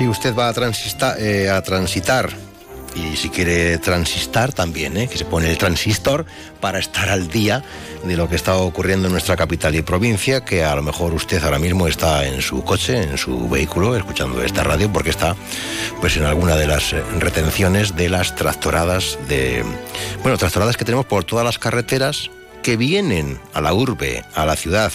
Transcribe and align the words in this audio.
Si 0.00 0.08
usted 0.08 0.34
va 0.34 0.48
a, 0.48 0.54
transista, 0.54 1.16
eh, 1.18 1.52
transitar 1.62 2.30
y 2.94 3.16
si 3.16 3.28
quiere 3.28 3.76
transistar 3.76 4.50
también, 4.50 4.96
¿eh? 4.96 5.08
que 5.08 5.18
se 5.18 5.26
pone 5.26 5.50
el 5.50 5.58
transistor 5.58 6.24
para 6.58 6.78
estar 6.78 7.10
al 7.10 7.28
día 7.28 7.62
de 8.02 8.16
lo 8.16 8.26
que 8.26 8.34
está 8.34 8.56
ocurriendo 8.56 9.08
en 9.08 9.12
nuestra 9.12 9.36
capital 9.36 9.74
y 9.74 9.82
provincia, 9.82 10.42
que 10.42 10.64
a 10.64 10.74
lo 10.74 10.80
mejor 10.80 11.12
usted 11.12 11.44
ahora 11.44 11.58
mismo 11.58 11.86
está 11.86 12.24
en 12.24 12.40
su 12.40 12.64
coche, 12.64 13.02
en 13.02 13.18
su 13.18 13.46
vehículo, 13.50 13.94
escuchando 13.94 14.42
esta 14.42 14.64
radio, 14.64 14.90
porque 14.90 15.10
está 15.10 15.36
pues 16.00 16.16
en 16.16 16.24
alguna 16.24 16.56
de 16.56 16.66
las 16.66 16.94
eh, 16.94 17.02
retenciones 17.18 17.94
de 17.94 18.08
las 18.08 18.34
tractoradas 18.34 19.18
de 19.28 19.62
bueno, 20.22 20.38
tractoradas 20.38 20.78
que 20.78 20.86
tenemos 20.86 21.04
por 21.04 21.24
todas 21.24 21.44
las 21.44 21.58
carreteras 21.58 22.30
que 22.62 22.78
vienen 22.78 23.38
a 23.52 23.60
la 23.60 23.74
urbe, 23.74 24.24
a 24.34 24.46
la 24.46 24.56
ciudad. 24.56 24.92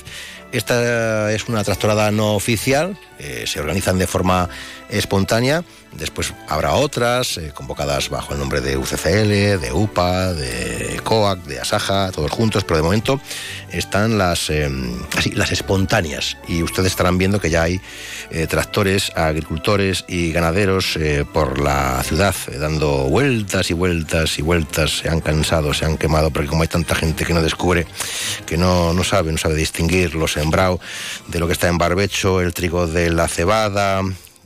Esta 0.52 1.32
es 1.32 1.48
una 1.48 1.64
tractorada 1.64 2.12
no 2.12 2.36
oficial, 2.36 2.98
eh, 3.20 3.46
se 3.48 3.60
organizan 3.60 3.98
de 3.98 4.08
forma 4.08 4.50
espontánea. 4.90 5.64
Después 5.98 6.34
habrá 6.50 6.74
otras 6.74 7.38
eh, 7.38 7.52
convocadas 7.54 8.10
bajo 8.10 8.34
el 8.34 8.40
nombre 8.40 8.60
de 8.60 8.78
UCCL, 8.78 9.62
de 9.62 9.72
UPA, 9.74 10.34
de 10.34 11.00
COAC, 11.04 11.44
de 11.44 11.60
ASAJA, 11.60 12.12
todos 12.12 12.32
juntos, 12.32 12.66
pero 12.66 12.78
de 12.78 12.84
momento 12.84 13.22
están 13.72 14.18
las, 14.18 14.50
eh, 14.50 14.70
las 15.34 15.52
espontáneas. 15.52 16.38
Y 16.48 16.64
ustedes 16.64 16.92
estarán 16.92 17.18
viendo 17.18 17.40
que 17.40 17.50
ya 17.50 17.64
hay 17.64 17.80
eh, 18.30 18.46
tractores, 18.48 19.12
agricultores 19.16 20.04
y 20.08 20.32
ganaderos 20.32 21.00
por 21.34 21.60
la 21.60 22.02
ciudad 22.04 22.36
dando 22.60 23.10
vueltas 23.10 23.70
y 23.70 23.74
vueltas 23.74 24.38
y 24.38 24.42
vueltas, 24.42 25.00
se 25.00 25.10
han 25.10 25.22
cansado, 25.22 25.74
se 25.74 25.86
han 25.86 25.98
quemado, 25.98 26.32
porque 26.32 26.48
como 26.48 26.64
hay 26.64 26.68
tanta 26.68 26.96
gente 26.96 27.26
que 27.26 27.34
no 27.34 27.42
descubre, 27.42 27.88
que 28.46 28.58
no, 28.58 28.94
no 28.94 29.04
sabe, 29.04 29.32
no 29.32 29.38
sabe 29.38 29.56
distinguir 29.56 30.16
lo 30.16 30.28
sembrado 30.28 30.80
de 31.28 31.40
lo 31.40 31.48
que 31.48 31.54
está 31.54 31.68
en 31.68 31.78
barbecho, 31.78 32.42
el 32.42 32.54
trigo 32.54 32.88
de 32.88 33.12
la 33.12 33.28
cebada, 33.28 34.02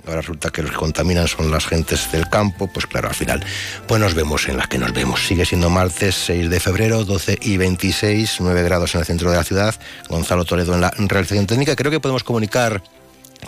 ahora 0.09 0.21
resulta 0.21 0.49
que 0.49 0.61
los 0.61 0.71
que 0.71 0.77
contaminan 0.77 1.27
son 1.27 1.51
las 1.51 1.65
gentes 1.65 2.11
del 2.11 2.29
campo, 2.29 2.67
pues 2.67 2.87
claro, 2.87 3.07
al 3.07 3.15
final, 3.15 3.43
pues 3.87 4.01
nos 4.01 4.13
vemos 4.13 4.47
en 4.47 4.57
las 4.57 4.67
que 4.67 4.77
nos 4.77 4.93
vemos. 4.93 5.25
Sigue 5.25 5.45
siendo 5.45 5.69
martes 5.69 6.15
6 6.15 6.49
de 6.49 6.59
febrero, 6.59 7.05
12 7.05 7.39
y 7.41 7.57
26, 7.57 8.37
9 8.39 8.63
grados 8.63 8.95
en 8.95 9.01
el 9.01 9.05
centro 9.05 9.31
de 9.31 9.37
la 9.37 9.43
ciudad. 9.43 9.75
Gonzalo 10.09 10.45
Toledo 10.45 10.73
en 10.73 10.81
la 10.81 10.91
realización 10.97 11.47
técnica. 11.47 11.75
Creo 11.75 11.91
que 11.91 11.99
podemos 11.99 12.23
comunicar 12.23 12.83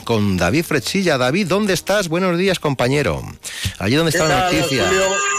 con 0.03 0.37
David 0.37 0.63
Frechilla. 0.63 1.17
David, 1.17 1.47
¿dónde 1.47 1.73
estás? 1.73 2.07
Buenos 2.07 2.37
días, 2.37 2.59
compañero. 2.59 3.21
Allí 3.79 3.95
donde 3.95 4.11
está 4.11 4.27
la 4.27 4.51
noticia. 4.51 4.89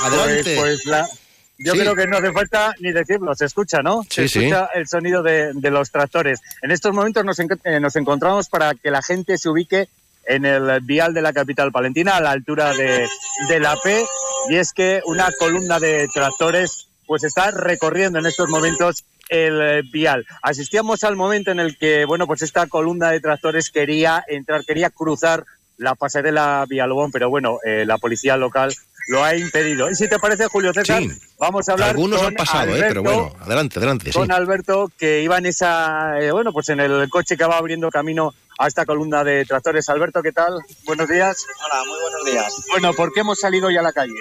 Adelante. 0.03 0.57
Pues, 0.57 0.83
pues 0.85 1.23
yo 1.59 1.73
creo 1.75 1.95
que 1.95 2.07
no 2.07 2.17
hace 2.17 2.33
falta 2.33 2.75
ni 2.81 2.93
decirlo, 2.93 3.35
se 3.35 3.45
escucha, 3.45 3.83
¿no? 3.83 4.03
Se 4.09 4.25
escucha 4.25 4.69
el 4.75 4.89
sonido 4.89 5.23
de, 5.23 5.53
los 5.71 5.91
tractores. 5.91 6.41
En 6.61 6.71
estos 6.71 6.93
momentos 6.93 7.25
nos, 7.25 7.39
eh, 7.39 7.81
nos 7.81 7.95
encontramos 7.97 8.49
para 8.49 8.75
que 8.75 8.91
la 8.91 9.03
gente 9.03 9.39
se 9.39 9.49
ubique 9.49 9.89
en 10.27 10.45
el 10.45 10.81
vial 10.81 11.15
de 11.15 11.23
la 11.23 11.33
capital 11.33 11.73
palentina, 11.73 12.17
a 12.17 12.21
la 12.21 12.31
altura 12.31 12.73
de, 12.73 13.07
de 13.49 13.61
la 13.61 13.77
P, 13.83 14.05
y 14.51 14.57
es 14.57 14.73
que 14.73 15.01
una 15.07 15.31
columna 15.39 15.79
de 15.79 16.09
tractores 16.13 16.89
pues 17.07 17.25
está 17.25 17.51
recorriendo 17.51 18.19
en 18.19 18.27
estos 18.27 18.49
momentos 18.49 19.05
el 19.29 19.83
vial. 19.91 20.25
Asistíamos 20.43 21.05
al 21.05 21.17
momento 21.17 21.51
en 21.51 21.61
el 21.61 21.79
que, 21.79 22.05
bueno, 22.05 22.27
pues 22.27 22.43
esta 22.43 22.67
columna 22.67 23.11
de 23.11 23.21
tractores 23.21 23.71
quería 23.71 24.25
entrar, 24.29 24.65
quería 24.65 24.91
cruzar 24.91 25.45
la 25.79 25.95
pasarela 25.95 26.65
Villalobón, 26.69 27.11
pero 27.11 27.31
bueno, 27.31 27.59
eh, 27.65 27.85
la 27.87 27.99
policía 27.99 28.37
local 28.37 28.75
lo 29.09 29.25
ha 29.25 29.35
impedido. 29.37 29.91
Y 29.91 29.95
si 29.95 30.09
te 30.09 30.19
parece, 30.19 30.47
Julio 30.47 30.73
César, 30.73 31.03
vamos 31.39 31.69
a 31.69 31.73
hablar 31.73 31.91
Algunos 31.91 32.19
con 32.19 32.29
han 32.29 32.35
pasado, 32.35 32.77
eh, 32.77 32.85
pero 32.89 33.03
bueno, 33.03 33.33
adelante, 33.41 33.79
adelante. 33.79 34.13
Con 34.13 34.31
Alberto, 34.31 34.91
que 34.99 35.23
iba 35.23 35.39
en 35.39 35.47
esa, 35.47 36.21
eh, 36.21 36.31
bueno, 36.31 36.53
pues 36.53 36.69
en 36.69 36.81
el 36.81 37.09
coche 37.11 37.37
que 37.37 37.45
va 37.45 37.59
abriendo 37.59 37.91
camino 37.91 38.35
a 38.59 38.69
esta 38.69 38.87
columna 38.87 39.25
de 39.25 39.45
tractores. 39.45 39.89
Alberto, 39.89 40.23
¿qué 40.23 40.33
tal? 40.33 40.61
Buenos 40.85 41.09
días. 41.09 41.47
Hola, 41.65 41.85
muy 41.85 42.01
buenos 42.01 42.25
días. 42.25 42.65
Bueno, 42.71 42.93
¿por 42.95 43.13
qué 43.13 43.21
hemos 43.21 43.41
salido 43.41 43.71
ya 43.71 43.81
a 43.81 43.85
la 43.85 43.93
calle? 43.93 44.13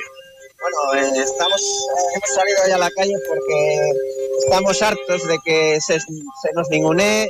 Bueno, 0.62 1.04
eh, 1.04 1.22
estamos, 1.24 1.88
hemos 2.16 2.30
salido 2.36 2.60
ya 2.68 2.76
a 2.76 2.80
la 2.80 2.92
calle 2.92 3.16
porque 3.28 3.92
estamos 4.44 4.82
hartos 4.82 5.28
de 5.28 5.40
que 5.44 5.80
se, 5.82 5.98
nos 6.54 6.70
ningune, 6.70 7.28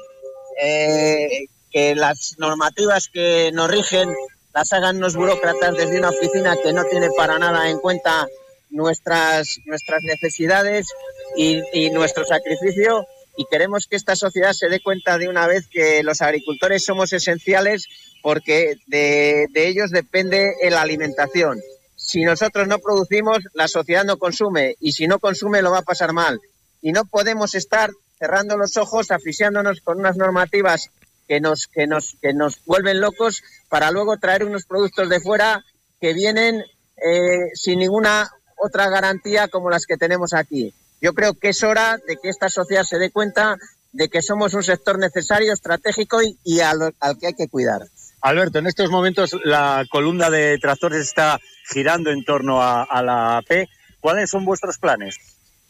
que 1.71 1.95
las 1.95 2.35
normativas 2.37 3.07
que 3.07 3.51
nos 3.53 3.71
rigen 3.71 4.13
las 4.53 4.73
hagan 4.73 4.99
los 4.99 5.15
burócratas 5.15 5.75
desde 5.75 5.97
una 5.97 6.09
oficina 6.09 6.55
que 6.61 6.73
no 6.73 6.83
tiene 6.85 7.09
para 7.15 7.39
nada 7.39 7.69
en 7.69 7.79
cuenta 7.79 8.27
nuestras, 8.69 9.57
nuestras 9.65 10.01
necesidades 10.03 10.87
y, 11.35 11.89
nuestro 11.91 12.25
sacrificio 12.25 13.05
y 13.37 13.45
queremos 13.49 13.87
que 13.87 13.95
esta 13.95 14.15
sociedad 14.15 14.53
se 14.53 14.69
dé 14.69 14.81
cuenta 14.81 15.17
de 15.17 15.29
una 15.29 15.47
vez 15.47 15.67
que 15.67 16.03
los 16.03 16.21
agricultores 16.21 16.83
somos 16.83 17.13
esenciales 17.13 17.85
porque 18.21 18.75
de, 18.87 19.47
de, 19.51 19.67
ellos 19.67 19.91
depende 19.91 20.53
la 20.69 20.81
alimentación. 20.81 21.59
Si 21.95 22.23
nosotros 22.23 22.67
no 22.67 22.79
producimos, 22.79 23.39
la 23.53 23.67
sociedad 23.67 24.03
no 24.03 24.17
consume 24.17 24.75
y 24.79 24.91
si 24.91 25.07
no 25.07 25.19
consume 25.19 25.61
lo 25.61 25.71
va 25.71 25.79
a 25.79 25.83
pasar 25.83 26.13
mal. 26.13 26.39
Y 26.81 26.91
no 26.91 27.05
podemos 27.05 27.55
estar 27.55 27.91
cerrando 28.19 28.57
los 28.57 28.77
ojos, 28.77 29.11
asfixiándonos 29.11 29.81
con 29.81 29.99
unas 29.99 30.17
normativas 30.17 30.91
que 31.31 31.39
nos, 31.39 31.67
que 31.67 31.87
nos, 31.87 32.17
que 32.21 32.33
nos 32.33 32.61
vuelven 32.65 32.99
locos 32.99 33.41
para 33.69 33.89
luego 33.89 34.17
traer 34.17 34.43
unos 34.43 34.65
productos 34.65 35.07
de 35.07 35.21
fuera 35.21 35.63
que 36.01 36.13
vienen 36.13 36.59
eh, 36.59 37.47
sin 37.53 37.79
ninguna 37.79 38.29
otra 38.57 38.89
garantía 38.89 39.47
como 39.47 39.69
las 39.69 39.85
que 39.85 39.95
tenemos 39.95 40.33
aquí. 40.33 40.73
Yo 40.99 41.13
creo 41.13 41.33
que 41.33 41.47
es 41.47 41.63
hora 41.63 41.97
de 42.05 42.17
que 42.21 42.27
esta 42.27 42.49
sociedad 42.49 42.83
se 42.83 42.99
dé 42.99 43.11
cuenta 43.11 43.55
de 43.93 44.09
que 44.09 44.21
somos 44.21 44.53
un 44.55 44.61
sector 44.61 44.99
necesario, 44.99 45.53
estratégico 45.53 46.19
y, 46.43 46.59
al, 46.59 46.93
que 47.17 47.27
hay 47.27 47.33
que 47.33 47.47
cuidar. 47.47 47.83
Alberto, 48.19 48.59
en 48.59 48.67
estos 48.67 48.89
momentos 48.89 49.33
la 49.45 49.85
columna 49.89 50.29
de 50.29 50.57
tractores 50.57 50.99
está 50.99 51.39
girando 51.71 52.11
en 52.11 52.25
torno 52.25 52.61
a, 52.61 52.83
a 52.83 53.01
la 53.01 53.37
AP. 53.37 53.69
¿Cuáles 54.01 54.29
son 54.29 54.43
vuestros 54.43 54.79
planes? 54.79 55.15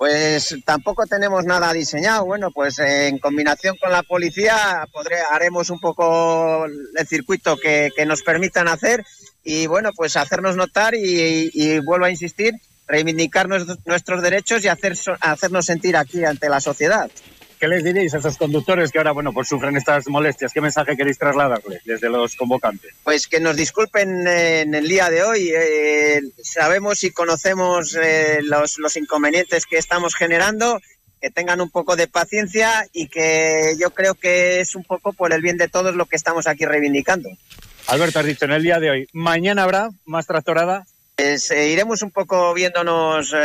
Pues 0.02 0.56
tampoco 0.66 1.06
tenemos 1.06 1.46
nada 1.46 1.72
diseñado. 1.74 2.26
Bueno, 2.26 2.50
pues 2.50 2.80
en 2.80 3.20
combinación 3.20 3.78
con 3.78 3.92
la 3.92 4.02
policía 4.02 4.84
haremos 5.30 5.70
un 5.70 5.80
poco 5.80 6.66
el 6.66 7.08
circuito 7.08 7.56
que, 7.56 7.92
nos 8.08 8.24
permitan 8.24 8.68
hacer 8.68 9.06
y 9.44 9.68
bueno, 9.68 9.92
pues 9.96 10.18
hacernos 10.18 10.56
notar 10.56 10.96
y, 10.96 11.78
vuelvo 11.82 12.06
a 12.06 12.10
insistir, 12.10 12.56
reivindicar 12.88 13.48
nuestros, 13.48 14.24
derechos 14.24 14.66
y 14.66 14.70
hacer, 14.70 14.98
hacernos 15.20 15.68
sentir 15.68 15.96
aquí 15.96 16.26
ante 16.26 16.50
la 16.50 16.62
sociedad. 16.62 17.12
¿Qué 17.62 17.68
les 17.68 17.84
diréis 17.84 18.12
a 18.16 18.18
esos 18.18 18.38
conductores 18.38 18.92
que 18.92 18.98
ahora, 18.98 19.12
bueno, 19.12 19.34
pues 19.34 19.48
sufren 19.48 19.78
estas 19.78 20.08
molestias? 20.08 20.52
¿Qué 20.52 20.62
mensaje 20.62 20.98
queréis 20.98 21.20
trasladarles 21.20 21.84
desde 21.86 22.10
los 22.10 22.36
convocantes? 22.36 22.92
Pues 23.04 23.28
que 23.28 23.40
nos 23.40 23.56
disculpen 23.56 24.28
en 24.28 24.74
el 24.74 24.88
día 24.88 25.12
de 25.12 25.22
hoy. 25.22 25.52
Eh, 25.56 26.22
sabemos 26.42 27.04
y 27.04 27.12
conocemos 27.12 27.96
eh, 28.02 28.40
los, 28.42 28.80
los 28.80 28.98
inconvenientes 28.98 29.68
que 29.68 29.78
estamos 29.78 30.16
generando 30.16 30.82
que 31.22 31.30
tengan 31.30 31.62
un 31.62 31.70
poco 31.70 31.96
de 31.96 32.08
paciencia 32.08 32.88
y 32.94 33.08
que 33.10 33.76
yo 33.80 33.92
creo 33.92 34.16
que 34.16 34.62
es 34.62 34.74
un 34.74 34.84
poco 34.84 35.14
por 35.14 35.32
el 35.32 35.44
bien 35.44 35.58
de 35.58 35.68
todos 35.68 35.96
lo 35.96 36.08
que 36.08 36.16
estamos 36.16 36.48
aquí 36.48 36.66
reivindicando. 36.66 37.30
Alberto, 37.86 38.18
has 38.18 38.26
dicho 38.26 38.46
en 38.46 38.54
el 38.54 38.64
día 38.64 38.80
de 38.80 38.90
hoy, 38.90 39.08
¿mañana 39.14 39.62
habrá 39.62 39.92
más 40.06 40.26
tractorada? 40.26 40.88
Pues, 41.16 41.52
eh, 41.52 41.70
iremos 41.70 42.02
un 42.02 42.10
poco 42.10 42.56
viéndonos 42.56 43.36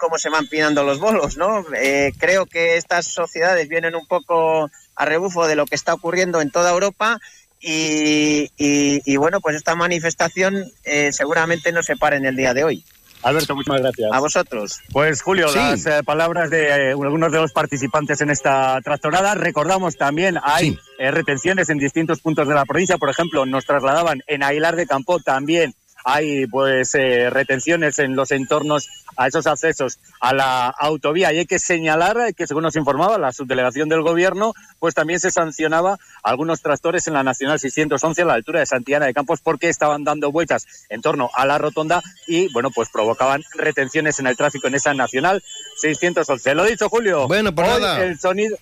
cómo 0.00 0.18
se 0.18 0.30
van 0.30 0.48
pinando 0.48 0.82
los 0.82 0.98
bolos, 0.98 1.36
¿no? 1.36 1.64
Eh, 1.76 2.12
creo 2.18 2.46
que 2.46 2.76
estas 2.76 3.06
sociedades 3.06 3.68
vienen 3.68 3.94
un 3.94 4.06
poco 4.06 4.70
a 4.96 5.04
rebufo 5.04 5.46
de 5.46 5.54
lo 5.54 5.66
que 5.66 5.76
está 5.76 5.94
ocurriendo 5.94 6.40
en 6.40 6.50
toda 6.50 6.72
Europa 6.72 7.18
y, 7.62 9.16
bueno, 9.18 9.40
pues 9.40 9.54
esta 9.54 9.74
manifestación 9.74 10.64
eh, 10.82 11.12
seguramente 11.12 11.72
no 11.72 11.82
se 11.82 11.96
pare 11.96 12.16
en 12.16 12.24
el 12.24 12.34
día 12.34 12.54
de 12.54 12.64
hoy. 12.64 12.84
Alberto, 13.22 13.54
muchas 13.54 13.82
gracias. 13.82 14.10
A 14.10 14.18
vosotros. 14.18 14.80
Pues 14.92 15.20
Julio, 15.20 15.54
las 15.54 15.84
eh, 15.84 16.02
palabras 16.02 16.48
de 16.48 16.92
algunos 16.92 17.30
de 17.30 17.38
los 17.38 17.52
participantes 17.52 18.22
en 18.22 18.30
esta 18.30 18.80
tractorada. 18.82 19.34
Recordamos 19.34 19.98
también 19.98 20.38
hay 20.42 20.78
retenciones 20.98 21.68
en 21.68 21.76
distintos 21.76 22.20
puntos 22.20 22.48
de 22.48 22.54
la 22.54 22.64
provincia. 22.64 22.96
Por 22.96 23.10
ejemplo, 23.10 23.44
nos 23.44 23.66
trasladaban 23.66 24.22
en 24.26 24.42
Aguilar 24.42 24.74
de 24.74 24.86
Campo 24.86 25.20
también 25.20 25.74
hay 26.04 26.46
pues 26.46 26.94
eh, 26.94 27.30
retenciones 27.30 27.98
en 27.98 28.16
los 28.16 28.30
entornos 28.30 28.88
a 29.16 29.26
esos 29.26 29.46
accesos 29.46 29.98
a 30.20 30.32
la 30.34 30.68
autovía. 30.68 31.32
Y 31.32 31.38
hay 31.38 31.46
que 31.46 31.58
señalar 31.58 32.34
que, 32.34 32.46
según 32.46 32.62
nos 32.62 32.76
informaba 32.76 33.18
la 33.18 33.32
subdelegación 33.32 33.88
del 33.88 34.02
Gobierno, 34.02 34.54
pues 34.78 34.94
también 34.94 35.20
se 35.20 35.30
sancionaba 35.30 35.98
algunos 36.22 36.62
tractores 36.62 37.06
en 37.06 37.14
la 37.14 37.22
Nacional 37.22 37.58
611 37.58 38.22
a 38.22 38.24
la 38.24 38.34
altura 38.34 38.60
de 38.60 38.66
Santillana 38.66 39.06
de 39.06 39.14
Campos 39.14 39.40
porque 39.42 39.68
estaban 39.68 40.04
dando 40.04 40.32
vueltas 40.32 40.66
en 40.88 41.02
torno 41.02 41.30
a 41.34 41.46
la 41.46 41.58
rotonda 41.58 42.02
y, 42.26 42.52
bueno, 42.52 42.70
pues 42.70 42.88
provocaban 42.88 43.42
retenciones 43.54 44.18
en 44.18 44.26
el 44.26 44.36
tráfico 44.36 44.68
en 44.68 44.74
esa 44.74 44.94
Nacional 44.94 45.42
611. 45.76 46.54
Lo 46.54 46.64
dicho, 46.64 46.88
Julio. 46.88 47.28
Bueno, 47.28 47.54
por 47.54 47.66
nada. 47.66 48.02
El 48.02 48.18
sonido, 48.18 48.56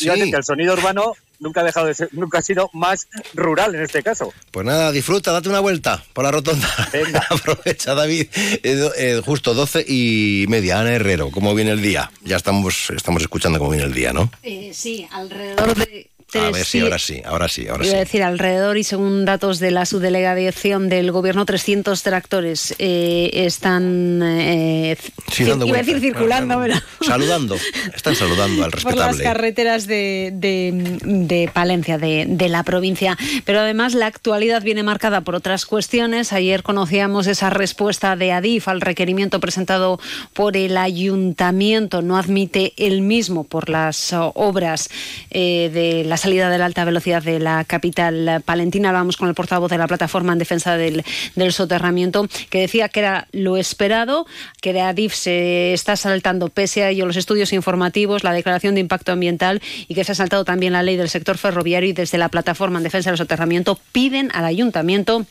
el 0.00 0.44
sonido 0.44 0.74
urbano 0.74 1.14
nunca 1.40 1.62
ha 1.62 1.64
dejado 1.64 1.86
de 1.86 1.94
ser, 1.94 2.08
nunca 2.12 2.38
ha 2.38 2.42
sido 2.42 2.70
más 2.72 3.08
rural 3.34 3.74
en 3.74 3.82
este 3.82 4.02
caso. 4.02 4.32
Pues 4.50 4.64
nada, 4.64 4.92
disfruta, 4.92 5.32
date 5.32 5.48
una 5.48 5.60
vuelta 5.60 6.04
por 6.12 6.24
la 6.24 6.30
rotonda. 6.30 6.68
Venga. 6.92 7.26
Aprovecha, 7.30 7.94
David. 7.94 8.28
Eh, 8.34 8.90
eh, 8.96 9.22
justo 9.24 9.54
12 9.54 9.84
y 9.88 10.44
media, 10.48 10.80
Ana 10.80 10.92
Herrero, 10.92 11.30
¿cómo 11.30 11.54
viene 11.54 11.72
el 11.72 11.82
día? 11.82 12.10
Ya 12.22 12.36
estamos, 12.36 12.90
estamos 12.90 13.22
escuchando 13.22 13.58
cómo 13.58 13.70
viene 13.70 13.86
el 13.86 13.94
día, 13.94 14.12
¿no? 14.12 14.30
Eh, 14.42 14.72
sí, 14.74 15.08
alrededor 15.10 15.74
de 15.74 16.09
a 16.38 16.50
ver, 16.50 16.64
sí, 16.64 16.80
ahora 16.80 16.98
sí, 16.98 17.22
ahora 17.24 17.48
sí, 17.48 17.68
ahora 17.68 17.84
sí. 17.84 17.90
decir, 17.90 18.22
alrededor 18.22 18.78
y 18.78 18.84
según 18.84 19.24
datos 19.24 19.58
de 19.58 19.70
la 19.70 19.86
subdelegación 19.86 20.88
del 20.88 21.10
gobierno, 21.12 21.44
300 21.44 22.02
tractores 22.02 22.74
eh, 22.78 23.30
están, 23.32 24.20
eh, 24.22 24.96
iba 25.38 25.54
a 25.54 25.82
decir 25.82 26.00
circulando, 26.00 26.60
saludando, 27.00 27.56
están 27.94 28.14
saludando 28.14 28.64
al 28.64 28.72
respetable. 28.72 29.00
Por 29.06 29.16
las 29.16 29.20
carreteras 29.22 29.86
de, 29.86 30.30
de, 30.32 31.50
Palencia, 31.52 31.98
de, 31.98 32.26
de, 32.28 32.48
la 32.48 32.62
provincia. 32.62 33.16
Pero 33.44 33.60
además 33.60 33.94
la 33.94 34.06
actualidad 34.06 34.62
viene 34.62 34.82
marcada 34.82 35.22
por 35.22 35.34
otras 35.34 35.66
cuestiones. 35.66 36.32
Ayer 36.32 36.62
conocíamos 36.62 37.26
esa 37.26 37.50
respuesta 37.50 38.16
de 38.16 38.32
Adif 38.32 38.68
al 38.68 38.80
requerimiento 38.80 39.40
presentado 39.40 40.00
por 40.34 40.56
el 40.56 40.76
ayuntamiento. 40.76 42.02
No 42.02 42.16
admite 42.16 42.72
el 42.76 43.02
mismo 43.02 43.44
por 43.44 43.68
las 43.68 44.12
obras 44.12 44.90
eh, 45.30 45.70
de 45.72 46.04
las 46.04 46.19
salida 46.20 46.48
de 46.48 46.58
la 46.58 46.66
alta 46.66 46.84
velocidad 46.84 47.22
de 47.22 47.40
la 47.40 47.64
capital 47.64 48.42
palentina. 48.44 48.92
Vamos 48.92 49.16
con 49.16 49.28
el 49.28 49.34
portavoz 49.34 49.70
de 49.70 49.78
la 49.78 49.88
plataforma 49.88 50.32
en 50.32 50.38
defensa 50.38 50.76
del, 50.76 51.02
soterramiento, 51.50 52.28
que 52.50 52.60
decía 52.60 52.88
que 52.88 53.00
era 53.00 53.26
lo 53.32 53.56
esperado, 53.56 54.26
que 54.60 54.72
de 54.72 54.82
ADIF 54.82 55.14
se 55.14 55.72
está 55.72 55.96
saltando, 55.96 56.48
pese 56.48 56.84
a 56.84 56.90
ello, 56.90 57.06
los 57.06 57.16
estudios 57.16 57.52
informativos, 57.52 58.22
la 58.22 58.32
declaración 58.32 58.74
de 58.74 58.80
impacto 58.80 59.12
ambiental 59.12 59.60
y 59.88 59.94
que 59.94 60.04
se 60.04 60.12
ha 60.12 60.14
saltado 60.14 60.44
también 60.44 60.72
la 60.72 60.82
ley 60.82 60.96
del 60.96 61.08
sector 61.08 61.38
ferroviario 61.38 61.90
y 61.90 61.92
desde 61.92 62.18
la 62.18 62.28
plataforma 62.28 62.78
en 62.78 62.84
defensa 62.84 63.10
del 63.10 63.18
soterramiento 63.18 63.78
piden 63.92 64.30
al 64.34 64.44
ayuntamiento 64.44 65.26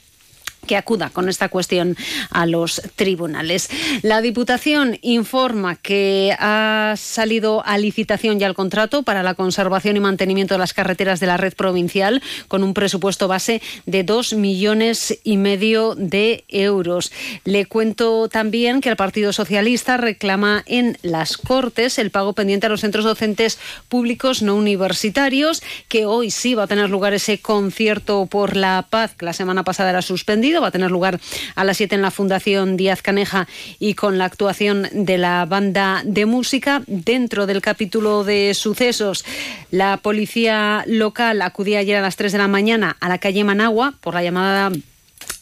que 0.68 0.78
acuda 0.78 1.10
con 1.10 1.30
esta 1.30 1.50
cuestión 1.50 1.98
a 2.30 2.46
los 2.46 2.82
tribunales. 2.96 3.70
La 4.02 4.22
Diputación 4.22 4.98
informa 5.02 5.76
que 5.76 6.36
ha 6.40 6.94
salido 6.98 7.66
a 7.66 7.78
licitación 7.78 8.40
ya 8.40 8.48
el 8.48 8.54
contrato 8.54 9.04
para 9.04 9.24
la 9.24 9.34
conservación 9.34 9.98
y 9.98 10.00
mantenimiento 10.00 10.54
de 10.54 10.60
las 10.60 10.74
carreteras 10.74 11.20
de 11.20 11.28
la 11.28 11.38
red 11.38 11.54
provincial 11.54 12.22
con 12.48 12.64
un 12.64 12.74
presupuesto 12.74 13.28
base 13.28 13.62
de 13.86 14.04
dos 14.04 14.34
millones 14.34 15.20
y 15.24 15.38
medio 15.38 15.96
de 15.96 16.44
euros. 16.48 17.12
Le 17.46 17.66
cuento 17.66 18.30
también 18.30 18.82
que 18.82 18.90
el 18.90 18.96
Partido 18.96 19.34
Socialista 19.34 19.98
reclama 19.98 20.64
en 20.68 20.98
las 21.02 21.38
Cortes 21.38 21.98
el 21.98 22.12
pago 22.12 22.34
pendiente 22.34 22.68
a 22.68 22.70
los 22.70 22.82
centros 22.82 23.06
docentes 23.06 23.60
públicos 23.88 24.42
no 24.42 24.56
universitarios, 24.56 25.64
que 25.88 26.06
hoy 26.06 26.32
sí 26.32 26.54
va 26.54 26.64
a 26.64 26.68
tener 26.68 26.90
lugar 26.90 27.14
ese 27.14 27.40
concierto 27.40 28.26
por 28.26 28.56
la 28.56 28.88
paz 28.90 29.16
que 29.16 29.26
la 29.26 29.34
semana 29.34 29.64
pasada 29.64 29.90
era 29.90 30.02
suspendido 30.02 30.49
Va 30.58 30.68
a 30.68 30.72
tener 30.72 30.90
lugar 30.90 31.20
a 31.56 31.64
las 31.64 31.78
7 31.78 31.96
en 31.96 32.02
la 32.02 32.10
Fundación 32.12 32.76
Díaz 32.76 33.02
Caneja 33.02 33.48
y 33.78 33.94
con 33.94 34.18
la 34.18 34.26
actuación 34.26 34.88
de 34.92 35.18
la 35.18 35.46
banda 35.46 36.02
de 36.04 36.26
música. 36.26 36.82
Dentro 36.88 37.46
del 37.46 37.62
capítulo 37.62 38.24
de 38.24 38.54
sucesos, 38.56 39.24
la 39.70 39.98
policía 39.98 40.84
local 40.88 41.42
acudía 41.44 41.80
ayer 41.80 41.98
a 41.98 42.02
las 42.02 42.16
3 42.16 42.32
de 42.32 42.38
la 42.40 42.48
mañana 42.48 42.98
a 43.00 43.10
la 43.10 43.20
calle 43.20 43.44
Managua 43.44 43.94
por 44.02 44.16
la 44.16 44.24
llamada 44.24 44.72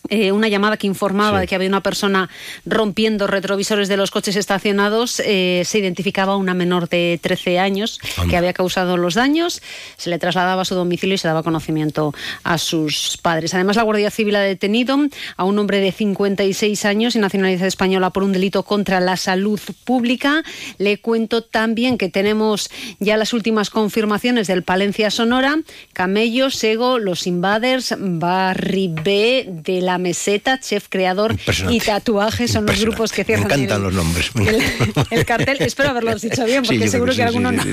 eh, 0.10 0.32
una 0.32 0.48
llamada 0.48 0.78
que 0.78 0.88
informaba 0.88 1.40
de 1.40 1.48
que 1.48 1.56
había 1.56 1.68
una 1.68 1.82
persona 1.82 2.30
rompiendo 2.66 3.28
retrovisores 3.28 3.88
de 3.88 3.98
los 3.98 4.12
coches 4.12 4.36
estacionados. 4.36 5.22
Eh, 5.26 5.64
se 5.66 5.80
identificaba 5.80 6.38
una 6.38 6.54
menor 6.54 6.90
de 6.90 7.20
13 7.22 7.60
años 7.60 8.00
que 8.30 8.38
había 8.38 8.54
causado 8.54 8.98
los 8.98 9.16
daños. 9.16 9.62
Se 9.98 10.10
le 10.10 10.20
trasladaba 10.20 10.62
a 10.62 10.66
su 10.66 10.76
domicilio 10.76 11.16
y 11.16 11.18
se 11.18 11.28
daba 11.28 11.44
conocimiento 11.44 12.14
a 12.44 12.58
sus 12.58 13.18
padres. 13.22 13.54
Además, 13.54 13.76
la 13.76 13.84
Guardia 13.84 14.12
Civil 14.12 14.36
ha 14.36 14.42
detenido 14.42 14.98
a 15.36 15.44
un 15.44 15.60
hombre 15.60 15.80
de 15.80 15.92
56 15.92 16.86
años 16.86 17.16
y 17.16 17.20
nacionalidad 17.20 17.68
española 17.68 18.12
por 18.12 18.24
un 18.24 18.32
delito 18.32 18.64
contra 18.64 19.00
la 19.00 19.18
salud 19.18 19.60
pública. 19.84 20.44
Le 20.78 21.00
cuento 21.00 21.42
también 21.42 21.98
que 21.98 22.10
tenemos 22.10 22.70
ya 23.00 23.18
las 23.18 23.34
últimas 23.34 23.70
confirmaciones 23.70 24.48
del 24.48 24.64
Palencia 24.64 25.12
Sonora, 25.12 25.58
Camello, 25.94 26.50
Sego, 26.50 27.00
Los 27.00 27.28
Invaders, 27.28 27.96
Barry 28.00 28.94
B 29.04 29.46
de 29.48 29.82
la 29.82 29.97
Meseta, 29.98 30.60
chef 30.60 30.88
creador 30.90 31.36
y 31.70 31.80
tatuajes 31.80 32.52
son 32.52 32.66
los 32.66 32.80
grupos 32.80 33.12
que 33.12 33.24
cierran. 33.24 33.48
Me 33.48 33.54
encantan 33.54 33.84
los 33.84 33.94
nombres. 33.94 34.32
El, 35.12 35.26
cartel, 35.26 35.58
espero 35.62 35.90
haberlo 35.90 36.16
dicho 36.20 36.46
bien, 36.46 36.64
porque 36.64 36.88
seguro 36.88 37.14
que, 37.16 37.24
alguno 37.24 37.52
no, 37.52 37.64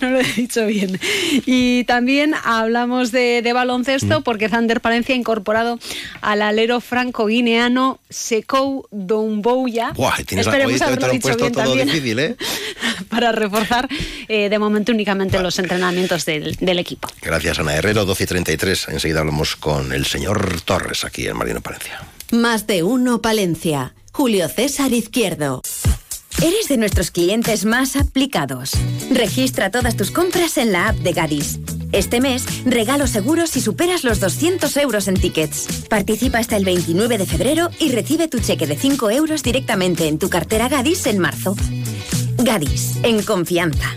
lo 0.00 0.20
he 0.20 0.32
dicho 0.34 0.66
bien. 0.66 0.98
Y 1.46 1.84
también 1.84 2.34
hablamos 2.44 3.12
de, 3.12 3.50
baloncesto, 3.52 4.20
mm. 4.20 4.22
porque 4.22 4.48
Zander 4.48 4.80
Palencia 4.80 5.14
ha 5.14 5.18
incorporado 5.18 5.78
al 6.20 6.42
alero 6.42 6.80
franco-guineano 6.80 8.00
Sekou 8.10 8.86
Doumbouya. 8.90 9.92
Esperemos 10.30 10.80
haberlo 10.82 11.08
dicho 11.08 11.36
bien 11.36 11.52
también. 11.52 11.88
Difícil, 11.88 12.18
¿eh? 12.18 12.36
para 13.08 13.32
reforzar 13.32 13.88
eh, 14.28 14.48
de 14.48 14.58
momento 14.58 14.92
únicamente 14.92 15.38
los 15.40 15.58
entrenamientos 15.58 16.24
del, 16.24 16.56
del, 16.56 16.78
equipo. 16.78 17.08
Gracias, 17.20 17.58
Ana 17.58 17.74
Herrero, 17.74 18.04
12 18.04 18.24
y 18.24 18.26
33. 18.26 18.88
Enseguida 18.88 19.20
hablamos 19.20 19.56
con 19.56 19.92
el 19.92 20.06
señor 20.06 20.60
Torres 20.62 21.04
aquí 21.04 21.26
en 21.26 21.36
Marino 21.36 21.60
Palencia. 21.62 22.00
Más 22.30 22.66
de 22.66 22.82
uno 22.82 23.22
Palencia. 23.22 23.94
Julio 24.12 24.48
César 24.48 24.92
Izquierdo. 24.92 25.62
Eres 26.42 26.68
de 26.68 26.76
nuestros 26.76 27.10
clientes 27.10 27.64
más 27.64 27.94
aplicados. 27.94 28.72
Registra 29.10 29.70
todas 29.70 29.96
tus 29.96 30.10
compras 30.10 30.58
en 30.58 30.72
la 30.72 30.88
app 30.88 30.96
de 30.96 31.12
Gadis. 31.12 31.60
Este 31.92 32.20
mes, 32.20 32.44
regalo 32.64 33.06
seguros 33.06 33.50
si 33.50 33.60
superas 33.60 34.02
los 34.02 34.18
200 34.18 34.76
euros 34.78 35.08
en 35.08 35.14
tickets. 35.14 35.84
Participa 35.88 36.38
hasta 36.38 36.56
el 36.56 36.64
29 36.64 37.18
de 37.18 37.26
febrero 37.26 37.70
y 37.78 37.92
recibe 37.92 38.28
tu 38.28 38.40
cheque 38.40 38.66
de 38.66 38.76
5 38.76 39.10
euros 39.10 39.42
directamente 39.42 40.08
en 40.08 40.18
tu 40.18 40.28
cartera 40.28 40.68
Gadis 40.68 41.06
en 41.06 41.18
marzo. 41.18 41.54
Gadis, 42.38 42.96
en 43.02 43.22
confianza. 43.22 43.94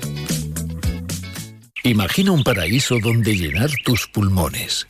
Imagina 1.83 2.31
un 2.31 2.43
paraíso 2.43 2.99
donde 2.99 3.35
llenar 3.35 3.71
tus 3.83 4.07
pulmones 4.07 4.87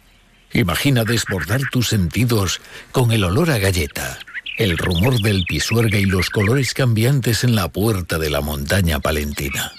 Imagina 0.55 1.03
desbordar 1.03 1.59
tus 1.69 1.89
sentidos 1.89 2.61
con 2.93 3.11
el 3.11 3.25
olor 3.25 3.51
a 3.51 3.57
galleta, 3.57 4.17
el 4.57 4.77
rumor 4.77 5.19
del 5.19 5.43
pisuerga 5.43 5.97
y 5.97 6.05
los 6.05 6.29
colores 6.29 6.74
cambiantes 6.74 7.43
en 7.43 7.55
la 7.55 7.67
puerta 7.67 8.17
de 8.17 8.29
la 8.29 8.39
montaña 8.39 9.01
palentina. 9.01 9.74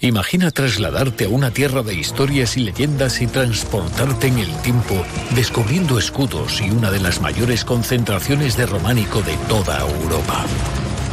Imagina 0.00 0.50
trasladarte 0.50 1.26
a 1.26 1.28
una 1.28 1.52
tierra 1.52 1.84
de 1.84 1.94
historias 1.94 2.56
y 2.56 2.62
leyendas 2.62 3.20
y 3.20 3.28
transportarte 3.28 4.26
en 4.26 4.38
el 4.38 4.62
tiempo 4.62 5.06
descubriendo 5.36 6.00
escudos 6.00 6.60
y 6.60 6.68
una 6.68 6.90
de 6.90 6.98
las 6.98 7.20
mayores 7.20 7.64
concentraciones 7.64 8.56
de 8.56 8.66
románico 8.66 9.22
de 9.22 9.36
toda 9.48 9.78
Europa. 9.82 10.46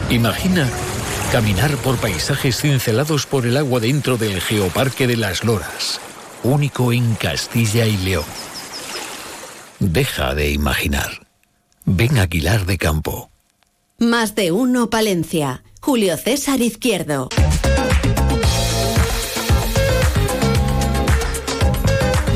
Imagina 0.09 0.67
caminar 1.31 1.77
por 1.77 1.97
paisajes 1.97 2.57
cincelados 2.57 3.27
por 3.27 3.45
el 3.45 3.57
agua 3.57 3.79
dentro 3.79 4.17
del 4.17 4.41
Geoparque 4.41 5.05
de 5.05 5.17
las 5.17 5.43
Loras, 5.43 6.01
único 6.41 6.91
en 6.91 7.13
Castilla 7.13 7.85
y 7.85 7.97
León. 7.97 8.54
Deja 9.79 10.33
de 10.33 10.51
imaginar. 10.51 11.27
Ven 11.85 12.17
Aguilar 12.17 12.65
de 12.65 12.77
Campo. 12.77 13.29
Más 13.99 14.35
de 14.35 14.51
uno 14.51 14.89
Palencia. 14.89 15.63
Julio 15.81 16.17
César 16.17 16.61
Izquierdo. 16.61 17.29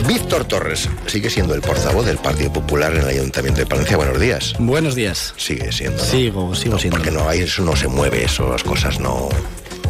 Víctor 0.08 0.46
Torres 0.46 0.90
sigue 1.08 1.30
siendo 1.30 1.54
el 1.54 1.62
portavoz 1.62 2.06
del 2.06 2.18
Partido 2.18 2.52
Popular 2.52 2.94
en 2.94 3.02
el 3.02 3.08
Ayuntamiento 3.08 3.60
de 3.62 3.68
Palencia. 3.68 3.96
Buenos 3.96 4.20
días. 4.20 4.56
Buenos 4.60 4.96
días. 4.96 5.34
Sigue 5.38 5.72
siendo. 5.72 6.04
Sigo, 6.04 6.54
sigo 6.56 6.78
siendo. 6.78 6.98
Porque 6.98 7.12
no, 7.12 7.28
ahí 7.30 7.42
eso 7.42 7.64
no 7.64 7.76
se 7.76 7.88
mueve, 7.88 8.26
eso, 8.26 8.50
las 8.50 8.64
cosas 8.64 9.00
no. 9.00 9.30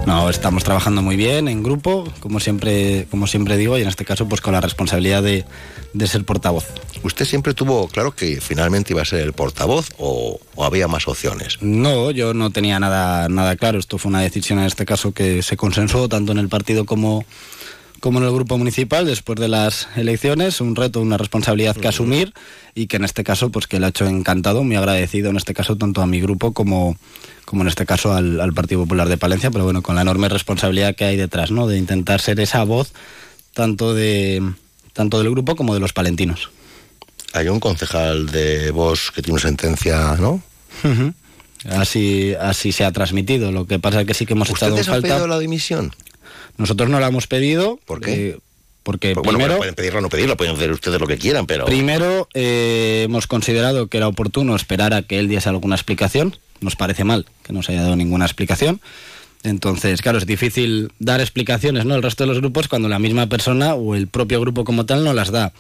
No, 0.06 0.30
estamos 0.30 0.64
trabajando 0.64 1.02
muy 1.02 1.16
bien 1.16 1.48
en 1.48 1.62
grupo, 1.62 2.12
como 2.20 2.40
siempre, 2.40 3.08
como 3.12 3.28
siempre 3.28 3.58
digo, 3.58 3.78
y 3.78 3.82
en 3.82 3.88
este 3.88 4.06
caso 4.06 4.28
pues 4.28 4.42
con 4.42 4.54
la 4.54 4.62
responsabilidad 4.62 5.22
de, 5.22 5.46
de 5.94 6.08
ser 6.08 6.26
portavoz. 6.26 6.66
¿Usted 7.04 7.26
siempre 7.26 7.54
tuvo 7.54 7.88
claro 7.88 8.14
que 8.14 8.42
finalmente 8.42 8.94
iba 8.94 9.02
a 9.02 9.06
ser 9.06 9.22
el 9.22 9.34
portavoz 9.34 9.90
o, 9.98 10.40
había 10.58 10.88
más 10.88 11.08
opciones? 11.08 11.58
No, 11.62 12.12
yo 12.12 12.34
no 12.34 12.50
tenía 12.50 12.80
nada, 12.80 13.30
nada 13.30 13.56
claro. 13.56 13.80
Esto 13.80 13.98
fue 13.98 14.10
una 14.10 14.22
decisión 14.22 14.60
en 14.60 14.66
este 14.66 14.86
caso 14.86 15.14
que 15.14 15.42
se 15.42 15.56
consensó 15.56 16.10
tanto 16.10 16.32
en 16.32 16.38
el 16.38 16.50
partido 16.50 16.86
como, 16.86 17.26
como 18.00 18.20
en 18.20 18.26
el 18.26 18.32
grupo 18.32 18.58
municipal 18.58 19.06
después 19.06 19.40
de 19.40 19.48
las 19.48 19.88
elecciones, 19.96 20.62
un 20.62 20.76
reto, 20.76 21.02
una 21.02 21.18
responsabilidad 21.18 21.76
que 21.76 21.88
asumir 21.88 22.34
y 22.76 22.88
que 22.88 22.98
en 22.98 23.04
este 23.04 23.24
caso 23.24 23.50
pues 23.50 23.68
que 23.68 23.80
le 23.80 23.86
ha 23.86 23.90
hecho 23.90 24.06
encantado, 24.06 24.64
muy 24.64 24.76
agradecido 24.76 25.30
en 25.30 25.38
este 25.38 25.54
caso 25.54 25.78
tanto 25.78 26.02
a 26.02 26.08
mi 26.08 26.22
grupo 26.22 26.54
como, 26.54 26.98
como 27.46 27.64
en 27.64 27.68
este 27.68 27.86
caso 27.86 28.14
al, 28.14 28.54
Partido 28.54 28.82
Popular 28.82 29.10
de 29.10 29.18
Palencia, 29.18 29.52
pero 29.52 29.64
bueno, 29.64 29.82
con 29.82 29.96
la 29.96 30.02
enorme 30.02 30.30
responsabilidad 30.30 30.96
que 30.96 31.06
hay 31.06 31.18
detrás, 31.18 31.52
¿no? 31.52 31.68
De 31.68 31.78
intentar 31.78 32.22
ser 32.22 32.40
esa 32.40 32.64
voz 32.64 32.92
tanto 33.54 33.94
de 33.94 34.42
tanto 34.94 35.20
del 35.20 35.30
grupo 35.30 35.56
como 35.56 35.74
de 35.74 35.80
los 35.80 35.94
palentinos. 35.94 36.50
Hay 37.34 37.48
un 37.48 37.60
concejal 37.60 38.28
de 38.28 38.72
Vox 38.72 39.12
que 39.12 39.22
tiene 39.22 39.34
una 39.34 39.42
sentencia, 39.42 40.16
¿no? 40.20 40.42
Así, 41.70 42.34
así 42.40 42.72
se 42.72 42.86
ha 42.86 42.92
transmitido. 42.92 43.52
Lo 43.52 43.66
que 43.66 43.80
pasa 43.80 44.02
es 44.02 44.08
que 44.08 44.14
sí 44.14 44.26
que 44.26 44.34
hemos 44.34 44.50
estado 44.50 44.78
en 44.78 44.84
falta. 44.84 45.08
pedido 45.08 45.28
la 45.28 45.40
dimisión? 45.40 45.94
Nosotros 46.60 46.90
no 46.90 47.00
la 47.00 47.08
hemos 47.08 47.26
pedido. 47.26 47.80
¿Por 47.86 48.02
qué? 48.02 48.30
Eh, 48.30 48.38
porque 48.84 49.14
pues 49.14 49.28
primero, 49.28 49.58
pueden 49.58 49.76
pedirla 49.76 50.00
o 50.00 50.02
no 50.02 50.10
pedirla, 50.10 50.36
pueden 50.36 50.56
hacer 50.56 50.72
ustedes 50.72 51.00
lo 51.00 51.08
que 51.08 51.18
quieran, 51.18 51.46
pero... 51.46 51.66
Primero, 51.66 52.28
eh, 52.34 53.04
hemos 53.06 53.28
considerado 53.28 53.88
que 53.88 53.98
era 53.98 54.08
oportuno 54.08 54.56
esperar 54.56 54.94
a 54.94 55.02
que 55.04 55.20
él 55.20 55.28
diese 55.28 55.50
alguna 55.50 55.76
explicación. 55.76 56.36
Nos 56.62 56.76
parece 56.76 57.04
mal 57.04 57.26
que 57.44 57.54
no 57.54 57.64
se 57.64 57.72
haya 57.72 57.84
dado 57.84 57.96
ninguna 57.96 58.26
explicación. 58.26 58.82
Entonces, 59.44 60.02
claro, 60.02 60.18
es 60.18 60.26
difícil 60.26 60.92
dar 61.00 61.22
explicaciones, 61.22 61.86
¿no? 61.86 61.96
El 61.96 62.04
resto 62.04 62.24
de 62.24 62.28
los 62.28 62.40
grupos 62.40 62.68
cuando 62.68 62.90
la 62.90 63.00
misma 63.00 63.28
persona 63.28 63.74
o 63.74 63.96
el 63.96 64.08
propio 64.08 64.42
grupo 64.42 64.66
como 64.66 64.86
tal 64.86 65.04
no 65.04 65.14
las 65.14 65.32
da. 65.32 65.54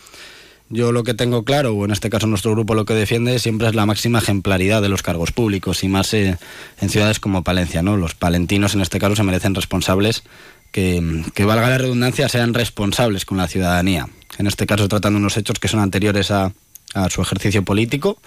Yo 0.71 0.91
lo 0.91 1.03
que 1.03 1.13
tengo 1.13 1.45
claro, 1.45 1.73
o 1.73 1.85
en 1.85 1.91
este 1.91 2.09
caso 2.09 2.27
nuestro 2.27 2.51
grupo 2.51 2.75
lo 2.75 2.85
que 2.85 2.93
defiende, 2.93 3.39
siempre 3.39 3.67
es 3.67 3.75
la 3.75 3.85
máxima 3.85 4.19
ejemplaridad 4.19 4.81
de 4.81 4.89
los 4.89 5.01
cargos 5.01 5.31
públicos 5.31 5.83
y 5.83 5.87
más 5.87 6.13
eh, 6.13 6.37
en 6.79 6.89
ciudades 6.89 7.19
como 7.19 7.43
Palencia, 7.43 7.81
¿no? 7.81 7.97
Los 7.97 8.13
palentinos 8.13 8.75
en 8.75 8.81
este 8.81 8.99
caso 8.99 9.15
se 9.15 9.23
merecen 9.23 9.55
responsables 9.55 10.23
que, 10.71 11.23
que, 11.33 11.45
valga 11.45 11.69
la 11.69 11.77
redundancia, 11.77 12.29
sean 12.29 12.53
responsables 12.53 13.25
con 13.25 13.37
la 13.37 13.47
ciudadanía. 13.47 14.07
En 14.37 14.47
este 14.47 14.65
caso 14.65 14.87
tratando 14.87 15.17
unos 15.17 15.37
hechos 15.37 15.59
que 15.59 15.67
son 15.67 15.79
anteriores 15.79 16.31
a, 16.31 16.51
a 16.93 17.09
su 17.09 17.21
ejercicio 17.21 17.63
político 17.63 18.17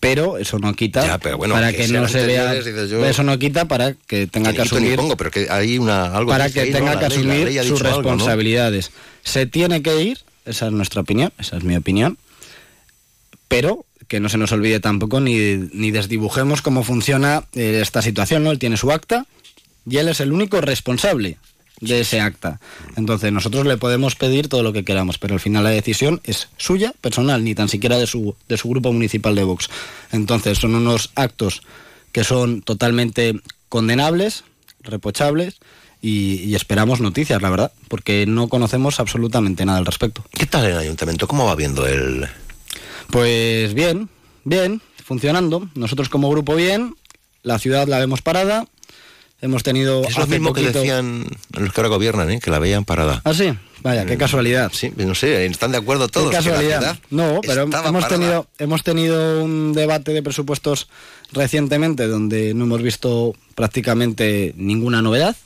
pero 0.00 0.36
eso 0.38 0.58
no 0.58 0.74
quita 0.74 1.18
para 1.18 1.72
que, 1.72 1.88
no 1.88 2.06
se 2.06 2.26
vea 2.26 2.54
eso 2.54 3.22
no 3.22 3.38
quita 3.38 3.66
para 3.66 3.94
que 3.94 4.26
tenga 4.26 4.52
que, 4.52 4.62
asumir 4.62 5.00
pero 5.16 5.30
que 5.30 5.48
hay 5.50 5.78
una 5.78 6.14
algo 6.16 6.30
para 6.30 6.50
que, 6.50 6.66
tenga 6.66 6.98
que 6.98 7.06
asumir 7.06 7.64
sus 7.64 7.80
responsabilidades. 7.80 8.92
Se 9.22 9.46
tiene 9.46 9.82
que 9.82 10.02
ir 10.02 10.18
esa 10.44 10.66
es 10.66 10.72
nuestra 10.72 11.00
opinión 11.00 11.32
esa 11.38 11.56
es 11.56 11.64
mi 11.64 11.76
opinión 11.76 12.18
pero 13.48 13.84
que 14.06 14.20
no 14.20 14.28
se 14.28 14.38
nos 14.38 14.52
olvide 14.52 14.80
tampoco 14.80 15.20
ni, 15.20 15.56
ni 15.72 15.90
desdibujemos 15.90 16.62
cómo 16.62 16.84
funciona 16.84 17.44
eh, 17.54 17.80
esta 17.82 18.02
situación 18.02 18.44
no 18.44 18.50
él 18.50 18.58
tiene 18.58 18.76
su 18.76 18.92
acta 18.92 19.26
y 19.88 19.98
él 19.98 20.08
es 20.08 20.20
el 20.20 20.32
único 20.32 20.60
responsable 20.60 21.38
de 21.80 22.00
ese 22.00 22.20
acta. 22.20 22.60
Entonces 22.96 23.32
nosotros 23.32 23.66
le 23.66 23.76
podemos 23.76 24.16
pedir 24.16 24.48
todo 24.48 24.62
lo 24.62 24.72
que 24.72 24.84
queramos, 24.84 25.18
pero 25.18 25.34
al 25.34 25.40
final 25.40 25.64
la 25.64 25.70
decisión 25.70 26.20
es 26.24 26.48
suya, 26.56 26.92
personal, 27.00 27.44
ni 27.44 27.54
tan 27.54 27.68
siquiera 27.68 27.98
de 27.98 28.06
su, 28.06 28.34
de 28.48 28.56
su 28.56 28.68
grupo 28.68 28.92
municipal 28.92 29.34
de 29.34 29.44
Vox. 29.44 29.68
Entonces 30.12 30.58
son 30.58 30.74
unos 30.74 31.10
actos 31.14 31.62
que 32.12 32.24
son 32.24 32.62
totalmente 32.62 33.40
condenables, 33.68 34.44
reprochables, 34.80 35.58
y, 36.02 36.54
esperamos 36.54 37.00
noticias, 37.00 37.42
la 37.42 37.50
verdad, 37.50 37.72
porque 37.88 38.26
no 38.26 38.48
conocemos 38.48 39.00
absolutamente 39.00 39.64
nada 39.64 39.78
al 39.78 39.86
respecto. 39.86 40.24
¿Qué 40.30 40.46
tal 40.46 40.64
el 40.66 40.78
ayuntamiento? 40.78 41.26
¿Cómo 41.26 41.46
va 41.46 41.56
viendo 41.56 41.86
el...? 41.86 42.28
Pues 43.10 43.74
bien, 43.74 44.08
bien, 44.44 44.82
funcionando. 45.04 45.68
Nosotros 45.74 46.08
como 46.08 46.30
grupo 46.30 46.54
bien, 46.54 46.94
la 47.42 47.58
ciudad 47.58 47.88
la 47.88 47.98
vemos 47.98 48.22
parada, 48.22 48.66
Hemos 49.40 49.62
tenido. 49.62 50.02
Es 50.04 50.16
lo 50.16 50.26
mismo 50.26 50.52
que 50.52 50.62
decían 50.62 51.26
los 51.50 51.72
que 51.72 51.80
ahora 51.80 51.88
gobiernan, 51.88 52.30
¿eh? 52.30 52.40
que 52.40 52.50
la 52.50 52.58
veían 52.58 52.84
parada. 52.84 53.20
Ah, 53.24 53.34
sí. 53.34 53.52
Vaya, 53.82 54.06
qué 54.06 54.14
eh, 54.14 54.18
casualidad. 54.18 54.72
Sí, 54.72 54.92
no 54.96 55.14
sé, 55.14 55.44
están 55.46 55.72
de 55.72 55.78
acuerdo 55.78 56.08
todos. 56.08 56.30
Qué 56.30 56.36
casualidad. 56.36 56.98
no, 57.10 57.40
pero 57.46 57.62
hemos 57.62 58.08
tenido, 58.08 58.46
hemos 58.58 58.82
tenido 58.82 59.44
un 59.44 59.74
debate 59.74 60.12
de 60.12 60.22
presupuestos 60.22 60.88
recientemente 61.32 62.06
donde 62.06 62.54
no 62.54 62.64
hemos 62.64 62.82
visto 62.82 63.34
prácticamente 63.54 64.54
ninguna 64.56 65.02
novedad. 65.02 65.36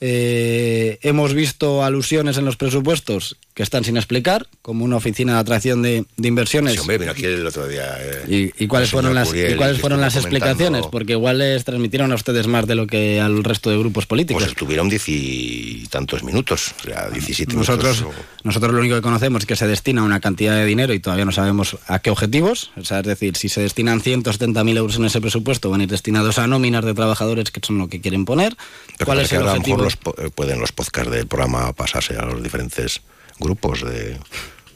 Eh, 0.00 0.98
hemos 1.02 1.34
visto 1.34 1.82
alusiones 1.82 2.38
en 2.38 2.44
los 2.44 2.56
presupuestos 2.56 3.36
que 3.58 3.64
están 3.64 3.82
sin 3.82 3.96
explicar, 3.96 4.46
como 4.62 4.84
una 4.84 4.94
oficina 4.94 5.32
de 5.32 5.38
atracción 5.40 5.82
de, 5.82 6.04
inversiones. 6.22 6.74
Sí, 6.74 6.78
hombre, 6.78 7.10
aquí 7.10 7.24
el 7.24 7.44
otro 7.44 7.66
día. 7.66 7.88
Eh, 7.98 8.52
¿Y, 8.56 8.68
cuáles 8.68 8.88
fueron 8.88 9.16
las, 9.16 9.34
¿y 9.34 9.56
cuáles 9.56 9.80
fueron 9.80 10.00
las 10.00 10.14
explicaciones? 10.14 10.86
Porque 10.86 11.14
igual 11.14 11.38
les 11.38 11.64
transmitieron 11.64 12.12
a 12.12 12.14
ustedes 12.14 12.46
más 12.46 12.68
de 12.68 12.76
lo 12.76 12.86
que 12.86 13.20
al 13.20 13.42
resto 13.42 13.68
de 13.68 13.78
grupos 13.78 14.06
políticos. 14.06 14.40
Pues 14.40 14.52
estuvieron 14.52 14.88
diez 14.88 15.08
y 15.08 15.88
tantos 15.90 16.22
minutos, 16.22 16.72
o 16.78 16.84
sea, 16.84 17.10
17 17.10 17.52
nosotros, 17.56 18.02
minutos. 18.02 18.24
Nosotros 18.44 18.72
lo 18.72 18.78
único 18.78 18.94
que 18.94 19.02
conocemos 19.02 19.42
es 19.42 19.46
que 19.46 19.56
se 19.56 19.66
destina 19.66 20.04
una 20.04 20.20
cantidad 20.20 20.54
de 20.54 20.64
dinero 20.64 20.94
y 20.94 21.00
todavía 21.00 21.24
no 21.24 21.32
sabemos 21.32 21.78
a 21.88 21.98
qué 21.98 22.10
objetivos. 22.10 22.70
O 22.76 22.84
sea, 22.84 23.00
es 23.00 23.06
decir, 23.06 23.36
si 23.36 23.48
se 23.48 23.60
destinan 23.60 24.00
170.000 24.00 24.76
euros 24.76 24.96
en 24.98 25.06
ese 25.06 25.20
presupuesto, 25.20 25.68
van 25.68 25.80
a 25.80 25.82
ir 25.82 25.90
destinados 25.90 26.38
a 26.38 26.46
nóminas 26.46 26.84
de 26.84 26.94
trabajadores 26.94 27.50
que 27.50 27.60
son 27.60 27.78
lo 27.78 27.88
que 27.88 28.00
quieren 28.00 28.24
poner. 28.24 28.56
¿Cuál 29.04 29.18
es 29.18 29.32
el 29.32 29.42
objetivo? 29.42 29.84
Eh, 29.88 30.30
pueden 30.32 30.60
los 30.60 30.70
podcasts 30.70 31.10
del 31.10 31.26
programa 31.26 31.72
pasarse 31.72 32.14
a 32.14 32.24
los 32.24 32.40
diferentes 32.40 33.00
grupos 33.38 33.82
de 33.82 34.16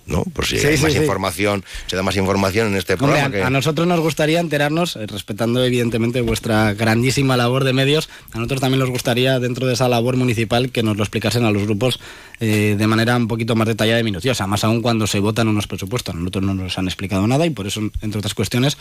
¿no? 0.06 0.24
Por 0.24 0.46
si 0.46 0.56
hay 0.58 0.78
más 0.78 0.94
información, 0.94 1.64
se 1.86 1.96
da 1.96 2.02
más 2.02 2.16
información 2.16 2.68
en 2.68 2.76
este 2.76 2.96
programa. 2.96 3.46
a, 3.46 3.50
nosotros 3.50 3.86
nos 3.86 4.00
gustaría 4.00 4.40
enterarnos, 4.40 4.96
eh, 4.96 5.06
respetando 5.06 5.64
evidentemente 5.64 6.20
vuestra 6.20 6.74
grandísima 6.74 7.36
labor 7.36 7.64
de 7.64 7.72
medios, 7.72 8.08
a 8.32 8.38
nosotros 8.38 8.60
también 8.60 8.80
nos 8.80 8.90
gustaría, 8.90 9.38
dentro 9.38 9.66
de 9.66 9.74
esa 9.74 9.88
labor 9.88 10.16
municipal, 10.16 10.70
que 10.70 10.82
nos 10.82 10.96
lo 10.96 11.04
explicasen 11.04 11.44
a 11.44 11.50
los 11.50 11.64
grupos 11.64 12.00
eh, 12.40 12.74
de 12.76 12.86
manera 12.86 13.16
un 13.16 13.28
poquito 13.28 13.54
más 13.54 13.68
detallada 13.68 14.00
y 14.00 14.04
minuciosa, 14.04 14.46
más 14.46 14.64
aún 14.64 14.82
cuando 14.82 15.06
se 15.06 15.20
votan 15.20 15.48
unos 15.48 15.66
presupuestos. 15.66 16.14
A 16.14 16.18
nosotros 16.18 16.44
no 16.44 16.54
nos 16.54 16.78
han 16.78 16.86
explicado 16.86 17.26
nada 17.26 17.46
y 17.46 17.50
por 17.50 17.66
eso, 17.66 17.80
entre 18.00 18.18
otras 18.18 18.34
cuestiones, 18.34 18.76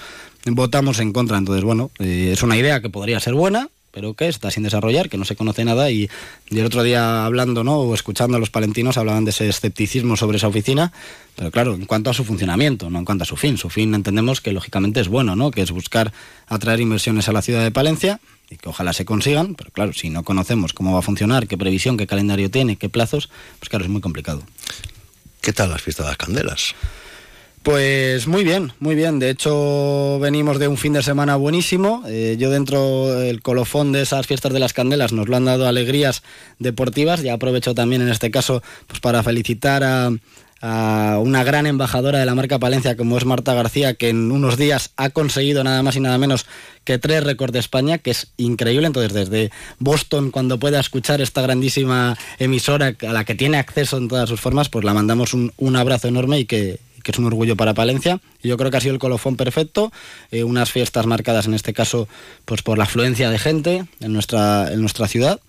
votamos 0.45 1.00
en 1.00 1.13
contra. 1.13 1.38
Entonces, 1.38 1.63
bueno, 1.63 1.91
es 2.00 2.41
una 2.41 2.57
idea 2.57 2.81
que 2.81 2.89
podría 2.89 3.19
ser 3.19 3.35
buena, 3.35 3.69
pero 3.91 4.13
que 4.13 4.27
está 4.27 4.51
sin 4.51 4.63
desarrollar, 4.63 5.10
que 5.10 5.17
no 5.17 5.25
se 5.25 5.36
conoce 5.36 5.65
nada 5.65 5.91
y, 5.91 6.10
el 6.50 6.65
otro 6.65 6.83
día 6.83 7.25
hablando 7.25 7.63
¿no? 7.63 7.79
o 7.79 7.93
escuchando 7.93 8.38
a 8.38 8.39
los 8.39 8.50
palentinos 8.50 8.98
hablaban 8.98 9.25
de 9.25 9.31
ese 9.31 9.48
escepticismo 9.48 10.17
sobre 10.17 10.38
esa 10.38 10.48
oficina, 10.48 10.91
pero 11.36 11.51
claro, 11.51 11.75
en 11.75 11.86
cuanto 11.86 12.10
a 12.10 12.13
su 12.13 12.24
funcionamiento, 12.24 12.89
no 12.89 13.00
en 13.00 13.05
cuanto 13.05 13.24
a 13.24 13.27
su 13.27 13.36
fin. 13.36 13.57
Su 13.57 13.69
fin 13.69 13.93
entendemos 13.93 14.41
que 14.41 14.51
lógicamente 14.51 15.00
es 15.00 15.07
bueno, 15.07 15.36
¿no? 15.36 15.51
que 15.51 15.62
es 15.62 15.71
buscar 15.71 16.12
atraer 16.48 16.79
inversiones 16.79 17.29
a 17.29 17.31
la 17.31 17.41
ciudad 17.41 17.63
de 17.63 17.71
Palencia 17.71 18.19
y 18.50 18.57
que 18.57 18.69
ojalá 18.69 18.93
se 18.93 19.05
consigan, 19.05 19.55
pero 19.55 19.71
claro, 19.71 19.93
si 19.93 20.10
no 20.10 20.24
conocemos 20.24 20.74
cómo 20.74 20.93
va 20.93 21.00
a 21.00 21.03
funcionar, 21.03 21.48
qué 21.48 21.57
previsión, 21.57 21.98
qué 21.98 22.07
calendario 22.07 22.51
tiene, 22.51 22.75
qué 22.75 22.89
plazos, 22.89 23.29
pues 23.60 23.69
claro, 23.69 23.86
es 23.86 23.91
muy 23.91 24.01
complicado. 24.01 24.43
¿Qué 25.41 25.53
tal 25.53 25.69
las 25.69 25.81
fiestas 25.81 26.05
de 26.05 26.12
las 26.12 26.17
candelas? 26.17 26.75
Pues 27.63 28.25
muy 28.25 28.44
bien, 28.44 28.74
muy 28.80 28.96
bien. 28.96 29.20
De 29.20 29.30
hecho, 29.30 30.18
venimos 30.20 30.58
de 30.58 30.68
un 30.68 30.77
fin 30.77 30.94
de 30.94 31.03
semana 31.03 31.36
buenísimo. 31.36 32.03
Eh, 32.08 32.36
yo 32.39 32.50
dentro 32.50 33.06
del 33.06 33.44
colofón 33.44 33.91
de 33.91 34.01
esas 34.01 34.25
fiestas 34.25 34.51
de 34.51 34.60
las 34.60 34.74
candelas 34.74 35.13
nos 35.13 35.30
lo 35.30 35.38
han 35.38 35.46
dado 35.46 35.68
alegrías 35.68 36.24
deportivas. 36.58 37.22
Ya 37.22 37.34
aprovecho 37.34 37.75
también 37.75 38.01
en 38.01 38.10
este 38.10 38.32
caso 38.32 38.63
pues 38.88 39.00
para 39.00 39.22
felicitar 39.22 39.84
a, 39.84 40.10
una 41.20 41.44
gran 41.44 41.65
embajadora 41.65 42.20
de 42.20 42.25
la 42.25 42.36
marca 42.36 42.60
Palencia 42.60 42.96
como 42.96 43.18
es 43.18 43.25
Marta 43.25 43.56
García, 43.56 43.96
que 43.96 44.10
en 44.10 44.32
unos 44.32 44.58
días 44.58 44.91
ha 44.96 45.10
conseguido 45.10 45.63
nada 45.63 45.82
más 45.82 45.96
y 45.96 46.00
nada 46.00 46.20
menos 46.20 46.46
que 46.84 47.00
tres 47.00 47.24
récords 47.24 47.53
de 47.53 47.60
España, 47.60 47.98
que 47.98 48.12
es 48.12 48.32
increíble. 48.38 48.86
Entonces, 48.86 49.13
desde 49.13 49.51
Boston, 49.80 50.30
cuando 50.30 50.60
pueda 50.60 50.80
escuchar 50.80 51.20
esta 51.20 51.41
grandísima 51.41 52.15
emisora 52.38 52.96
a 53.08 53.13
la 53.13 53.24
que 53.24 53.34
tiene 53.34 53.58
acceso 53.58 53.98
en 53.98 54.08
todas 54.08 54.30
sus 54.30 54.39
formas, 54.39 54.70
pues 54.70 54.86
la 54.86 54.94
mandamos 54.94 55.34
un, 55.34 55.51
un 55.58 55.75
abrazo 55.75 56.08
enorme 56.08 56.39
y 56.39 56.46
que, 56.46 56.80
que 57.03 57.12
es 57.12 57.20
un 57.20 57.25
orgullo 57.25 57.55
para 57.55 57.74
Palencia. 57.74 58.20
Y 58.41 58.50
yo 58.50 58.58
creo 58.58 58.72
que 58.72 58.77
ha 58.77 58.81
sido 58.81 58.93
el 58.93 59.00
colofón 59.00 59.36
perfecto, 59.36 59.91
eh, 60.31 60.43
unas 60.43 60.72
fiestas 60.72 61.05
marcadas 61.05 61.46
en 61.46 61.53
este 61.53 61.74
caso 61.74 62.08
pues 62.46 62.62
por 62.62 62.77
la 62.77 62.86
afluencia 62.86 63.29
de 63.29 63.39
gente 63.39 63.86
en 64.00 64.13
nuestra, 64.13 64.72
en 64.72 64.81
nuestra 64.81 65.08
ciudad 65.08 65.39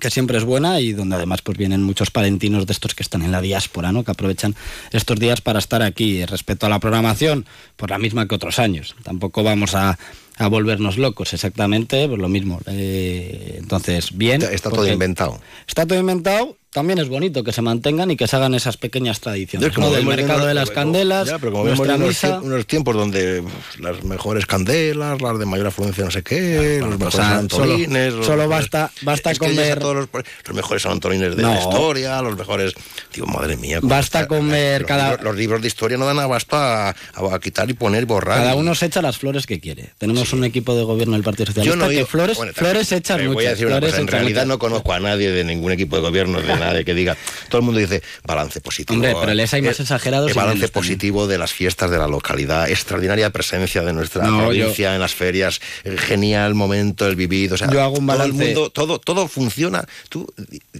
que 0.00 0.10
siempre 0.10 0.36
es 0.36 0.44
buena 0.44 0.80
y 0.80 0.92
donde 0.92 1.14
además 1.14 1.42
pues 1.42 1.56
vienen 1.56 1.82
muchos 1.82 2.10
palentinos 2.10 2.66
de 2.66 2.72
estos 2.72 2.94
que 2.94 3.04
están 3.04 3.22
en 3.22 3.30
la 3.30 3.40
diáspora, 3.40 3.92
¿no? 3.92 4.02
que 4.02 4.10
aprovechan 4.10 4.56
estos 4.90 5.18
días 5.18 5.40
para 5.40 5.60
estar 5.60 5.82
aquí. 5.82 6.24
Respecto 6.26 6.66
a 6.66 6.68
la 6.68 6.80
programación, 6.80 7.46
pues 7.76 7.90
la 7.90 7.98
misma 7.98 8.26
que 8.26 8.34
otros 8.34 8.58
años. 8.58 8.96
Tampoco 9.04 9.44
vamos 9.44 9.74
a, 9.74 9.96
a 10.38 10.48
volvernos 10.48 10.98
locos, 10.98 11.32
exactamente, 11.32 12.08
pues 12.08 12.20
lo 12.20 12.28
mismo. 12.28 12.60
Eh, 12.66 13.56
entonces, 13.58 14.16
bien. 14.16 14.42
Está, 14.42 14.70
todo 14.70 14.88
inventado. 14.88 15.40
Está 15.66 15.86
todo 15.86 15.98
inventado 15.98 16.56
también 16.76 16.98
es 16.98 17.08
bonito 17.08 17.42
que 17.42 17.52
se 17.52 17.62
mantengan 17.62 18.10
y 18.10 18.18
que 18.18 18.26
se 18.26 18.36
hagan 18.36 18.52
esas 18.52 18.76
pequeñas 18.76 19.20
tradiciones, 19.20 19.72
como 19.72 19.90
del 19.90 20.04
mercado 20.04 20.44
de 20.44 20.52
las 20.52 20.70
candelas, 20.70 21.26
ya, 21.26 21.38
pero 21.38 21.52
como 21.52 21.64
vemos 21.64 21.80
unos, 21.80 22.66
tiempos 22.66 22.94
donde 22.94 23.42
las 23.78 24.04
mejores 24.04 24.44
candelas, 24.44 25.22
las 25.22 25.38
de 25.38 25.46
mayor 25.46 25.68
afluencia 25.68 26.04
no 26.04 26.10
sé 26.10 26.22
qué, 26.22 26.80
los 26.82 26.98
mejores 26.98 27.18
antolines... 27.18 28.12
Solo, 28.26 28.46
basta, 28.46 28.90
basta 29.00 29.34
comer... 29.36 29.82
los, 29.82 30.08
mejores 30.52 30.84
antolines 30.84 31.34
de 31.34 31.44
la 31.44 31.58
historia, 31.58 32.20
los 32.20 32.36
mejores... 32.36 32.74
Digo, 33.14 33.26
madre 33.26 33.56
mía... 33.56 33.78
Basta 33.82 34.28
comer 34.28 34.82
los, 34.82 34.88
cada... 34.88 35.16
Los 35.16 35.34
libros 35.34 35.62
de 35.62 35.68
historia 35.68 35.96
no 35.96 36.04
dan 36.04 36.18
abasto 36.18 36.56
a, 36.58 36.94
quitar 37.40 37.70
y 37.70 37.72
poner 37.72 38.02
y 38.02 38.04
borrar. 38.04 38.36
Cada 38.36 38.54
uno 38.54 38.74
se 38.74 38.84
echa 38.84 39.00
las 39.00 39.16
flores 39.16 39.46
que 39.46 39.60
quiere. 39.60 39.94
Tenemos 39.96 40.30
un 40.34 40.44
equipo 40.44 40.76
de 40.76 40.82
gobierno 40.82 41.14
del 41.14 41.22
Partido 41.22 41.46
Socialista 41.46 41.88
que 41.88 42.04
flores, 42.04 42.38
flores 42.52 42.92
echan 42.92 43.26
muchas. 43.28 43.58
en 43.62 44.08
realidad 44.08 44.44
no 44.44 44.58
conozco 44.58 44.92
a 44.92 45.00
nadie 45.00 45.30
de 45.30 45.42
ningún 45.42 45.72
equipo 45.72 45.96
de 45.96 46.02
gobierno 46.02 46.42
de 46.42 46.65
de 46.72 46.84
que 46.84 46.94
diga. 46.94 47.16
Todo 47.48 47.60
el 47.60 47.64
mundo 47.64 47.80
dice 47.80 48.02
balance 48.24 48.60
positivo. 48.60 48.94
Hombre, 48.94 49.14
pero 49.18 49.34
les 49.34 49.52
hay 49.54 49.62
más 49.62 49.80
exagerados. 49.80 50.30
El 50.30 50.36
balance 50.36 50.68
positivo 50.68 51.26
de 51.26 51.38
las 51.38 51.52
fiestas 51.52 51.90
de 51.90 51.98
la 51.98 52.06
localidad, 52.06 52.70
extraordinaria 52.70 53.30
presencia 53.30 53.82
de 53.82 53.92
nuestra 53.92 54.24
provincia 54.24 54.94
en 54.94 55.00
las 55.00 55.14
ferias, 55.14 55.60
el 55.84 55.98
genial 55.98 56.54
momento, 56.54 57.06
el 57.06 57.16
vivido. 57.16 57.54
O 57.54 57.58
sea, 57.58 57.70
yo 57.70 57.82
hago 57.82 57.96
un 57.96 58.06
balance. 58.06 58.32
Todo, 58.32 58.40
el 58.40 58.54
mundo, 58.54 58.70
todo, 58.70 58.98
todo 58.98 59.28
funciona, 59.28 59.84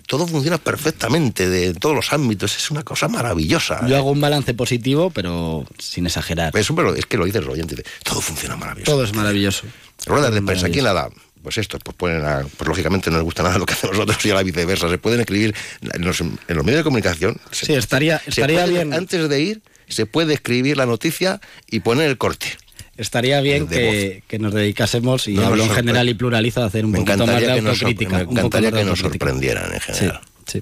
todo 0.07 0.27
funciona 0.27 0.59
perfectamente 0.59 1.49
de 1.49 1.75
todos 1.75 1.95
los 1.95 2.13
ámbitos. 2.13 2.57
Es 2.57 2.71
una 2.71 2.83
cosa 2.83 3.09
maravillosa. 3.09 3.87
Yo 3.87 3.97
hago 3.97 4.11
un 4.11 4.21
balance 4.21 4.55
positivo, 4.55 5.11
pero 5.11 5.67
sin 5.79 6.07
exagerar. 6.07 6.57
Eso, 6.57 6.75
pero 6.75 6.95
es 6.95 7.07
que 7.07 7.17
lo 7.17 7.25
dices 7.25 7.43
el 7.43 7.49
oyente. 7.49 7.83
Todo 8.03 8.21
funciona 8.21 8.57
maravilloso. 8.57 8.93
Todo 8.93 9.05
es 9.05 9.15
maravilloso. 9.15 9.67
Ruedas 10.07 10.33
de 10.33 10.43
prensa, 10.43 10.69
¿quién 10.69 10.85
la 10.85 10.93
da? 10.93 11.11
Pues 11.47 11.59
esto, 11.59 11.79
pues 11.79 11.97
pueden, 11.97 12.23
pues 12.57 12.67
lógicamente 12.67 13.09
no 13.09 13.19
les 13.19 13.25
gusta 13.25 13.45
nada 13.45 13.57
lo 13.57 13.67
que 13.67 13.75
hacemos 13.75 13.95
nosotros 13.95 14.27
y 14.27 14.31
a 14.31 14.35
la 14.35 14.43
viceversa. 14.43 14.89
Se 14.89 14.99
pueden 14.99 15.21
escribir 15.21 15.55
en 15.81 16.05
los, 16.05 16.21
medios 16.21 16.79
de 16.79 16.83
comunicación. 16.83 17.37
Sí, 17.53 17.73
estaría, 17.73 18.21
estaría 18.27 18.67
bien. 18.67 18.93
Antes 18.93 19.29
de 19.29 19.41
ir, 19.41 19.63
se 19.87 20.07
puede 20.07 20.35
escribir 20.35 20.77
la 20.77 20.87
noticia 20.87 21.41
y 21.71 21.79
poner 21.79 22.11
el 22.11 22.19
corte. 22.19 22.49
Estaría 22.97 23.41
bien 23.43 23.69
que, 23.69 24.25
nos 24.41 24.55
dedicásemos, 24.55 25.29
y 25.29 25.39
hablo 25.39 25.63
en 25.63 25.71
general 25.71 26.09
y 26.09 26.15
pluralizo, 26.15 26.65
a 26.65 26.67
hacer 26.67 26.85
un 26.85 26.93
poquito 26.93 27.25
más 27.25 27.41
de 27.41 27.53
autocrítica. 27.53 28.17
me 28.17 28.23
encantaría 28.33 28.73
que 28.73 28.83
nos 28.83 28.99
sorprendieran 28.99 29.73
en 29.73 29.81
general. 29.81 30.21
Sí, 30.49 30.61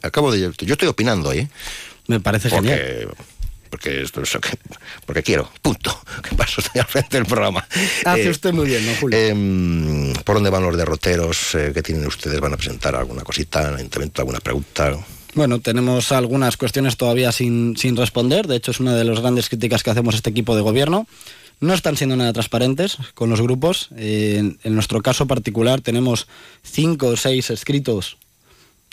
acabo 0.00 0.32
de... 0.32 0.40
Yo 0.40 0.72
estoy 0.72 0.88
opinando 0.88 1.28
ahí. 1.28 1.40
¿eh? 1.40 1.48
Me 2.06 2.18
parece 2.18 2.48
genial 2.48 3.10
porque 3.68 4.02
esto 4.02 4.22
es 4.22 4.30
que, 4.30 4.58
porque 5.06 5.22
quiero, 5.22 5.50
punto. 5.62 5.98
Que 6.28 6.34
paso 6.34 6.60
estoy 6.60 6.80
al 6.80 6.86
frente 6.86 7.16
del 7.16 7.26
programa. 7.26 7.66
Hace 8.04 8.24
eh, 8.24 8.30
usted 8.30 8.52
muy 8.52 8.66
bien, 8.66 8.84
¿no, 8.84 8.92
Julio? 8.96 9.18
Em, 9.18 10.12
¿Por 10.24 10.36
dónde 10.36 10.50
van 10.50 10.62
los 10.62 10.76
derroteros? 10.76 11.54
Eh, 11.54 11.70
¿Qué 11.72 11.82
tienen 11.82 12.06
ustedes? 12.06 12.40
¿Van 12.40 12.52
a 12.52 12.56
presentar 12.56 12.96
alguna 12.96 13.22
cosita, 13.22 13.76
alguna 14.16 14.40
pregunta? 14.40 14.98
Bueno, 15.34 15.60
tenemos 15.60 16.10
algunas 16.10 16.56
cuestiones 16.56 16.96
todavía 16.96 17.30
sin, 17.30 17.76
sin 17.76 17.96
responder. 17.96 18.46
De 18.46 18.56
hecho, 18.56 18.72
es 18.72 18.80
una 18.80 18.96
de 18.96 19.04
las 19.04 19.20
grandes 19.20 19.48
críticas 19.48 19.82
que 19.82 19.90
hacemos 19.90 20.14
a 20.14 20.16
este 20.16 20.30
equipo 20.30 20.56
de 20.56 20.62
gobierno. 20.62 21.06
No 21.60 21.74
están 21.74 21.96
siendo 21.96 22.16
nada 22.16 22.32
transparentes 22.32 22.98
con 23.14 23.30
los 23.30 23.40
grupos. 23.40 23.90
en, 23.96 24.58
en 24.64 24.74
nuestro 24.74 25.00
caso 25.02 25.26
particular 25.26 25.80
tenemos 25.80 26.26
cinco 26.62 27.08
o 27.08 27.16
seis 27.16 27.50
escritos 27.50 28.16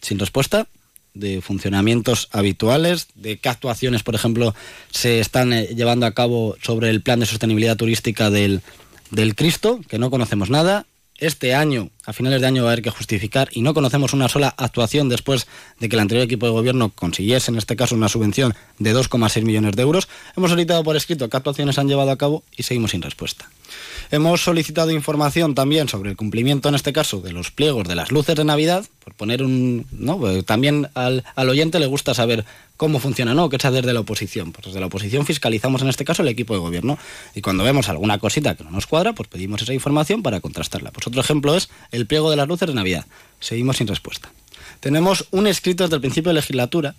sin 0.02 0.20
respuesta 0.20 0.68
de 1.16 1.42
funcionamientos 1.42 2.28
habituales, 2.32 3.08
de 3.16 3.38
qué 3.38 3.50
actuaciones, 3.50 4.04
por 4.04 4.14
ejemplo, 4.14 4.54
se 4.92 5.20
están 5.20 5.54
eh, 5.54 5.70
llevando 5.76 6.06
a 6.06 6.12
cabo 6.12 6.56
sobre 6.62 6.92
el 6.92 7.02
plan 7.02 7.20
de 7.20 7.26
sostenibilidad 7.26 7.78
turística 7.78 8.30
del, 8.30 8.62
del 9.10 9.34
Cristo, 9.34 9.80
que 9.88 9.98
no 9.98 10.12
conocemos 10.12 10.52
nada. 10.52 10.86
Este 11.18 11.56
año, 11.56 11.92
a 12.06 12.12
finales 12.12 12.42
de 12.42 12.48
año, 12.48 12.64
va 12.64 12.70
a 12.70 12.74
haber 12.74 12.84
que 12.84 12.90
justificar 12.90 13.48
y 13.54 13.62
no 13.62 13.74
conocemos 13.74 14.12
una 14.12 14.28
sola 14.28 14.54
actuación 14.58 15.08
después 15.08 15.48
de 15.80 15.88
que 15.88 15.96
el 15.96 16.02
anterior 16.02 16.26
equipo 16.26 16.46
de 16.46 16.52
gobierno 16.52 16.90
consiguiese, 16.90 17.52
en 17.52 17.58
este 17.58 17.78
caso, 17.78 17.96
una 17.96 18.10
subvención 18.10 18.54
de 18.80 18.94
2,6 18.94 19.44
millones 19.44 19.78
de 19.78 19.82
euros. 19.82 20.10
Hemos 20.36 20.50
solicitado 20.50 20.84
por 20.84 20.98
escrito 20.98 21.30
qué 21.30 21.38
actuaciones 21.38 21.80
han 21.80 21.88
llevado 21.88 22.12
a 22.12 22.18
cabo 22.18 22.44
y 22.58 22.64
seguimos 22.64 22.92
sin 22.92 23.02
respuesta. 23.02 23.50
Hemos 24.12 24.44
solicitado 24.44 24.92
información 24.92 25.56
también 25.56 25.90
sobre 25.90 26.12
el 26.12 26.16
cumplimiento, 26.16 26.70
en 26.70 26.76
este 26.76 26.94
caso, 26.94 27.22
de 27.22 27.32
los 27.32 27.52
pliegos 27.52 27.88
de 27.88 27.96
las 27.96 28.12
luces 28.12 28.36
de 28.36 28.46
Navidad, 28.46 28.86
por 29.04 29.14
poner 29.14 29.44
un... 29.44 29.86
Pues 30.20 30.46
también 30.46 30.90
al, 30.94 31.24
oyente 31.38 31.80
le 31.80 31.88
gusta 31.88 32.14
saber 32.14 32.46
cómo 32.78 33.00
funciona, 33.00 33.34
¿no? 33.34 33.50
¿Qué 33.50 33.58
es 33.58 33.64
desde 33.64 33.94
la 33.94 34.00
oposición? 34.00 34.52
Pues 34.52 34.68
desde 34.68 34.80
la 34.80 34.86
oposición 34.86 35.26
fiscalizamos, 35.26 35.82
en 35.82 35.90
este 35.90 36.06
caso, 36.06 36.22
el 36.22 36.28
equipo 36.28 36.54
de 36.54 36.60
gobierno. 36.60 36.98
Y 37.34 37.42
cuando 37.42 37.64
vemos 37.64 37.90
alguna 37.90 38.20
cosita 38.20 38.56
que 38.56 38.64
no 38.64 38.72
nos 38.72 38.88
cuadra, 38.88 39.14
pues 39.14 39.28
pedimos 39.28 39.62
esa 39.62 39.74
información 39.74 40.24
para 40.24 40.40
contrastarla. 40.40 40.92
Pues 40.92 41.08
otro 41.08 41.22
ejemplo 41.22 41.56
es 41.56 41.70
el 41.92 42.06
pliego 42.06 42.30
de 42.30 42.36
las 42.36 42.48
luces 42.48 42.68
de 42.68 42.74
Navidad. 42.74 43.06
Seguimos 43.40 43.78
sin 43.78 43.88
respuesta. 43.88 44.32
Tenemos 44.80 45.26
un 45.32 45.48
escrito 45.48 45.84
desde 45.84 45.96
el 45.96 46.02
principio 46.02 46.30
de 46.30 46.36
legislatura 46.36 46.96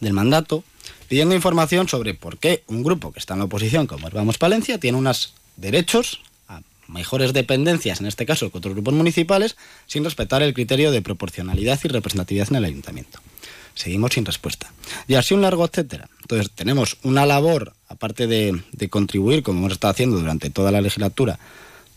del 0.00 0.12
mandato 0.12 0.64
pidiendo 1.08 1.34
información 1.34 1.88
sobre 1.88 2.14
por 2.14 2.38
qué 2.38 2.62
un 2.66 2.82
grupo 2.82 3.12
que 3.12 3.18
está 3.18 3.34
en 3.34 3.40
la 3.40 3.44
oposición, 3.46 3.86
como 3.86 4.08
es 4.08 4.14
Vamos 4.14 4.38
Palencia, 4.38 4.78
tiene 4.78 4.98
unas 4.98 5.34
derechos 5.56 6.20
a 6.48 6.60
mejores 6.88 7.32
dependencias, 7.32 8.00
en 8.00 8.06
este 8.06 8.26
caso 8.26 8.50
que 8.50 8.58
otros 8.58 8.74
grupos 8.74 8.94
municipales, 8.94 9.56
sin 9.86 10.04
respetar 10.04 10.42
el 10.42 10.54
criterio 10.54 10.90
de 10.90 11.02
proporcionalidad 11.02 11.80
y 11.84 11.88
representatividad 11.88 12.48
en 12.50 12.56
el 12.56 12.64
ayuntamiento. 12.64 13.20
Seguimos 13.74 14.12
sin 14.12 14.24
respuesta. 14.24 14.72
Y 15.08 15.14
así 15.14 15.34
un 15.34 15.42
largo 15.42 15.64
etcétera. 15.64 16.08
Entonces 16.20 16.50
tenemos 16.54 16.96
una 17.02 17.26
labor, 17.26 17.72
aparte 17.88 18.26
de, 18.26 18.62
de 18.72 18.88
contribuir, 18.88 19.42
como 19.42 19.58
hemos 19.58 19.72
estado 19.72 19.92
haciendo 19.92 20.18
durante 20.18 20.50
toda 20.50 20.70
la 20.70 20.80
legislatura, 20.80 21.38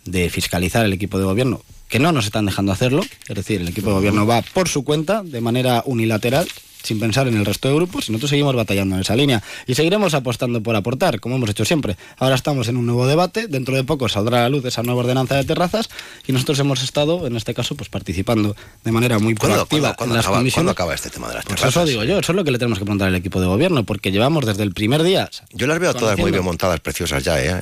de 0.05 0.29
fiscalizar 0.29 0.85
el 0.85 0.93
equipo 0.93 1.19
de 1.19 1.25
gobierno, 1.25 1.61
que 1.87 1.99
no 1.99 2.11
nos 2.11 2.25
están 2.25 2.45
dejando 2.45 2.71
hacerlo, 2.71 3.03
es 3.27 3.35
decir, 3.35 3.61
el 3.61 3.67
equipo 3.67 3.89
de 3.89 3.95
gobierno 3.95 4.25
va 4.25 4.41
por 4.41 4.67
su 4.67 4.83
cuenta, 4.83 5.23
de 5.23 5.41
manera 5.41 5.83
unilateral, 5.85 6.47
sin 6.87 6.99
pensar 6.99 7.27
en 7.27 7.35
el 7.35 7.45
resto 7.45 7.67
de 7.67 7.75
grupos 7.75 8.09
y 8.09 8.11
nosotros 8.11 8.29
seguimos 8.29 8.55
batallando 8.55 8.95
en 8.95 9.01
esa 9.01 9.15
línea 9.15 9.43
y 9.65 9.75
seguiremos 9.75 10.13
apostando 10.13 10.61
por 10.63 10.75
aportar, 10.75 11.19
como 11.19 11.35
hemos 11.35 11.49
hecho 11.49 11.65
siempre. 11.65 11.97
Ahora 12.17 12.35
estamos 12.35 12.67
en 12.67 12.77
un 12.77 12.85
nuevo 12.85 13.05
debate, 13.05 13.47
dentro 13.47 13.75
de 13.75 13.83
poco 13.83 14.09
saldrá 14.09 14.39
a 14.39 14.41
la 14.43 14.49
luz 14.49 14.65
esa 14.65 14.83
nueva 14.83 15.01
ordenanza 15.01 15.35
de 15.35 15.43
terrazas 15.43 15.89
y 16.25 16.31
nosotros 16.31 16.59
hemos 16.59 16.81
estado, 16.83 17.27
en 17.27 17.35
este 17.35 17.53
caso, 17.53 17.75
pues 17.75 17.89
participando 17.89 18.55
de 18.83 18.91
manera 18.91 19.19
muy 19.19 19.35
proactiva 19.35 19.95
en 19.99 20.13
las 20.13 20.25
comisiones. 20.25 20.53
¿Cuándo 20.53 20.71
acaba 20.71 20.95
este 20.95 21.09
tema 21.09 21.27
de 21.27 21.35
las 21.35 21.45
terrazas? 21.45 21.73
Pues 21.73 21.75
eso 21.75 21.85
digo 21.85 22.03
yo, 22.03 22.19
eso 22.19 22.31
es 22.31 22.35
lo 22.35 22.43
que 22.43 22.51
le 22.51 22.57
tenemos 22.57 22.79
que 22.79 22.85
preguntar 22.85 23.09
al 23.09 23.15
equipo 23.15 23.41
de 23.41 23.47
gobierno, 23.47 23.83
porque 23.83 24.11
llevamos 24.11 24.45
desde 24.45 24.63
el 24.63 24.73
primer 24.73 25.03
día... 25.03 25.29
Yo 25.51 25.67
las 25.67 25.79
veo 25.79 25.93
todas 25.93 26.17
muy 26.17 26.31
bien 26.31 26.43
montadas, 26.43 26.79
preciosas 26.79 27.23
ya, 27.23 27.43
¿eh? 27.43 27.61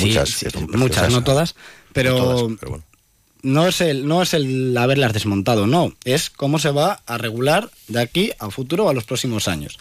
muchas, 0.00 0.44
muchas, 0.74 1.12
no 1.12 1.22
todas, 1.22 1.54
pero, 1.92 2.48
pero 2.58 2.70
bueno 2.70 2.91
no 3.42 3.66
es 3.66 3.80
el 3.80 4.06
no 4.06 4.22
es 4.22 4.34
el 4.34 4.76
haberlas 4.76 5.12
desmontado, 5.12 5.66
no, 5.66 5.92
es 6.04 6.30
cómo 6.30 6.58
se 6.58 6.70
va 6.70 7.02
a 7.06 7.18
regular 7.18 7.70
de 7.88 8.00
aquí 8.00 8.32
a 8.38 8.50
futuro 8.50 8.88
a 8.88 8.94
los 8.94 9.04
próximos 9.04 9.48
años. 9.48 9.78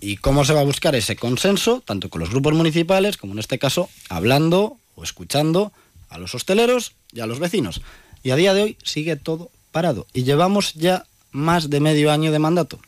Y 0.00 0.16
cómo 0.16 0.44
se 0.44 0.52
va 0.52 0.60
a 0.60 0.64
buscar 0.64 0.96
ese 0.96 1.14
consenso, 1.14 1.80
tanto 1.84 2.10
con 2.10 2.20
los 2.20 2.30
grupos 2.30 2.54
municipales, 2.54 3.16
como 3.16 3.34
en 3.34 3.38
este 3.38 3.60
caso, 3.60 3.88
hablando 4.08 4.76
o 4.96 5.04
escuchando 5.04 5.72
a 6.08 6.18
los 6.18 6.34
hosteleros 6.34 6.94
y 7.12 7.20
a 7.20 7.26
los 7.26 7.38
vecinos. 7.38 7.82
Y 8.24 8.30
a 8.30 8.36
día 8.36 8.52
de 8.52 8.62
hoy 8.62 8.76
sigue 8.82 9.14
todo 9.14 9.50
parado. 9.70 10.06
Y 10.12 10.24
llevamos 10.24 10.74
ya 10.74 11.06
más 11.30 11.70
de 11.70 11.80
medio 11.80 12.10
año 12.10 12.32
de 12.32 12.38
mandato. 12.40 12.80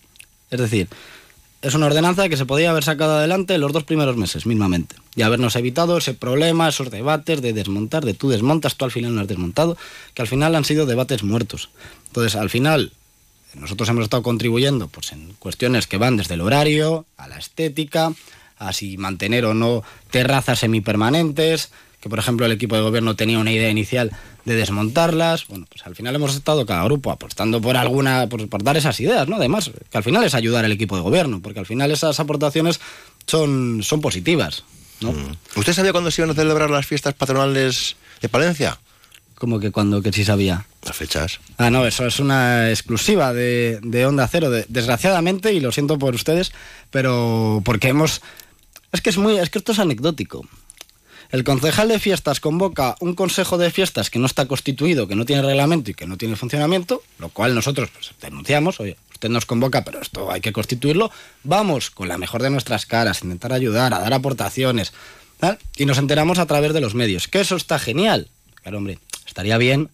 Es 0.50 0.60
decir, 0.60 0.88
es 1.64 1.74
una 1.74 1.86
ordenanza 1.86 2.28
que 2.28 2.36
se 2.36 2.44
podía 2.44 2.70
haber 2.70 2.84
sacado 2.84 3.16
adelante 3.16 3.56
los 3.56 3.72
dos 3.72 3.84
primeros 3.84 4.18
meses, 4.18 4.44
mismamente. 4.44 4.96
Y 5.16 5.22
habernos 5.22 5.56
evitado 5.56 5.96
ese 5.96 6.12
problema, 6.12 6.68
esos 6.68 6.90
debates 6.90 7.40
de 7.40 7.54
desmontar, 7.54 8.04
de 8.04 8.12
tú 8.12 8.28
desmontas, 8.28 8.76
tú 8.76 8.84
al 8.84 8.90
final 8.90 9.14
no 9.14 9.22
has 9.22 9.28
desmontado, 9.28 9.78
que 10.12 10.20
al 10.20 10.28
final 10.28 10.54
han 10.54 10.66
sido 10.66 10.84
debates 10.84 11.22
muertos. 11.22 11.70
Entonces, 12.08 12.36
al 12.36 12.50
final, 12.50 12.92
nosotros 13.54 13.88
hemos 13.88 14.04
estado 14.04 14.22
contribuyendo 14.22 14.88
pues, 14.88 15.12
en 15.12 15.32
cuestiones 15.38 15.86
que 15.86 15.96
van 15.96 16.18
desde 16.18 16.34
el 16.34 16.42
horario, 16.42 17.06
a 17.16 17.28
la 17.28 17.38
estética, 17.38 18.12
a 18.58 18.72
si 18.74 18.98
mantener 18.98 19.46
o 19.46 19.54
no 19.54 19.82
terrazas 20.10 20.58
semipermanentes, 20.58 21.70
que 22.04 22.10
por 22.10 22.18
ejemplo 22.18 22.44
el 22.44 22.52
equipo 22.52 22.76
de 22.76 22.82
gobierno 22.82 23.16
tenía 23.16 23.38
una 23.38 23.50
idea 23.50 23.70
inicial 23.70 24.10
de 24.44 24.54
desmontarlas. 24.56 25.48
Bueno, 25.48 25.64
pues 25.70 25.86
al 25.86 25.96
final 25.96 26.14
hemos 26.14 26.36
estado 26.36 26.66
cada 26.66 26.84
grupo 26.84 27.10
apostando 27.10 27.62
por 27.62 27.78
alguna, 27.78 28.28
por, 28.28 28.62
dar 28.62 28.76
esas 28.76 29.00
ideas, 29.00 29.26
¿no? 29.26 29.36
Además, 29.36 29.70
que 29.90 29.96
al 29.96 30.04
final 30.04 30.22
es 30.22 30.34
ayudar 30.34 30.66
al 30.66 30.72
equipo 30.72 30.96
de 30.96 31.00
gobierno, 31.00 31.40
porque 31.40 31.60
al 31.60 31.64
final 31.64 31.90
esas 31.90 32.20
aportaciones 32.20 32.78
son, 33.26 33.82
son 33.82 34.02
positivas, 34.02 34.64
¿no? 35.00 35.12
Mm. 35.12 35.36
¿Usted 35.56 35.72
sabía 35.72 35.92
cuándo 35.92 36.10
se 36.10 36.20
iban 36.20 36.32
a 36.32 36.34
celebrar 36.34 36.68
las 36.68 36.84
fiestas 36.84 37.14
patronales 37.14 37.96
de 38.20 38.28
Palencia? 38.28 38.78
Como 39.36 39.58
que 39.58 39.70
cuando 39.70 40.02
que 40.02 40.12
sí 40.12 40.26
sabía. 40.26 40.66
Las 40.84 40.96
fechas. 40.96 41.40
Ah, 41.56 41.70
no, 41.70 41.86
eso 41.86 42.04
es 42.04 42.20
una 42.20 42.68
exclusiva 42.68 43.32
de, 43.32 43.80
de 43.82 44.04
Onda 44.04 44.28
Cero, 44.28 44.50
desgraciadamente, 44.50 45.54
y 45.54 45.60
lo 45.60 45.72
siento 45.72 45.98
por 45.98 46.14
ustedes, 46.14 46.52
pero 46.90 47.62
porque 47.64 47.88
hemos... 47.88 48.20
Es 48.92 49.00
que 49.00 49.08
es 49.08 49.16
muy, 49.16 49.38
es 49.38 49.48
que 49.48 49.58
esto 49.58 49.72
es 49.72 49.78
anecdótico. 49.78 50.46
El 51.34 51.42
concejal 51.42 51.88
de 51.88 51.98
fiestas 51.98 52.38
convoca 52.38 52.94
un 53.00 53.16
consejo 53.16 53.58
de 53.58 53.72
fiestas 53.72 54.08
que 54.08 54.20
no 54.20 54.26
está 54.26 54.46
constituido, 54.46 55.08
que 55.08 55.16
no 55.16 55.24
tiene 55.24 55.42
reglamento 55.42 55.90
y 55.90 55.94
que 55.94 56.06
no 56.06 56.16
tiene 56.16 56.36
funcionamiento, 56.36 57.02
lo 57.18 57.28
cual 57.28 57.56
nosotros 57.56 57.90
pues, 57.92 58.12
denunciamos, 58.20 58.78
oye, 58.78 58.96
usted 59.10 59.30
nos 59.30 59.44
convoca, 59.44 59.82
pero 59.82 60.00
esto 60.00 60.30
hay 60.30 60.40
que 60.40 60.52
constituirlo, 60.52 61.10
vamos 61.42 61.90
con 61.90 62.06
la 62.06 62.18
mejor 62.18 62.40
de 62.40 62.50
nuestras 62.50 62.86
caras, 62.86 63.24
intentar 63.24 63.52
ayudar, 63.52 63.92
a 63.94 63.98
dar 63.98 64.12
aportaciones, 64.12 64.92
y 65.76 65.86
nos 65.86 65.98
enteramos 65.98 66.38
a 66.38 66.46
través 66.46 66.72
de 66.72 66.80
los 66.80 66.94
medios, 66.94 67.26
que 67.26 67.40
eso 67.40 67.56
está 67.56 67.80
genial. 67.80 68.28
Claro, 68.62 68.78
hombre, 68.78 69.00
estaría 69.26 69.58
bien 69.58 69.90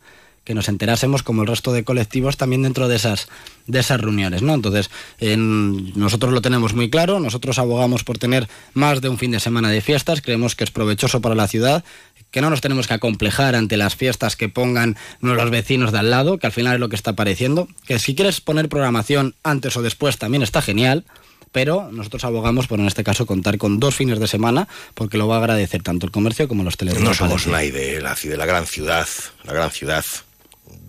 que 0.50 0.54
nos 0.56 0.68
enterásemos 0.68 1.22
como 1.22 1.42
el 1.42 1.46
resto 1.46 1.72
de 1.72 1.84
colectivos 1.84 2.36
también 2.36 2.62
dentro 2.62 2.88
de 2.88 2.96
esas, 2.96 3.28
de 3.68 3.78
esas 3.78 4.00
reuniones, 4.00 4.42
¿no? 4.42 4.52
Entonces, 4.52 4.90
nosotros 5.20 6.32
lo 6.32 6.42
tenemos 6.42 6.74
muy 6.74 6.90
claro, 6.90 7.20
nosotros 7.20 7.60
abogamos 7.60 8.02
por 8.02 8.18
tener 8.18 8.48
más 8.74 9.00
de 9.00 9.08
un 9.08 9.16
fin 9.16 9.30
de 9.30 9.38
semana 9.38 9.70
de 9.70 9.80
fiestas, 9.80 10.22
creemos 10.22 10.56
que 10.56 10.64
es 10.64 10.72
provechoso 10.72 11.20
para 11.20 11.36
la 11.36 11.46
ciudad, 11.46 11.84
que 12.32 12.40
no 12.40 12.50
nos 12.50 12.60
tenemos 12.60 12.88
que 12.88 12.94
acomplejar 12.94 13.54
ante 13.54 13.76
las 13.76 13.94
fiestas 13.94 14.34
que 14.34 14.48
pongan 14.48 14.96
los 15.20 15.50
vecinos 15.50 15.92
de 15.92 16.00
al 16.00 16.10
lado, 16.10 16.38
que 16.38 16.48
al 16.48 16.52
final 16.52 16.74
es 16.74 16.80
lo 16.80 16.88
que 16.88 16.96
está 16.96 17.12
apareciendo, 17.12 17.68
que 17.86 18.00
si 18.00 18.16
quieres 18.16 18.40
poner 18.40 18.68
programación 18.68 19.36
antes 19.44 19.76
o 19.76 19.82
después 19.82 20.18
también 20.18 20.42
está 20.42 20.62
genial, 20.62 21.04
pero 21.52 21.90
nosotros 21.92 22.24
abogamos 22.24 22.66
por 22.66 22.80
en 22.80 22.88
este 22.88 23.04
caso 23.04 23.24
contar 23.24 23.56
con 23.56 23.78
dos 23.78 23.94
fines 23.94 24.18
de 24.18 24.26
semana 24.26 24.66
porque 24.94 25.16
lo 25.16 25.28
va 25.28 25.36
a 25.36 25.38
agradecer 25.38 25.84
tanto 25.84 26.06
el 26.06 26.10
comercio 26.10 26.48
como 26.48 26.64
los 26.64 26.72
hosteleros. 26.74 27.00
No 27.00 27.14
somos 27.14 27.46
nadie 27.46 27.70
de 27.70 28.00
la, 28.00 28.16
de 28.20 28.36
la 28.36 28.46
gran 28.46 28.66
ciudad, 28.66 29.06
la 29.44 29.52
gran 29.52 29.70
ciudad 29.70 30.04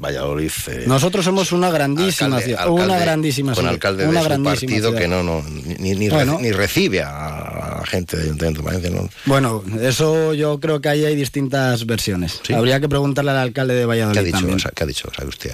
Valladolid. 0.02 0.52
Eh, 0.68 0.84
Nosotros 0.88 1.24
somos 1.24 1.52
una 1.52 1.70
grandísima 1.70 2.40
ciudad, 2.42 2.68
una 2.70 2.98
grandísima 2.98 3.54
ciudad. 3.54 3.70
Un 3.70 3.74
alcalde 3.74 4.08
una 4.08 4.24
de 4.24 4.36
su 4.36 4.44
partido 4.44 4.96
que 4.96 5.08
no, 5.08 5.24
no 5.24 5.44
ni, 5.44 5.94
ni, 5.96 6.10
ni, 6.10 6.52
recibe 6.52 7.02
a 7.04 7.78
la 7.80 7.86
gente 7.86 8.18
del 8.18 8.26
Ayuntamiento 8.28 8.62
de 8.62 8.66
Valencia. 8.66 8.90
¿no? 8.90 9.10
Bueno, 9.26 9.64
eso 9.82 10.34
yo 10.34 10.60
creo 10.60 10.82
que 10.82 10.90
ahí 10.90 11.06
hay 11.06 11.16
distintas 11.16 11.86
versiones. 11.86 12.42
Habría 12.54 12.80
que 12.80 12.90
preguntarle 12.90 13.32
al 13.32 13.38
alcalde 13.38 13.76
de 13.76 13.86
Valladolid 13.86 14.14
¿Qué 14.14 14.20
ha 14.20 14.24
dicho? 14.24 14.38
también. 14.38 14.60
¿Qué 14.76 14.84
ha 14.84 14.88
dicho? 14.88 15.10
¿Sabe 15.16 15.30
usted 15.30 15.52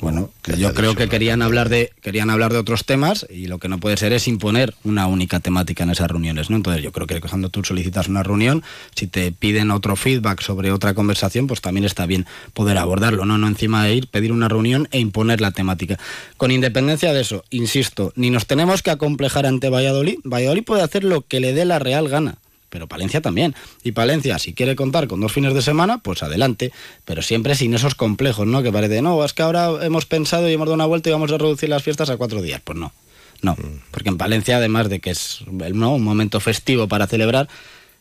Bueno, 0.00 0.30
yo 0.58 0.74
creo 0.74 0.94
que 0.94 1.08
querían 1.08 1.40
hablar 1.42 1.68
de 1.68 1.92
querían 2.02 2.30
hablar 2.30 2.52
de 2.52 2.58
otros 2.58 2.84
temas 2.84 3.26
y 3.30 3.46
lo 3.46 3.58
que 3.58 3.68
no 3.68 3.78
puede 3.78 3.96
ser 3.96 4.12
es 4.12 4.28
imponer 4.28 4.74
una 4.84 5.06
única 5.06 5.40
temática 5.40 5.84
en 5.84 5.90
esas 5.90 6.10
reuniones, 6.10 6.50
¿no? 6.50 6.56
Entonces 6.56 6.82
yo 6.82 6.92
creo 6.92 7.06
que 7.06 7.20
cuando 7.20 7.48
tú 7.48 7.64
solicitas 7.64 8.08
una 8.08 8.22
reunión, 8.22 8.62
si 8.94 9.06
te 9.06 9.32
piden 9.32 9.70
otro 9.70 9.96
feedback 9.96 10.42
sobre 10.42 10.70
otra 10.70 10.94
conversación, 10.94 11.46
pues 11.46 11.60
también 11.60 11.84
está 11.84 12.06
bien 12.06 12.26
poder 12.52 12.78
abordarlo, 12.78 13.24
¿no? 13.24 13.38
No 13.38 13.48
encima 13.48 13.85
ir, 13.92 14.08
pedir 14.08 14.32
una 14.32 14.48
reunión 14.48 14.88
e 14.90 14.98
imponer 14.98 15.40
la 15.40 15.50
temática. 15.50 15.98
Con 16.36 16.50
independencia 16.50 17.12
de 17.12 17.20
eso, 17.20 17.44
insisto, 17.50 18.12
ni 18.16 18.30
nos 18.30 18.46
tenemos 18.46 18.82
que 18.82 18.90
acomplejar 18.90 19.46
ante 19.46 19.70
Valladolid. 19.70 20.18
Valladolid 20.24 20.64
puede 20.64 20.82
hacer 20.82 21.04
lo 21.04 21.22
que 21.22 21.40
le 21.40 21.52
dé 21.52 21.64
la 21.64 21.78
real 21.78 22.08
gana 22.08 22.38
pero 22.68 22.88
Palencia 22.88 23.22
también. 23.22 23.54
Y 23.84 23.92
Palencia, 23.92 24.38
si 24.38 24.52
quiere 24.52 24.76
contar 24.76 25.08
con 25.08 25.18
dos 25.18 25.32
fines 25.32 25.54
de 25.54 25.62
semana, 25.62 25.98
pues 25.98 26.22
adelante, 26.22 26.72
pero 27.06 27.22
siempre 27.22 27.54
sin 27.54 27.72
esos 27.72 27.94
complejos, 27.94 28.46
¿no? 28.46 28.62
Que 28.62 28.70
parece, 28.70 29.00
no, 29.00 29.24
es 29.24 29.32
que 29.32 29.42
ahora 29.42 29.70
hemos 29.82 30.04
pensado 30.04 30.46
y 30.46 30.52
hemos 30.52 30.66
dado 30.66 30.74
una 30.74 30.84
vuelta 30.84 31.08
y 31.08 31.12
vamos 31.12 31.32
a 31.32 31.38
reducir 31.38 31.70
las 31.70 31.82
fiestas 31.82 32.10
a 32.10 32.18
cuatro 32.18 32.42
días. 32.42 32.60
Pues 32.62 32.78
no, 32.78 32.92
no, 33.40 33.52
mm. 33.52 33.80
porque 33.90 34.10
en 34.10 34.18
Palencia, 34.18 34.58
además 34.58 34.90
de 34.90 35.00
que 35.00 35.10
es 35.10 35.40
¿no? 35.46 35.94
un 35.94 36.02
momento 36.02 36.38
festivo 36.40 36.86
para 36.88 37.06
celebrar, 37.06 37.48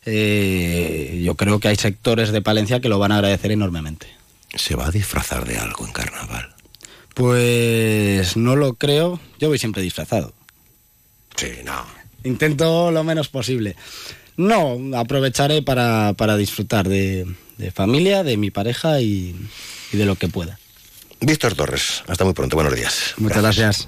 eh, 0.06 1.22
yo 1.24 1.36
creo 1.36 1.60
que 1.60 1.70
hay 1.70 1.76
sectores 1.76 2.32
de 2.32 2.42
Palencia 2.42 2.80
que 2.80 2.90
lo 2.90 3.00
van 3.00 3.12
a 3.12 3.16
agradecer 3.16 3.52
enormemente. 3.52 4.08
¿Se 4.56 4.76
va 4.76 4.88
a 4.88 4.92
disfrazar 4.92 5.46
de 5.46 5.58
algo 5.58 5.86
en 5.86 5.92
carnaval? 5.92 6.56
Pues 7.14 8.36
no 8.36 8.56
lo 8.56 8.74
creo. 8.76 9.20
Yo 9.40 9.50
voy 9.50 9.60
siempre 9.60 9.82
disfrazado. 9.82 10.34
Sí, 11.36 11.52
no. 11.64 11.86
Intento 12.24 12.92
lo 12.92 13.04
menos 13.04 13.30
posible. 13.30 13.76
No, 14.38 14.78
aprovecharé 14.98 15.62
para, 15.62 16.38
disfrutar 16.38 16.90
de, 16.90 17.26
familia, 17.74 18.24
de 18.24 18.38
mi 18.38 18.52
pareja 18.52 19.00
y, 19.00 19.36
de 19.92 20.06
lo 20.06 20.16
que 20.16 20.28
pueda. 20.28 20.60
Víctor 21.22 21.56
Torres, 21.56 22.04
hasta 22.08 22.26
muy 22.26 22.34
pronto. 22.34 22.56
Buenos 22.56 22.76
días. 22.76 23.14
Muchas 23.18 23.42
gracias. 23.42 23.88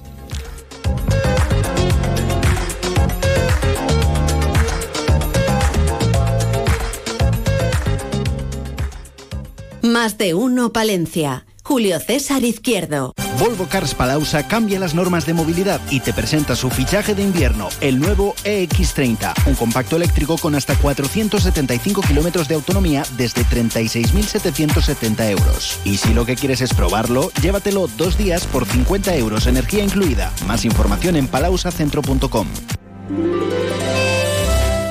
Más 9.98 10.20
de 10.20 10.36
uno, 10.36 10.72
Palencia. 10.72 11.48
Julio 11.64 12.00
César 12.00 12.44
Izquierdo. 12.44 13.16
Volvo 13.40 13.66
Cars 13.66 13.96
Palausa 13.96 14.48
cambia 14.48 14.80
las 14.80 14.94
normas 14.94 15.26
de 15.26 15.34
movilidad 15.34 15.82
y 15.90 16.02
te 16.02 16.14
presenta 16.14 16.56
su 16.56 16.70
fichaje 16.70 17.16
de 17.16 17.24
invierno, 17.24 17.70
el 17.82 18.00
nuevo 18.00 18.36
EX30, 18.44 19.48
un 19.48 19.56
compacto 19.56 19.96
eléctrico 19.96 20.38
con 20.38 20.54
hasta 20.54 20.76
475 20.76 22.04
kilómetros 22.04 22.48
de 22.48 22.54
autonomía 22.54 23.02
desde 23.18 23.42
36.770 23.42 25.32
euros. 25.32 25.80
Y 25.84 25.98
si 25.98 26.14
lo 26.14 26.28
que 26.28 26.36
quieres 26.36 26.62
es 26.62 26.76
probarlo, 26.76 27.32
llévatelo 27.42 27.88
dos 27.98 28.20
días 28.20 28.46
por 28.46 28.68
50 28.68 29.16
euros, 29.16 29.48
energía 29.48 29.84
incluida. 29.84 30.32
Más 30.46 30.64
información 30.64 31.16
en 31.16 31.28
palausacentro.com. 31.28 32.48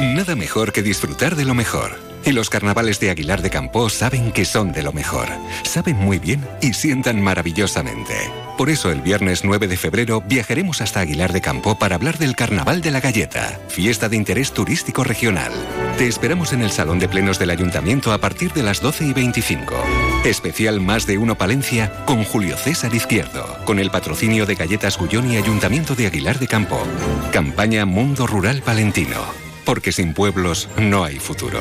Nada 0.00 0.34
mejor 0.34 0.72
que 0.72 0.82
disfrutar 0.82 1.36
de 1.36 1.44
lo 1.44 1.54
mejor. 1.54 2.15
Y 2.26 2.32
los 2.32 2.50
carnavales 2.50 2.98
de 2.98 3.10
Aguilar 3.10 3.40
de 3.40 3.50
Campo 3.50 3.88
saben 3.88 4.32
que 4.32 4.44
son 4.44 4.72
de 4.72 4.82
lo 4.82 4.92
mejor. 4.92 5.28
Saben 5.62 5.94
muy 5.94 6.18
bien 6.18 6.44
y 6.60 6.72
sientan 6.72 7.22
maravillosamente. 7.22 8.14
Por 8.58 8.68
eso 8.68 8.90
el 8.90 9.00
viernes 9.00 9.44
9 9.44 9.68
de 9.68 9.76
febrero 9.76 10.24
viajaremos 10.26 10.80
hasta 10.80 10.98
Aguilar 10.98 11.32
de 11.32 11.40
Campo 11.40 11.78
para 11.78 11.94
hablar 11.94 12.18
del 12.18 12.34
Carnaval 12.34 12.82
de 12.82 12.90
la 12.90 13.00
Galleta, 13.00 13.60
fiesta 13.68 14.08
de 14.08 14.16
interés 14.16 14.50
turístico 14.50 15.04
regional. 15.04 15.52
Te 15.98 16.08
esperamos 16.08 16.52
en 16.52 16.62
el 16.62 16.72
Salón 16.72 16.98
de 16.98 17.08
Plenos 17.08 17.38
del 17.38 17.50
Ayuntamiento 17.50 18.12
a 18.12 18.18
partir 18.18 18.52
de 18.52 18.64
las 18.64 18.80
12 18.80 19.04
y 19.04 19.12
25. 19.12 19.76
Especial 20.24 20.80
Más 20.80 21.06
de 21.06 21.18
Uno 21.18 21.38
Palencia 21.38 21.92
con 22.06 22.24
Julio 22.24 22.56
César 22.56 22.92
Izquierdo, 22.92 23.56
con 23.64 23.78
el 23.78 23.92
patrocinio 23.92 24.46
de 24.46 24.56
Galletas 24.56 24.98
Gullón 24.98 25.30
y 25.30 25.36
Ayuntamiento 25.36 25.94
de 25.94 26.08
Aguilar 26.08 26.40
de 26.40 26.48
Campo. 26.48 26.82
Campaña 27.30 27.86
Mundo 27.86 28.26
Rural 28.26 28.62
Palentino 28.62 29.45
porque 29.66 29.92
sin 29.92 30.14
pueblos 30.14 30.70
no 30.78 31.04
hay 31.04 31.18
futuro. 31.18 31.60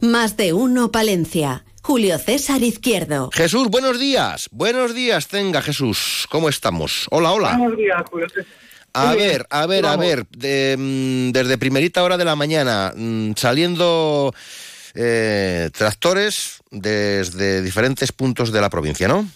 Más 0.00 0.36
de 0.36 0.52
uno 0.52 0.92
Palencia. 0.92 1.64
Julio 1.82 2.18
César 2.18 2.62
Izquierdo. 2.62 3.30
Jesús, 3.32 3.68
buenos 3.68 3.98
días. 3.98 4.48
Buenos 4.52 4.94
días, 4.94 5.28
tenga 5.28 5.62
Jesús. 5.62 6.26
¿Cómo 6.30 6.48
estamos? 6.48 7.08
Hola, 7.10 7.32
hola. 7.32 7.56
Buenos 7.56 7.76
días, 7.76 8.02
Julio 8.10 8.28
César. 8.28 8.52
A 8.92 9.14
ver, 9.14 9.46
a 9.50 9.66
ver, 9.66 9.86
a 9.86 9.96
ver, 9.96 10.24
mm, 10.24 11.30
desde 11.30 11.58
primerita 11.58 12.02
hora 12.02 12.16
de 12.16 12.24
la 12.24 12.36
mañana, 12.36 12.92
mm, 12.94 13.32
saliendo 13.36 14.34
eh, 14.94 15.70
tractores 15.72 16.62
desde 16.70 17.62
diferentes 17.62 18.10
puntos 18.12 18.52
de 18.52 18.60
la 18.60 18.68
provincia, 18.68 19.06
¿no? 19.06 19.26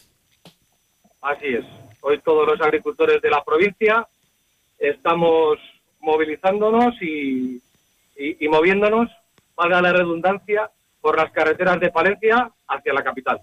Así 1.22 1.46
es. 1.46 1.64
Hoy 2.00 2.20
todos 2.20 2.46
los 2.46 2.60
agricultores 2.60 3.22
de 3.22 3.30
la 3.30 3.42
provincia 3.44 4.06
estamos 4.78 5.58
movilizándonos 6.00 6.94
y, 7.00 7.60
moviéndonos, 8.48 9.10
valga 9.56 9.82
la 9.82 9.92
redundancia, 9.92 10.70
por 11.00 11.18
las 11.18 11.30
carreteras 11.32 11.78
de 11.80 11.90
Palencia 11.90 12.50
hacia 12.66 12.94
la 12.94 13.04
capital. 13.04 13.38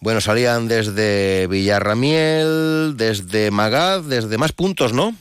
Bueno, 0.00 0.22
salían 0.22 0.66
desde 0.66 1.46
Villarramiel, 1.46 2.96
desde 2.96 3.50
Magad, 3.50 4.00
desde 4.00 4.38
más 4.38 4.52
puntos, 4.52 4.94
¿no? 4.94 5.12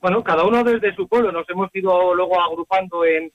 Bueno, 0.00 0.24
cada 0.24 0.42
uno 0.42 0.64
desde 0.64 0.92
su 0.96 1.06
pueblo. 1.06 1.30
Nos 1.30 1.48
hemos 1.48 1.70
ido 1.72 2.14
luego 2.16 2.40
agrupando 2.42 3.04
en, 3.04 3.32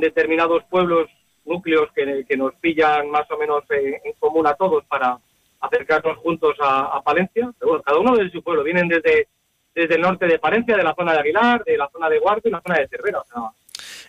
determinados 0.00 0.64
pueblos, 0.70 1.10
núcleos 1.44 1.90
que, 1.94 2.36
nos 2.36 2.54
pillan 2.54 3.10
más 3.10 3.30
o 3.30 3.36
menos 3.36 3.64
en, 3.68 4.14
común 4.18 4.46
a 4.46 4.54
todos 4.54 4.84
para 4.86 5.18
acercarnos 5.60 6.16
juntos 6.16 6.56
a, 6.60 6.96
a 6.96 7.02
Palencia. 7.02 7.52
Pero 7.58 7.72
bueno, 7.72 7.82
cada 7.84 7.98
uno 7.98 8.16
desde 8.16 8.32
su 8.32 8.42
pueblo. 8.42 8.64
Vienen 8.64 8.88
desde 8.88 9.28
desde 9.74 9.94
el 9.94 10.00
norte 10.00 10.26
de 10.26 10.38
Palencia, 10.38 10.76
de 10.76 10.82
la 10.82 10.94
zona 10.94 11.12
de 11.12 11.20
Aguilar, 11.20 11.64
de 11.64 11.76
la 11.76 11.88
zona 11.88 12.08
de 12.08 12.18
Guardo 12.18 12.42
y 12.44 12.50
la 12.50 12.60
zona 12.60 12.78
de 12.78 12.88
Cervera. 12.88 13.22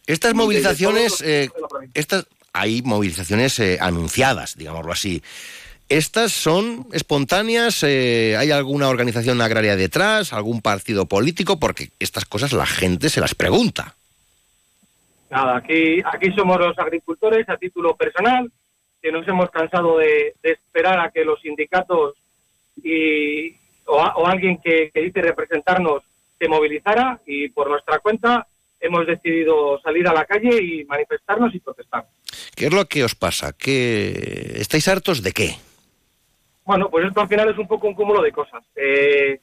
estas 0.06 0.34
movilizaciones, 0.34 1.22
eh, 1.22 1.50
estas, 1.94 2.28
hay 2.52 2.82
movilizaciones 2.82 3.60
eh, 3.60 3.78
anunciadas, 3.80 4.58
digámoslo 4.58 4.92
así. 4.92 5.24
¿Estas 5.90 6.32
son 6.32 6.88
espontáneas? 6.92 7.84
Eh, 7.84 8.36
¿Hay 8.38 8.52
alguna 8.52 8.90
organización 8.90 9.42
agraria 9.42 9.76
detrás? 9.76 10.34
¿Algún 10.34 10.62
partido 10.62 11.06
político? 11.06 11.60
Porque 11.60 11.90
estas 12.00 12.26
cosas 12.26 12.54
la 12.54 12.66
gente 12.66 13.10
se 13.10 13.20
las 13.20 13.36
pregunta. 13.36 13.96
Nada, 15.30 15.58
aquí, 15.58 16.02
aquí 16.06 16.32
somos 16.36 16.60
los 16.60 16.78
agricultores 16.80 17.48
a 17.50 17.58
título 17.58 17.96
personal, 17.96 18.52
que 19.02 19.12
nos 19.12 19.28
hemos 19.28 19.50
cansado 19.50 19.98
de 19.98 20.36
esperar 20.42 21.00
a 21.00 21.12
que 21.12 21.26
los 21.26 21.42
sindicatos 21.42 22.16
y, 22.82 23.56
o, 23.86 24.28
alguien 24.28 24.58
que, 24.64 24.92
dice 24.94 25.22
representarnos 25.22 26.04
se 26.38 26.48
movilizara 26.48 27.20
y 27.26 27.50
por 27.50 27.70
nuestra 27.70 28.00
cuenta 28.00 28.48
hemos 28.80 29.06
decidido 29.08 29.80
salir 29.82 30.08
a 30.08 30.14
la 30.14 30.26
calle 30.26 30.62
y 30.62 30.84
manifestarnos 30.86 31.54
y 31.56 31.60
protestar. 31.60 32.06
¿Qué 32.56 32.66
es 32.66 32.74
lo 32.74 32.86
que 32.86 33.04
os 33.04 33.16
pasa? 33.16 33.54
¿Qué... 33.58 34.54
¿Estáis 34.56 34.88
hartos 34.88 35.24
de 35.24 35.32
qué? 35.32 35.56
Bueno, 36.66 36.90
pues 36.90 37.08
esto 37.08 37.22
al 37.22 37.28
final 37.28 37.50
es 37.50 37.58
un 37.58 37.68
poco 37.68 37.88
un 37.88 37.94
cúmulo 37.94 38.22
de 38.22 38.32
cosas. 38.32 38.64
Eh, 38.76 39.40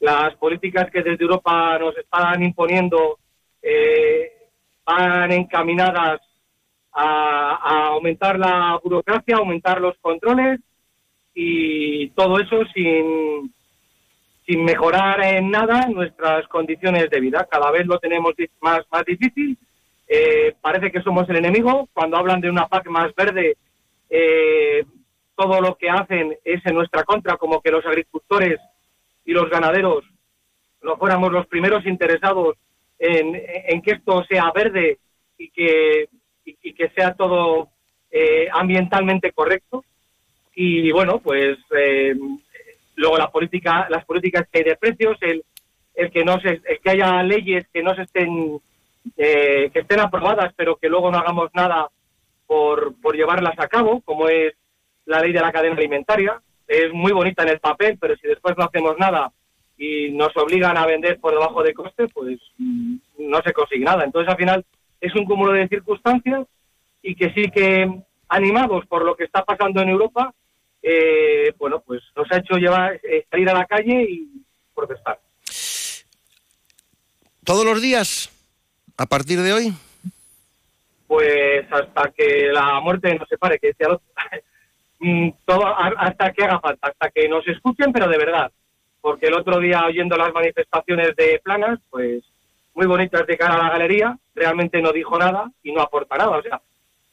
las 0.00 0.34
políticas 0.36 0.90
que 0.90 1.02
desde 1.02 1.22
Europa 1.22 1.78
nos 1.78 1.96
están 1.96 2.42
imponiendo 2.42 3.18
eh, 3.62 4.32
van 4.84 5.32
encaminadas 5.32 6.20
a, 6.92 7.56
a, 7.56 7.86
aumentar 7.88 8.38
la 8.38 8.78
burocracia, 8.82 9.36
aumentar 9.36 9.80
los 9.80 9.96
controles 9.98 10.60
y 11.34 12.08
todo 12.10 12.38
eso 12.38 12.64
sin, 12.72 13.52
sin 14.46 14.64
mejorar 14.64 15.22
en 15.24 15.50
nada 15.50 15.88
nuestras 15.88 16.46
condiciones 16.48 17.10
de 17.10 17.20
vida. 17.20 17.46
Cada 17.50 17.70
vez 17.72 17.86
lo 17.86 17.98
tenemos 17.98 18.32
más, 18.60 18.80
más 18.90 19.04
difícil. 19.04 19.58
Eh, 20.06 20.54
parece 20.60 20.92
que 20.92 21.02
somos 21.02 21.28
el 21.28 21.36
enemigo. 21.36 21.88
Cuando 21.92 22.16
hablan 22.16 22.40
de 22.40 22.48
una 22.48 22.68
PAC 22.68 22.86
más 22.88 23.12
verde, 23.14 23.56
eh, 24.08 24.84
todo 25.34 25.60
lo 25.60 25.74
que 25.74 25.90
hacen 25.90 26.36
es 26.44 26.64
en 26.64 26.74
nuestra 26.74 27.02
contra, 27.02 27.36
como 27.36 27.60
que 27.60 27.72
los 27.72 27.84
agricultores 27.84 28.60
y 29.24 29.32
los 29.32 29.50
ganaderos 29.50 30.04
no 30.82 30.96
fuéramos 30.96 31.32
los 31.32 31.46
primeros 31.48 31.84
interesados 31.84 32.56
en, 32.98 33.82
que 33.82 33.90
esto 33.90 34.24
sea 34.28 34.52
verde 34.54 34.98
y 35.36 35.50
que, 35.50 36.08
y, 36.44 36.72
que 36.72 36.88
sea 36.90 37.14
todo 37.14 37.68
eh, 38.12 38.48
ambientalmente 38.52 39.32
correcto. 39.32 39.84
Y 40.54 40.90
bueno, 40.92 41.18
pues 41.18 41.58
luego 42.96 43.16
la 43.16 43.30
política, 43.30 43.86
las 43.88 44.04
políticas 44.04 44.46
que 44.50 44.58
hay 44.58 44.64
de 44.64 44.76
precios, 44.76 45.16
el, 45.20 45.44
el 45.94 46.10
que 46.10 46.24
no 46.24 46.40
se, 46.40 46.60
que 46.60 46.90
haya 46.90 47.22
leyes 47.22 47.66
que 47.72 47.82
no 47.82 47.94
se 47.94 48.02
estén 48.02 48.60
eh, 49.16 49.70
que 49.72 49.80
estén 49.80 50.00
aprobadas 50.00 50.52
pero 50.56 50.76
que 50.76 50.88
luego 50.88 51.10
no 51.10 51.18
hagamos 51.18 51.50
nada 51.54 51.88
por, 52.46 52.94
por 53.00 53.16
llevarlas 53.16 53.58
a 53.58 53.68
cabo, 53.68 54.00
como 54.02 54.28
es 54.28 54.54
la 55.04 55.20
ley 55.20 55.32
de 55.32 55.40
la 55.40 55.52
cadena 55.52 55.76
alimentaria. 55.76 56.40
Es 56.66 56.92
muy 56.92 57.12
bonita 57.12 57.42
en 57.42 57.50
el 57.50 57.60
papel, 57.60 57.96
pero 58.00 58.16
si 58.16 58.26
después 58.26 58.56
no 58.56 58.64
hacemos 58.64 58.96
nada 58.98 59.32
y 59.78 60.10
nos 60.10 60.36
obligan 60.36 60.76
a 60.76 60.86
vender 60.86 61.20
por 61.20 61.32
debajo 61.32 61.62
de 61.62 61.74
coste, 61.74 62.08
pues 62.08 62.38
mm, 62.58 62.96
no 63.18 63.40
se 63.42 63.52
consigue 63.52 63.84
nada. 63.84 64.04
Entonces, 64.04 64.30
al 64.30 64.38
final, 64.38 64.64
es 65.00 65.14
un 65.14 65.24
cúmulo 65.24 65.52
de 65.52 65.68
circunstancias 65.68 66.46
y 67.02 67.14
que 67.14 67.32
sí 67.32 67.50
que, 67.50 67.88
animados 68.28 68.86
por 68.86 69.04
lo 69.04 69.14
que 69.14 69.24
está 69.24 69.44
pasando 69.44 69.80
en 69.80 69.90
Europa, 69.90 70.34
eh, 70.82 71.52
bueno, 71.58 71.80
pues 71.80 72.02
nos 72.14 72.30
ha 72.30 72.38
hecho 72.38 72.56
llevar, 72.56 73.00
eh, 73.02 73.26
salir 73.30 73.48
a 73.50 73.54
la 73.54 73.66
calle 73.66 74.06
y 74.08 74.28
protestar. 74.74 75.18
¿Todos 77.44 77.64
los 77.64 77.80
días? 77.80 78.30
¿A 78.96 79.06
partir 79.06 79.40
de 79.40 79.52
hoy? 79.52 79.72
Pues 81.06 81.64
hasta 81.70 82.10
que 82.10 82.48
la 82.52 82.80
muerte 82.80 83.14
nos 83.14 83.28
separe, 83.28 83.58
que 83.58 83.72
sea 83.74 83.88
mm, 85.00 85.30
todo, 85.44 85.64
hasta 85.66 86.32
que 86.32 86.44
haga 86.44 86.60
falta, 86.60 86.88
hasta 86.88 87.10
que 87.10 87.28
nos 87.28 87.46
escuchen, 87.46 87.92
pero 87.92 88.08
de 88.08 88.18
verdad. 88.18 88.50
Porque 89.00 89.26
el 89.26 89.34
otro 89.34 89.60
día, 89.60 89.84
oyendo 89.86 90.16
las 90.16 90.32
manifestaciones 90.32 91.14
de 91.14 91.40
Planas, 91.44 91.78
pues 91.90 92.24
muy 92.74 92.86
bonitas 92.86 93.26
de 93.26 93.38
cara 93.38 93.54
a 93.54 93.62
la 93.62 93.70
galería, 93.70 94.18
realmente 94.34 94.82
no 94.82 94.92
dijo 94.92 95.18
nada 95.18 95.50
y 95.62 95.72
no 95.72 95.80
aporta 95.80 96.16
nada. 96.16 96.36
O 96.38 96.42
sea, 96.42 96.60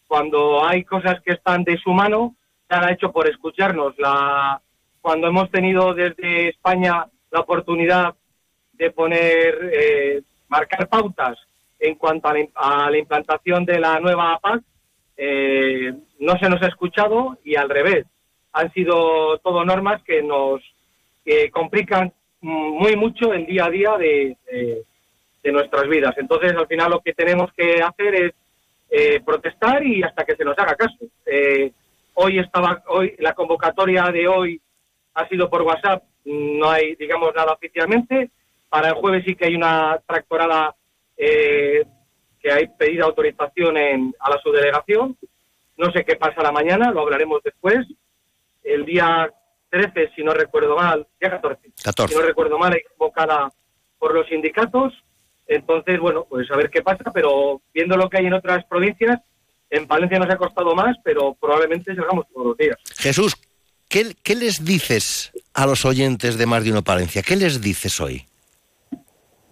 cuando 0.08 0.66
hay 0.66 0.84
cosas 0.84 1.22
que 1.22 1.34
están 1.34 1.64
de 1.64 1.78
su 1.78 1.92
mano, 1.92 2.36
se 2.68 2.76
ha 2.76 2.92
hecho 2.92 3.12
por 3.12 3.30
escucharnos. 3.30 3.98
La, 3.98 4.62
cuando 5.02 5.28
hemos 5.28 5.50
tenido 5.52 5.94
desde 5.94 6.50
España 6.50 7.06
la 7.32 7.40
oportunidad 7.40 8.16
de 8.74 8.92
poner, 8.92 9.72
eh, 9.74 10.22
marcar 10.48 10.88
pautas 10.88 11.38
en 11.80 11.96
cuanto 11.96 12.30
a 12.30 12.90
la, 12.90 12.98
implantación 12.98 13.66
de 13.66 13.80
la 13.80 14.00
nueva 14.00 14.40
PAC, 14.40 14.62
eh, 15.18 15.94
no 16.20 16.38
se 16.40 16.50
nos 16.50 16.62
ha 16.62 16.68
escuchado 16.68 17.38
y 17.44 17.56
al 17.56 17.70
revés. 17.70 18.06
Han 18.54 18.72
sido 18.72 19.38
todo 19.40 19.66
normas 19.66 20.02
que 20.04 20.22
nos 20.22 20.62
complican 21.52 22.14
muy 22.42 22.96
mucho 22.96 23.34
el 23.34 23.46
día 23.46 23.66
a 23.66 23.70
día 23.70 23.98
de, 23.98 24.38
de, 25.42 25.52
nuestras 25.52 25.88
vidas. 25.88 26.14
Entonces, 26.18 26.54
al 26.54 26.68
final 26.68 26.92
lo 26.92 27.00
que 27.00 27.14
tenemos 27.14 27.52
que 27.54 27.82
hacer 27.82 28.16
es 28.16 28.34
eh, 28.90 29.22
protestar 29.26 29.86
y 29.86 30.04
hasta 30.04 30.24
que 30.24 30.36
se 30.36 30.46
nos 30.46 30.58
haga 30.60 30.76
caso. 30.76 30.98
Hoy 32.16 32.40
estaba, 32.40 32.84
hoy 32.88 33.16
la 33.20 33.34
convocatoria 33.34 34.06
de 34.06 34.28
hoy 34.28 34.62
ha 35.14 35.28
sido 35.28 35.50
por 35.50 35.62
WhatsApp, 35.62 36.04
no 36.26 36.70
hay, 36.70 36.96
digamos, 36.96 37.34
nada 37.36 37.54
oficialmente. 37.54 38.32
Para 38.70 38.90
el 38.90 38.96
jueves 38.96 39.24
sí 39.26 39.36
que 39.36 39.46
hay 39.46 39.56
una 39.56 40.00
tractorada 40.08 40.76
eh, 41.18 41.86
que 42.40 42.52
hay 42.52 42.68
pedido 42.68 43.06
autorización 43.06 43.78
en, 43.78 44.16
a 44.20 44.30
la 44.30 44.38
subdelegación. 44.40 45.18
No 45.78 45.92
sé 45.92 46.04
qué 46.04 46.16
pasa 46.16 46.42
la 46.42 46.52
mañana, 46.52 46.92
lo 46.92 47.02
hablaremos 47.02 47.42
después. 47.44 47.86
El 48.64 48.86
día 48.86 49.32
13, 49.70 50.12
si 50.16 50.24
no 50.24 50.34
recuerdo 50.34 50.76
mal, 50.76 51.08
día 51.20 51.32
14, 51.32 51.72
14. 51.84 52.14
si 52.14 52.20
no 52.20 52.26
recuerdo 52.26 52.58
mal, 52.58 52.76
es 52.76 52.84
convocada 52.90 53.52
por 53.98 54.14
los 54.14 54.28
sindicatos. 54.28 54.94
Entonces, 55.48 56.00
bueno, 56.00 56.26
pues 56.30 56.50
a 56.52 56.56
ver 56.56 56.70
qué 56.70 56.82
pasa, 56.82 57.12
pero 57.14 57.62
viendo 57.74 57.98
lo 57.98 58.10
que 58.10 58.18
hay 58.18 58.26
en 58.28 58.34
otras 58.34 58.64
provincias, 58.66 59.20
en 59.74 59.88
Palencia 59.88 60.20
nos 60.20 60.30
ha 60.30 60.38
costado 60.38 60.76
más, 60.76 60.96
pero 61.04 61.36
probablemente 61.40 61.96
salgamos 61.96 62.26
todos 62.32 62.48
los 62.48 62.58
días. 62.58 62.78
Jesús, 62.96 63.36
¿qué, 63.90 64.16
¿qué 64.24 64.36
les 64.36 64.64
dices 64.64 65.32
a 65.54 65.66
los 65.66 65.84
oyentes 65.84 66.38
de 66.38 66.46
Más 66.46 66.64
de 66.64 66.72
Uno 66.72 66.84
Palencia? 66.84 67.24
¿Qué 67.24 67.36
les 67.36 67.60
dices 67.60 68.00
hoy? 68.00 68.26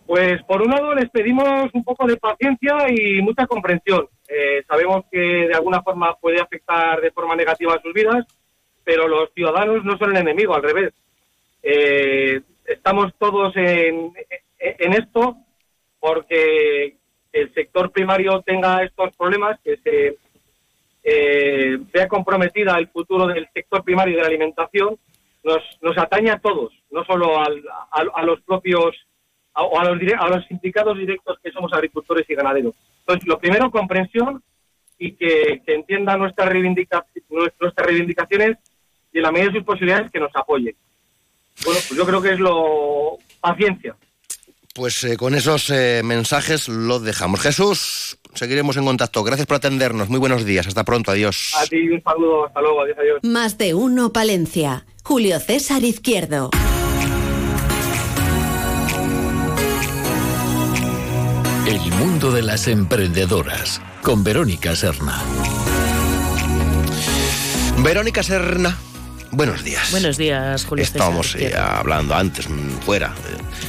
Pues 0.05 0.43
por 0.43 0.61
un 0.61 0.69
lado 0.69 0.93
les 0.93 1.09
pedimos 1.09 1.71
un 1.73 1.83
poco 1.83 2.05
de 2.05 2.17
paciencia 2.17 2.85
y 2.89 3.21
mucha 3.21 3.47
comprensión. 3.47 4.07
Eh, 4.27 4.63
sabemos 4.67 5.05
que 5.11 5.17
de 5.17 5.53
alguna 5.53 5.81
forma 5.81 6.15
puede 6.15 6.39
afectar 6.39 7.01
de 7.01 7.11
forma 7.11 7.35
negativa 7.35 7.73
a 7.73 7.81
sus 7.81 7.93
vidas, 7.93 8.25
pero 8.83 9.07
los 9.07 9.33
ciudadanos 9.33 9.83
no 9.83 9.97
son 9.97 10.11
el 10.11 10.21
enemigo, 10.21 10.53
al 10.53 10.63
revés. 10.63 10.93
Eh, 11.63 12.41
estamos 12.65 13.13
todos 13.17 13.55
en, 13.55 14.13
en, 14.59 14.93
esto 14.93 15.37
porque 15.99 16.97
el 17.31 17.53
sector 17.53 17.91
primario 17.91 18.41
tenga 18.41 18.83
estos 18.83 19.15
problemas, 19.15 19.59
que 19.63 19.77
se 19.77 20.17
eh, 21.03 21.77
vea 21.93 22.07
comprometida 22.07 22.77
el 22.77 22.87
futuro 22.89 23.27
del 23.27 23.47
sector 23.53 23.83
primario 23.83 24.15
de 24.15 24.21
la 24.21 24.27
alimentación, 24.27 24.97
nos, 25.43 25.61
nos 25.81 25.97
atañe 25.97 26.29
a 26.29 26.39
todos, 26.39 26.71
no 26.91 27.03
solo 27.03 27.39
a 27.39 28.23
los 28.23 28.41
propios 28.41 28.95
o 29.53 29.79
a 29.79 29.85
los, 29.85 29.99
a 30.19 30.27
los 30.29 30.51
implicados 30.51 30.97
directos 30.97 31.39
que 31.43 31.51
somos 31.51 31.73
agricultores 31.73 32.29
y 32.29 32.35
ganaderos. 32.35 32.75
Entonces, 32.99 33.27
lo 33.27 33.39
primero, 33.39 33.71
comprensión 33.71 34.43
y 34.97 35.13
que, 35.13 35.61
entiendan 35.65 36.19
nuestras, 36.19 36.49
reivindica, 36.49 37.05
nuestras 37.29 37.85
reivindicaciones 37.87 38.57
y 39.11 39.17
en 39.17 39.23
la 39.23 39.31
medida 39.31 39.47
de 39.49 39.57
sus 39.57 39.65
posibilidades 39.65 40.11
que 40.11 40.19
nos 40.19 40.31
apoyen. 40.35 40.75
Bueno, 41.65 41.79
pues 41.87 41.97
yo 41.97 42.05
creo 42.05 42.21
que 42.21 42.29
es 42.29 42.39
lo... 42.39 43.17
paciencia. 43.41 43.95
Pues 44.73 45.03
eh, 45.03 45.17
con 45.17 45.35
esos 45.35 45.69
eh, 45.69 46.01
mensajes 46.03 46.69
los 46.69 47.03
dejamos. 47.03 47.41
Jesús, 47.41 48.17
seguiremos 48.33 48.77
en 48.77 48.85
contacto. 48.85 49.23
Gracias 49.23 49.45
por 49.47 49.57
atendernos. 49.57 50.07
Muy 50.09 50.19
buenos 50.19 50.45
días. 50.45 50.65
Hasta 50.67 50.85
pronto. 50.85 51.11
Adiós. 51.11 51.53
A 51.57 51.65
ti 51.65 51.89
un 51.89 52.01
saludo. 52.01 52.45
Hasta 52.45 52.61
luego. 52.61 52.81
Adiós, 52.81 52.97
adiós. 52.99 53.19
Más 53.23 53.57
de 53.57 53.73
uno, 53.73 54.13
Palencia. 54.13 54.85
Julio 55.03 55.39
César 55.39 55.83
Izquierdo. 55.83 56.51
El 61.67 61.79
mundo 61.93 62.31
de 62.31 62.41
las 62.41 62.67
emprendedoras 62.67 63.81
con 64.01 64.23
Verónica 64.23 64.75
Serna. 64.75 65.21
Verónica 67.83 68.23
Serna, 68.23 68.77
buenos 69.31 69.63
días. 69.63 69.91
Buenos 69.91 70.17
días, 70.17 70.65
Julio. 70.65 70.83
Estábamos 70.83 71.35
eh, 71.35 71.53
hablando 71.55 72.15
antes, 72.15 72.49
mm, 72.49 72.79
fuera. 72.81 73.13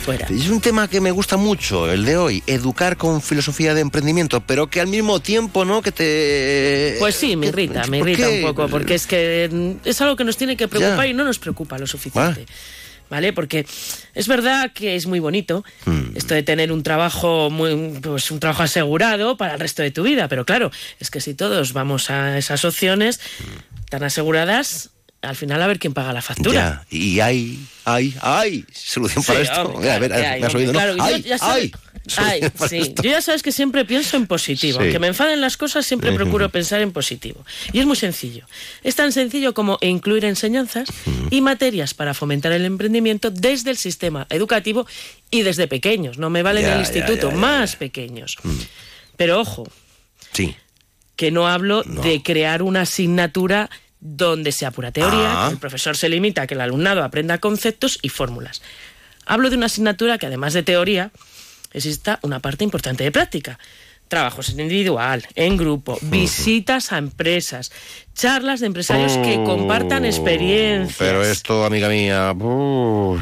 Fuera. 0.04 0.26
Es 0.26 0.48
un 0.48 0.60
tema 0.60 0.88
que 0.88 1.00
me 1.00 1.10
gusta 1.10 1.36
mucho, 1.36 1.90
el 1.90 2.04
de 2.04 2.16
hoy, 2.16 2.42
educar 2.46 2.96
con 2.96 3.22
filosofía 3.22 3.74
de 3.74 3.80
emprendimiento, 3.80 4.40
pero 4.40 4.68
que 4.68 4.80
al 4.80 4.88
mismo 4.88 5.20
tiempo, 5.20 5.64
¿no? 5.64 5.82
Que 5.82 5.92
te... 5.92 6.96
Pues 6.98 7.14
sí, 7.14 7.36
me 7.36 7.46
irrita, 7.46 7.86
me 7.86 7.98
irrita 7.98 8.28
un 8.28 8.42
poco, 8.42 8.68
porque 8.68 8.94
es 8.94 9.06
que 9.06 9.48
mm, 9.50 9.88
es 9.88 10.00
algo 10.00 10.16
que 10.16 10.24
nos 10.24 10.36
tiene 10.36 10.56
que 10.56 10.68
preocupar 10.68 11.06
y 11.06 11.14
no 11.14 11.24
nos 11.24 11.38
preocupa 11.38 11.78
lo 11.78 11.86
suficiente. 11.86 12.46
¿vale? 13.12 13.34
Porque 13.34 13.66
es 14.14 14.26
verdad 14.26 14.72
que 14.72 14.96
es 14.96 15.06
muy 15.06 15.20
bonito 15.20 15.64
hmm. 15.84 16.16
esto 16.16 16.32
de 16.32 16.42
tener 16.42 16.72
un 16.72 16.82
trabajo 16.82 17.50
muy 17.50 17.98
pues 18.00 18.30
un 18.30 18.40
trabajo 18.40 18.62
asegurado 18.62 19.36
para 19.36 19.52
el 19.52 19.60
resto 19.60 19.82
de 19.82 19.90
tu 19.90 20.02
vida, 20.02 20.28
pero 20.28 20.46
claro, 20.46 20.70
es 20.98 21.10
que 21.10 21.20
si 21.20 21.34
todos 21.34 21.74
vamos 21.74 22.08
a 22.08 22.38
esas 22.38 22.64
opciones 22.64 23.20
tan 23.90 24.02
aseguradas, 24.02 24.91
al 25.22 25.36
final 25.36 25.62
a 25.62 25.66
ver 25.66 25.78
quién 25.78 25.94
paga 25.94 26.12
la 26.12 26.22
factura. 26.22 26.84
y 26.90 27.20
hay, 27.20 27.58
hay, 27.84 28.14
hay 28.20 28.64
solución 28.72 29.24
para 29.24 29.40
esto. 29.40 29.78
a 29.78 29.98
ver, 29.98 30.10
me 30.40 30.46
has 30.46 30.54
oído, 30.54 30.72
¿no? 30.72 30.80
hay, 31.02 31.72
Ay, 32.16 32.42
sí. 32.68 32.94
Yo 32.96 33.10
ya 33.10 33.22
sabes 33.22 33.42
que 33.42 33.52
siempre 33.52 33.84
pienso 33.84 34.16
en 34.16 34.26
positivo. 34.26 34.80
Aunque 34.80 34.98
me 34.98 35.06
enfaden 35.06 35.40
las 35.40 35.56
cosas, 35.56 35.86
siempre 35.86 36.12
procuro 36.12 36.48
pensar 36.48 36.80
en 36.80 36.92
positivo. 36.92 37.44
Y 37.72 37.78
es 37.78 37.86
muy 37.86 37.96
sencillo. 37.96 38.46
Es 38.82 38.96
tan 38.96 39.12
sencillo 39.12 39.54
como 39.54 39.78
incluir 39.80 40.24
enseñanzas 40.24 40.88
y 41.30 41.40
materias 41.40 41.94
para 41.94 42.14
fomentar 42.14 42.52
el 42.52 42.64
emprendimiento 42.64 43.30
desde 43.30 43.70
el 43.70 43.76
sistema 43.76 44.26
educativo 44.30 44.86
y 45.30 45.42
desde 45.42 45.68
pequeños. 45.68 46.18
No 46.18 46.30
me 46.30 46.42
valen 46.42 46.66
en 46.66 46.72
el 46.72 46.80
instituto, 46.80 47.30
más 47.30 47.76
pequeños. 47.76 48.36
Pero 49.16 49.40
ojo. 49.40 49.68
Sí. 50.32 50.56
Que 51.14 51.30
no 51.30 51.46
hablo 51.46 51.82
de 51.84 52.22
crear 52.22 52.62
una 52.62 52.80
asignatura 52.80 53.70
donde 54.04 54.50
sea 54.50 54.72
pura 54.72 54.90
teoría, 54.90 55.46
ah. 55.46 55.48
el 55.50 55.58
profesor 55.58 55.96
se 55.96 56.08
limita 56.08 56.42
a 56.42 56.46
que 56.48 56.54
el 56.54 56.60
alumnado 56.60 57.04
aprenda 57.04 57.38
conceptos 57.38 58.00
y 58.02 58.08
fórmulas. 58.08 58.60
Hablo 59.24 59.48
de 59.48 59.56
una 59.56 59.66
asignatura 59.66 60.18
que 60.18 60.26
además 60.26 60.54
de 60.54 60.64
teoría, 60.64 61.12
exista 61.72 62.18
una 62.22 62.40
parte 62.40 62.64
importante 62.64 63.04
de 63.04 63.12
práctica. 63.12 63.60
Trabajos 64.12 64.50
en 64.50 64.60
individual, 64.60 65.26
en 65.36 65.56
grupo, 65.56 65.98
visitas 66.02 66.92
a 66.92 66.98
empresas, 66.98 67.72
charlas 68.12 68.60
de 68.60 68.66
empresarios 68.66 69.16
que 69.16 69.42
compartan 69.42 70.04
experiencias. 70.04 70.98
Pero 70.98 71.24
esto, 71.24 71.64
amiga 71.64 71.88
mía, 71.88 72.36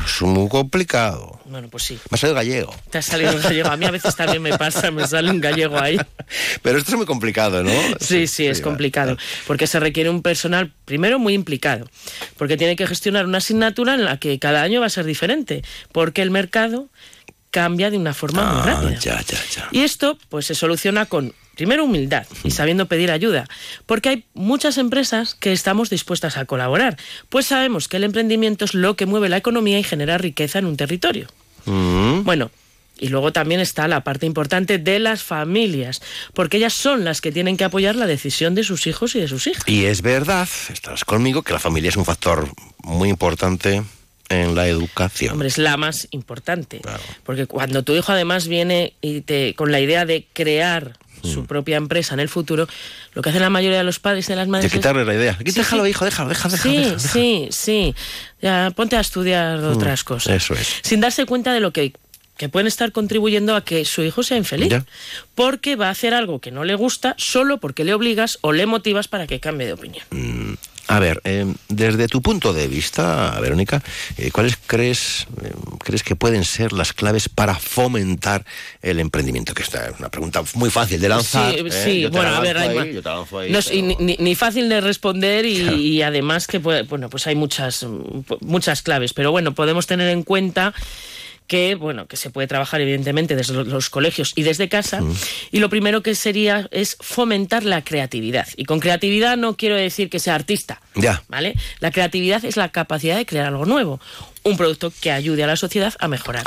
es 0.04 0.22
muy 0.22 0.48
complicado. 0.48 1.38
Bueno, 1.44 1.68
pues 1.68 1.84
sí. 1.84 1.94
Me 2.10 2.16
ha 2.16 2.18
salido 2.18 2.34
gallego. 2.34 2.74
Te 2.90 2.98
ha 2.98 3.02
salido 3.02 3.38
gallego. 3.40 3.68
A 3.68 3.76
mí 3.76 3.86
a 3.86 3.92
veces 3.92 4.16
también 4.16 4.42
me 4.42 4.58
pasa, 4.58 4.90
me 4.90 5.06
sale 5.06 5.30
un 5.30 5.40
gallego 5.40 5.78
ahí. 5.78 5.96
Pero 6.62 6.78
esto 6.78 6.90
es 6.90 6.96
muy 6.96 7.06
complicado, 7.06 7.62
¿no? 7.62 7.70
Sí, 8.00 8.26
sí, 8.26 8.46
es 8.46 8.60
complicado. 8.60 9.16
Porque 9.46 9.68
se 9.68 9.78
requiere 9.78 10.10
un 10.10 10.22
personal, 10.22 10.72
primero, 10.86 11.20
muy 11.20 11.34
implicado. 11.34 11.88
Porque 12.36 12.56
tiene 12.56 12.74
que 12.74 12.88
gestionar 12.88 13.26
una 13.26 13.38
asignatura 13.38 13.94
en 13.94 14.04
la 14.04 14.16
que 14.16 14.40
cada 14.40 14.62
año 14.62 14.80
va 14.80 14.86
a 14.86 14.90
ser 14.90 15.04
diferente. 15.04 15.62
Porque 15.92 16.20
el 16.22 16.32
mercado 16.32 16.88
cambia 17.50 17.90
de 17.90 17.98
una 17.98 18.14
forma 18.14 18.44
muy 18.44 18.62
ah, 18.62 18.64
rápida. 18.64 19.24
Y 19.72 19.80
esto 19.80 20.18
pues 20.28 20.46
se 20.46 20.54
soluciona 20.54 21.06
con 21.06 21.34
primero 21.56 21.84
humildad 21.84 22.26
y 22.42 22.52
sabiendo 22.52 22.86
pedir 22.86 23.10
ayuda, 23.10 23.46
porque 23.84 24.08
hay 24.08 24.24
muchas 24.32 24.78
empresas 24.78 25.34
que 25.34 25.52
estamos 25.52 25.90
dispuestas 25.90 26.38
a 26.38 26.46
colaborar, 26.46 26.96
pues 27.28 27.46
sabemos 27.46 27.86
que 27.86 27.98
el 27.98 28.04
emprendimiento 28.04 28.64
es 28.64 28.72
lo 28.72 28.96
que 28.96 29.04
mueve 29.04 29.28
la 29.28 29.36
economía 29.36 29.78
y 29.78 29.82
genera 29.82 30.16
riqueza 30.16 30.58
en 30.58 30.64
un 30.64 30.76
territorio. 30.76 31.28
Bueno, 31.66 32.50
Y 33.02 33.08
luego 33.08 33.32
también 33.32 33.60
está 33.60 33.88
la 33.88 34.04
parte 34.04 34.26
importante 34.26 34.78
de 34.78 34.98
las 34.98 35.22
familias, 35.22 36.02
porque 36.34 36.58
ellas 36.58 36.74
son 36.74 37.04
las 37.04 37.20
que 37.20 37.32
tienen 37.32 37.56
que 37.56 37.64
apoyar 37.64 37.96
la 37.96 38.06
decisión 38.06 38.54
de 38.54 38.62
sus 38.62 38.86
hijos 38.86 39.14
y 39.14 39.20
de 39.20 39.28
sus 39.28 39.46
hijas. 39.46 39.64
Y 39.66 39.86
es 39.86 40.02
verdad, 40.02 40.48
estás 40.70 41.06
conmigo, 41.06 41.42
que 41.42 41.54
la 41.54 41.58
familia 41.58 41.88
es 41.88 41.96
un 41.96 42.04
factor 42.04 42.48
muy 42.82 43.08
importante 43.08 43.82
en 44.30 44.54
la 44.54 44.66
educación. 44.68 45.32
Hombre, 45.32 45.48
es 45.48 45.58
la 45.58 45.76
más 45.76 46.08
importante. 46.12 46.80
Porque 47.24 47.46
cuando 47.46 47.82
tu 47.82 47.94
hijo 47.94 48.12
además 48.12 48.48
viene 48.48 48.94
y 49.02 49.20
te, 49.20 49.54
con 49.54 49.72
la 49.72 49.80
idea 49.80 50.06
de 50.06 50.26
crear 50.32 50.96
su 51.22 51.42
mm. 51.42 51.46
propia 51.46 51.76
empresa 51.76 52.14
en 52.14 52.20
el 52.20 52.28
futuro, 52.28 52.66
lo 53.12 53.22
que 53.22 53.28
hacen 53.28 53.42
la 53.42 53.50
mayoría 53.50 53.78
de 53.78 53.84
los 53.84 53.98
padres 53.98 54.26
y 54.26 54.32
de 54.32 54.36
las 54.36 54.48
madres. 54.48 54.70
De 54.70 54.78
quitarle 54.78 55.04
la 55.04 55.14
idea. 55.14 55.36
déjalo, 55.38 55.86
hijo, 55.86 56.04
déjalo, 56.04 56.30
déjalo, 56.30 56.56
déjalo. 56.56 56.98
Sí, 56.98 57.08
sí, 57.08 57.48
sí. 57.50 57.94
Ya, 58.40 58.72
ponte 58.74 58.96
a 58.96 59.00
estudiar 59.00 59.58
mm, 59.58 59.72
otras 59.72 60.04
cosas. 60.04 60.34
Eso 60.34 60.54
es. 60.54 60.78
Sin 60.82 61.00
darse 61.00 61.26
cuenta 61.26 61.52
de 61.52 61.60
lo 61.60 61.72
que 61.72 61.92
que 62.40 62.48
pueden 62.48 62.66
estar 62.66 62.90
contribuyendo 62.90 63.54
a 63.54 63.66
que 63.66 63.84
su 63.84 64.02
hijo 64.02 64.22
sea 64.22 64.38
infeliz. 64.38 64.72
Porque 65.34 65.76
va 65.76 65.88
a 65.88 65.90
hacer 65.90 66.14
algo 66.14 66.38
que 66.38 66.50
no 66.50 66.64
le 66.64 66.74
gusta 66.74 67.14
solo 67.18 67.58
porque 67.58 67.84
le 67.84 67.92
obligas 67.92 68.38
o 68.40 68.52
le 68.52 68.64
motivas 68.64 69.08
para 69.08 69.26
que 69.26 69.40
cambie 69.40 69.66
de 69.66 69.74
opinión. 69.74 70.06
Mm, 70.08 70.54
a 70.90 70.98
ver, 70.98 71.20
eh, 71.22 71.46
desde 71.68 72.08
tu 72.08 72.20
punto 72.20 72.52
de 72.52 72.66
vista, 72.66 73.38
Verónica, 73.40 73.80
eh, 74.18 74.32
¿cuáles 74.32 74.58
crees, 74.66 75.28
eh, 75.40 75.52
crees 75.78 76.02
que 76.02 76.16
pueden 76.16 76.44
ser 76.44 76.72
las 76.72 76.92
claves 76.92 77.28
para 77.28 77.54
fomentar 77.54 78.44
el 78.82 78.98
emprendimiento? 78.98 79.54
Que 79.54 79.62
esta 79.62 79.86
es 79.86 80.00
una 80.00 80.08
pregunta 80.08 80.42
muy 80.54 80.68
fácil 80.68 81.00
de 81.00 81.08
lanzar. 81.08 81.54
Sí, 81.70 82.06
bueno, 82.06 82.34
a 82.34 82.40
ver, 82.40 82.58
hay 82.58 83.00
ni, 84.18 84.34
fácil 84.34 84.68
de 84.68 84.80
responder 84.80 85.46
y, 85.46 86.02
además 86.02 86.48
que 86.48 86.58
bueno, 86.58 87.08
pues 87.08 87.28
hay 87.28 87.36
muchas, 87.36 87.86
muchas 88.40 88.82
claves. 88.82 89.12
Pero 89.12 89.30
bueno, 89.30 89.54
podemos 89.54 89.86
tener 89.86 90.08
en 90.08 90.24
cuenta 90.24 90.74
que 91.50 91.74
bueno 91.74 92.06
que 92.06 92.16
se 92.16 92.30
puede 92.30 92.46
trabajar 92.46 92.80
evidentemente 92.80 93.34
desde 93.34 93.64
los 93.64 93.90
colegios 93.90 94.34
y 94.36 94.44
desde 94.44 94.68
casa. 94.68 95.02
Y 95.50 95.58
lo 95.58 95.68
primero 95.68 96.00
que 96.00 96.14
sería 96.14 96.68
es 96.70 96.96
fomentar 97.00 97.64
la 97.64 97.82
creatividad. 97.82 98.46
Y 98.54 98.66
con 98.66 98.78
creatividad 98.78 99.36
no 99.36 99.56
quiero 99.56 99.74
decir 99.74 100.10
que 100.10 100.20
sea 100.20 100.36
artista 100.36 100.80
ya. 100.94 101.24
vale 101.26 101.56
la 101.80 101.90
creatividad 101.90 102.44
es 102.44 102.56
la 102.56 102.68
capacidad 102.68 103.16
de 103.16 103.26
crear 103.26 103.46
algo 103.46 103.66
nuevo 103.66 104.00
un 104.42 104.56
producto 104.56 104.92
que 105.00 105.12
ayude 105.12 105.44
a 105.44 105.46
la 105.46 105.56
sociedad 105.56 105.94
a 105.98 106.08
mejorar. 106.08 106.44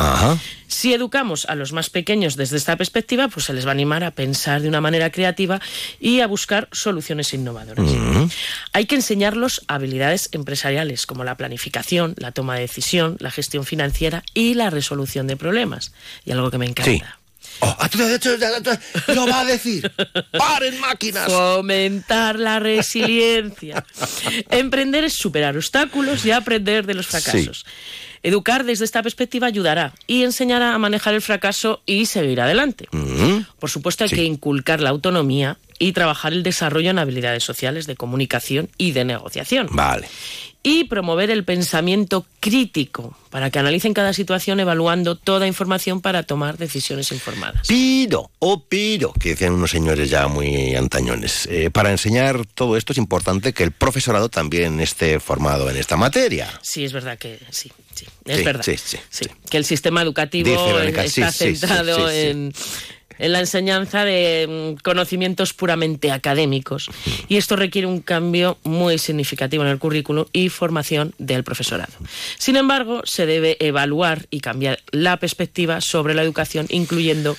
Si 0.67 0.93
educamos 0.93 1.45
a 1.45 1.55
los 1.55 1.71
más 1.71 1.89
pequeños 1.89 2.35
desde 2.35 2.57
esta 2.57 2.75
perspectiva, 2.75 3.27
pues 3.27 3.45
se 3.45 3.53
les 3.53 3.65
va 3.65 3.69
a 3.69 3.73
animar 3.73 4.03
a 4.03 4.11
pensar 4.11 4.61
de 4.61 4.67
una 4.67 4.81
manera 4.81 5.11
creativa 5.11 5.61
y 5.99 6.21
a 6.21 6.27
buscar 6.27 6.67
soluciones 6.71 7.33
innovadoras. 7.33 7.89
Hay 8.73 8.85
que 8.85 8.95
enseñarlos 8.95 9.63
habilidades 9.67 10.29
empresariales 10.31 11.05
como 11.05 11.23
la 11.23 11.37
planificación, 11.37 12.15
la 12.17 12.31
toma 12.31 12.55
de 12.55 12.61
decisión, 12.61 13.17
la 13.19 13.31
gestión 13.31 13.65
financiera 13.65 14.23
y 14.33 14.55
la 14.55 14.69
resolución 14.69 15.27
de 15.27 15.37
problemas. 15.37 15.91
Y 16.25 16.31
algo 16.31 16.49
que 16.49 16.57
me 16.57 16.65
encanta. 16.65 17.19
Oh, 17.59 17.77
lo 19.13 19.27
va 19.27 19.41
a 19.41 19.45
decir. 19.45 19.91
¡Paren 20.31 20.79
máquinas! 20.79 21.31
Fomentar 21.31 22.39
la 22.39 22.59
resiliencia. 22.59 23.85
Emprender 24.49 25.03
es 25.03 25.13
superar 25.13 25.55
obstáculos 25.55 26.25
y 26.25 26.31
aprender 26.31 26.85
de 26.85 26.93
los 26.93 27.07
fracasos. 27.07 27.65
Educar 28.21 28.63
desde 28.63 28.85
esta 28.85 29.03
perspectiva 29.03 29.47
ayudará 29.47 29.93
y 30.07 30.23
enseñará 30.23 30.73
a 30.73 30.77
manejar 30.77 31.13
el 31.13 31.21
fracaso 31.21 31.81
y 31.85 32.05
seguir 32.05 32.39
adelante. 32.39 32.87
Mm-hmm. 32.91 33.47
Por 33.59 33.69
supuesto, 33.69 34.05
hay 34.05 34.09
que 34.09 34.23
inculcar 34.23 34.79
la 34.79 34.91
autonomía 34.91 35.57
y 35.77 35.91
trabajar 35.91 36.31
el 36.31 36.41
desarrollo 36.41 36.89
en 36.89 36.99
habilidades 36.99 37.43
sociales 37.43 37.85
de 37.85 37.95
comunicación 37.95 38.69
y 38.77 38.93
de 38.93 39.03
negociación. 39.03 39.67
Vale 39.71 40.07
y 40.63 40.85
promover 40.85 41.29
el 41.29 41.43
pensamiento 41.43 42.25
crítico 42.39 43.17
para 43.29 43.49
que 43.51 43.59
analicen 43.59 43.93
cada 43.93 44.13
situación 44.13 44.61
evaluando 44.61 45.17
toda 45.17 45.45
información 45.45 45.99
para 45.99 46.23
tomar 46.23 46.57
decisiones 46.57 47.11
informadas. 47.11 47.67
Pido, 47.67 48.31
o 48.39 48.53
oh, 48.53 48.63
pido, 48.63 49.11
que 49.13 49.29
decían 49.29 49.53
unos 49.53 49.71
señores 49.71 50.09
ya 50.09 50.27
muy 50.27 50.73
antañones. 50.75 51.47
Eh, 51.51 51.69
para 51.69 51.91
enseñar 51.91 52.45
todo 52.45 52.77
esto 52.77 52.93
es 52.93 52.97
importante 52.97 53.51
que 53.51 53.63
el 53.63 53.71
profesorado 53.71 54.29
también 54.29 54.79
esté 54.79 55.19
formado 55.19 55.69
en 55.69 55.75
esta 55.75 55.97
materia. 55.97 56.49
Sí, 56.61 56.85
es 56.85 56.93
verdad 56.93 57.17
que 57.17 57.39
sí, 57.49 57.69
sí, 57.93 58.05
es 58.25 58.45
verdad. 58.45 58.63
Sí, 58.63 58.77
sí, 58.77 59.25
Que 59.49 59.57
el 59.57 59.65
sistema 59.65 60.01
educativo 60.01 60.79
está 60.79 61.31
centrado 61.31 62.09
en 62.09 62.53
en 63.19 63.31
la 63.31 63.39
enseñanza 63.39 64.05
de 64.05 64.75
mm, 64.77 64.81
conocimientos 64.83 65.53
puramente 65.53 66.11
académicos. 66.11 66.89
Y 67.27 67.37
esto 67.37 67.55
requiere 67.55 67.87
un 67.87 68.01
cambio 68.01 68.57
muy 68.63 68.97
significativo 68.97 69.63
en 69.63 69.69
el 69.69 69.79
currículo 69.79 70.27
y 70.33 70.49
formación 70.49 71.13
del 71.17 71.43
profesorado. 71.43 71.93
Sin 72.37 72.55
embargo, 72.55 73.01
se 73.05 73.25
debe 73.25 73.57
evaluar 73.59 74.25
y 74.29 74.39
cambiar 74.39 74.79
la 74.91 75.17
perspectiva 75.17 75.81
sobre 75.81 76.13
la 76.13 76.23
educación, 76.23 76.67
incluyendo 76.69 77.35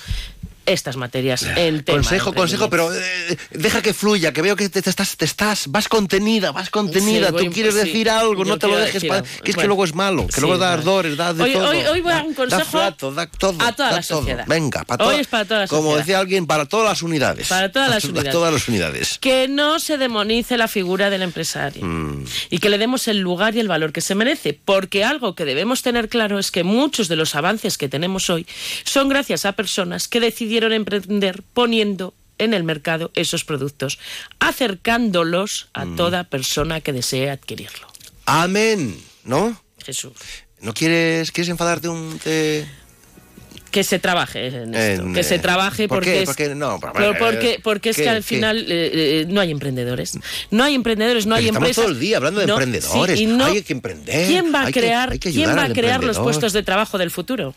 estas 0.65 0.97
materias 0.97 1.43
en 1.43 1.83
tema 1.83 1.97
Consejo, 1.97 2.33
consejo, 2.33 2.69
pero 2.69 2.93
eh, 2.93 3.37
deja 3.51 3.81
que 3.81 3.93
fluya, 3.93 4.33
que 4.33 4.41
veo 4.41 4.55
que 4.55 4.69
te, 4.69 4.79
estás, 4.79 5.17
te 5.17 5.25
estás, 5.25 5.67
vas 5.67 5.87
contenida, 5.87 6.51
vas 6.51 6.69
contenida, 6.69 7.31
tú 7.31 7.49
quieres 7.51 7.75
decir 7.75 8.09
algo, 8.09 8.45
no 8.45 8.57
te 8.57 8.67
lo 8.67 8.77
dejes, 8.77 9.03
que 9.03 9.51
es 9.51 9.57
que 9.57 9.67
luego 9.67 9.83
es 9.83 9.93
malo, 9.93 10.27
que 10.27 10.41
luego 10.41 10.57
da 10.57 10.73
ardores, 10.73 11.17
da 11.17 11.33
de 11.33 11.43
hoy, 11.43 11.53
todo. 11.53 11.69
Hoy, 11.69 11.77
hoy, 11.77 12.01
voy 12.01 12.11
a 12.11 12.15
dar 12.15 12.25
un 12.25 12.33
consejo 12.33 12.79
da 12.79 12.91
todo, 12.91 13.19
a 13.19 13.71
toda 13.71 13.91
la 13.91 14.03
sociedad. 14.03 14.45
Venga, 14.47 14.83
para 14.83 15.05
hoy 15.05 15.15
es 15.15 15.27
para 15.27 15.45
toda 15.45 15.59
la 15.61 15.67
Como 15.67 15.95
decía 15.95 16.19
alguien, 16.19 16.47
para 16.47 16.65
todas 16.65 16.87
las 16.87 17.01
unidades. 17.03 17.47
Para 17.47 17.71
todas 17.71 17.89
las 17.89 18.03
unidades. 18.03 18.31
todas 18.31 18.53
las 18.53 18.67
unidades. 18.67 19.17
Que 19.19 19.47
no 19.47 19.79
se 19.79 19.97
demonice 19.97 20.57
la 20.57 20.67
figura 20.67 21.09
del 21.09 21.21
empresario 21.21 21.85
mm. 21.85 22.25
y 22.49 22.59
que 22.59 22.69
le 22.69 22.77
demos 22.77 23.07
el 23.07 23.19
lugar 23.19 23.55
y 23.55 23.59
el 23.59 23.67
valor 23.67 23.91
que 23.91 24.01
se 24.01 24.15
merece, 24.15 24.57
porque 24.65 25.03
algo 25.03 25.35
que 25.35 25.45
debemos 25.45 25.81
tener 25.81 26.09
claro 26.09 26.39
es 26.39 26.51
que 26.51 26.63
muchos 26.63 27.07
de 27.07 27.15
los 27.15 27.35
avances 27.35 27.77
que 27.77 27.89
tenemos 27.89 28.29
hoy 28.29 28.45
son 28.83 29.09
gracias 29.09 29.45
a 29.45 29.53
personas 29.53 30.07
que 30.07 30.19
decidieron 30.19 30.54
emprender 30.63 31.43
poniendo 31.53 32.13
en 32.37 32.53
el 32.53 32.63
mercado 32.63 33.11
esos 33.15 33.43
productos, 33.43 33.99
acercándolos 34.39 35.69
a 35.73 35.85
mm. 35.85 35.95
toda 35.95 36.23
persona 36.25 36.81
que 36.81 36.93
desee 36.93 37.29
adquirirlo. 37.29 37.87
Amén, 38.25 38.97
¿no? 39.23 39.61
Jesús. 39.83 40.13
¿No 40.61 40.73
quieres, 40.73 41.31
quieres 41.31 41.49
enfadarte 41.49 41.87
un... 41.89 42.19
que 42.19 43.83
se 43.83 43.99
trabaje 43.99 44.47
en 44.47 44.73
esto, 44.73 45.13
que 45.13 45.23
se 45.23 45.37
trabaje 45.37 45.87
porque, 45.87 46.23
es, 46.23 46.55
no, 46.55 46.79
porque, 46.79 47.59
porque 47.61 47.89
es 47.89 47.97
que 47.97 48.09
al 48.09 48.23
final 48.23 48.65
eh, 48.69 49.21
eh, 49.21 49.25
no 49.27 49.41
hay 49.41 49.51
emprendedores, 49.51 50.17
no 50.49 50.63
hay 50.63 50.75
emprendedores, 50.75 51.25
no 51.25 51.35
hay 51.35 51.45
estamos 51.45 51.67
empresas. 51.69 51.83
todo 51.83 51.93
el 51.93 51.99
día 51.99 52.17
hablando 52.17 52.39
de 52.39 52.47
emprendedores, 52.47 53.19
hay 53.19 53.61
que 53.61 53.73
emprender. 53.73 54.27
¿Quién 54.27 54.53
va 54.53 54.65
a 54.65 54.71
crear, 54.71 55.19
¿quién 55.19 55.49
va 55.49 55.65
a 55.65 55.73
crear 55.73 56.03
los 56.03 56.17
puestos 56.17 56.53
de 56.53 56.63
trabajo 56.63 56.97
del 56.97 57.11
futuro? 57.11 57.53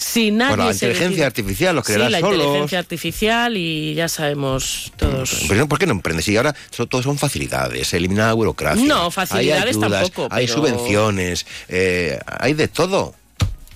Si 0.00 0.30
nadie 0.30 0.56
bueno, 0.56 0.64
la 0.64 0.72
inteligencia 0.72 1.26
artificial 1.26 1.76
lo 1.76 1.82
creará 1.82 2.06
sí, 2.06 2.12
la 2.12 2.20
inteligencia 2.20 2.78
artificial 2.78 3.56
y 3.58 3.92
ya 3.94 4.08
sabemos 4.08 4.92
todos. 4.96 5.44
Pero 5.46 5.68
¿por 5.68 5.78
qué 5.78 5.84
no 5.84 5.92
emprendes? 5.92 6.26
Y 6.28 6.38
ahora 6.38 6.56
todo 6.88 7.02
son 7.02 7.18
facilidades, 7.18 7.92
elimina 7.92 8.28
la 8.28 8.32
burocracia. 8.32 8.82
No, 8.82 9.10
facilidades 9.10 9.76
hay 9.76 9.80
tampoco. 9.80 10.28
Hay 10.30 10.48
subvenciones, 10.48 11.44
eh, 11.68 12.18
hay 12.26 12.54
de 12.54 12.68
todo. 12.68 13.14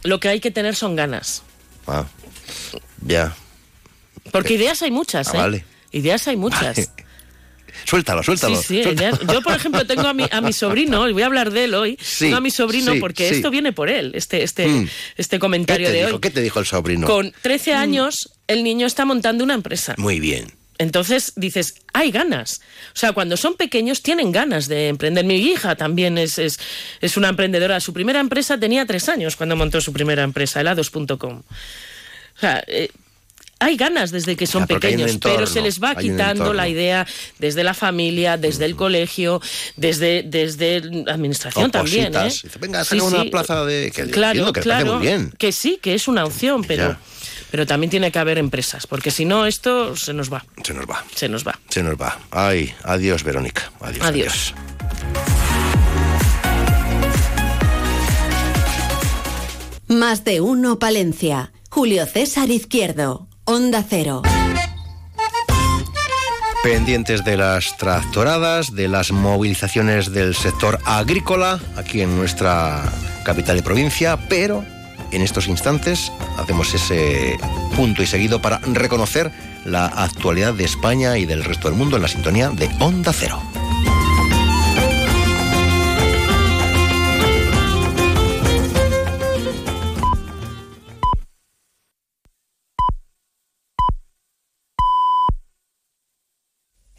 Lo 0.02 0.18
que 0.18 0.28
hay 0.28 0.40
que 0.40 0.50
tener 0.50 0.74
son 0.74 0.96
ganas. 0.96 1.42
Ah, 1.86 2.06
ya. 3.06 3.36
Porque 4.32 4.54
ideas 4.54 4.80
hay 4.80 4.90
muchas, 4.90 5.28
ah, 5.28 5.34
¿eh? 5.34 5.38
Vale. 5.40 5.64
Ideas 5.92 6.26
hay 6.26 6.38
muchas. 6.38 6.90
Suéltalo, 7.84 8.22
suéltalo. 8.22 8.56
Sí, 8.56 8.82
sí. 8.82 8.94
Yo, 9.32 9.42
por 9.42 9.54
ejemplo, 9.54 9.86
tengo 9.86 10.06
a 10.06 10.14
mi, 10.14 10.24
a 10.30 10.40
mi 10.40 10.52
sobrino, 10.52 11.08
y 11.08 11.12
voy 11.12 11.22
a 11.22 11.26
hablar 11.26 11.50
de 11.50 11.64
él 11.64 11.74
hoy, 11.74 11.98
tengo 12.18 12.36
a 12.36 12.40
mi 12.40 12.50
sobrino 12.50 12.92
porque 13.00 13.28
esto 13.28 13.50
viene 13.50 13.72
por 13.72 13.88
él, 13.88 14.12
este, 14.14 14.42
este, 14.42 14.66
mm. 14.66 14.88
este 15.16 15.38
comentario 15.38 15.90
de 15.90 16.06
hoy. 16.06 16.18
¿Qué 16.20 16.30
te 16.30 16.40
dijo 16.40 16.60
el 16.60 16.66
sobrino? 16.66 17.06
Con 17.06 17.32
13 17.42 17.72
mm. 17.72 17.76
años, 17.76 18.32
el 18.46 18.64
niño 18.64 18.86
está 18.86 19.04
montando 19.04 19.44
una 19.44 19.54
empresa. 19.54 19.94
Muy 19.98 20.20
bien. 20.20 20.52
Entonces 20.78 21.32
dices, 21.36 21.76
hay 21.92 22.10
ganas. 22.10 22.60
O 22.94 22.98
sea, 22.98 23.12
cuando 23.12 23.36
son 23.36 23.54
pequeños 23.54 24.02
tienen 24.02 24.32
ganas 24.32 24.66
de 24.66 24.88
emprender. 24.88 25.24
Mi 25.24 25.36
hija 25.36 25.76
también 25.76 26.18
es, 26.18 26.38
es, 26.38 26.58
es 27.00 27.16
una 27.16 27.28
emprendedora. 27.28 27.78
Su 27.80 27.92
primera 27.92 28.20
empresa 28.20 28.58
tenía 28.58 28.84
tres 28.84 29.08
años 29.08 29.36
cuando 29.36 29.54
montó 29.54 29.80
su 29.80 29.92
primera 29.92 30.22
empresa, 30.22 30.60
helados.com. 30.60 31.42
O 32.36 32.40
sea, 32.40 32.64
eh, 32.66 32.90
hay 33.58 33.76
ganas 33.76 34.10
desde 34.10 34.36
que 34.36 34.46
son 34.46 34.66
pequeños, 34.66 35.18
pero 35.22 35.46
se 35.46 35.60
les 35.60 35.82
va 35.82 35.94
quitando 35.94 36.52
la 36.52 36.68
idea 36.68 37.06
desde 37.38 37.64
la 37.64 37.74
familia, 37.74 38.36
desde 38.36 38.64
el 38.64 38.76
colegio, 38.76 39.40
desde, 39.76 40.22
desde 40.22 40.80
la 40.80 41.12
administración 41.12 41.70
también. 41.70 42.14
¿eh? 42.14 42.32
Venga, 42.60 42.84
sí, 42.84 43.00
una 43.00 43.24
plaza 43.24 43.64
de... 43.64 43.90
Que, 43.94 44.10
claro, 44.10 44.52
que 44.52 44.60
claro, 44.60 45.00
que 45.38 45.52
sí, 45.52 45.78
que 45.80 45.94
es 45.94 46.08
una 46.08 46.24
opción, 46.24 46.64
pero... 46.64 46.96
Pero 47.50 47.66
también 47.66 47.88
tiene 47.88 48.10
que 48.10 48.18
haber 48.18 48.38
empresas, 48.38 48.84
porque 48.88 49.12
si 49.12 49.24
no, 49.24 49.46
esto 49.46 49.94
se 49.94 50.12
nos 50.12 50.32
va. 50.32 50.44
Se 50.64 50.74
nos 50.74 50.86
va. 50.86 51.04
Se 51.14 51.28
nos 51.28 51.46
va. 51.46 51.56
Se 51.68 51.84
nos 51.84 51.94
va. 51.94 52.18
Ay, 52.32 52.74
adiós, 52.82 53.22
Verónica. 53.22 53.70
Adiós. 53.80 54.04
adiós. 54.04 54.54
Más 59.86 60.24
de 60.24 60.40
uno, 60.40 60.80
Palencia. 60.80 61.52
Julio 61.70 62.06
César 62.06 62.50
Izquierdo. 62.50 63.28
Onda 63.46 63.84
Cero. 63.86 64.22
Pendientes 66.62 67.24
de 67.24 67.36
las 67.36 67.76
tractoradas, 67.76 68.74
de 68.74 68.88
las 68.88 69.12
movilizaciones 69.12 70.12
del 70.12 70.34
sector 70.34 70.78
agrícola 70.86 71.60
aquí 71.76 72.00
en 72.00 72.16
nuestra 72.16 72.82
capital 73.22 73.58
y 73.58 73.62
provincia, 73.62 74.18
pero 74.30 74.64
en 75.12 75.20
estos 75.20 75.46
instantes 75.46 76.10
hacemos 76.38 76.72
ese 76.72 77.38
punto 77.76 78.02
y 78.02 78.06
seguido 78.06 78.40
para 78.40 78.60
reconocer 78.60 79.30
la 79.66 79.86
actualidad 79.88 80.54
de 80.54 80.64
España 80.64 81.18
y 81.18 81.26
del 81.26 81.44
resto 81.44 81.68
del 81.68 81.76
mundo 81.76 81.96
en 81.96 82.02
la 82.02 82.08
sintonía 82.08 82.48
de 82.48 82.70
Onda 82.80 83.12
Cero. 83.12 83.42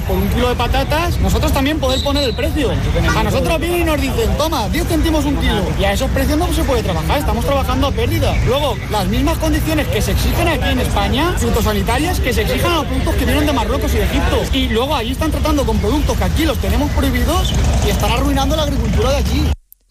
por 0.00 0.16
un 0.16 0.28
kilo 0.28 0.48
de 0.48 0.54
patatas, 0.54 1.18
nosotros 1.20 1.52
también 1.52 1.78
poder 1.78 2.02
poner 2.02 2.24
el 2.24 2.34
precio. 2.34 2.70
A 3.16 3.22
nosotros 3.22 3.60
vienen 3.60 3.82
y 3.82 3.84
nos 3.84 4.00
dicen, 4.00 4.36
toma, 4.36 4.68
10 4.68 4.86
céntimos 4.86 5.24
un 5.24 5.36
kilo. 5.36 5.62
Y 5.78 5.84
a 5.84 5.92
esos 5.92 6.10
precios 6.10 6.38
no 6.38 6.52
se 6.52 6.64
puede 6.64 6.82
trabajar, 6.82 7.18
estamos 7.18 7.44
trabajando 7.44 7.88
a 7.88 7.92
pérdida. 7.92 8.34
Luego, 8.46 8.76
las 8.90 9.06
mismas 9.06 9.38
condiciones 9.38 9.86
que 9.88 10.02
se 10.02 10.12
exigen 10.12 10.48
aquí 10.48 10.68
en 10.68 10.80
España, 10.80 11.34
fitosanitarias, 11.38 12.20
que 12.20 12.32
se 12.32 12.42
exigen 12.42 12.70
a 12.70 12.76
los 12.76 12.86
productos 12.86 13.14
que 13.14 13.24
vienen 13.24 13.46
de 13.46 13.52
Marruecos 13.52 13.94
y 13.94 13.98
de 13.98 14.04
Egipto. 14.04 14.42
Y 14.52 14.68
luego 14.68 14.94
ahí 14.94 15.12
están 15.12 15.30
tratando 15.30 15.64
con 15.64 15.78
productos 15.78 16.16
que 16.16 16.24
aquí 16.24 16.44
los 16.44 16.58
tenemos 16.58 16.90
prohibidos 16.92 17.52
y 17.86 17.90
están 17.90 18.12
arruinando 18.12 18.56
la 18.56 18.62
agricultura 18.62 19.10
de 19.10 19.16
allí. 19.16 19.63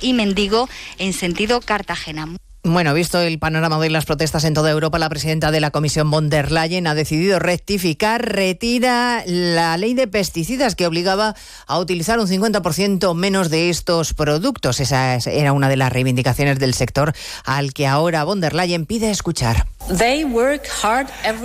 y 0.00 0.12
Mendigo 0.12 0.68
en 0.98 1.12
sentido 1.12 1.60
Cartagena. 1.60 2.28
Bueno, 2.66 2.94
visto 2.94 3.20
el 3.20 3.38
panorama 3.38 3.78
de 3.78 3.90
las 3.90 4.06
protestas 4.06 4.42
en 4.44 4.54
toda 4.54 4.70
Europa, 4.70 4.98
la 4.98 5.10
presidenta 5.10 5.50
de 5.50 5.60
la 5.60 5.70
Comisión 5.70 6.10
von 6.10 6.30
der 6.30 6.50
Leyen 6.50 6.86
ha 6.86 6.94
decidido 6.94 7.38
rectificar, 7.38 8.26
retira 8.26 9.22
la 9.26 9.76
ley 9.76 9.92
de 9.92 10.06
pesticidas 10.06 10.74
que 10.74 10.86
obligaba 10.86 11.34
a 11.66 11.78
utilizar 11.78 12.18
un 12.18 12.26
50% 12.26 13.14
menos 13.14 13.50
de 13.50 13.68
estos 13.68 14.14
productos. 14.14 14.80
Esa 14.80 15.16
era 15.16 15.52
una 15.52 15.68
de 15.68 15.76
las 15.76 15.92
reivindicaciones 15.92 16.58
del 16.58 16.72
sector 16.72 17.12
al 17.44 17.74
que 17.74 17.86
ahora 17.86 18.24
von 18.24 18.40
der 18.40 18.54
Leyen 18.54 18.86
pide 18.86 19.10
escuchar. 19.10 19.66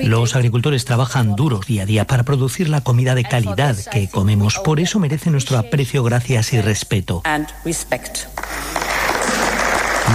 Los 0.01 0.35
agricultores 0.37 0.85
trabajan 0.85 1.35
duro 1.35 1.59
día 1.67 1.83
a 1.83 1.85
día 1.85 2.07
para 2.07 2.23
producir 2.23 2.69
la 2.69 2.79
comida 2.79 3.13
de 3.13 3.25
calidad 3.25 3.75
que 3.91 4.09
comemos. 4.09 4.57
Por 4.59 4.79
eso 4.79 4.99
merecen 4.99 5.33
nuestro 5.33 5.57
aprecio, 5.57 6.01
gracias 6.01 6.53
y 6.53 6.61
respeto. 6.61 7.23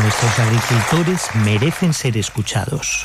Nuestros 0.02 0.38
agricultores 0.38 1.28
merecen 1.44 1.92
ser 1.92 2.16
escuchados. 2.16 3.04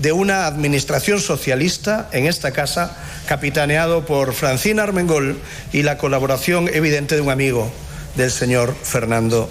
de 0.00 0.12
una 0.12 0.46
administración 0.46 1.20
socialista 1.20 2.08
en 2.12 2.26
esta 2.26 2.52
casa, 2.52 2.96
capitaneado 3.26 4.06
por 4.06 4.32
Francina 4.32 4.82
Armengol 4.82 5.38
y 5.72 5.82
la 5.82 5.98
colaboración 5.98 6.68
evidente 6.72 7.14
de 7.14 7.20
un 7.20 7.30
amigo 7.30 7.70
del 8.16 8.30
señor 8.30 8.74
Fernando 8.82 9.50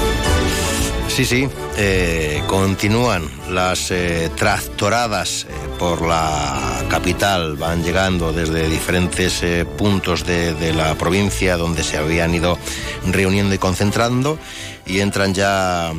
Sí, 1.11 1.25
sí, 1.25 1.49
eh, 1.77 2.41
continúan 2.47 3.29
las 3.49 3.91
eh, 3.91 4.29
tractoradas 4.37 5.43
eh, 5.43 5.49
por 5.77 6.01
la 6.07 6.85
capital, 6.89 7.57
van 7.57 7.83
llegando 7.83 8.31
desde 8.31 8.69
diferentes 8.69 9.43
eh, 9.43 9.65
puntos 9.65 10.25
de, 10.25 10.53
de 10.53 10.73
la 10.73 10.95
provincia 10.95 11.57
donde 11.57 11.83
se 11.83 11.97
habían 11.97 12.33
ido 12.33 12.57
reuniendo 13.05 13.53
y 13.53 13.57
concentrando 13.57 14.39
y 14.85 15.01
entran 15.01 15.33
ya 15.33 15.91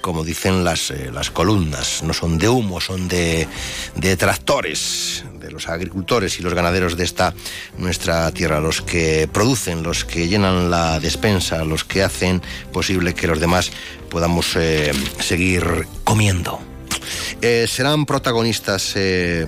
como 0.00 0.24
dicen 0.24 0.64
las, 0.64 0.90
eh, 0.90 1.10
las 1.12 1.30
columnas, 1.30 2.02
no 2.02 2.12
son 2.12 2.38
de 2.38 2.48
humo, 2.48 2.80
son 2.80 3.08
de, 3.08 3.46
de 3.96 4.16
tractores, 4.16 5.24
de 5.40 5.50
los 5.50 5.68
agricultores 5.68 6.38
y 6.38 6.42
los 6.42 6.54
ganaderos 6.54 6.96
de 6.96 7.04
esta 7.04 7.34
nuestra 7.76 8.30
tierra, 8.32 8.60
los 8.60 8.82
que 8.82 9.28
producen, 9.32 9.82
los 9.82 10.04
que 10.04 10.28
llenan 10.28 10.70
la 10.70 11.00
despensa, 11.00 11.64
los 11.64 11.84
que 11.84 12.02
hacen 12.02 12.42
posible 12.72 13.14
que 13.14 13.26
los 13.26 13.40
demás 13.40 13.70
podamos 14.10 14.56
eh, 14.56 14.92
seguir 15.20 15.86
comiendo. 16.04 16.60
Eh, 17.40 17.66
serán 17.68 18.06
protagonistas, 18.06 18.94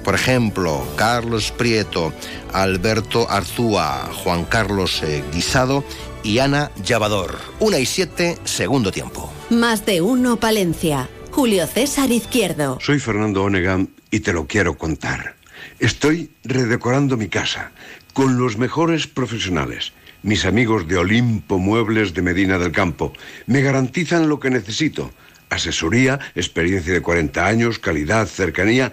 por 0.05 0.15
ejemplo, 0.15 0.87
Carlos 0.97 1.53
Prieto, 1.53 2.13
Alberto 2.53 3.29
Arzúa, 3.31 4.11
Juan 4.23 4.45
Carlos 4.45 5.03
Guisado 5.33 5.85
y 6.23 6.39
Ana 6.39 6.71
Llavador. 6.85 7.39
Una 7.59 7.79
y 7.79 7.87
siete, 7.87 8.39
segundo 8.45 8.93
tiempo. 8.93 9.33
Más 9.51 9.87
de 9.87 10.01
uno 10.01 10.39
Palencia. 10.39 11.09
Julio 11.31 11.67
César 11.67 12.11
Izquierdo. 12.11 12.79
Soy 12.81 12.99
Fernando 12.99 13.45
Onegam 13.45 13.89
y 14.11 14.21
te 14.21 14.33
lo 14.33 14.47
quiero 14.47 14.77
contar. 14.77 15.37
Estoy 15.79 16.31
redecorando 16.45 17.17
mi 17.17 17.29
casa 17.29 17.73
con 18.13 18.39
los 18.39 18.59
mejores 18.59 19.07
profesionales. 19.07 19.93
Mis 20.23 20.45
amigos 20.45 20.87
de 20.87 20.99
Olimpo 20.99 21.59
Muebles 21.59 22.13
de 22.13 22.23
Medina 22.23 22.59
del 22.59 22.73
Campo 22.73 23.13
me 23.47 23.63
garantizan 23.63 24.29
lo 24.29 24.41
que 24.41 24.51
necesito. 24.51 25.13
Asesoría, 25.49 26.21
experiencia 26.35 26.93
de 26.93 27.01
40 27.01 27.47
años, 27.47 27.79
calidad, 27.79 28.27
cercanía 28.27 28.93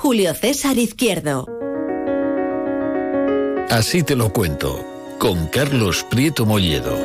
Julio 0.00 0.32
César 0.32 0.78
Izquierdo. 0.78 1.48
Así 3.68 4.04
te 4.04 4.14
lo 4.14 4.32
cuento, 4.32 4.86
con 5.18 5.48
Carlos 5.48 6.06
Prieto 6.08 6.46
Molledo. 6.46 6.96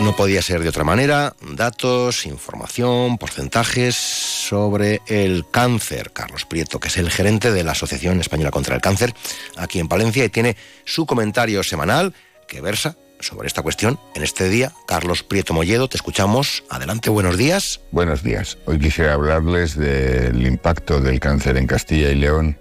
No 0.00 0.16
podía 0.16 0.40
ser 0.40 0.62
de 0.62 0.70
otra 0.70 0.82
manera. 0.82 1.36
Datos, 1.42 2.24
información, 2.24 3.18
porcentajes 3.18 3.94
sobre 3.94 5.02
el 5.08 5.44
cáncer. 5.50 6.10
Carlos 6.14 6.46
Prieto, 6.46 6.80
que 6.80 6.88
es 6.88 6.96
el 6.96 7.10
gerente 7.10 7.52
de 7.52 7.64
la 7.64 7.72
Asociación 7.72 8.18
Española 8.18 8.50
contra 8.50 8.74
el 8.74 8.80
Cáncer 8.80 9.14
aquí 9.58 9.78
en 9.78 9.88
Palencia 9.88 10.24
y 10.24 10.30
tiene 10.30 10.56
su 10.86 11.04
comentario 11.04 11.62
semanal 11.62 12.14
que 12.46 12.62
versa 12.62 12.96
sobre 13.20 13.48
esta 13.48 13.62
cuestión 13.62 13.98
en 14.14 14.22
este 14.22 14.48
día. 14.48 14.72
Carlos 14.86 15.22
Prieto 15.22 15.54
Molledo, 15.54 15.88
te 15.88 15.96
escuchamos. 15.96 16.64
Adelante, 16.70 17.10
buenos 17.10 17.36
días. 17.36 17.80
Buenos 17.90 18.22
días. 18.22 18.58
Hoy 18.66 18.78
quisiera 18.78 19.14
hablarles 19.14 19.76
del 19.76 20.46
impacto 20.46 21.00
del 21.00 21.18
cáncer 21.20 21.56
en 21.56 21.66
Castilla 21.66 22.10
y 22.10 22.16
León 22.16 22.58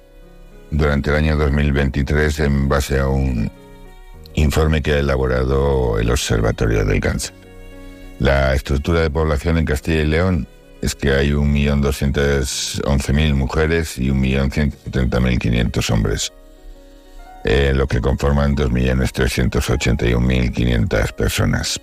durante 0.71 1.11
el 1.11 1.17
año 1.17 1.37
2023 1.37 2.39
en 2.39 2.67
base 2.67 2.99
a 2.99 3.07
un 3.07 3.51
informe 4.33 4.81
que 4.81 4.93
ha 4.93 4.99
elaborado 4.99 5.99
el 5.99 6.09
Observatorio 6.09 6.83
del 6.85 6.99
Cáncer. 6.99 7.33
La 8.19 8.53
estructura 8.53 9.01
de 9.01 9.09
población 9.09 9.57
en 9.57 9.65
Castilla 9.65 10.01
y 10.01 10.07
León 10.07 10.47
es 10.81 10.95
que 10.95 11.11
hay 11.11 11.31
1.211.000 11.31 13.33
mujeres 13.33 13.97
y 13.97 14.09
1.130.500 14.09 15.89
hombres 15.91 16.31
eh, 17.43 17.73
lo 17.75 17.87
que 17.87 17.99
conforman 18.01 18.55
2.381.500 18.55 21.13
personas. 21.13 21.79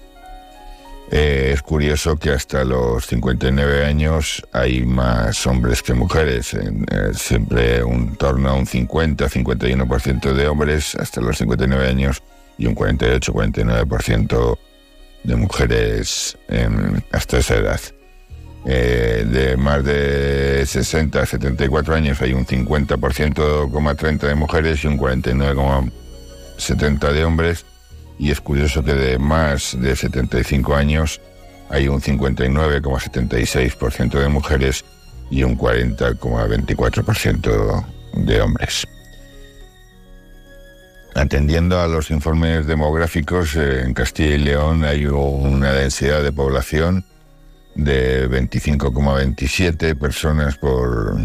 Eh, 1.11 1.51
es 1.55 1.63
curioso 1.63 2.17
que 2.17 2.31
hasta 2.31 2.65
los 2.65 3.07
59 3.07 3.85
años 3.85 4.45
hay 4.53 4.85
más 4.85 5.47
hombres 5.47 5.83
que 5.83 5.95
mujeres, 5.95 6.55
eh, 6.55 6.73
siempre 7.13 7.85
un 7.85 8.17
torno 8.17 8.49
a 8.49 8.55
un 8.55 8.67
50-51% 8.67 10.33
de 10.33 10.49
hombres 10.49 10.97
hasta 10.97 11.21
los 11.21 11.39
59 11.39 11.89
años 11.89 12.21
y 12.57 12.67
un 12.67 12.75
48-49% 12.75 14.59
de 15.25 15.37
mujeres 15.37 16.39
hasta 17.13 17.39
esa 17.39 17.57
edad. 17.57 17.81
Eh, 18.67 19.27
de 19.29 19.59
más 19.59 19.85
de 19.85 20.65
60 20.65 21.21
a 21.21 21.27
74 21.27 21.95
años 21.95 22.23
hay 22.23 22.33
un 22.33 22.47
50,30 22.47 24.27
de 24.27 24.35
mujeres 24.35 24.83
y 24.85 24.87
un 24.87 24.99
49,70 24.99 27.13
de 27.13 27.25
hombres. 27.25 27.67
Y 28.19 28.31
es 28.31 28.41
curioso 28.41 28.83
que 28.83 28.95
de 28.95 29.19
más 29.19 29.79
de 29.79 29.95
75 29.95 30.75
años 30.75 31.21
hay 31.69 31.89
un 31.89 32.01
59,76% 32.01 34.19
de 34.19 34.29
mujeres 34.29 34.83
y 35.31 35.43
un 35.43 35.59
40,24% 35.59 37.85
de 38.15 38.41
hombres. 38.41 38.87
Atendiendo 41.15 41.79
a 41.81 41.87
los 41.87 42.11
informes 42.11 42.67
demográficos, 42.67 43.55
eh, 43.57 43.83
en 43.83 43.93
Castilla 43.95 44.35
y 44.35 44.39
León 44.39 44.85
hay 44.85 45.07
una 45.07 45.73
densidad 45.73 46.23
de 46.23 46.33
población 46.33 47.05
de 47.75 48.29
25,27 48.29 49.99
personas 49.99 50.57
por, 50.57 51.17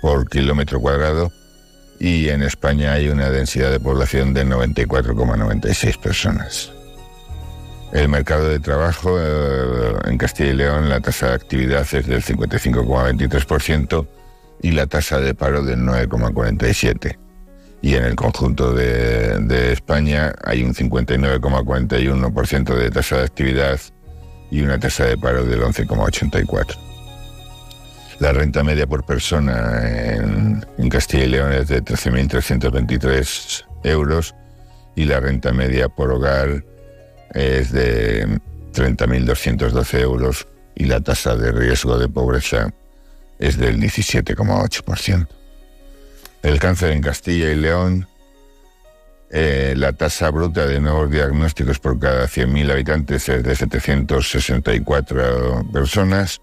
por 0.00 0.28
kilómetro 0.28 0.80
cuadrado 0.80 1.32
y 1.98 2.28
en 2.28 2.42
España 2.42 2.92
hay 2.92 3.08
una 3.08 3.30
densidad 3.30 3.70
de 3.70 3.80
población 3.80 4.32
de 4.32 4.46
94,96 4.46 5.98
personas. 5.98 6.72
El 7.92 8.08
mercado 8.08 8.48
de 8.48 8.60
trabajo 8.60 9.18
eh, 9.20 9.94
en 10.04 10.16
Castilla 10.16 10.50
y 10.50 10.54
León, 10.54 10.88
la 10.88 11.00
tasa 11.00 11.28
de 11.28 11.34
actividad 11.34 11.82
es 11.82 12.06
del 12.06 12.22
55,23% 12.22 14.06
y 14.62 14.72
la 14.72 14.86
tasa 14.86 15.20
de 15.20 15.34
paro 15.34 15.64
del 15.64 15.80
9,47% 15.80 17.18
y 17.82 17.94
en 17.94 18.04
el 18.04 18.14
conjunto 18.14 18.74
de, 18.74 19.72
España 19.72 20.34
hay 20.44 20.62
un 20.62 20.74
59,41% 20.74 22.74
de 22.74 22.90
tasa 22.90 23.16
de 23.18 23.24
actividad 23.24 23.80
y 24.50 24.62
una 24.62 24.78
tasa 24.78 25.04
de 25.04 25.16
paro 25.16 25.44
del 25.44 25.62
11,84%. 25.62 26.76
La 28.18 28.32
renta 28.32 28.62
media 28.62 28.86
por 28.86 29.04
persona 29.04 29.80
en, 30.14 30.64
en 30.76 30.88
Castilla 30.88 31.24
y 31.24 31.28
León 31.28 31.52
es 31.52 31.68
de 31.68 31.82
13.323 31.82 33.64
euros 33.84 34.34
y 34.94 35.04
la 35.04 35.20
renta 35.20 35.52
media 35.52 35.88
por 35.88 36.10
hogar 36.12 36.64
es 37.32 37.72
de 37.72 38.26
30.212 38.74 40.00
euros 40.00 40.46
y 40.74 40.84
la 40.84 41.00
tasa 41.00 41.36
de 41.36 41.52
riesgo 41.52 41.98
de 41.98 42.08
pobreza 42.08 42.72
es 43.38 43.56
del 43.56 43.80
17,8% 43.80 45.26
el 46.42 46.58
cáncer 46.58 46.92
en 46.92 47.02
Castilla 47.02 47.50
y 47.50 47.56
León, 47.56 48.08
eh, 49.32 49.74
la 49.76 49.92
tasa 49.92 50.28
bruta 50.30 50.66
de 50.66 50.80
nuevos 50.80 51.08
diagnósticos 51.08 51.78
por 51.78 52.00
cada 52.00 52.26
100.000 52.26 52.72
habitantes 52.72 53.28
es 53.28 53.44
de 53.44 53.54
764 53.54 55.70
personas, 55.72 56.40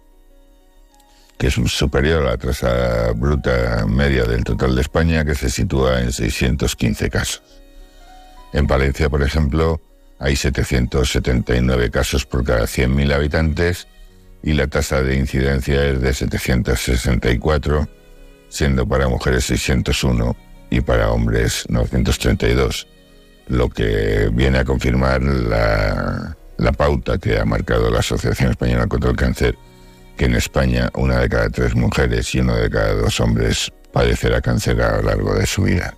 que 1.37 1.47
es 1.47 1.55
superior 1.55 2.23
a 2.23 2.31
la 2.31 2.37
tasa 2.37 3.11
bruta 3.13 3.85
media 3.85 4.23
del 4.23 4.45
total 4.45 4.73
de 4.73 4.81
España, 4.81 5.25
que 5.25 5.35
se 5.35 5.49
sitúa 5.49 5.99
en 5.99 6.13
615 6.13 7.09
casos. 7.09 7.43
En 8.53 8.67
Palencia, 8.67 9.09
por 9.09 9.21
ejemplo, 9.21 9.81
hay 10.17 10.37
779 10.37 11.91
casos 11.91 12.25
por 12.25 12.45
cada 12.45 12.63
100.000 12.63 13.13
habitantes 13.13 13.89
y 14.41 14.53
la 14.53 14.67
tasa 14.67 15.01
de 15.01 15.17
incidencia 15.17 15.85
es 15.85 16.01
de 16.01 16.13
764 16.13 17.89
siendo 18.49 18.87
para 18.87 19.09
mujeres 19.09 19.43
601 19.45 20.46
y 20.69 20.81
para 20.81 21.11
hombres 21.11 21.65
932, 21.69 22.87
lo 23.47 23.69
que 23.69 24.29
viene 24.33 24.59
a 24.59 24.65
confirmar 24.65 25.21
la, 25.23 26.35
pauta 26.77 27.17
que 27.17 27.39
ha 27.39 27.45
marcado 27.45 27.89
la 27.89 27.99
Asociación 27.99 28.51
Española 28.51 28.87
contra 28.87 29.09
el 29.09 29.15
Cáncer, 29.15 29.57
que 30.17 30.25
en 30.25 30.35
España 30.35 30.89
una 30.95 31.19
de 31.19 31.29
cada 31.29 31.49
tres 31.49 31.75
mujeres 31.75 32.33
y 32.35 32.39
uno 32.39 32.55
de 32.55 32.69
cada 32.69 32.93
dos 32.93 33.19
hombres 33.19 33.71
padecerá 33.93 34.41
cáncer 34.41 34.81
a 34.81 34.97
lo 34.97 35.03
largo 35.03 35.33
de 35.35 35.45
su 35.45 35.63
vida. 35.63 35.93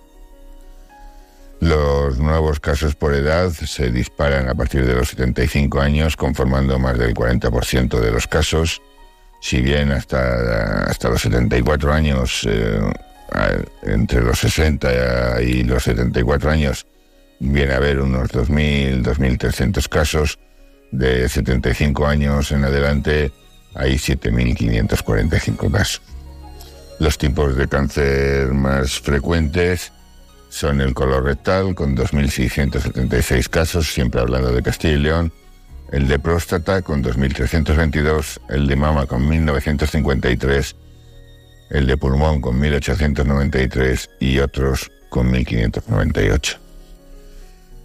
Los 1.60 2.18
nuevos 2.18 2.60
casos 2.60 2.94
por 2.94 3.12
edad 3.12 3.50
se 3.50 3.90
disparan 3.90 4.48
a 4.48 4.54
partir 4.54 4.86
de 4.86 4.94
los 4.94 5.10
75 5.10 5.80
años, 5.80 6.16
conformando 6.16 6.78
más 6.78 6.98
del 6.98 7.14
40% 7.14 8.00
de 8.00 8.10
los 8.10 8.26
casos, 8.26 8.80
si 9.40 9.60
bien 9.60 9.90
hasta, 9.90 10.84
hasta 10.84 11.08
los 11.08 11.20
74 11.22 11.92
años, 11.92 12.46
eh, 12.48 12.80
entre 13.82 14.22
los 14.22 14.38
60 14.38 15.42
y 15.42 15.64
los 15.64 15.84
74 15.84 16.50
años, 16.50 16.86
viene 17.38 17.72
a 17.72 17.76
haber 17.76 18.00
unos 18.00 18.30
2.000, 18.30 19.02
2.300 19.02 19.88
casos. 19.88 20.38
De 20.92 21.28
75 21.28 22.06
años 22.06 22.50
en 22.50 22.64
adelante 22.64 23.30
hay 23.74 23.94
7.545 23.94 25.70
casos. 25.70 26.02
Los 26.98 27.16
tipos 27.16 27.56
de 27.56 27.68
cáncer 27.68 28.52
más 28.52 29.00
frecuentes 29.00 29.92
son 30.50 30.80
el 30.80 30.92
colorectal, 30.92 31.74
con 31.74 31.96
2.676 31.96 33.48
casos, 33.48 33.92
siempre 33.92 34.20
hablando 34.20 34.52
de 34.52 34.62
Castilla 34.62 34.94
y 34.94 34.98
León, 34.98 35.32
el 35.92 36.08
de 36.08 36.18
próstata 36.18 36.82
con 36.82 37.02
2.322, 37.02 38.40
el 38.48 38.66
de 38.66 38.76
mama 38.76 39.06
con 39.06 39.28
1.953, 39.28 40.74
el 41.70 41.86
de 41.86 41.96
pulmón 41.96 42.40
con 42.40 42.60
1.893 42.60 44.10
y 44.20 44.38
otros 44.40 44.90
con 45.08 45.32
1.598. 45.32 46.58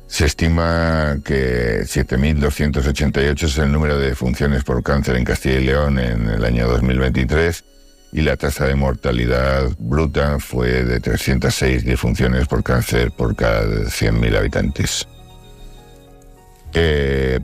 Se 0.07 0.25
estima 0.25 1.17
que 1.23 1.81
7.288 1.81 3.43
es 3.43 3.57
el 3.57 3.71
número 3.71 3.97
de 3.97 4.15
funciones 4.15 4.63
por 4.63 4.83
cáncer 4.83 5.15
en 5.15 5.25
Castilla 5.25 5.59
y 5.59 5.65
León 5.65 5.99
en 5.99 6.29
el 6.29 6.45
año 6.45 6.67
2023 6.67 7.63
y 8.11 8.21
la 8.21 8.38
tasa 8.38 8.65
de 8.65 8.75
mortalidad 8.75 9.69
bruta 9.77 10.39
fue 10.39 10.83
de 10.83 10.99
306 10.99 11.83
defunciones 11.83 12.47
por 12.47 12.63
cáncer 12.63 13.11
por 13.11 13.36
cada 13.36 13.65
100.000 13.65 14.38
habitantes 14.38 15.07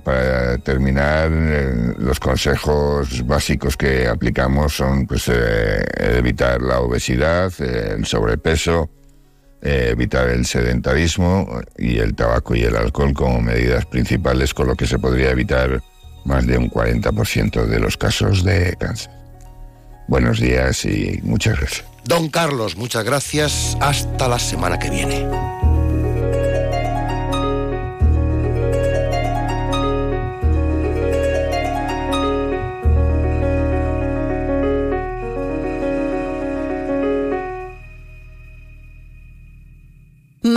para 0.04 0.58
terminar, 0.58 1.30
eh, 1.32 1.94
los 1.98 2.20
consejos 2.20 3.26
básicos 3.26 3.78
que 3.78 4.08
aplicamos 4.08 4.76
son 4.76 5.08
pues, 5.08 5.30
eh, 5.30 5.86
evitar 5.98 6.62
la 6.62 6.80
obesidad, 6.80 7.52
el 7.62 8.06
sobrepeso, 8.06 8.90
eh, 9.62 9.90
evitar 9.92 10.28
el 10.30 10.46
sedentarismo 10.46 11.62
y 11.78 12.00
el 12.00 12.16
tabaco 12.16 12.56
y 12.56 12.64
el 12.64 12.76
alcohol 12.76 13.14
como 13.14 13.42
medidas 13.42 13.86
principales, 13.86 14.54
con 14.54 14.68
lo 14.68 14.76
que 14.76 14.88
se 14.88 15.00
podría 15.00 15.32
evitar 15.32 15.82
más 16.26 16.46
de 16.46 16.58
un 16.58 16.70
40% 16.70 17.66
de 17.66 17.80
los 17.80 17.96
casos 17.98 18.44
de 18.44 18.76
cáncer. 18.80 19.12
Buenos 20.08 20.40
días 20.40 20.84
y 20.84 21.20
muchas 21.24 21.58
gracias. 21.58 21.86
Don 22.04 22.30
Carlos, 22.30 22.76
muchas 22.76 23.06
gracias. 23.06 23.78
Hasta 23.80 24.28
la 24.28 24.40
semana 24.40 24.78
que 24.78 24.90
viene. 24.90 25.61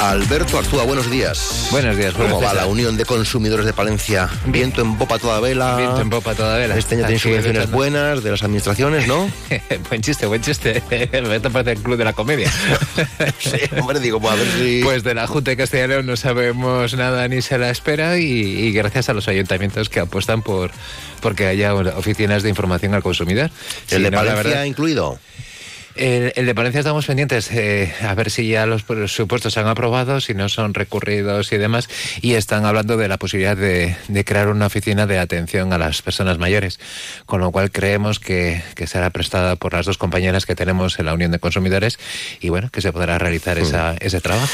Alberto 0.00 0.58
Artúa, 0.58 0.84
buenos 0.84 1.10
días. 1.10 1.68
Buenos 1.70 1.94
días, 1.94 2.14
¿Cómo 2.14 2.40
va 2.40 2.54
la 2.54 2.64
Unión 2.64 2.96
de 2.96 3.04
Consumidores 3.04 3.66
de 3.66 3.74
Palencia? 3.74 4.30
Viento 4.46 4.80
en 4.80 4.96
popa 4.96 5.18
toda 5.18 5.40
vela. 5.40 5.76
Viento 5.76 6.00
en 6.00 6.08
popa 6.08 6.34
toda 6.34 6.56
vela. 6.56 6.74
Este 6.78 6.94
año 6.94 7.04
tiene 7.04 7.20
subvenciones 7.20 7.70
buenas 7.70 8.22
de 8.22 8.30
las 8.30 8.42
administraciones, 8.42 9.06
¿no? 9.06 9.30
buen 9.90 10.00
chiste, 10.00 10.24
buen 10.24 10.40
chiste. 10.40 10.82
Esto 10.90 11.50
parece 11.50 11.72
el 11.72 11.80
club 11.80 11.98
de 11.98 12.04
la 12.04 12.14
comedia. 12.14 12.50
sí, 13.38 13.58
hombre, 13.78 14.00
digo, 14.00 14.18
pues 14.20 14.32
a 14.32 14.36
ver 14.36 14.46
si. 14.58 14.80
Pues 14.82 15.02
de 15.02 15.14
la 15.14 15.26
Junta 15.26 15.50
de 15.50 15.58
Castilla 15.58 15.84
y 15.84 15.88
León 15.88 16.06
no 16.06 16.16
sabemos 16.16 16.94
nada 16.94 17.28
ni 17.28 17.42
se 17.42 17.58
la 17.58 17.68
espera 17.68 18.16
y, 18.16 18.72
gracias 18.72 19.10
a 19.10 19.12
los 19.12 19.28
ayuntamientos 19.28 19.90
que 19.90 20.00
apuestan 20.00 20.40
por 20.40 20.70
porque 21.20 21.46
haya 21.46 21.74
oficinas 21.74 22.42
de 22.42 22.48
información 22.48 22.94
al 22.94 23.02
consumidor. 23.02 23.50
¿El 23.90 24.04
de 24.04 24.12
Palencia 24.12 24.64
incluido? 24.64 25.18
El, 25.96 26.46
de 26.46 26.54
Palencia 26.54 26.80
estamos 26.80 27.06
pendientes 27.06 27.50
eh, 27.50 27.92
a 28.02 28.14
ver 28.14 28.30
si 28.30 28.48
ya 28.48 28.64
los 28.66 28.82
presupuestos 28.84 29.54
se 29.54 29.60
han 29.60 29.66
aprobado, 29.66 30.20
si 30.20 30.34
no 30.34 30.48
son 30.48 30.72
recurridos 30.72 31.52
y 31.52 31.58
demás, 31.58 31.88
y 32.20 32.34
están 32.34 32.64
hablando 32.64 32.96
de 32.96 33.08
la 33.08 33.18
posibilidad 33.18 33.56
de, 33.56 33.96
crear 34.24 34.48
una 34.48 34.66
oficina 34.66 35.06
de 35.06 35.18
atención 35.18 35.72
a 35.72 35.78
las 35.78 36.02
personas 36.02 36.38
mayores, 36.38 36.78
con 37.26 37.40
lo 37.40 37.50
cual 37.50 37.70
creemos 37.70 38.20
que, 38.20 38.62
será 38.86 39.10
prestada 39.10 39.56
por 39.56 39.72
las 39.72 39.86
dos 39.86 39.98
compañeras 39.98 40.46
que 40.46 40.54
tenemos 40.54 40.98
en 40.98 41.06
la 41.06 41.14
Unión 41.14 41.30
de 41.32 41.38
Consumidores 41.38 41.98
y 42.40 42.48
bueno, 42.48 42.70
que 42.70 42.80
se 42.80 42.92
podrá 42.92 43.18
realizar 43.18 43.58
hmm. 43.58 43.62
esa, 43.62 43.94
ese 44.00 44.20
trabajo. 44.20 44.48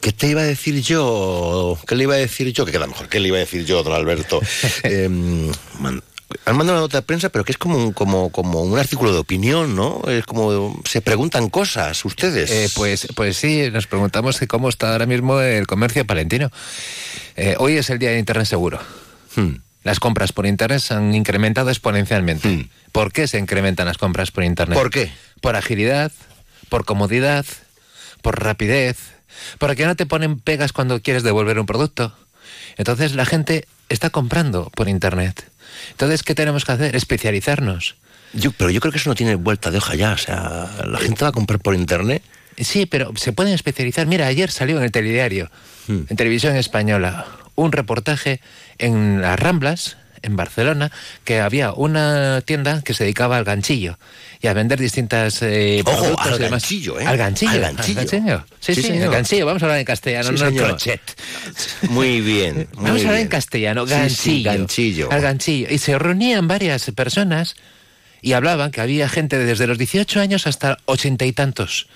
¿Qué 0.00 0.12
te 0.12 0.28
iba 0.28 0.42
a 0.42 0.44
decir 0.44 0.80
yo? 0.82 1.76
¿Qué 1.86 1.96
le 1.96 2.04
iba 2.04 2.14
a 2.14 2.18
decir 2.18 2.52
yo? 2.52 2.64
Que 2.64 2.72
queda 2.72 2.86
mejor. 2.86 3.08
¿Qué 3.08 3.18
le 3.18 3.28
iba 3.28 3.38
a 3.38 3.40
decir 3.40 3.64
yo, 3.64 3.82
don 3.82 3.92
Alberto? 3.92 4.40
Em, 4.84 5.50
Han 6.44 6.56
mandado 6.56 6.78
una 6.78 6.86
nota 6.86 6.98
de 6.98 7.02
prensa, 7.02 7.28
pero 7.28 7.44
que 7.44 7.52
es 7.52 7.58
como 7.58 7.76
un, 7.76 7.92
como, 7.92 8.30
como 8.30 8.62
un 8.62 8.78
artículo 8.78 9.12
de 9.12 9.18
opinión, 9.18 9.76
¿no? 9.76 10.02
Es 10.08 10.24
como 10.24 10.80
se 10.84 11.00
preguntan 11.00 11.48
cosas 11.50 12.04
ustedes. 12.04 12.50
Eh, 12.50 12.68
pues, 12.74 13.06
pues 13.14 13.36
sí, 13.36 13.70
nos 13.72 13.86
preguntamos 13.86 14.38
que 14.38 14.48
cómo 14.48 14.68
está 14.68 14.92
ahora 14.92 15.06
mismo 15.06 15.40
el 15.40 15.66
comercio 15.66 16.04
palentino. 16.04 16.50
Eh, 17.36 17.54
hoy 17.58 17.76
es 17.76 17.90
el 17.90 17.98
día 17.98 18.10
de 18.10 18.18
Internet 18.18 18.46
seguro. 18.46 18.80
Hmm. 19.36 19.56
Las 19.84 20.00
compras 20.00 20.32
por 20.32 20.46
Internet 20.46 20.80
se 20.80 20.94
han 20.94 21.14
incrementado 21.14 21.70
exponencialmente. 21.70 22.48
Hmm. 22.48 22.68
¿Por 22.90 23.12
qué 23.12 23.28
se 23.28 23.38
incrementan 23.38 23.86
las 23.86 23.98
compras 23.98 24.32
por 24.32 24.42
Internet? 24.42 24.76
¿Por 24.76 24.90
qué? 24.90 25.12
Por 25.40 25.54
agilidad, 25.54 26.10
por 26.68 26.84
comodidad, 26.84 27.46
por 28.20 28.42
rapidez, 28.42 28.96
porque 29.58 29.86
no 29.86 29.94
te 29.94 30.06
ponen 30.06 30.40
pegas 30.40 30.72
cuando 30.72 31.00
quieres 31.00 31.22
devolver 31.22 31.60
un 31.60 31.66
producto. 31.66 32.16
Entonces 32.76 33.14
la 33.14 33.26
gente 33.26 33.68
está 33.88 34.10
comprando 34.10 34.70
por 34.74 34.88
Internet. 34.88 35.50
Entonces, 35.90 36.22
¿qué 36.22 36.34
tenemos 36.34 36.64
que 36.64 36.72
hacer? 36.72 36.96
Especializarnos. 36.96 37.96
Yo, 38.32 38.52
pero 38.52 38.70
yo 38.70 38.80
creo 38.80 38.92
que 38.92 38.98
eso 38.98 39.08
no 39.10 39.14
tiene 39.14 39.34
vuelta 39.34 39.70
de 39.70 39.78
hoja 39.78 39.94
ya. 39.94 40.12
O 40.12 40.18
sea, 40.18 40.68
la 40.86 40.98
gente 40.98 41.22
va 41.24 41.28
a 41.28 41.32
comprar 41.32 41.60
por 41.60 41.74
internet. 41.74 42.22
Sí, 42.58 42.86
pero 42.86 43.12
se 43.16 43.32
pueden 43.32 43.52
especializar. 43.54 44.06
Mira, 44.06 44.26
ayer 44.26 44.50
salió 44.50 44.78
en 44.78 44.84
el 44.84 44.92
telediario, 44.92 45.50
Hmm. 45.88 46.00
en 46.08 46.16
televisión 46.16 46.56
española, 46.56 47.26
un 47.54 47.70
reportaje 47.70 48.40
en 48.78 49.20
las 49.22 49.38
Ramblas, 49.38 49.96
en 50.26 50.36
Barcelona, 50.36 50.92
que 51.24 51.40
había 51.40 51.72
una 51.72 52.40
tienda 52.42 52.82
que 52.82 52.92
se 52.94 53.04
dedicaba 53.04 53.36
al 53.38 53.44
ganchillo 53.44 53.98
y 54.42 54.48
a 54.48 54.52
vender 54.52 54.78
distintas 54.78 55.40
eh, 55.42 55.82
Ojo, 55.86 55.96
productos 55.96 56.26
al 56.26 56.34
y 56.34 56.38
demás. 56.44 56.50
ganchillo, 56.62 57.00
¿eh? 57.00 57.06
Al 57.06 57.16
ganchillo. 57.16 57.50
Al 57.52 57.60
ganchillo. 57.60 58.44
Sí, 58.60 58.74
Sí, 58.74 58.82
sí, 58.82 58.88
señor. 58.88 59.12
ganchillo. 59.12 59.46
Vamos 59.46 59.62
a 59.62 59.66
hablar 59.66 59.78
en 59.78 59.84
castellano, 59.86 60.28
Sí, 60.28 60.34
no 60.34 60.38
señor. 60.50 60.64
crochet. 60.68 61.00
Muy 61.88 62.20
bien. 62.20 62.68
muy 62.74 62.84
Vamos 62.84 63.02
a 63.02 63.06
hablar 63.06 63.20
en 63.22 63.28
castellano, 63.28 63.86
ganchillo. 63.86 64.50
ganchillo. 64.50 65.08
Al 65.12 65.20
ganchillo. 65.22 65.68
Y 65.70 65.78
se 65.78 65.98
reunían 65.98 66.46
varias 66.48 66.90
personas 66.94 67.56
y 68.20 68.32
hablaban 68.32 68.70
que 68.72 68.80
había 68.80 69.08
gente 69.08 69.38
desde 69.38 69.66
los 69.66 69.78
18 69.78 70.20
años 70.20 70.46
hasta 70.46 70.78
ochenta 70.86 71.24
y 71.24 71.32
tantos. 71.32 71.86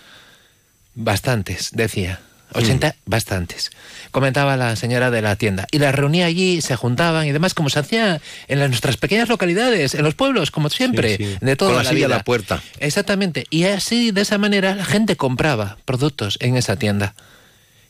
Bastantes, 0.95 1.71
decía. 1.73 2.21
80, 2.53 2.97
bastantes. 3.07 3.71
Comentaba 4.11 4.57
la 4.57 4.75
señora 4.77 5.11
de 5.11 5.23
la 5.23 5.37
tienda. 5.37 5.67
Y 5.71 5.79
las 5.79 5.95
reunía 5.95 6.27
allí, 6.27 6.61
se 6.63 6.75
juntaban 6.77 7.27
y 7.27 7.33
demás, 7.33 7.55
como 7.55 7.71
se 7.71 7.79
hacía 7.79 8.21
en 8.49 8.59
las- 8.59 8.69
nuestras 8.69 8.97
pequeñas 8.97 9.29
localidades, 9.29 9.95
en 9.95 10.03
los 10.03 10.15
pueblos, 10.15 10.51
como 10.51 10.69
siempre, 10.71 11.17
Sí, 11.17 11.25
sí. 11.25 11.37
de 11.41 11.57
toda 11.57 11.71
Con 11.71 11.77
la 11.79 11.83
la 11.85 11.91
silla 11.91 12.05
a 12.07 12.09
vida. 12.09 12.17
la 12.19 12.25
puerta. 12.25 12.63
Exactamente. 12.79 13.47
Y 13.51 13.65
así, 13.65 14.11
de 14.11 14.23
esa 14.23 14.39
manera, 14.39 14.75
la 14.75 14.85
gente 14.85 15.17
compraba 15.17 15.79
productos 15.85 16.37
en 16.41 16.57
esa 16.57 16.77
tienda. 16.77 17.15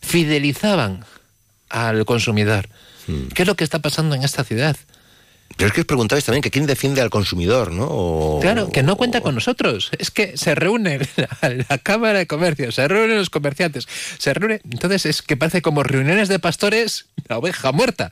Fidelizaban 0.03 1.05
al 1.69 2.05
consumidor. 2.05 2.69
¿Qué 3.35 3.43
es 3.43 3.49
lo 3.49 3.57
que 3.57 3.65
está 3.65 3.81
pasando 3.81 4.15
en 4.15 4.23
esta 4.23 4.45
ciudad? 4.45 4.77
Pero 5.57 5.69
es 5.69 5.75
que 5.75 5.81
os 5.83 5.87
preguntabais 5.87 6.25
también 6.25 6.43
que 6.43 6.51
quién 6.51 6.65
defiende 6.67 7.03
al 7.03 7.11
consumidor, 7.11 7.71
¿no? 7.73 7.87
O- 7.91 8.41
Claro, 8.41 8.71
que 8.71 8.83
no 8.83 8.97
cuenta 8.97 9.21
con 9.21 9.35
nosotros. 9.35 9.91
Es 9.99 10.11
que 10.11 10.37
se 10.39 10.55
reúne 10.55 11.01
la, 11.17 11.29
la 11.69 11.79
Cámara 11.79 12.19
de 12.21 12.27
Comercio, 12.27 12.73
se 12.73 12.89
reúnen 12.89 13.19
los 13.19 13.29
comerciantes, 13.31 13.87
se 14.19 14.33
reúne. 14.33 14.61
Entonces 14.71 15.05
es 15.07 15.21
que 15.23 15.37
parece 15.37 15.61
como 15.61 15.83
reuniones 15.83 16.29
de 16.29 16.39
pastores, 16.39 17.07
la 17.29 17.37
oveja 17.37 17.73
muerta. 17.73 18.11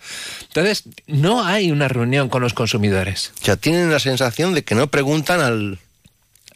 Entonces 0.49 0.85
no 1.07 1.45
hay 1.45 1.71
una 1.71 1.89
reunión 1.89 2.29
con 2.29 2.43
los 2.43 2.53
consumidores. 2.53 3.33
O 3.41 3.45
sea, 3.47 3.57
tienen 3.57 3.91
la 3.91 3.99
sensación 4.01 4.53
de 4.53 4.63
que 4.65 4.75
no 4.75 4.89
preguntan 4.89 5.41
al... 5.41 5.79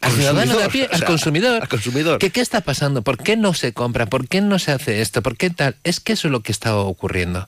Al 0.01 0.11
ciudadano 0.11 0.57
de 0.57 0.63
a 0.65 0.67
pie, 0.69 0.83
o 0.85 0.89
sea, 0.89 0.97
al 0.97 1.05
consumidor. 1.05 1.61
Al 1.61 1.69
consumidor. 1.69 2.19
¿Qué, 2.19 2.29
¿Qué 2.29 2.41
está 2.41 2.59
pasando? 2.61 3.01
¿Por 3.03 3.17
qué 3.17 3.37
no 3.37 3.53
se 3.53 3.71
compra? 3.73 4.05
¿Por 4.05 4.27
qué 4.27 4.41
no 4.41 4.59
se 4.59 4.73
hace 4.73 5.01
esto? 5.01 5.21
¿Por 5.23 5.37
qué 5.37 5.49
tal? 5.49 5.77
Es 5.85 6.01
que 6.01 6.11
eso 6.13 6.27
es 6.27 6.31
lo 6.33 6.41
que 6.41 6.51
está 6.51 6.75
ocurriendo. 6.75 7.47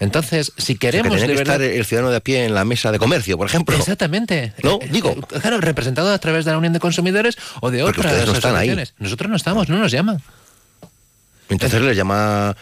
Entonces, 0.00 0.52
si 0.56 0.62
O 0.62 0.64
sea, 0.64 0.74
que 0.74 0.78
queremos 0.78 1.20
de 1.20 1.26
que 1.26 1.34
verdad... 1.34 1.56
estar 1.56 1.62
el 1.62 1.84
ciudadano 1.84 2.10
de 2.10 2.16
a 2.16 2.20
pie 2.20 2.44
en 2.46 2.54
la 2.54 2.64
mesa 2.64 2.90
de 2.90 2.98
comercio, 2.98 3.36
por 3.36 3.46
ejemplo. 3.46 3.76
Exactamente. 3.76 4.52
No, 4.62 4.78
Eh, 4.82 4.88
digo. 4.90 5.10
eh, 5.10 5.38
Claro, 5.40 5.60
representado 5.60 6.10
a 6.12 6.18
través 6.18 6.44
de 6.46 6.50
la 6.52 6.58
Unión 6.58 6.72
de 6.72 6.80
Consumidores 6.80 7.36
o 7.60 7.70
de 7.70 7.82
otras 7.82 8.26
no 8.26 8.32
están 8.32 8.56
ahí. 8.56 8.74
Nosotros 8.98 9.30
no 9.30 9.36
estamos, 9.36 9.68
no 9.68 9.78
nos 9.78 9.92
llaman. 9.92 10.20
Entonces 11.48 11.82
les 11.82 11.96
llama, 11.96 12.56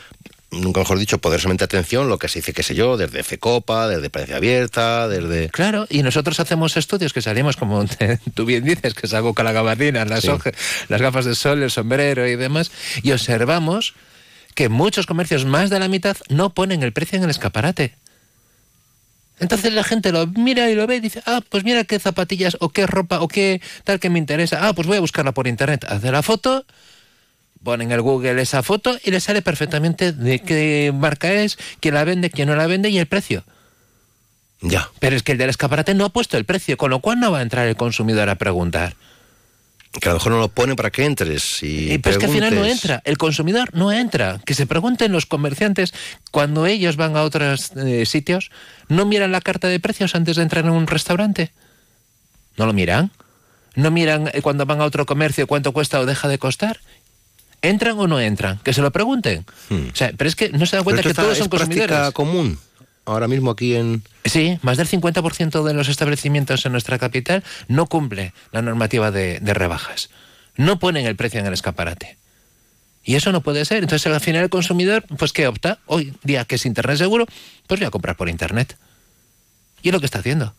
nunca 0.50 0.80
mejor 0.80 0.98
dicho, 0.98 1.18
poderosamente 1.18 1.62
atención 1.64 2.08
lo 2.08 2.18
que 2.18 2.28
se 2.28 2.38
dice, 2.38 2.52
qué 2.54 2.62
sé 2.62 2.74
yo, 2.74 2.96
desde 2.96 3.22
FECOPA, 3.22 3.86
desde 3.88 4.08
Prensa 4.10 4.36
Abierta, 4.36 5.08
desde... 5.08 5.50
Claro, 5.50 5.86
y 5.90 6.02
nosotros 6.02 6.40
hacemos 6.40 6.76
estudios 6.76 7.12
que 7.12 7.20
salimos, 7.20 7.56
como 7.56 7.84
te- 7.86 8.18
tú 8.34 8.46
bien 8.46 8.64
dices, 8.64 8.94
que 8.94 9.06
salgo 9.06 9.34
con 9.34 9.44
la 9.44 9.52
gabardina, 9.52 10.04
las, 10.06 10.22
Sí. 10.22 10.28
oje- 10.28 10.54
las 10.88 11.02
gafas 11.02 11.26
de 11.26 11.34
sol, 11.34 11.62
el 11.62 11.70
sombrero 11.70 12.26
y 12.26 12.36
demás, 12.36 12.70
y 13.02 13.12
observamos 13.12 13.94
que 14.58 14.68
muchos 14.68 15.06
comercios, 15.06 15.44
más 15.44 15.70
de 15.70 15.78
la 15.78 15.86
mitad, 15.86 16.16
no 16.30 16.52
ponen 16.52 16.82
el 16.82 16.92
precio 16.92 17.16
en 17.16 17.22
el 17.22 17.30
escaparate. 17.30 17.94
Entonces 19.38 19.72
la 19.72 19.84
gente 19.84 20.10
lo 20.10 20.26
mira 20.26 20.68
y 20.68 20.74
lo 20.74 20.84
ve 20.88 20.96
y 20.96 21.00
dice, 21.00 21.22
ah, 21.26 21.42
pues 21.48 21.62
mira 21.62 21.84
qué 21.84 22.00
zapatillas 22.00 22.56
o 22.58 22.70
qué 22.70 22.84
ropa 22.88 23.20
o 23.20 23.28
qué 23.28 23.62
tal 23.84 24.00
que 24.00 24.10
me 24.10 24.18
interesa. 24.18 24.66
Ah, 24.66 24.72
pues 24.72 24.88
voy 24.88 24.96
a 24.96 25.00
buscarla 25.00 25.30
por 25.30 25.46
internet. 25.46 25.84
Hace 25.88 26.10
la 26.10 26.24
foto, 26.24 26.66
pone 27.62 27.84
en 27.84 27.92
el 27.92 28.02
Google 28.02 28.42
esa 28.42 28.64
foto 28.64 28.98
y 29.04 29.12
le 29.12 29.20
sale 29.20 29.42
perfectamente 29.42 30.10
de 30.10 30.40
qué 30.40 30.92
marca 30.92 31.32
es, 31.32 31.56
quién 31.78 31.94
la 31.94 32.02
vende, 32.02 32.28
quién 32.28 32.48
no 32.48 32.56
la 32.56 32.66
vende 32.66 32.90
y 32.90 32.98
el 32.98 33.06
precio. 33.06 33.44
Ya. 34.60 34.90
Pero 34.98 35.14
es 35.14 35.22
que 35.22 35.30
el 35.30 35.38
del 35.38 35.50
escaparate 35.50 35.94
no 35.94 36.04
ha 36.04 36.08
puesto 36.08 36.36
el 36.36 36.44
precio, 36.44 36.76
con 36.76 36.90
lo 36.90 36.98
cual 36.98 37.20
no 37.20 37.30
va 37.30 37.38
a 37.38 37.42
entrar 37.42 37.68
el 37.68 37.76
consumidor 37.76 38.28
a 38.28 38.34
preguntar. 38.34 38.96
Que 40.00 40.08
a 40.08 40.12
lo 40.12 40.18
mejor 40.18 40.32
no 40.32 40.38
lo 40.38 40.48
pone 40.48 40.74
para 40.76 40.90
que 40.90 41.04
entres 41.04 41.62
y... 41.62 41.92
Y, 41.92 41.98
pero 41.98 42.14
es 42.14 42.18
que 42.18 42.26
al 42.26 42.32
final 42.32 42.54
no 42.54 42.64
entra, 42.64 43.02
el 43.04 43.18
consumidor 43.18 43.70
no 43.74 43.92
entra. 43.92 44.40
Que 44.44 44.54
se 44.54 44.66
pregunten 44.66 45.12
los 45.12 45.26
comerciantes 45.26 45.92
cuando 46.30 46.66
ellos 46.66 46.96
van 46.96 47.16
a 47.16 47.22
otros 47.22 47.72
eh, 47.76 48.06
sitios, 48.06 48.50
¿no 48.88 49.06
miran 49.06 49.32
la 49.32 49.40
carta 49.40 49.68
de 49.68 49.80
precios 49.80 50.14
antes 50.14 50.36
de 50.36 50.42
entrar 50.42 50.64
en 50.64 50.70
un 50.72 50.86
restaurante? 50.86 51.52
¿No 52.56 52.66
lo 52.66 52.72
miran? 52.72 53.10
¿No 53.74 53.90
miran 53.90 54.30
eh, 54.32 54.42
cuando 54.42 54.66
van 54.66 54.80
a 54.80 54.84
otro 54.84 55.06
comercio 55.06 55.46
cuánto 55.46 55.72
cuesta 55.72 56.00
o 56.00 56.06
deja 56.06 56.28
de 56.28 56.38
costar? 56.38 56.80
¿Entran 57.62 57.98
o 57.98 58.06
no 58.06 58.20
entran? 58.20 58.58
Que 58.64 58.72
se 58.72 58.82
lo 58.82 58.92
pregunten. 58.92 59.44
O 59.70 59.96
sea, 59.96 60.12
pero 60.16 60.28
es 60.28 60.36
que 60.36 60.50
no 60.50 60.64
se 60.66 60.76
dan 60.76 60.84
cuenta 60.84 61.02
Hmm. 61.02 61.08
Que 61.08 61.14
todos 61.14 61.36
son 61.38 61.44
es 61.46 61.48
consumidores. 61.50 62.12
común 62.12 62.58
ahora 63.08 63.28
mismo 63.28 63.50
aquí 63.50 63.74
en... 63.74 64.02
Sí, 64.24 64.58
más 64.62 64.76
del 64.76 64.88
50% 64.88 65.64
de 65.64 65.74
los 65.74 65.88
establecimientos 65.88 66.64
en 66.66 66.72
nuestra 66.72 66.98
capital 66.98 67.42
no 67.66 67.86
cumple 67.86 68.32
la 68.52 68.62
normativa 68.62 69.10
de, 69.10 69.40
de 69.40 69.54
rebajas. 69.54 70.10
No 70.56 70.78
ponen 70.78 71.06
el 71.06 71.16
precio 71.16 71.40
en 71.40 71.46
el 71.46 71.54
escaparate. 71.54 72.18
Y 73.04 73.14
eso 73.14 73.32
no 73.32 73.40
puede 73.40 73.64
ser. 73.64 73.82
Entonces, 73.82 74.12
al 74.12 74.20
final, 74.20 74.42
el 74.42 74.50
consumidor, 74.50 75.02
pues, 75.16 75.32
¿qué 75.32 75.46
opta? 75.46 75.78
Hoy 75.86 76.12
día 76.24 76.44
que 76.44 76.56
es 76.56 76.66
Internet 76.66 76.98
seguro, 76.98 77.26
pues 77.66 77.80
voy 77.80 77.86
a 77.86 77.90
comprar 77.90 78.16
por 78.16 78.28
Internet. 78.28 78.76
Y 79.82 79.88
es 79.88 79.92
lo 79.92 80.00
que 80.00 80.06
está 80.06 80.18
haciendo. 80.18 80.54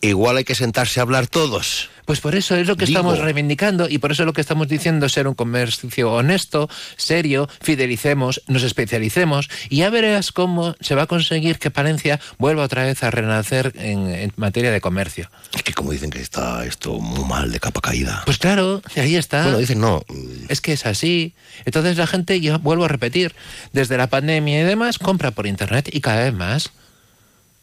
Igual 0.00 0.38
hay 0.38 0.44
que 0.44 0.56
sentarse 0.56 0.98
a 0.98 1.04
hablar 1.04 1.28
todos. 1.28 1.90
Pues 2.12 2.20
por 2.20 2.34
eso 2.34 2.56
es 2.56 2.66
lo 2.66 2.76
que 2.76 2.84
Digo. 2.84 2.98
estamos 2.98 3.20
reivindicando 3.20 3.88
y 3.88 3.96
por 3.96 4.12
eso 4.12 4.24
es 4.24 4.26
lo 4.26 4.34
que 4.34 4.42
estamos 4.42 4.68
diciendo 4.68 5.08
ser 5.08 5.26
un 5.26 5.32
comercio 5.32 6.12
honesto, 6.12 6.68
serio, 6.98 7.48
fidelicemos, 7.62 8.42
nos 8.48 8.64
especialicemos 8.64 9.48
y 9.70 9.78
ya 9.78 9.88
verás 9.88 10.30
cómo 10.30 10.76
se 10.80 10.94
va 10.94 11.04
a 11.04 11.06
conseguir 11.06 11.58
que 11.58 11.70
Palencia 11.70 12.20
vuelva 12.36 12.64
otra 12.64 12.84
vez 12.84 13.02
a 13.02 13.10
renacer 13.10 13.72
en, 13.76 14.10
en 14.10 14.30
materia 14.36 14.70
de 14.70 14.82
comercio. 14.82 15.30
Es 15.54 15.62
que 15.62 15.72
como 15.72 15.90
dicen 15.90 16.10
que 16.10 16.20
está 16.20 16.66
esto 16.66 16.98
muy 16.98 17.24
mal 17.24 17.50
de 17.50 17.58
capa 17.58 17.80
caída. 17.80 18.20
Pues 18.26 18.36
claro, 18.36 18.82
ahí 18.94 19.16
está. 19.16 19.44
Bueno, 19.44 19.56
dicen 19.56 19.80
no. 19.80 20.04
Es 20.50 20.60
que 20.60 20.74
es 20.74 20.84
así. 20.84 21.32
Entonces 21.64 21.96
la 21.96 22.06
gente, 22.06 22.42
yo 22.42 22.58
vuelvo 22.58 22.84
a 22.84 22.88
repetir, 22.88 23.34
desde 23.72 23.96
la 23.96 24.08
pandemia 24.08 24.60
y 24.60 24.64
demás, 24.64 24.98
compra 24.98 25.30
por 25.30 25.46
internet 25.46 25.88
y 25.90 26.02
cada 26.02 26.24
vez 26.24 26.34
más. 26.34 26.72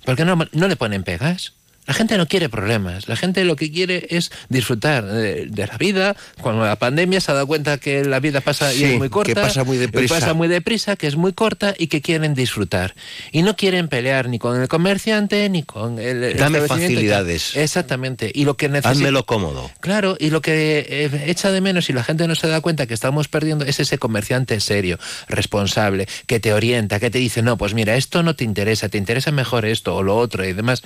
Porque 0.05 0.25
no, 0.25 0.39
no 0.53 0.67
le 0.67 0.75
ponen 0.75 1.03
pegas. 1.03 1.53
La 1.89 1.95
gente 1.95 2.19
no 2.19 2.27
quiere 2.27 2.49
problemas. 2.49 3.07
La 3.07 3.15
gente 3.15 3.43
lo 3.45 3.55
que 3.55 3.71
quiere 3.71 4.05
es 4.11 4.29
disfrutar 4.47 5.07
de, 5.07 5.47
de 5.47 5.65
la 5.65 5.75
vida. 5.77 6.15
Cuando 6.39 6.63
la 6.63 6.75
pandemia 6.75 7.19
se 7.19 7.31
ha 7.31 7.33
dado 7.33 7.47
cuenta 7.47 7.79
que 7.79 8.05
la 8.05 8.19
vida 8.19 8.41
pasa 8.41 8.71
y 8.71 8.83
es 8.83 8.99
muy 8.99 9.09
corta. 9.09 9.33
que 9.33 9.41
pasa 9.41 9.63
muy 9.63 9.77
deprisa. 9.77 10.19
Pasa 10.19 10.35
muy 10.35 10.47
deprisa, 10.47 10.95
que 10.97 11.07
es 11.07 11.15
muy 11.15 11.33
corta 11.33 11.73
y 11.75 11.87
que 11.87 12.03
quieren 12.03 12.35
disfrutar. 12.35 12.93
Y 13.31 13.41
no 13.41 13.55
quieren 13.55 13.87
pelear 13.87 14.29
ni 14.29 14.37
con 14.37 14.61
el 14.61 14.67
comerciante 14.67 15.49
ni 15.49 15.63
con 15.63 15.97
el. 15.97 16.37
Dame 16.37 16.61
facilidades. 16.61 17.55
Exactamente. 17.55 18.31
Y 18.35 18.45
lo 18.45 18.55
que 18.55 18.69
necesita. 18.69 18.91
Házmelo 18.91 19.25
cómodo. 19.25 19.71
Claro, 19.79 20.15
y 20.19 20.29
lo 20.29 20.43
que 20.43 20.85
eh, 20.87 21.23
echa 21.25 21.51
de 21.51 21.59
menos 21.59 21.89
y 21.89 21.93
la 21.93 22.03
gente 22.03 22.27
no 22.27 22.35
se 22.35 22.47
da 22.47 22.61
cuenta 22.61 22.85
que 22.85 22.93
estamos 22.93 23.29
perdiendo 23.29 23.65
es 23.65 23.79
ese 23.79 23.97
comerciante 23.97 24.59
serio, 24.59 24.99
responsable, 25.27 26.07
que 26.27 26.39
te 26.39 26.53
orienta, 26.53 26.99
que 26.99 27.09
te 27.09 27.17
dice, 27.17 27.41
no, 27.41 27.57
pues 27.57 27.73
mira, 27.73 27.95
esto 27.95 28.21
no 28.21 28.35
te 28.35 28.43
interesa, 28.43 28.89
te 28.89 28.99
interesa 28.99 29.31
mejor 29.31 29.65
esto 29.65 29.95
o 29.95 30.03
lo 30.03 30.15
otro 30.17 30.45
y 30.45 30.53
demás. 30.53 30.83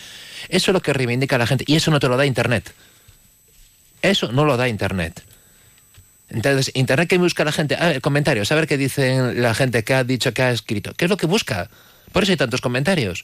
Eso 0.48 0.72
es 0.72 0.74
lo 0.74 0.82
que 0.82 0.93
reivindica 0.94 1.38
la 1.38 1.48
gente 1.48 1.64
y 1.68 1.76
eso 1.76 1.92
no 1.92 2.00
te 2.00 2.08
lo 2.08 2.18
da 2.18 2.26
Internet. 2.26 2.74
Eso 4.02 4.32
no 4.32 4.46
lo 4.46 4.58
da 4.58 4.68
Internet. 4.68 5.24
Entonces, 6.30 6.72
Internet 6.74 7.10
que 7.10 7.18
busca 7.18 7.46
la 7.46 7.52
gente, 7.52 7.76
a 7.76 7.88
ver, 7.88 8.02
comentarios, 8.02 8.52
a 8.52 8.56
ver 8.56 8.68
qué 8.68 8.78
dicen 8.78 9.42
la 9.42 9.54
gente 9.54 9.84
que 9.84 9.94
ha 9.94 10.04
dicho, 10.04 10.34
que 10.34 10.42
ha 10.42 10.52
escrito. 10.52 10.94
¿Qué 10.96 11.06
es 11.06 11.10
lo 11.12 11.18
que 11.18 11.28
busca? 11.28 11.70
Por 12.12 12.24
eso 12.24 12.32
hay 12.32 12.38
tantos 12.38 12.62
comentarios. 12.62 13.24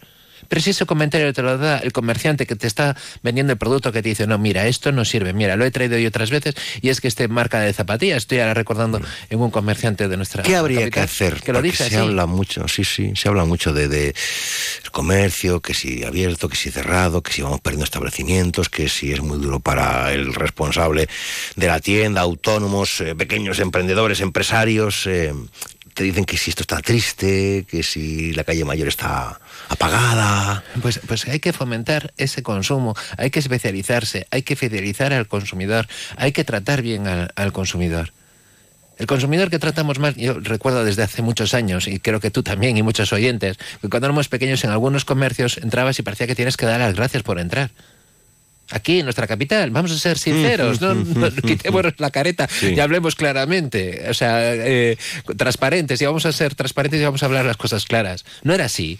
Pero 0.49 0.61
si 0.61 0.71
ese 0.71 0.85
comentario 0.85 1.31
te 1.33 1.41
lo 1.41 1.57
da 1.57 1.77
el 1.79 1.93
comerciante 1.93 2.45
que 2.45 2.55
te 2.55 2.67
está 2.67 2.97
vendiendo 3.23 3.53
el 3.53 3.57
producto 3.59 3.91
que 3.91 4.01
te 4.01 4.09
dice, 4.09 4.27
no, 4.27 4.37
mira, 4.37 4.67
esto 4.67 4.91
no 4.91 5.05
sirve, 5.05 5.31
mira, 5.33 5.55
lo 5.55 5.63
he 5.65 5.71
traído 5.71 5.97
yo 5.97 6.09
otras 6.09 6.29
veces 6.31 6.55
y 6.81 6.89
es 6.89 6.99
que 6.99 7.07
este 7.07 7.27
marca 7.27 7.59
de 7.61 7.71
zapatillas, 7.71 8.17
estoy 8.17 8.39
ahora 8.39 8.53
recordando 8.55 8.99
en 9.29 9.39
un 9.39 9.51
comerciante 9.51 10.07
de 10.07 10.17
nuestra 10.17 10.43
¿Qué 10.43 10.55
habría 10.55 10.81
capital, 10.81 10.91
que 10.91 10.99
hacer? 10.99 11.41
Que 11.41 11.53
lo 11.53 11.61
dice 11.61 11.77
se 11.77 11.85
así. 11.85 11.95
habla 11.95 12.25
mucho, 12.25 12.67
sí, 12.67 12.83
sí, 12.83 13.13
se 13.15 13.29
habla 13.29 13.45
mucho 13.45 13.73
de, 13.73 13.87
de 13.87 14.13
comercio, 14.91 15.61
que 15.61 15.73
si 15.73 16.03
abierto, 16.03 16.49
que 16.49 16.55
si 16.55 16.71
cerrado, 16.71 17.21
que 17.21 17.31
si 17.31 17.41
vamos 17.41 17.61
perdiendo 17.61 17.85
establecimientos, 17.85 18.69
que 18.69 18.89
si 18.89 19.11
es 19.11 19.21
muy 19.21 19.37
duro 19.39 19.59
para 19.59 20.11
el 20.13 20.33
responsable 20.33 21.07
de 21.55 21.67
la 21.67 21.79
tienda, 21.79 22.21
autónomos, 22.21 23.01
eh, 23.01 23.15
pequeños 23.15 23.59
emprendedores, 23.59 24.19
empresarios. 24.21 25.05
eh, 25.07 25.33
te 25.99 26.05
dicen 26.05 26.23
que 26.23 26.37
si 26.37 26.49
esto 26.49 26.63
está 26.63 26.81
triste, 26.81 27.65
que 27.69 27.83
si 27.83 28.31
la 28.31 28.45
calle 28.45 28.63
mayor 28.63 28.87
está 28.87 29.37
apagada. 29.67 30.63
Pues, 30.81 31.01
pues 31.05 31.27
hay 31.27 31.41
que 31.41 31.51
fomentar 31.51 32.13
ese 32.15 32.41
consumo, 32.41 32.95
hay 33.17 33.31
que 33.31 33.39
especializarse, 33.39 34.25
hay 34.31 34.43
que 34.43 34.55
fidelizar 34.55 35.11
al 35.11 35.27
consumidor, 35.27 35.89
hay 36.15 36.31
que 36.31 36.45
tratar 36.45 36.81
bien 36.81 37.05
al, 37.05 37.51
consumidor. 37.51 38.13
El 38.97 39.07
consumidor 39.07 39.49
que 39.49 39.59
tratamos 39.59 39.99
mal, 39.99 40.15
yo 40.15 40.39
recuerdo 40.39 40.85
desde 40.85 41.03
hace 41.03 41.21
muchos 41.21 41.53
años, 41.53 41.85
y 41.85 41.99
creo 41.99 42.21
que 42.21 42.31
tú 42.31 42.43
también 42.43 42.77
y 42.77 42.81
muchos 42.81 43.11
oyentes, 43.11 43.57
que 43.81 43.89
cuando 43.89 44.07
éramos 44.07 44.29
pequeños 44.29 44.63
en 44.63 44.69
algunos 44.69 45.03
comercios 45.03 45.57
entrabas 45.57 45.99
y 45.99 46.03
parecía 46.03 46.27
que 46.27 46.35
tienes 46.35 46.55
que 46.55 46.65
dar 46.65 46.79
las 46.79 46.95
gracias 46.95 47.23
por 47.23 47.41
entrar. 47.41 47.71
Aquí, 48.71 48.99
en 48.99 49.05
nuestra 49.05 49.25
capital, 49.27 49.71
vamos 49.71 49.91
a 49.91 49.97
ser 49.97 50.17
sinceros, 50.19 50.79
no, 50.81 50.93
no 50.93 51.31
quitémonos 51.47 51.93
la 51.97 52.11
careta 52.11 52.47
Sí. 52.47 52.73
y 52.75 52.79
hablemos 52.79 53.15
claramente, 53.15 54.05
o 54.09 54.13
sea, 54.13 54.53
eh, 54.53 54.97
transparentes, 55.37 56.01
y 56.01 56.05
vamos 56.05 56.25
a 56.25 56.31
ser 56.31 56.55
transparentes 56.55 56.99
y 57.01 57.03
vamos 57.03 57.23
a 57.23 57.25
hablar 57.25 57.45
las 57.45 57.57
cosas 57.57 57.85
claras. 57.85 58.25
No 58.43 58.53
era 58.53 58.65
así. 58.65 58.99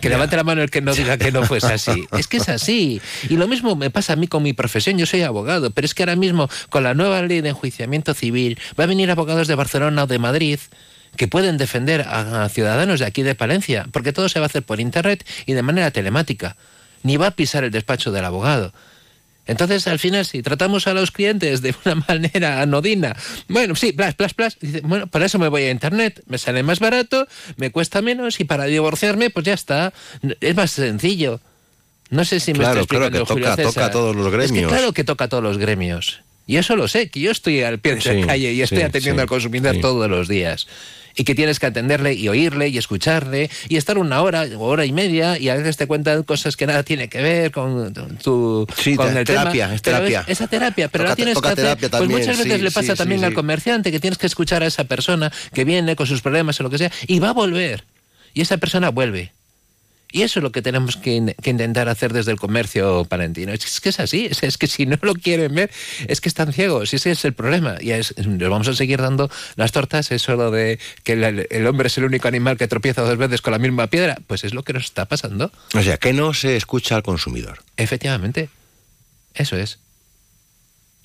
Que 0.00 0.08
levante 0.08 0.36
la 0.36 0.44
mano 0.44 0.62
el 0.62 0.70
que 0.70 0.80
no 0.80 0.94
diga 0.94 1.16
que 1.18 1.32
no 1.32 1.42
fuese 1.44 1.66
así. 1.74 2.06
Es 2.16 2.28
que 2.28 2.36
es 2.36 2.48
así. 2.48 3.00
Y 3.28 3.36
lo 3.36 3.48
mismo 3.48 3.74
me 3.74 3.90
pasa 3.90 4.12
a 4.12 4.16
mí 4.16 4.28
con 4.28 4.44
mi 4.44 4.52
profesión. 4.52 4.96
Yo 4.96 5.06
soy 5.06 5.22
abogado, 5.22 5.72
pero 5.72 5.84
es 5.86 5.92
que 5.94 6.04
ahora 6.04 6.14
mismo 6.14 6.48
con 6.70 6.84
la 6.84 6.94
nueva 6.94 7.20
ley 7.22 7.40
de 7.40 7.48
enjuiciamiento 7.48 8.14
civil 8.14 8.58
va 8.78 8.84
a 8.84 8.86
venir 8.86 9.10
abogados 9.10 9.48
de 9.48 9.56
Barcelona 9.56 10.04
o 10.04 10.06
de 10.06 10.18
Madrid 10.20 10.60
que 11.16 11.26
pueden 11.26 11.56
defender 11.58 12.02
a 12.02 12.48
ciudadanos 12.48 13.00
de 13.00 13.06
aquí 13.06 13.22
de 13.22 13.34
Palencia, 13.34 13.86
porque 13.90 14.12
todo 14.12 14.28
se 14.28 14.38
va 14.38 14.44
a 14.44 14.48
hacer 14.48 14.62
por 14.62 14.78
internet 14.78 15.26
y 15.46 15.54
de 15.54 15.62
manera 15.62 15.90
telemática. 15.90 16.56
Ni 17.02 17.16
va 17.16 17.28
a 17.28 17.30
pisar 17.32 17.64
el 17.64 17.70
despacho 17.70 18.10
del 18.12 18.24
abogado. 18.24 18.72
Entonces, 19.46 19.86
al 19.88 19.98
final, 19.98 20.26
si 20.26 20.42
tratamos 20.42 20.86
a 20.88 20.92
los 20.94 21.10
clientes 21.10 21.62
de 21.62 21.74
una 21.86 21.94
manera 22.08 22.60
anodina, 22.60 23.16
bueno, 23.48 23.74
sí, 23.76 23.92
plas, 23.92 24.14
plas, 24.14 24.34
plas, 24.34 24.58
dice, 24.60 24.82
bueno, 24.84 25.06
para 25.06 25.24
eso 25.24 25.38
me 25.38 25.48
voy 25.48 25.62
a 25.62 25.70
Internet, 25.70 26.22
me 26.26 26.36
sale 26.36 26.62
más 26.62 26.80
barato, 26.80 27.26
me 27.56 27.70
cuesta 27.70 28.02
menos 28.02 28.40
y 28.40 28.44
para 28.44 28.64
divorciarme, 28.64 29.30
pues 29.30 29.46
ya 29.46 29.54
está. 29.54 29.94
Es 30.40 30.54
más 30.54 30.70
sencillo. 30.72 31.40
No 32.10 32.24
sé 32.26 32.40
si 32.40 32.52
me 32.52 32.58
Claro, 32.60 32.80
estoy 32.82 32.98
claro, 32.98 33.10
que 33.12 33.18
explicando, 33.18 33.52
Julio 33.54 33.70
toca- 33.72 33.86
a 33.86 33.90
todos 33.90 34.14
los 34.16 34.26
Es 34.26 34.32
que 34.32 34.36
gremios. 34.38 34.72
claro 34.72 34.92
que 34.92 35.04
toca 35.04 35.24
a 35.24 35.28
todos 35.28 35.42
los 35.42 35.56
gremios. 35.58 36.20
Y 36.46 36.56
eso 36.56 36.76
lo 36.76 36.88
sé, 36.88 37.10
que 37.10 37.20
yo 37.20 37.30
estoy 37.30 37.62
al 37.62 37.78
pie 37.78 37.94
de 37.96 38.00
Sí, 38.00 38.08
la 38.20 38.26
calle 38.26 38.52
y 38.52 38.62
estoy 38.62 38.78
sí, 38.78 38.84
atendiendo 38.84 39.20
sí, 39.20 39.22
al 39.24 39.28
consumidor 39.28 39.76
todos 39.80 40.08
los 40.10 40.28
días. 40.28 40.66
Y 41.18 41.24
que 41.24 41.34
tienes 41.34 41.58
que 41.58 41.66
atenderle 41.66 42.14
y 42.14 42.28
oírle 42.28 42.68
y 42.68 42.78
escucharle 42.78 43.50
y 43.68 43.76
estar 43.76 43.98
una 43.98 44.22
hora 44.22 44.46
o 44.56 44.60
hora 44.64 44.84
y 44.86 44.92
media 44.92 45.36
y 45.38 45.48
a 45.48 45.56
veces 45.56 45.76
te 45.76 45.86
cuentan 45.88 46.22
cosas 46.22 46.56
que 46.56 46.64
nada 46.66 46.84
tiene 46.84 47.08
que 47.08 47.20
ver 47.20 47.50
con 47.50 47.92
tu 48.22 48.66
Sí, 48.76 48.94
con 48.94 49.14
el 49.16 49.24
terapia, 49.26 49.64
tema. 49.64 49.74
es 49.74 49.82
Pero 49.82 49.96
terapia. 49.98 50.24
esa 50.28 50.46
terapia, 50.46 50.88
pero 50.88 51.04
Toca- 51.04 51.10
la 51.10 51.16
tienes 51.16 51.34
toca 51.34 51.54
que 51.56 51.60
hacer. 51.62 51.78
pues 51.78 51.90
también, 51.90 52.20
muchas 52.20 52.38
veces 52.38 52.52
sí, 52.58 52.62
le 52.62 52.70
pasa 52.70 52.92
sí, 52.92 52.98
también 52.98 53.24
al 53.24 53.34
comerciante 53.34 53.90
que 53.90 53.98
tienes 54.00 54.16
que 54.16 54.28
escuchar 54.28 54.62
a 54.62 54.66
esa 54.66 54.84
persona 54.84 55.32
que 55.52 55.64
viene 55.64 55.96
con 55.96 56.06
sus 56.06 56.22
problemas 56.22 56.58
o 56.60 56.62
lo 56.62 56.70
que 56.70 56.78
sea 56.78 56.92
y 57.08 57.18
va 57.18 57.30
a 57.30 57.32
volver. 57.32 57.84
Y 58.32 58.42
esa 58.42 58.56
persona 58.58 58.90
vuelve. 58.90 59.32
Y 60.10 60.22
eso 60.22 60.38
es 60.40 60.42
lo 60.42 60.52
que 60.52 60.62
tenemos 60.62 60.96
que, 60.96 61.16
in- 61.16 61.34
que 61.42 61.50
intentar 61.50 61.88
hacer 61.90 62.14
desde 62.14 62.32
el 62.32 62.38
comercio 62.38 63.04
palentino. 63.04 63.52
Es 63.52 63.80
que 63.80 63.90
es 63.90 64.00
así, 64.00 64.26
es, 64.30 64.42
es 64.42 64.56
que 64.56 64.66
si 64.66 64.86
no 64.86 64.98
lo 65.02 65.14
quieren 65.14 65.54
ver, 65.54 65.70
es 66.06 66.20
que 66.22 66.30
están 66.30 66.52
ciegos, 66.54 66.94
ese 66.94 67.10
es 67.10 67.24
el 67.26 67.34
problema. 67.34 67.76
Y 67.80 67.90
es, 67.90 68.14
les 68.16 68.48
vamos 68.48 68.68
a 68.68 68.74
seguir 68.74 69.02
dando 69.02 69.30
las 69.56 69.72
tortas, 69.72 70.10
eso 70.10 70.34
lo 70.36 70.50
de 70.50 70.78
que 71.04 71.12
el, 71.12 71.46
el 71.50 71.66
hombre 71.66 71.88
es 71.88 71.98
el 71.98 72.04
único 72.04 72.26
animal 72.26 72.56
que 72.56 72.66
tropieza 72.68 73.02
dos 73.02 73.18
veces 73.18 73.42
con 73.42 73.52
la 73.52 73.58
misma 73.58 73.88
piedra, 73.88 74.16
pues 74.26 74.44
es 74.44 74.54
lo 74.54 74.62
que 74.62 74.72
nos 74.72 74.84
está 74.84 75.04
pasando. 75.04 75.52
O 75.74 75.82
sea, 75.82 75.98
que 75.98 76.14
no 76.14 76.32
se 76.32 76.56
escucha 76.56 76.96
al 76.96 77.02
consumidor. 77.02 77.62
Efectivamente, 77.76 78.48
eso 79.34 79.56
es. 79.58 79.78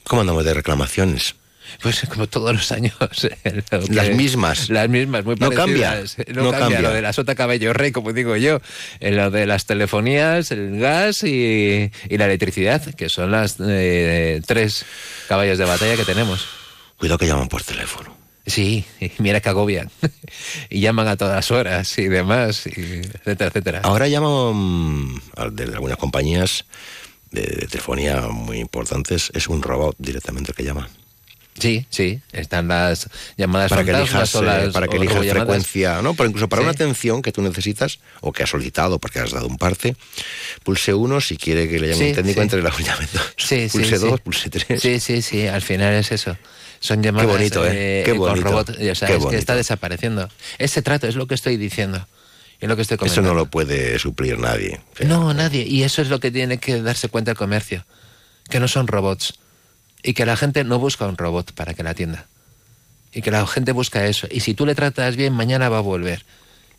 ¿Cómo 0.06 0.22
andamos 0.22 0.46
de 0.46 0.54
reclamaciones? 0.54 1.36
Pues 1.82 2.02
como 2.10 2.28
todos 2.28 2.54
los 2.54 2.72
años. 2.72 2.94
eh, 3.44 3.62
lo 3.72 3.82
Las 3.90 4.10
mismas. 4.10 4.70
Las 4.70 4.90
mismas, 4.90 5.26
muy 5.26 5.36
No 5.36 5.50
parecidas. 5.52 6.16
cambia, 6.16 6.34
No, 6.36 6.44
no 6.44 6.52
cambia. 6.52 6.60
cambia. 6.70 6.82
Lo 6.82 6.92
de 6.96 7.02
la 7.02 7.14
sota 7.14 7.36
cabello 7.36 7.74
rey, 7.74 7.92
como 7.92 8.14
digo 8.14 8.36
yo. 8.38 8.60
En 9.00 9.16
lo 9.18 9.32
de 9.32 9.46
las 9.46 9.66
telefonías, 9.66 10.52
el 10.52 10.80
gas 10.80 11.24
y, 11.24 11.92
y 12.10 12.18
la 12.18 12.26
electricidad, 12.26 12.84
que 12.96 13.10
son 13.10 13.32
las 13.32 13.58
eh, 13.60 14.42
tres 14.46 14.86
caballos 15.28 15.58
de 15.58 15.66
batalla 15.66 15.96
que 15.96 16.06
tenemos. 16.06 16.46
Cuidado 16.98 17.18
que 17.18 17.28
llaman 17.28 17.48
por 17.50 17.64
teléfono. 17.64 18.16
Sí, 18.46 18.84
mira 19.20 19.40
que 19.40 19.48
agobian. 19.50 19.90
y 20.70 20.82
llaman 20.82 21.08
a 21.08 21.16
todas 21.16 21.50
horas 21.52 21.98
y 21.98 22.08
demás, 22.10 22.68
y 22.68 22.72
etcétera, 23.02 23.48
etcétera. 23.50 23.80
Ahora 23.84 24.08
llaman 24.10 25.22
desde 25.54 25.74
algunas 25.74 25.98
compañías 25.98 26.66
de, 27.32 27.42
de 27.44 27.68
telefonía 27.68 28.22
muy 28.28 28.60
importantes, 28.60 29.32
es 29.34 29.48
un 29.48 29.62
robot 29.64 29.96
directamente 29.98 30.52
el 30.52 30.56
que 30.58 30.64
llama. 30.66 30.90
Sí, 31.60 31.86
sí, 31.90 32.20
están 32.32 32.68
las 32.68 33.08
llamadas 33.38 33.70
Para 33.70 33.84
que 33.84 33.92
elijas, 33.92 34.34
o 34.36 34.42
eh, 34.42 34.46
las 34.46 34.74
para 34.74 34.88
que 34.88 34.98
elijas 34.98 35.26
frecuencia, 35.26 36.02
¿no? 36.02 36.14
Pero 36.16 36.30
incluso 36.30 36.50
para 36.50 36.62
Sí. 36.62 36.64
una 36.64 36.72
atención 36.72 37.22
que 37.22 37.32
tú 37.32 37.42
necesitas 37.42 38.00
o 38.22 38.32
que 38.34 38.44
has 38.44 38.50
solicitado 38.50 39.00
porque 39.00 39.20
has 39.20 39.32
dado 39.32 39.48
un 39.48 39.58
parte, 39.58 39.96
pulse 40.64 40.94
uno 40.94 41.22
si 41.22 41.38
quiere 41.38 41.70
que 41.70 41.80
le 41.80 41.90
llame 41.90 42.00
Sí, 42.00 42.10
un 42.10 42.16
técnico 42.16 42.40
sí. 42.40 42.44
entre 42.44 42.62
la 42.64 42.70
llame 42.72 43.08
dos. 43.14 43.34
Sí, 43.38 43.70
sí, 43.70 43.78
pulse 43.78 43.98
sí. 44.00 44.08
dos, 44.08 44.20
pulse 44.22 44.50
tres. 44.50 44.82
Sí, 44.82 45.00
sí, 45.00 45.22
sí, 45.22 45.48
al 45.48 45.62
final 45.62 45.94
es 45.94 46.12
eso. 46.12 46.38
Son 46.80 47.02
llamadas 47.02 47.30
bonito, 47.30 47.66
¿eh? 47.66 48.02
Qué 48.04 48.12
con 48.12 48.20
bonito. 48.30 48.48
robot, 48.50 48.70
o 48.72 48.74
sea, 48.74 48.82
Qué 48.84 48.92
es 48.92 49.00
que 49.00 49.18
bonito. 49.18 49.38
está 49.38 49.56
desapareciendo. 49.56 50.28
Ese 50.58 50.82
trato 50.82 51.08
es 51.08 51.16
lo 51.16 51.28
que 51.28 51.36
estoy 51.36 51.56
diciendo. 51.58 52.08
Es 52.60 52.68
lo 52.68 52.76
que 52.76 52.82
estoy 52.82 52.98
Eso 53.04 53.22
no 53.22 53.34
lo 53.34 53.46
puede 53.46 54.00
suplir 54.00 54.40
nadie. 54.40 54.82
No, 55.06 55.34
nadie. 55.34 55.64
Y 55.68 55.84
eso 55.84 56.02
es 56.02 56.10
lo 56.10 56.20
que 56.20 56.32
tiene 56.32 56.58
que 56.60 56.82
darse 56.82 57.10
cuenta 57.10 57.32
el 57.32 57.38
comercio. 57.38 57.86
Que 58.50 58.60
no 58.60 58.68
son 58.68 58.88
robots. 58.88 59.34
Y 60.04 60.14
que 60.14 60.26
la 60.26 60.36
gente 60.36 60.64
no 60.64 60.80
busca 60.80 61.08
un 61.08 61.18
robot 61.18 61.54
para 61.54 61.74
que 61.74 61.84
la 61.84 61.92
atienda. 61.92 62.28
Y 63.14 63.22
que 63.22 63.32
la 63.32 63.48
gente 63.48 63.72
busca 63.72 64.06
eso. 64.06 64.28
Y 64.30 64.42
si 64.42 64.54
tú 64.54 64.66
le 64.66 64.76
tratas 64.76 65.16
bien, 65.16 65.34
mañana 65.34 65.70
va 65.70 65.78
a 65.78 65.82
volver. 65.82 66.26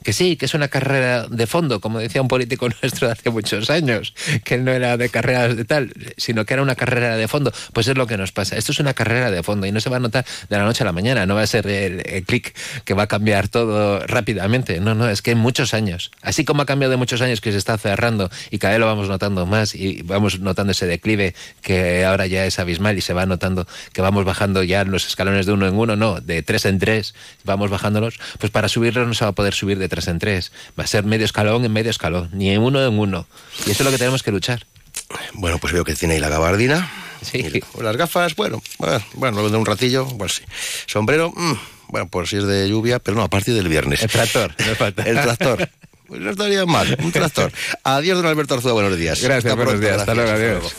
Que 0.02 0.12
sí, 0.12 0.36
que 0.36 0.44
es 0.44 0.54
una 0.54 0.68
carrera 0.68 1.26
de 1.28 1.46
fondo, 1.46 1.80
como 1.80 1.98
decía 1.98 2.20
un 2.20 2.28
político 2.28 2.68
nuestro 2.82 3.10
hace 3.10 3.30
muchos 3.30 3.70
años, 3.70 4.14
que 4.44 4.58
no 4.58 4.70
era 4.72 4.96
de 4.96 5.08
carreras 5.08 5.56
de 5.56 5.64
tal, 5.64 5.92
sino 6.16 6.44
que 6.44 6.54
era 6.54 6.62
una 6.62 6.74
carrera 6.74 7.16
de 7.16 7.28
fondo. 7.28 7.52
Pues 7.72 7.88
es 7.88 7.96
lo 7.96 8.06
que 8.06 8.16
nos 8.16 8.32
pasa. 8.32 8.56
Esto 8.56 8.72
es 8.72 8.80
una 8.80 8.94
carrera 8.94 9.30
de 9.30 9.42
fondo 9.42 9.66
y 9.66 9.72
no 9.72 9.80
se 9.80 9.90
va 9.90 9.96
a 9.96 10.00
notar 10.00 10.24
de 10.48 10.58
la 10.58 10.64
noche 10.64 10.82
a 10.82 10.86
la 10.86 10.92
mañana. 10.92 11.26
No 11.26 11.34
va 11.34 11.42
a 11.42 11.46
ser 11.46 11.66
el, 11.66 12.02
el 12.06 12.24
clic 12.24 12.54
que 12.84 12.94
va 12.94 13.04
a 13.04 13.06
cambiar 13.06 13.48
todo 13.48 14.00
rápidamente. 14.06 14.80
No, 14.80 14.94
no, 14.94 15.08
es 15.08 15.22
que 15.22 15.30
en 15.32 15.38
muchos 15.38 15.74
años. 15.74 16.10
Así 16.22 16.44
como 16.44 16.62
ha 16.62 16.66
cambiado 16.66 16.90
de 16.90 16.96
muchos 16.96 17.20
años 17.22 17.40
que 17.40 17.52
se 17.52 17.58
está 17.58 17.78
cerrando 17.78 18.30
y 18.50 18.58
cada 18.58 18.72
vez 18.72 18.80
lo 18.80 18.86
vamos 18.86 19.08
notando 19.08 19.46
más 19.46 19.74
y 19.74 20.02
vamos 20.02 20.40
notando 20.40 20.72
ese 20.72 20.86
declive 20.86 21.34
que 21.62 22.04
ahora 22.04 22.26
ya 22.26 22.46
es 22.46 22.58
abismal 22.58 22.98
y 22.98 23.00
se 23.00 23.12
va 23.12 23.26
notando 23.26 23.66
que 23.92 24.02
vamos 24.02 24.24
bajando 24.24 24.62
ya 24.62 24.84
los 24.84 25.06
escalones 25.06 25.46
de 25.46 25.52
uno 25.52 25.66
en 25.66 25.74
uno, 25.74 25.96
no, 25.96 26.20
de 26.20 26.42
tres 26.42 26.64
en 26.64 26.78
tres, 26.78 27.14
vamos 27.44 27.70
bajándolos, 27.70 28.18
pues 28.38 28.50
para 28.50 28.68
subirlos 28.68 29.06
no 29.06 29.14
se 29.14 29.24
va 29.24 29.30
a 29.30 29.34
poder 29.34 29.54
subir 29.54 29.78
de 29.78 29.83
tres 29.88 30.08
en 30.08 30.18
tres. 30.18 30.52
Va 30.78 30.84
a 30.84 30.86
ser 30.86 31.04
medio 31.04 31.24
escalón 31.24 31.64
en 31.64 31.72
medio 31.72 31.90
escalón, 31.90 32.30
ni 32.32 32.50
en 32.50 32.60
uno 32.60 32.84
en 32.84 32.98
uno. 32.98 33.26
Y 33.66 33.70
eso 33.70 33.82
es 33.82 33.84
lo 33.84 33.90
que 33.90 33.98
tenemos 33.98 34.22
que 34.22 34.30
luchar. 34.30 34.66
Bueno, 35.34 35.58
pues 35.58 35.72
veo 35.72 35.84
que 35.84 35.94
tiene 35.94 36.14
ahí 36.14 36.20
la 36.20 36.28
gabardina. 36.28 36.90
Sí. 37.22 37.62
Las 37.80 37.96
gafas, 37.96 38.34
bueno, 38.36 38.62
bueno, 39.14 39.36
luego 39.36 39.50
de 39.50 39.56
un 39.56 39.64
ratillo, 39.66 40.06
pues 40.18 40.34
sí. 40.34 40.42
Sombrero, 40.86 41.32
mm, 41.34 41.54
bueno, 41.88 42.08
pues 42.08 42.28
si 42.28 42.36
es 42.36 42.44
de 42.44 42.68
lluvia, 42.68 42.98
pero 42.98 43.16
no, 43.16 43.22
a 43.22 43.28
partir 43.28 43.54
del 43.54 43.68
viernes. 43.68 44.02
El 44.02 44.10
tractor, 44.10 44.54
no 44.58 44.74
falta. 44.74 45.02
El 45.04 45.20
tractor. 45.20 45.68
Pues 46.06 46.20
no 46.20 46.30
estaría 46.30 46.66
mal, 46.66 46.98
un 47.02 47.12
tractor. 47.12 47.50
Adiós, 47.82 48.18
don 48.18 48.26
Alberto 48.26 48.54
Arzúa, 48.54 48.74
buenos 48.74 48.94
días. 48.96 49.22
Gracias, 49.22 49.46
Hasta 49.46 49.54
buenos 49.54 49.74
pronto, 49.74 49.86
días. 49.86 50.00
Hasta 50.00 50.14
luego, 50.14 50.30
adiós. 50.30 50.74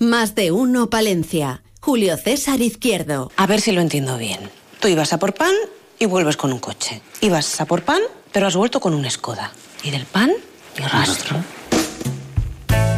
Más 0.00 0.34
de 0.34 0.50
uno 0.50 0.88
Palencia. 0.88 1.62
Julio 1.82 2.16
César 2.16 2.62
Izquierdo. 2.62 3.30
A 3.36 3.46
ver 3.46 3.60
si 3.60 3.70
lo 3.70 3.82
entiendo 3.82 4.16
bien. 4.16 4.40
Tú 4.80 4.88
ibas 4.88 5.12
a 5.12 5.18
por 5.18 5.34
pan 5.34 5.52
y 5.98 6.06
vuelves 6.06 6.38
con 6.38 6.54
un 6.54 6.58
coche. 6.58 7.02
Ibas 7.20 7.60
a 7.60 7.66
por 7.66 7.82
pan, 7.82 8.00
pero 8.32 8.46
has 8.46 8.56
vuelto 8.56 8.80
con 8.80 8.94
un 8.94 9.08
Skoda. 9.10 9.52
Y 9.84 9.90
del 9.90 10.06
pan, 10.06 10.30
ni 10.78 10.86
rastro. 10.86 11.44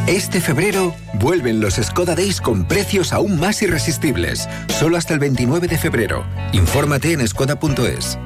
Este 0.07 0.39
febrero 0.39 0.95
vuelven 1.15 1.59
los 1.59 1.73
Skoda 1.73 2.15
Days 2.15 2.39
con 2.39 2.69
precios 2.69 3.11
aún 3.11 3.37
más 3.37 3.61
irresistibles. 3.61 4.47
Solo 4.79 4.95
hasta 4.95 5.13
el 5.13 5.19
29 5.19 5.67
de 5.67 5.77
febrero. 5.77 6.25
Infórmate 6.53 7.11
en 7.11 7.27
skoda.es. 7.27 8.17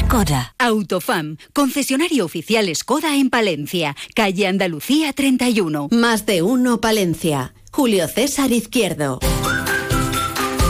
Skoda. 0.00 0.54
Autofam. 0.58 1.36
Concesionario 1.52 2.24
oficial 2.24 2.74
Skoda 2.74 3.16
en 3.16 3.28
Palencia. 3.28 3.94
Calle 4.14 4.46
Andalucía 4.46 5.12
31. 5.12 5.88
Más 5.90 6.24
de 6.24 6.40
uno 6.40 6.80
Palencia. 6.80 7.52
Julio 7.76 8.08
César 8.08 8.52
Izquierdo. 8.52 9.18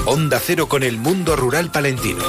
Onda 0.06 0.40
Cero 0.44 0.68
con 0.68 0.82
el 0.82 0.98
mundo 0.98 1.36
rural 1.36 1.70
palentino. 1.70 2.24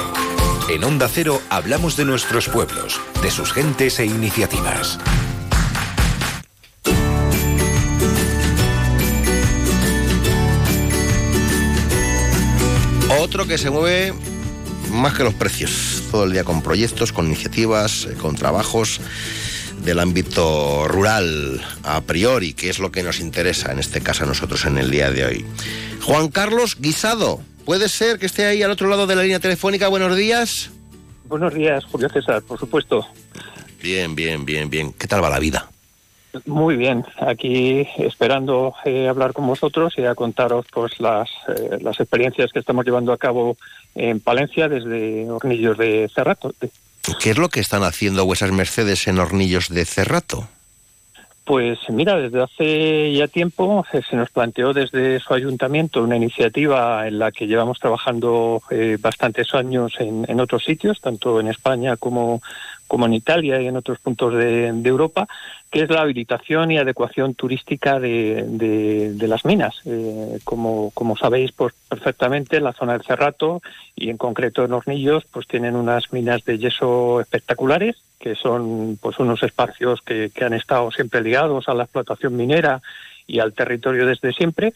En 0.70 0.84
Onda 0.84 1.08
Cero 1.12 1.42
hablamos 1.50 1.96
de 1.96 2.04
nuestros 2.04 2.48
pueblos, 2.48 3.00
de 3.20 3.32
sus 3.32 3.52
gentes 3.52 3.98
e 3.98 4.06
iniciativas. 4.06 5.00
Otro 13.18 13.48
que 13.48 13.58
se 13.58 13.70
mueve 13.70 14.14
más 14.92 15.14
que 15.14 15.24
los 15.24 15.34
precios, 15.34 16.04
todo 16.12 16.22
el 16.22 16.30
día 16.30 16.44
con 16.44 16.62
proyectos, 16.62 17.12
con 17.12 17.26
iniciativas, 17.26 18.04
eh, 18.04 18.14
con 18.14 18.36
trabajos 18.36 19.00
del 19.84 19.98
ámbito 19.98 20.86
rural 20.88 21.60
a 21.84 22.00
priori, 22.00 22.54
que 22.54 22.68
es 22.68 22.78
lo 22.78 22.90
que 22.90 23.02
nos 23.02 23.20
interesa 23.20 23.72
en 23.72 23.78
este 23.78 24.00
caso 24.00 24.24
a 24.24 24.26
nosotros 24.26 24.64
en 24.64 24.78
el 24.78 24.90
día 24.90 25.10
de 25.10 25.24
hoy. 25.24 25.46
Juan 26.02 26.28
Carlos 26.28 26.76
Guisado, 26.80 27.40
¿puede 27.64 27.88
ser 27.88 28.18
que 28.18 28.26
esté 28.26 28.46
ahí 28.46 28.62
al 28.62 28.70
otro 28.70 28.88
lado 28.88 29.06
de 29.06 29.16
la 29.16 29.22
línea 29.22 29.40
telefónica? 29.40 29.88
Buenos 29.88 30.16
días. 30.16 30.70
Buenos 31.24 31.54
días, 31.54 31.84
Julio 31.84 32.08
César, 32.08 32.42
por 32.42 32.58
supuesto. 32.58 33.06
Bien, 33.82 34.14
bien, 34.14 34.44
bien, 34.44 34.70
bien. 34.70 34.92
¿Qué 34.92 35.06
tal 35.06 35.22
va 35.22 35.30
la 35.30 35.38
vida? 35.38 35.68
Muy 36.46 36.76
bien, 36.76 37.04
aquí 37.20 37.86
esperando 37.96 38.74
eh, 38.84 39.08
hablar 39.08 39.32
con 39.32 39.46
vosotros 39.46 39.94
y 39.96 40.04
a 40.04 40.14
contaros 40.14 40.66
pues 40.72 41.00
las, 41.00 41.28
eh, 41.48 41.78
las 41.80 41.98
experiencias 42.00 42.52
que 42.52 42.58
estamos 42.58 42.84
llevando 42.84 43.12
a 43.12 43.18
cabo 43.18 43.56
en 43.94 44.20
Palencia 44.20 44.68
desde 44.68 45.30
Hornillos 45.30 45.78
de 45.78 46.10
Cerrato. 46.14 46.52
¿Qué 47.20 47.30
es 47.30 47.38
lo 47.38 47.48
que 47.48 47.60
están 47.60 47.82
haciendo 47.82 48.24
vuestras 48.24 48.52
Mercedes 48.52 49.06
en 49.08 49.18
Hornillos 49.18 49.68
de 49.68 49.84
Cerrato? 49.84 50.48
Pues 51.44 51.78
mira, 51.88 52.18
desde 52.18 52.42
hace 52.42 53.12
ya 53.14 53.26
tiempo 53.26 53.82
eh, 53.90 54.02
se 54.08 54.16
nos 54.16 54.28
planteó 54.28 54.74
desde 54.74 55.18
su 55.18 55.32
ayuntamiento 55.32 56.02
una 56.02 56.16
iniciativa 56.16 57.08
en 57.08 57.18
la 57.18 57.32
que 57.32 57.46
llevamos 57.46 57.78
trabajando 57.78 58.60
eh, 58.70 58.98
bastantes 59.00 59.54
años 59.54 59.94
en, 59.98 60.26
en, 60.28 60.40
otros 60.40 60.62
sitios, 60.62 61.00
tanto 61.00 61.40
en 61.40 61.48
España 61.48 61.96
como, 61.96 62.42
como 62.88 63.06
en 63.06 63.14
Italia 63.14 63.60
y 63.60 63.68
en 63.68 63.76
otros 63.76 64.00
puntos 64.00 64.34
de, 64.34 64.66
Europa, 64.84 65.28
que 65.70 65.82
es 65.82 65.90
la 65.90 66.00
habilitación 66.00 66.70
y 66.70 66.78
adecuación 66.78 67.34
turística 67.34 68.00
de, 68.00 68.44
de, 68.48 69.12
de 69.12 69.28
las 69.28 69.44
minas. 69.44 69.80
Eh, 69.84 70.38
como, 70.42 70.90
como 70.92 71.16
sabéis 71.16 71.52
pues 71.52 71.74
perfectamente, 71.88 72.60
la 72.60 72.72
zona 72.72 72.94
del 72.94 73.02
Cerrato 73.02 73.60
y 73.94 74.10
en 74.10 74.16
concreto 74.16 74.64
en 74.64 74.72
Hornillos, 74.72 75.24
pues 75.30 75.46
tienen 75.46 75.76
unas 75.76 76.12
minas 76.12 76.44
de 76.44 76.58
yeso 76.58 77.20
espectaculares 77.20 77.96
que 78.18 78.34
son 78.34 78.98
pues 79.00 79.18
unos 79.20 79.42
espacios 79.44 80.02
que, 80.02 80.30
que 80.34 80.44
han 80.44 80.54
estado 80.54 80.90
siempre 80.90 81.20
ligados 81.20 81.68
a 81.68 81.74
la 81.74 81.84
explotación 81.84 82.36
minera 82.36 82.82
y 83.28 83.38
al 83.38 83.52
territorio 83.52 84.06
desde 84.06 84.32
siempre. 84.32 84.72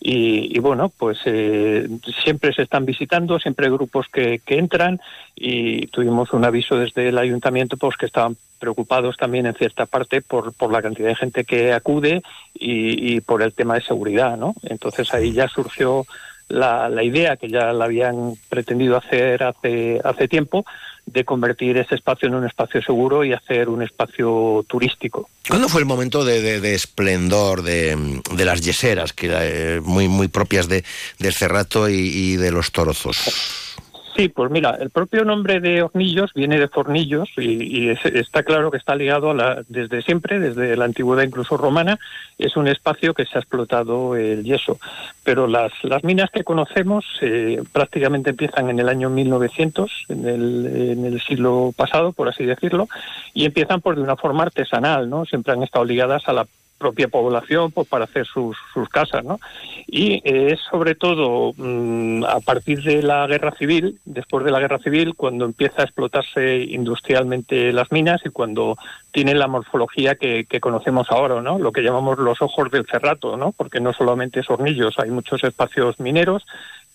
Y, 0.00 0.58
bueno, 0.60 0.90
pues 0.96 1.18
eh, 1.26 1.86
siempre 2.24 2.54
se 2.54 2.62
están 2.62 2.86
visitando, 2.86 3.38
siempre 3.38 3.66
hay 3.66 3.72
grupos 3.72 4.06
que, 4.10 4.40
que, 4.46 4.58
entran 4.58 5.00
y 5.34 5.88
tuvimos 5.88 6.32
un 6.32 6.44
aviso 6.44 6.78
desde 6.78 7.08
el 7.08 7.18
ayuntamiento 7.18 7.76
pues 7.76 7.96
que 7.96 8.06
estaban 8.06 8.36
preocupados 8.60 9.16
también 9.16 9.46
en 9.46 9.54
cierta 9.54 9.86
parte 9.86 10.22
por, 10.22 10.52
por 10.54 10.72
la 10.72 10.82
cantidad 10.82 11.08
de 11.08 11.16
gente 11.16 11.44
que 11.44 11.72
acude 11.72 12.22
y, 12.54 13.14
y 13.14 13.20
por 13.20 13.42
el 13.42 13.52
tema 13.52 13.74
de 13.74 13.82
seguridad, 13.82 14.36
¿no? 14.36 14.54
Entonces 14.62 15.12
ahí 15.12 15.32
ya 15.32 15.48
surgió 15.48 16.06
la, 16.48 16.88
la 16.88 17.02
idea 17.02 17.36
que 17.36 17.48
ya 17.48 17.72
la 17.72 17.84
habían 17.84 18.34
pretendido 18.48 18.96
hacer 18.96 19.42
hace, 19.42 20.00
hace 20.02 20.28
tiempo 20.28 20.64
de 21.12 21.24
convertir 21.24 21.76
ese 21.78 21.94
espacio 21.94 22.28
en 22.28 22.34
un 22.34 22.46
espacio 22.46 22.82
seguro 22.82 23.24
y 23.24 23.32
hacer 23.32 23.68
un 23.68 23.82
espacio 23.82 24.64
turístico. 24.68 25.28
¿Cuándo 25.48 25.68
fue 25.68 25.80
el 25.80 25.86
momento 25.86 26.24
de, 26.24 26.40
de, 26.40 26.60
de 26.60 26.74
esplendor 26.74 27.62
de, 27.62 28.20
de, 28.34 28.44
las 28.44 28.60
yeseras, 28.60 29.12
que 29.12 29.30
eh, 29.30 29.80
muy, 29.82 30.08
muy 30.08 30.28
propias 30.28 30.68
de, 30.68 30.84
del 31.18 31.32
Cerrato 31.32 31.88
y, 31.88 31.94
y 31.94 32.36
de 32.36 32.50
los 32.50 32.72
Torozos? 32.72 33.77
Sí, 34.18 34.28
pues 34.28 34.50
mira, 34.50 34.76
el 34.80 34.90
propio 34.90 35.24
nombre 35.24 35.60
de 35.60 35.80
Hornillos 35.80 36.34
viene 36.34 36.58
de 36.58 36.66
Fornillos 36.66 37.28
y, 37.36 37.90
es, 37.90 38.04
está 38.04 38.42
claro 38.42 38.68
que 38.68 38.76
está 38.76 38.96
ligado 38.96 39.30
a 39.30 39.34
la, 39.34 39.62
desde 39.68 40.02
siempre, 40.02 40.40
desde 40.40 40.76
la 40.76 40.86
antigüedad 40.86 41.22
incluso 41.22 41.56
romana, 41.56 42.00
es 42.36 42.56
un 42.56 42.66
espacio 42.66 43.14
que 43.14 43.26
se 43.26 43.38
ha 43.38 43.40
explotado 43.40 44.16
el 44.16 44.42
yeso. 44.42 44.80
Pero 45.22 45.46
las, 45.46 45.70
las 45.84 46.02
minas 46.02 46.30
que 46.32 46.42
conocemos 46.42 47.04
eh, 47.20 47.62
prácticamente 47.70 48.30
empiezan 48.30 48.68
en 48.70 48.80
el 48.80 48.88
año 48.88 49.08
1900, 49.08 50.06
en 50.08 50.26
el, 50.26 50.66
en 50.66 51.04
el 51.04 51.20
siglo 51.20 51.72
pasado, 51.76 52.10
por 52.10 52.28
así 52.28 52.44
decirlo, 52.44 52.88
y 53.34 53.44
empiezan 53.44 53.80
por 53.80 53.94
de 53.94 54.02
una 54.02 54.16
forma 54.16 54.42
artesanal, 54.42 55.08
¿no? 55.08 55.26
Siempre 55.26 55.52
han 55.52 55.62
estado 55.62 55.84
ligadas 55.84 56.26
a 56.26 56.32
la 56.32 56.48
propia 56.78 57.08
población 57.08 57.72
pues, 57.72 57.88
para 57.88 58.04
hacer 58.04 58.26
sus, 58.26 58.56
sus 58.72 58.88
casas. 58.88 59.24
¿no? 59.24 59.40
Y 59.86 60.22
eh, 60.24 60.52
es 60.52 60.60
sobre 60.70 60.94
todo 60.94 61.52
mmm, 61.56 62.24
a 62.24 62.40
partir 62.40 62.82
de 62.82 63.02
la 63.02 63.26
guerra 63.26 63.52
civil, 63.52 63.98
después 64.04 64.44
de 64.44 64.50
la 64.50 64.60
guerra 64.60 64.78
civil, 64.78 65.14
cuando 65.14 65.44
empieza 65.44 65.82
a 65.82 65.84
explotarse 65.84 66.58
industrialmente 66.58 67.72
las 67.72 67.90
minas 67.92 68.20
y 68.24 68.30
cuando 68.30 68.76
tienen 69.10 69.38
la 69.38 69.48
morfología 69.48 70.14
que, 70.14 70.44
que 70.44 70.60
conocemos 70.60 71.10
ahora, 71.10 71.42
¿no? 71.42 71.58
lo 71.58 71.72
que 71.72 71.82
llamamos 71.82 72.18
los 72.18 72.40
ojos 72.40 72.70
del 72.70 72.86
cerrato, 72.86 73.36
¿no? 73.36 73.52
porque 73.52 73.80
no 73.80 73.92
solamente 73.92 74.40
es 74.40 74.50
hornillos, 74.50 74.98
hay 74.98 75.10
muchos 75.10 75.42
espacios 75.44 75.98
mineros 75.98 76.44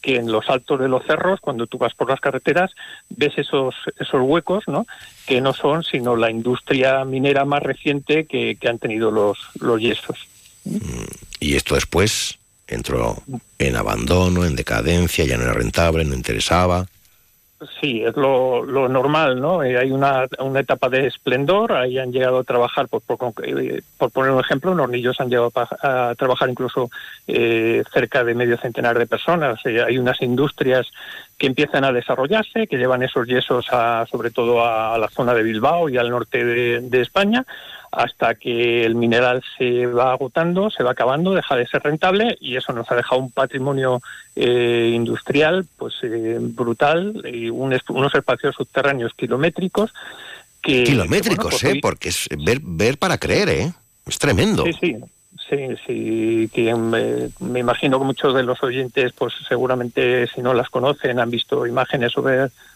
que 0.03 0.17
en 0.17 0.31
los 0.31 0.49
altos 0.49 0.81
de 0.81 0.89
los 0.89 1.03
cerros, 1.05 1.39
cuando 1.39 1.65
tú 1.65 1.77
vas 1.77 1.93
por 1.95 2.09
las 2.09 2.19
carreteras, 2.19 2.71
ves 3.09 3.33
esos, 3.37 3.73
esos 3.97 4.21
huecos, 4.21 4.67
¿no? 4.67 4.85
Que 5.25 5.39
no 5.39 5.53
son 5.53 5.83
sino 5.83 6.17
la 6.17 6.29
industria 6.29 7.05
minera 7.05 7.45
más 7.45 7.63
reciente 7.63 8.25
que, 8.25 8.57
que 8.59 8.69
han 8.69 8.79
tenido 8.79 9.09
los, 9.09 9.39
los 9.61 9.79
yesos. 9.79 10.27
Y 11.39 11.55
esto 11.55 11.75
después 11.75 12.37
entró 12.67 13.23
en 13.59 13.77
abandono, 13.77 14.45
en 14.45 14.57
decadencia, 14.57 15.25
ya 15.25 15.37
no 15.37 15.43
era 15.43 15.53
rentable, 15.53 16.03
no 16.03 16.15
interesaba. 16.15 16.85
Sí, 17.79 18.03
es 18.03 18.15
lo, 18.15 18.63
lo 18.63 18.89
normal, 18.89 19.39
¿no? 19.39 19.63
Eh, 19.63 19.77
hay 19.77 19.91
una, 19.91 20.27
una, 20.39 20.59
etapa 20.59 20.89
de 20.89 21.07
esplendor, 21.07 21.73
ahí 21.73 21.97
han 21.97 22.11
llegado 22.11 22.39
a 22.39 22.43
trabajar, 22.43 22.87
por, 22.87 23.01
por, 23.01 23.33
eh, 23.43 23.81
por 23.97 24.11
poner 24.11 24.31
un 24.31 24.39
ejemplo, 24.39 24.71
en 24.71 24.79
Hornillos 24.79 25.19
han 25.19 25.29
llegado 25.29 25.51
a, 25.55 26.09
a 26.09 26.15
trabajar 26.15 26.49
incluso 26.49 26.89
eh, 27.27 27.83
cerca 27.93 28.23
de 28.23 28.35
medio 28.35 28.57
centenar 28.57 28.97
de 28.97 29.05
personas. 29.05 29.59
Eh, 29.65 29.81
hay 29.81 29.97
unas 29.97 30.21
industrias 30.21 30.87
que 31.43 31.47
empiezan 31.47 31.83
a 31.83 31.91
desarrollarse, 31.91 32.67
que 32.67 32.77
llevan 32.77 33.03
esos 33.03 33.27
yesos 33.27 33.65
a, 33.69 34.05
sobre 34.09 34.31
todo 34.31 34.65
a, 34.65 34.97
la 34.97 35.09
zona 35.09 35.33
de 35.33 35.43
Bilbao 35.43 35.89
y 35.89 35.97
al 35.97 36.09
norte 36.09 36.41
de, 36.45 36.79
de 36.79 37.01
España 37.01 37.45
hasta 37.91 38.35
que 38.35 38.85
el 38.85 38.95
mineral 38.95 39.43
se 39.57 39.85
va 39.87 40.13
agotando, 40.13 40.69
se 40.69 40.83
va 40.83 40.91
acabando, 40.91 41.33
deja 41.33 41.57
de 41.57 41.67
ser 41.67 41.83
rentable 41.83 42.37
y 42.39 42.55
eso 42.55 42.71
nos 42.71 42.89
ha 42.89 42.95
dejado 42.95 43.19
un 43.19 43.29
patrimonio 43.29 44.01
eh, 44.37 44.91
industrial 44.95 45.65
pues 45.75 45.95
eh, 46.03 46.37
brutal 46.39 47.21
y 47.25 47.49
un, 47.49 47.77
unos 47.89 48.15
espacios 48.15 48.55
subterráneos 48.55 49.11
kilométricos 49.13 49.93
que 50.61 50.85
kilométricos, 50.85 51.59
que, 51.59 51.67
eh, 51.67 51.69
bueno, 51.69 51.79
pues, 51.81 51.81
porque 51.81 52.07
es 52.07 52.29
ver 52.45 52.61
ver 52.63 52.97
para 52.97 53.17
creer, 53.17 53.49
eh, 53.49 53.73
es 54.07 54.17
tremendo. 54.17 54.63
Sí, 54.63 54.71
sí. 54.79 54.95
Sí, 55.49 55.57
sí, 55.85 56.49
que 56.53 56.73
me, 56.73 57.59
imagino 57.59 57.99
que 57.99 58.05
muchos 58.05 58.33
de 58.33 58.43
los 58.43 58.63
oyentes, 58.63 59.11
pues 59.13 59.33
seguramente 59.47 60.27
si 60.27 60.41
no 60.41 60.53
las 60.53 60.69
conocen, 60.69 61.19
han 61.19 61.29
visto 61.29 61.67
imágenes 61.67 62.17
o 62.17 62.23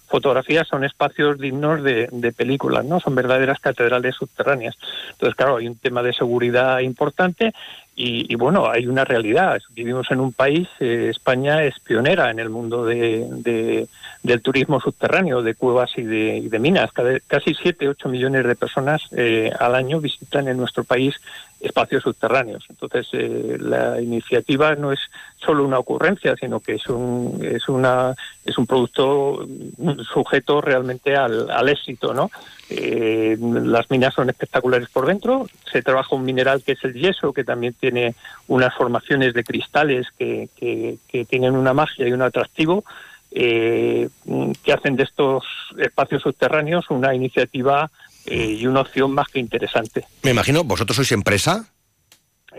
fotografías, 0.08 0.68
son 0.68 0.84
espacios 0.84 1.38
dignos 1.38 1.84
de, 1.84 2.34
películas, 2.36 2.86
¿no? 2.86 3.00
Son 3.00 3.16
verdaderas 3.16 3.60
catedrales 3.60 4.16
subterráneas. 4.16 4.76
Entonces, 5.12 5.36
claro, 5.36 5.58
hay 5.58 5.68
un 5.68 5.78
tema 5.78 6.02
de 6.02 6.14
seguridad 6.14 6.80
importante 6.80 7.54
y, 7.96 8.36
bueno, 8.36 8.70
hay 8.70 8.86
una 8.86 9.04
realidad. 9.06 9.60
Vivimos 9.72 10.10
en 10.12 10.20
un 10.20 10.32
país, 10.32 10.68
eh, 10.80 11.08
España 11.10 11.64
es 11.64 11.80
pionera 11.80 12.30
en 12.30 12.40
el 12.40 12.50
mundo 12.50 12.86
de, 12.86 13.28
de, 13.30 13.88
del 14.22 14.42
turismo 14.42 14.80
subterráneo, 14.80 15.42
de 15.42 15.56
cuevas 15.56 15.92
y 15.98 16.04
de, 16.04 16.38
y 16.38 16.48
de 16.48 16.60
minas. 16.60 16.92
Casi 17.26 17.56
7, 17.56 17.90
8 17.90 18.10
millones 18.10 18.46
de 18.46 18.56
personas 18.56 19.02
eh, 19.12 19.52
al 19.60 19.74
año 19.74 20.00
visitan 20.00 20.48
en 20.48 20.58
nuestro 20.58 20.84
país 20.84 21.16
espacios 21.60 22.04
subterráneos. 22.04 22.66
Entonces, 22.70 23.08
eh, 23.14 23.58
la 23.60 24.00
iniciativa 24.02 24.76
no 24.76 24.92
es 24.92 25.00
solo 25.38 25.64
una 25.66 25.80
ocurrencia, 25.80 26.36
sino 26.36 26.60
que 26.60 26.76
es 26.76 26.88
un, 26.88 27.40
es 27.44 27.68
una, 27.68 28.14
es 28.46 28.58
un 28.58 28.68
producto 28.68 29.48
sujeto 30.14 30.62
realmente 30.62 31.16
al, 31.16 31.50
al 31.50 31.70
éxito, 31.70 32.14
¿no? 32.14 32.30
Eh, 32.70 33.38
las 33.40 33.90
minas 33.90 34.14
son 34.14 34.30
espectaculares 34.30 34.90
por 34.90 35.06
dentro, 35.06 35.48
se 35.72 35.82
trabaja 35.82 36.16
un 36.16 36.26
mineral 36.26 36.62
que 36.64 36.74
es 36.74 36.84
el 36.84 36.94
yeso, 36.94 37.34
que 37.34 37.44
también 37.44 37.74
tiene 37.74 38.14
unas 38.48 38.74
formaciones 38.76 39.34
de 39.34 39.44
cristales 39.44 40.08
que, 40.18 40.50
que, 40.58 40.98
que 41.08 41.26
tienen 41.26 41.56
una 41.56 41.74
magia 41.74 42.08
y 42.08 42.12
un 42.12 42.22
atractivo, 42.22 42.84
eh, 43.32 44.10
que 44.64 44.74
hacen 44.74 44.96
de 44.96 45.04
estos 45.04 45.44
espacios 45.78 46.24
subterráneos 46.24 46.90
una 46.90 47.14
iniciativa 47.14 47.90
eh, 48.28 48.58
y 48.60 48.68
una 48.68 48.82
opción 48.82 49.12
más 49.12 49.28
que 49.28 49.40
interesante. 49.40 50.06
Me 50.24 50.32
imagino, 50.32 50.64
¿vosotros 50.64 50.96
sois 50.98 51.12
empresa? 51.12 51.66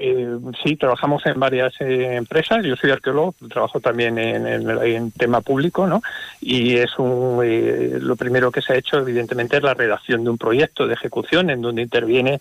Eh, 0.01 0.39
sí, 0.63 0.77
trabajamos 0.77 1.25
en 1.27 1.39
varias 1.39 1.75
eh, 1.81 2.17
empresas. 2.17 2.65
Yo 2.65 2.77
soy 2.77 2.91
arqueólogo, 2.91 3.35
trabajo 3.51 3.81
también 3.81 4.19
en, 4.19 4.47
en, 4.47 5.11
tema 5.13 5.41
público, 5.41 5.87
¿no? 5.87 6.03
Y 6.41 6.77
es 6.77 6.99
un, 6.99 7.41
eh, 7.45 7.99
lo 8.01 8.17
primero 8.17 8.51
que 8.53 8.63
se 8.63 8.73
ha 8.73 8.77
hecho, 8.77 8.99
evidentemente, 8.99 9.57
es 9.57 9.63
la 9.63 9.75
redacción 9.75 10.25
de 10.25 10.31
un 10.31 10.39
proyecto 10.39 10.87
de 10.87 10.95
ejecución 10.95 11.51
en 11.51 11.63
donde 11.63 11.83
interviene 11.83 12.41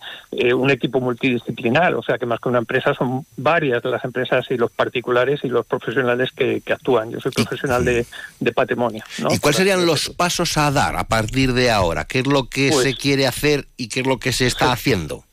un 0.54 0.70
equipo 0.70 1.00
multidisciplinar. 1.00 1.94
O 1.94 2.02
sea, 2.02 2.18
que 2.18 2.26
más 2.26 2.40
que 2.40 2.48
una 2.48 2.58
empresa 2.58 2.94
son 2.94 3.24
varias 3.36 3.82
las 3.84 4.04
empresas 4.04 4.46
y 4.50 4.56
los 4.56 4.70
particulares 4.70 5.40
y 5.42 5.48
los 5.48 5.66
profesionales 5.66 6.30
que, 6.32 6.62
actúan. 6.68 7.10
Yo 7.10 7.20
soy 7.20 7.32
profesional 7.32 7.84
de, 7.84 8.06
patrimonio. 8.52 9.04
¿Y 9.30 9.38
cuáles 9.38 9.56
serían 9.56 9.86
los 9.86 10.10
pasos 10.10 10.56
a 10.56 10.70
dar 10.70 10.96
a 10.96 11.04
partir 11.04 11.52
de 11.52 11.70
ahora? 11.70 12.04
¿Qué 12.06 12.20
es 12.20 12.26
lo 12.26 12.48
que 12.48 12.70
pues 12.70 12.82
se 12.82 12.94
quiere 12.94 13.26
hacer 13.26 13.68
y 13.76 13.88
qué 13.88 14.00
es 14.00 14.06
lo 14.06 14.18
que 14.18 14.32
se 14.32 14.46
está 14.46 14.72
haciendo? 14.72 15.24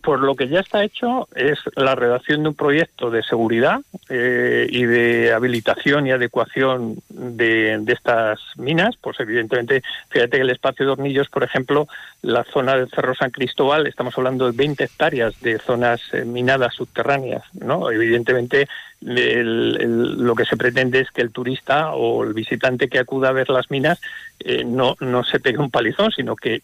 Por 0.00 0.20
lo 0.20 0.34
que 0.34 0.48
ya 0.48 0.60
está 0.60 0.82
hecho 0.84 1.28
es 1.34 1.58
la 1.76 1.94
redacción 1.94 2.42
de 2.42 2.48
un 2.48 2.54
proyecto 2.54 3.10
de 3.10 3.22
seguridad 3.22 3.80
eh, 4.08 4.66
y 4.70 4.84
de 4.84 5.32
habilitación 5.32 6.06
y 6.06 6.12
adecuación 6.12 6.96
de, 7.10 7.82
estas 7.88 8.40
minas. 8.56 8.96
Pues 9.00 9.20
evidentemente, 9.20 9.82
fíjate 10.08 10.38
que 10.38 10.42
el 10.42 10.50
espacio 10.50 10.86
de 10.86 10.92
hornillos, 10.92 11.28
por 11.28 11.44
ejemplo, 11.44 11.88
la 12.22 12.44
zona 12.44 12.76
del 12.76 12.88
Cerro 12.88 13.14
San 13.14 13.30
Cristóbal, 13.30 13.86
estamos 13.86 14.16
hablando 14.16 14.46
de 14.46 14.56
20 14.56 14.84
hectáreas 14.84 15.38
de 15.40 15.58
zonas 15.58 16.00
eh, 16.12 16.24
minadas 16.24 16.74
subterráneas. 16.74 17.42
¿no? 17.52 17.90
Evidentemente, 17.90 18.68
lo 19.02 20.34
que 20.34 20.44
se 20.44 20.56
pretende 20.56 21.00
es 21.00 21.10
que 21.10 21.22
el 21.22 21.32
turista 21.32 21.92
o 21.92 22.24
el 22.24 22.32
visitante 22.32 22.88
que 22.88 22.98
acuda 22.98 23.28
a 23.28 23.32
ver 23.32 23.50
las 23.50 23.70
minas 23.70 24.00
eh, 24.40 24.64
no, 24.64 24.96
no 25.00 25.22
se 25.24 25.40
pegue 25.40 25.58
un 25.58 25.70
palizón, 25.70 26.12
sino 26.12 26.34
que 26.36 26.62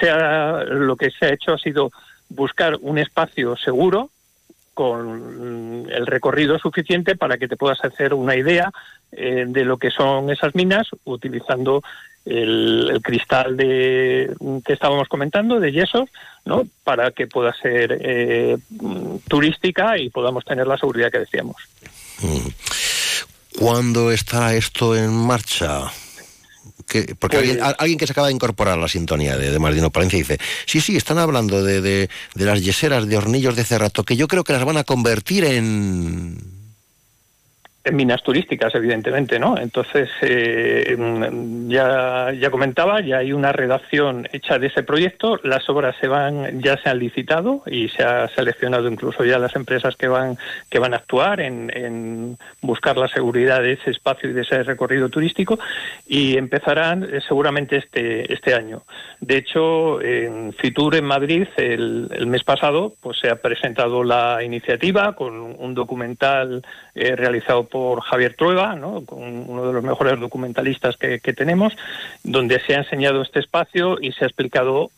sea 0.00 0.64
lo 0.64 0.96
que 0.96 1.10
se 1.10 1.26
ha 1.26 1.32
hecho 1.32 1.54
ha 1.54 1.58
sido 1.58 1.90
buscar 2.34 2.78
un 2.80 2.98
espacio 2.98 3.56
seguro 3.56 4.10
con 4.74 5.86
el 5.88 6.06
recorrido 6.06 6.58
suficiente 6.58 7.16
para 7.16 7.38
que 7.38 7.48
te 7.48 7.56
puedas 7.56 7.82
hacer 7.84 8.12
una 8.12 8.36
idea 8.36 8.72
eh, 9.12 9.44
de 9.46 9.64
lo 9.64 9.76
que 9.76 9.90
son 9.90 10.30
esas 10.30 10.54
minas 10.54 10.88
utilizando 11.04 11.82
el, 12.24 13.00
cristal 13.02 13.56
de 13.56 14.34
que 14.64 14.72
estábamos 14.72 15.08
comentando 15.08 15.60
de 15.60 15.72
yesos, 15.72 16.08
¿no? 16.44 16.66
Para 16.82 17.12
que 17.12 17.26
pueda 17.26 17.54
ser 17.54 17.98
eh, 18.00 18.56
turística 19.28 19.98
y 19.98 20.10
podamos 20.10 20.44
tener 20.44 20.66
la 20.66 20.78
seguridad 20.78 21.12
que 21.12 21.20
decíamos. 21.20 21.56
Mm. 22.20 22.48
¿Cuándo 23.58 24.10
está 24.10 24.54
esto 24.54 24.96
en 24.96 25.12
marcha? 25.12 25.92
Porque 27.18 27.36
alguien, 27.38 27.58
pues- 27.58 27.74
alguien, 27.78 27.98
que 27.98 28.06
se 28.06 28.12
acaba 28.12 28.28
de 28.28 28.34
incorporar 28.34 28.78
a 28.78 28.80
la 28.80 28.88
sintonía 28.88 29.36
de, 29.36 29.50
de 29.50 29.58
Martino 29.58 29.90
Palencia 29.90 30.18
dice, 30.18 30.38
sí, 30.66 30.80
sí, 30.80 30.96
están 30.96 31.18
hablando 31.18 31.62
de, 31.62 31.80
de, 31.80 32.08
de 32.34 32.44
las 32.44 32.62
yeseras 32.62 33.06
de 33.08 33.16
hornillos 33.16 33.56
de 33.56 33.64
Cerrato, 33.64 34.04
que 34.04 34.16
yo 34.16 34.28
creo 34.28 34.44
que 34.44 34.52
las 34.52 34.64
van 34.64 34.76
a 34.76 34.84
convertir 34.84 35.44
en 35.44 36.63
minas 37.92 38.22
turísticas, 38.22 38.74
evidentemente, 38.74 39.38
¿no? 39.38 39.58
Entonces, 39.58 40.08
eh, 40.22 40.96
ya, 41.68 42.32
ya 42.32 42.50
comentaba, 42.50 43.00
ya 43.00 43.18
hay 43.18 43.32
una 43.32 43.52
redacción 43.52 44.26
hecha 44.32 44.58
de 44.58 44.68
ese 44.68 44.82
proyecto, 44.82 45.38
las 45.42 45.68
obras 45.68 45.94
se 46.00 46.08
van, 46.08 46.60
ya 46.62 46.76
se 46.78 46.88
han 46.88 46.98
licitado 46.98 47.62
y 47.66 47.88
se 47.90 48.02
ha 48.02 48.28
seleccionado 48.28 48.88
incluso 48.88 49.24
ya 49.24 49.38
las 49.38 49.54
empresas 49.54 49.96
que 49.96 50.08
van, 50.08 50.38
que 50.70 50.78
van 50.78 50.94
a 50.94 50.98
actuar 50.98 51.40
en, 51.40 51.70
en 51.74 52.38
buscar 52.62 52.96
la 52.96 53.08
seguridad 53.08 53.60
de 53.60 53.72
ese 53.72 53.90
espacio 53.90 54.30
y 54.30 54.32
de 54.32 54.42
ese 54.42 54.62
recorrido 54.62 55.08
turístico 55.08 55.58
y 56.06 56.36
empezarán 56.38 57.04
eh, 57.04 57.20
seguramente 57.26 57.76
este, 57.76 58.32
este 58.32 58.54
año. 58.54 58.82
De 59.20 59.36
hecho, 59.36 60.00
en 60.00 60.52
Fitur 60.54 60.94
en 60.96 61.04
Madrid, 61.04 61.46
el, 61.56 62.08
el 62.12 62.26
mes 62.26 62.44
pasado, 62.44 62.94
pues 63.02 63.18
se 63.18 63.30
ha 63.30 63.36
presentado 63.36 64.04
la 64.04 64.42
iniciativa 64.42 65.14
con 65.14 65.34
un 65.34 65.74
documental 65.74 66.62
eh, 66.94 67.16
realizado 67.16 67.64
por 67.74 68.02
Javier 68.02 68.36
Trueba, 68.36 68.76
¿no? 68.76 69.02
uno 69.10 69.66
de 69.66 69.72
los 69.72 69.82
mejores 69.82 70.20
documentalistas 70.20 70.96
que, 70.96 71.18
que 71.18 71.32
tenemos, 71.32 71.76
donde 72.22 72.60
se 72.60 72.76
ha 72.76 72.78
enseñado 72.78 73.20
este 73.20 73.40
espacio 73.40 73.98
y 74.00 74.12
se 74.12 74.22
ha 74.22 74.28
explicado 74.28 74.92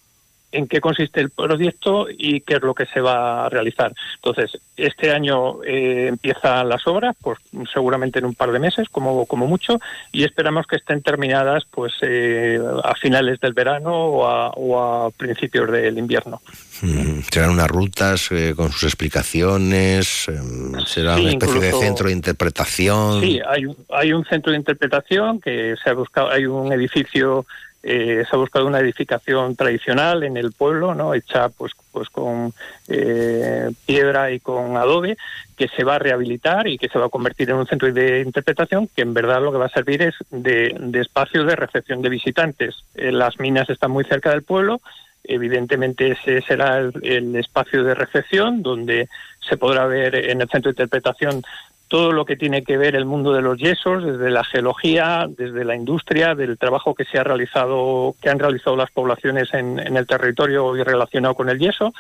en 0.53 0.67
qué 0.69 0.81
consiste 0.81 1.21
el 1.21 1.31
proyecto 1.31 2.07
y 2.11 2.41
qué 2.41 2.55
es 2.55 2.63
lo 2.63 2.75
que 2.75 2.87
se 2.87 3.01
va 3.01 3.47
a 3.47 3.49
realizar. 3.49 3.93
Entonces, 4.17 4.59
este 4.77 5.11
año 5.11 5.63
eh, 5.65 6.07
empiezan 6.09 6.69
las 6.69 6.87
obras, 6.87 7.17
pues 7.21 7.39
seguramente 7.73 8.19
en 8.19 8.27
un 8.27 8.35
par 8.35 8.53
de 8.53 8.59
meses, 8.59 8.89
como, 8.91 9.27
como 9.27 9.47
mucho, 9.47 9.79
y 10.13 10.25
esperamos 10.25 10.67
que 10.67 10.77
estén 10.77 11.03
terminadas 11.03 11.65
pues 11.71 11.95
eh, 12.03 12.61
a 12.85 12.95
finales 12.95 13.41
del 13.41 13.53
verano 13.53 13.93
o 13.93 14.27
a, 14.27 15.11
principios 15.17 15.71
del 15.71 15.99
invierno. 15.99 16.41
Mm, 16.83 17.21
serán 17.31 17.51
unas 17.51 17.69
rutas 17.69 18.31
eh, 18.31 18.55
con 18.55 18.71
sus 18.71 18.85
explicaciones, 18.85 20.29
em, 20.29 20.73
será 20.85 21.17
una 21.17 21.31
especie 21.31 21.61
de 21.61 21.73
centro 21.73 22.07
de 22.09 22.13
interpretación. 22.13 23.21
Sí, 23.21 23.41
hay, 23.47 23.65
hay 23.91 24.13
un 24.13 24.25
centro 24.25 24.53
de 24.53 24.59
interpretación 24.59 25.41
que 25.41 25.75
se 25.83 25.91
ha 25.91 25.95
buscado, 25.95 26.31
hay 26.31 26.47
un 26.47 26.73
edificio 26.73 27.47
eh, 27.89 28.25
se 28.29 28.35
ha 28.35 28.39
buscado 28.41 28.67
una 28.67 28.81
edificación 28.81 29.55
tradicional 29.55 30.25
en 30.25 30.37
el 30.37 30.51
pueblo, 30.51 30.97
¿no? 30.97 31.15
hecha 31.15 31.51
pues, 31.51 31.71
pues 31.93 32.11
con 32.11 32.53
eh, 32.89 33.71
piedra 33.87 34.33
y 34.33 34.41
con 34.41 34.77
adobe, 34.77 35.17
que 35.57 35.69
se 35.69 35.85
va 35.85 35.95
a 35.95 35.99
rehabilitar 36.01 36.67
y 36.67 36.79
que 36.79 36.89
se 36.89 36.99
va 36.99 37.07
a 37.07 37.11
convertir 37.11 37.49
en 37.49 37.57
un 37.57 37.67
centro 37.69 37.93
de 37.93 38.23
interpretación 38.23 38.89
que 38.89 39.03
en 39.03 39.15
verdad 39.15 39.41
lo 39.41 39.53
que 39.53 39.59
va 39.59 39.67
a 39.67 39.69
servir 39.69 40.03
es 40.03 40.17
de, 40.31 40.75
espacio 40.95 41.45
de 41.45 41.55
recepción 41.55 42.03
de 42.03 42.09
visitantes. 42.09 42.75
Eh, 42.97 43.13
las 43.13 43.39
minas 43.39 43.71
están 43.71 43.93
muy 43.93 44.03
cerca 44.03 44.31
del 44.31 44.43
pueblo, 44.43 44.81
evidentemente 45.23 46.11
ese 46.11 46.43
será 46.43 46.79
el, 46.81 47.37
espacio 47.37 47.85
de 47.85 47.95
recepción 47.95 48.65
donde 48.65 49.09
se 49.49 49.57
podrá 49.57 49.87
ver 49.87 50.17
en 50.17 50.41
el 50.41 50.49
centro 50.49 50.73
de 50.73 50.83
interpretación 50.83 51.45
todo 51.89 52.13
lo 52.13 52.25
que 52.25 52.37
tiene 52.37 52.63
que 52.63 52.77
ver 52.77 52.97
el 52.97 53.05
mundo 53.05 53.33
de 53.33 53.43
los 53.43 53.59
yesos, 53.59 54.05
desde 54.05 54.31
la 54.31 54.45
geología, 54.45 55.27
desde 55.29 55.65
la 55.65 55.77
industria, 55.77 56.35
del 56.35 56.59
trabajo 56.59 56.95
que 56.95 57.05
se 57.05 57.19
ha 57.19 57.25
realizado, 57.25 58.17
que 58.21 58.29
han 58.29 58.39
realizado 58.39 58.77
las 58.77 58.91
poblaciones 58.91 59.53
en, 59.55 59.79
el 59.79 60.07
territorio 60.07 60.77
y 60.77 60.83
relacionado 60.83 61.35
con 61.35 61.49
el 61.49 61.59
yeso, 61.59 61.95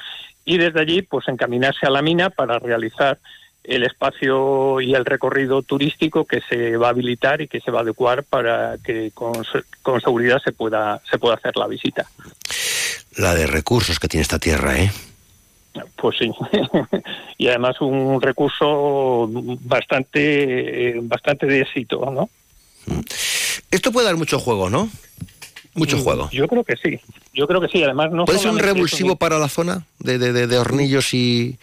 y 0.44 0.58
desde 0.58 0.80
allí, 0.80 1.02
pues 1.02 1.28
encaminarse 1.28 1.86
a 1.86 1.90
la 1.90 2.02
mina 2.02 2.30
para 2.30 2.58
realizar 2.58 3.18
el 3.62 3.82
espacio 3.82 4.80
y 4.80 4.94
el 4.94 5.04
recorrido 5.04 5.62
turístico 5.62 6.24
que 6.24 6.40
se 6.48 6.76
va 6.76 6.88
a 6.88 6.90
habilitar 6.90 7.40
y 7.40 7.48
que 7.48 7.60
se 7.60 7.70
va 7.70 7.80
a 7.80 7.82
adecuar 7.82 8.22
para 8.22 8.76
que 8.78 9.10
con, 9.12 9.32
con 9.82 10.00
seguridad 10.00 10.40
se 10.44 10.52
pueda 10.52 11.00
se 11.10 11.18
pueda 11.18 11.34
hacer 11.34 11.56
la 11.56 11.66
visita. 11.66 12.06
La 13.16 13.34
de 13.34 13.48
recursos 13.48 13.98
que 13.98 14.06
tiene 14.06 14.22
esta 14.22 14.38
tierra, 14.38 14.78
¿eh? 14.78 14.92
Pues 15.96 16.18
sí, 16.18 16.30
y 17.38 17.48
además 17.48 17.80
un 17.80 18.20
recurso 18.20 19.28
bastante, 19.60 20.98
bastante 21.02 21.46
de 21.46 21.60
éxito, 21.60 22.10
¿no? 22.10 22.28
Esto 23.70 23.92
puede 23.92 24.06
dar 24.06 24.16
mucho 24.16 24.38
juego, 24.38 24.70
¿no? 24.70 24.88
Mucho 25.74 25.98
mm, 25.98 26.02
juego. 26.02 26.30
Yo 26.32 26.48
creo 26.48 26.64
que 26.64 26.76
sí, 26.76 27.00
yo 27.34 27.46
creo 27.46 27.60
que 27.60 27.68
sí. 27.68 27.82
Además, 27.82 28.10
no 28.12 28.24
¿Puede 28.24 28.38
ser 28.38 28.50
un 28.50 28.58
revulsivo 28.58 29.16
para 29.16 29.38
la 29.38 29.48
zona 29.48 29.84
de, 29.98 30.18
de, 30.18 30.46
de 30.46 30.58
hornillos 30.58 31.12
y, 31.12 31.58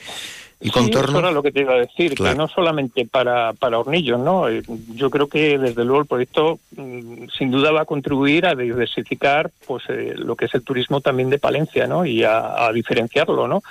y 0.63 0.69
contorno. 0.69 1.19
Eso 1.19 1.31
lo 1.31 1.43
que 1.43 1.51
te 1.51 1.61
iba 1.61 1.73
a 1.73 1.79
decir, 1.79 2.15
que 2.15 2.35
no 2.35 2.47
solamente 2.47 3.05
para, 3.05 3.51
para 3.53 3.79
hornillos, 3.79 4.19
¿no? 4.19 4.47
Eh, 4.47 4.63
yo 4.95 5.09
creo 5.09 5.27
que 5.27 5.57
desde 5.57 5.83
luego 5.83 6.01
el 6.01 6.07
proyecto 6.07 6.59
mm, 6.77 7.25
sin 7.37 7.51
duda 7.51 7.71
va 7.71 7.81
a 7.81 7.85
contribuir 7.85 8.45
a 8.45 8.55
diversificar 8.55 9.51
pues 9.67 9.83
eh, 9.89 10.13
lo 10.15 10.37
que 10.37 10.45
es 10.45 10.53
el 10.55 10.63
turismo 10.63 11.01
también 11.01 11.29
de 11.29 11.37
Palencia, 11.37 11.85
¿no? 11.85 12.05
Y 12.05 12.23
a, 12.23 12.71
diferenciarlo, 12.73 13.47
¿no? 13.47 13.61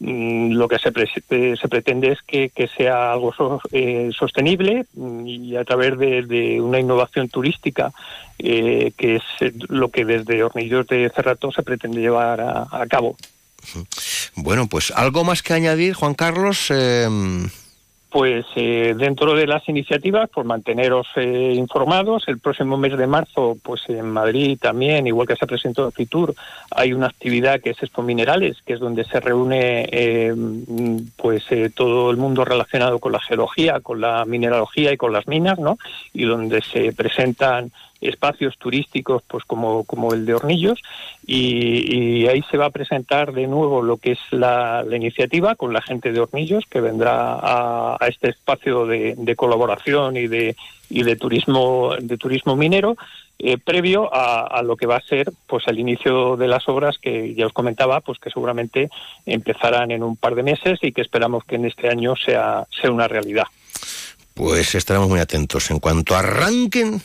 Mm, 0.00 0.52
lo 0.52 0.66
que 0.66 0.78
se, 0.78 1.56
se 1.56 1.68
pretende 1.68 2.12
es 2.12 2.18
que, 2.26 2.50
sea 2.76 3.12
algo 3.12 3.60
eh, 3.70 4.10
sostenible 4.18 4.86
mm, 4.94 5.26
y 5.26 5.56
a 5.56 5.64
través 5.64 5.98
de, 5.98 6.60
una 6.60 6.80
innovación 6.80 7.28
turística, 7.28 7.92
que 8.38 8.92
es 8.98 9.22
lo 9.68 9.90
que 9.90 10.04
desde 10.04 10.42
Hornillos 10.42 10.86
de 10.86 11.10
Cerrato 11.14 11.52
se 11.52 11.62
pretende 11.62 12.00
llevar 12.00 12.40
a 12.40 12.86
cabo. 12.88 13.16
Bueno, 14.36 14.68
pues 14.68 14.90
algo 14.90 15.24
más 15.24 15.42
que 15.42 15.54
añadir, 15.54 15.94
Juan 15.94 16.14
Carlos. 16.14 16.70
Em, 16.70 17.48
pues 18.10 18.44
eh, 18.56 18.94
dentro 18.96 19.34
de 19.34 19.46
las 19.46 19.68
iniciativas, 19.68 20.28
por 20.28 20.44
manteneros 20.44 21.06
eh, 21.14 21.54
informados, 21.56 22.24
el 22.26 22.40
próximo 22.40 22.76
mes 22.76 22.98
de 22.98 23.06
marzo, 23.06 23.56
pues 23.62 23.82
en 23.88 24.10
Madrid 24.10 24.58
también, 24.60 25.06
igual 25.06 25.28
que 25.28 25.36
se 25.36 25.44
ha 25.44 25.48
presentado 25.48 25.88
en 25.88 25.92
Fitur, 25.92 26.34
hay 26.72 26.92
una 26.92 27.06
actividad 27.06 27.60
que 27.60 27.70
es 27.70 27.82
Expo 27.82 28.02
Minerales, 28.02 28.56
que 28.66 28.72
es 28.72 28.80
donde 28.80 29.04
se 29.04 29.20
reúne 29.20 29.88
em, 29.92 31.06
pues 31.16 31.44
eh, 31.50 31.70
todo 31.74 32.10
el 32.10 32.16
mundo 32.16 32.44
relacionado 32.44 32.98
con 32.98 33.12
la 33.12 33.20
geología, 33.20 33.78
con 33.80 34.00
la 34.00 34.24
mineralogía 34.24 34.92
y 34.92 34.96
con 34.96 35.12
las 35.12 35.28
minas, 35.28 35.58
¿no? 35.60 35.78
Y 36.12 36.24
donde 36.24 36.62
se 36.62 36.92
presentan 36.92 37.70
espacios 38.00 38.56
turísticos 38.58 39.22
pues 39.26 39.44
como, 39.44 39.84
como 39.84 40.14
el 40.14 40.24
de 40.24 40.34
Hornillos 40.34 40.80
y, 41.26 42.26
ahí 42.26 42.42
se 42.50 42.56
va 42.56 42.66
a 42.66 42.70
presentar 42.70 43.32
de 43.32 43.46
nuevo 43.46 43.82
lo 43.82 43.96
que 43.96 44.12
es 44.12 44.18
la, 44.30 44.84
iniciativa 44.90 45.54
con 45.54 45.72
la 45.72 45.82
gente 45.82 46.12
de 46.12 46.20
Hornillos 46.20 46.64
que 46.68 46.80
vendrá 46.80 47.38
a, 47.40 47.98
este 48.08 48.30
espacio 48.30 48.86
de, 48.86 49.34
colaboración 49.36 50.16
y 50.16 50.26
de, 50.26 50.56
y 50.88 51.02
de 51.02 51.16
turismo 51.16 51.94
de 51.98 52.16
turismo 52.16 52.56
minero 52.56 52.96
eh, 53.38 53.56
previo 53.56 54.10
a, 54.12 54.62
lo 54.62 54.76
que 54.76 54.86
va 54.86 54.96
a 54.96 55.00
ser 55.00 55.32
pues 55.46 55.66
el 55.66 55.78
inicio 55.78 56.36
de 56.36 56.46
las 56.46 56.68
obras 56.68 56.98
que 56.98 57.34
ya 57.34 57.46
os 57.46 57.52
comentaba 57.52 58.00
pues 58.00 58.18
que 58.18 58.30
seguramente 58.30 58.90
empezarán 59.24 59.90
en 59.90 60.02
un 60.02 60.16
par 60.16 60.34
de 60.34 60.42
meses 60.42 60.78
y 60.82 60.92
que 60.92 61.00
esperamos 61.00 61.44
que 61.44 61.56
en 61.56 61.64
este 61.64 61.88
año 61.88 62.14
sea 62.16 62.66
sea 62.70 62.90
una 62.90 63.08
realidad. 63.08 63.44
Pues 64.34 64.74
estaremos 64.74 65.08
muy 65.08 65.20
atentos. 65.20 65.70
En 65.70 65.80
cuanto 65.80 66.14
arranquen 66.14 67.02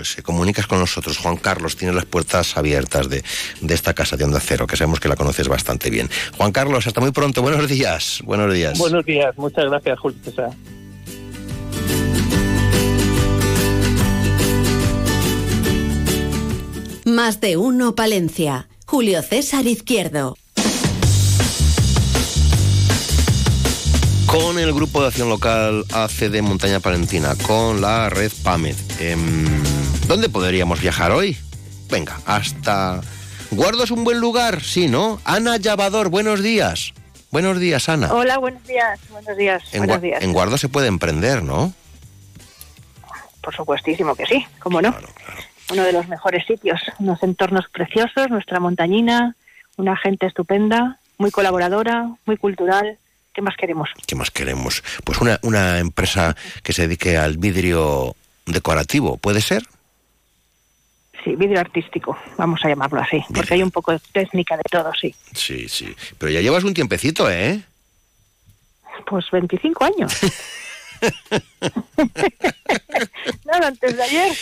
pues 0.00 0.12
se 0.12 0.22
comunicas 0.22 0.66
con 0.66 0.78
nosotros. 0.78 1.18
Juan 1.18 1.36
Carlos 1.36 1.76
tiene 1.76 1.92
las 1.92 2.06
puertas 2.06 2.56
abiertas 2.56 3.10
de, 3.10 3.22
esta 3.68 3.92
casa 3.92 4.16
de 4.16 4.24
Onda 4.24 4.40
Cero, 4.40 4.66
que 4.66 4.74
sabemos 4.74 4.98
que 4.98 5.08
la 5.08 5.14
conoces 5.14 5.46
bastante 5.46 5.90
bien. 5.90 6.08
Juan 6.38 6.52
Carlos, 6.52 6.86
hasta 6.86 7.02
muy 7.02 7.10
pronto. 7.10 7.42
Buenos 7.42 7.68
días. 7.68 8.22
Buenos 8.24 8.50
días. 8.54 8.78
Buenos 8.78 9.04
días. 9.04 9.36
Muchas 9.36 9.66
gracias, 9.66 9.98
Julio 9.98 10.18
César. 10.24 10.52
Más 17.04 17.42
de 17.42 17.58
uno, 17.58 17.94
Palencia. 17.94 18.68
Julio 18.86 19.20
César 19.20 19.66
Izquierdo. 19.66 20.38
Con 24.24 24.58
el 24.58 24.72
Grupo 24.72 25.02
de 25.02 25.08
Acción 25.08 25.28
Local 25.28 25.84
ACD 25.92 26.40
Montaña 26.40 26.80
Palentina, 26.80 27.34
con 27.46 27.82
la 27.82 28.08
red 28.08 28.32
PAMED. 28.42 28.76
Em, 28.98 29.69
¿Dónde 30.10 30.28
podríamos 30.28 30.80
viajar 30.80 31.12
hoy? 31.12 31.36
Venga, 31.88 32.18
hasta... 32.26 33.00
¿Guardo 33.52 33.84
es 33.84 33.92
un 33.92 34.02
buen 34.02 34.18
lugar? 34.18 34.60
Sí, 34.60 34.88
¿no? 34.88 35.20
Ana 35.24 35.56
Llavador, 35.56 36.08
buenos 36.08 36.42
días. 36.42 36.94
Buenos 37.30 37.60
días, 37.60 37.88
Ana. 37.88 38.12
Hola, 38.12 38.38
buenos 38.38 38.66
días. 38.66 38.98
Buenos 39.10 39.36
días. 39.36 39.62
En, 39.70 39.86
buenos 39.86 40.02
días. 40.02 40.20
en 40.20 40.32
Guardo 40.32 40.58
se 40.58 40.68
puede 40.68 40.88
emprender, 40.88 41.44
¿no? 41.44 41.72
Por 43.40 43.54
supuestísimo 43.54 44.16
que 44.16 44.26
sí, 44.26 44.44
¿cómo 44.58 44.82
no? 44.82 44.92
Uno 45.70 45.84
de 45.84 45.92
los 45.92 46.08
mejores 46.08 46.44
sitios, 46.44 46.80
unos 46.98 47.22
entornos 47.22 47.66
preciosos, 47.72 48.30
nuestra 48.30 48.58
montañina, 48.58 49.36
una 49.76 49.96
gente 49.96 50.26
estupenda, 50.26 50.98
muy 51.18 51.30
colaboradora, 51.30 52.10
muy 52.26 52.36
cultural 52.36 52.98
¿Qué 53.32 53.42
más 53.42 53.56
queremos? 53.56 53.88
¿Qué 54.08 54.16
más 54.16 54.32
queremos? 54.32 54.82
Pues 55.04 55.20
una, 55.20 55.38
una 55.42 55.78
empresa 55.78 56.34
que 56.64 56.72
se 56.72 56.82
dedique 56.82 57.16
al 57.16 57.38
vidrio 57.38 58.16
decorativo, 58.46 59.18
¿puede 59.18 59.40
ser? 59.40 59.62
Sí, 61.24 61.36
vidrio 61.36 61.60
artístico, 61.60 62.16
vamos 62.38 62.60
a 62.64 62.68
llamarlo 62.68 63.00
así, 63.00 63.22
porque 63.34 63.54
hay 63.54 63.62
un 63.62 63.70
poco 63.70 63.92
de 63.92 64.00
técnica 64.12 64.56
de 64.56 64.62
todo, 64.70 64.90
sí. 64.98 65.14
Sí, 65.34 65.68
sí. 65.68 65.94
Pero 66.16 66.32
ya 66.32 66.40
llevas 66.40 66.64
un 66.64 66.72
tiempecito, 66.72 67.30
¿eh? 67.30 67.62
Pues 69.06 69.30
25 69.30 69.84
años. 69.84 70.18
Nada, 73.44 73.68
antes 73.68 73.96
de 73.96 74.02
ayer. 74.02 74.32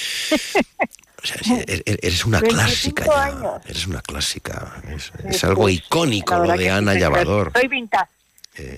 O 1.22 1.26
sea, 1.26 1.36
eres 1.66 2.24
una 2.24 2.40
clásica 2.40 3.04
ya. 3.06 3.60
Eres 3.66 3.86
una 3.86 4.00
clásica. 4.00 4.82
Es, 5.28 5.44
algo 5.44 5.68
icónico 5.68 6.38
lo 6.38 6.56
de 6.56 6.70
Ana 6.70 6.94
Llavador. 6.94 7.52
Soy 7.54 7.68
vintage. 7.68 8.17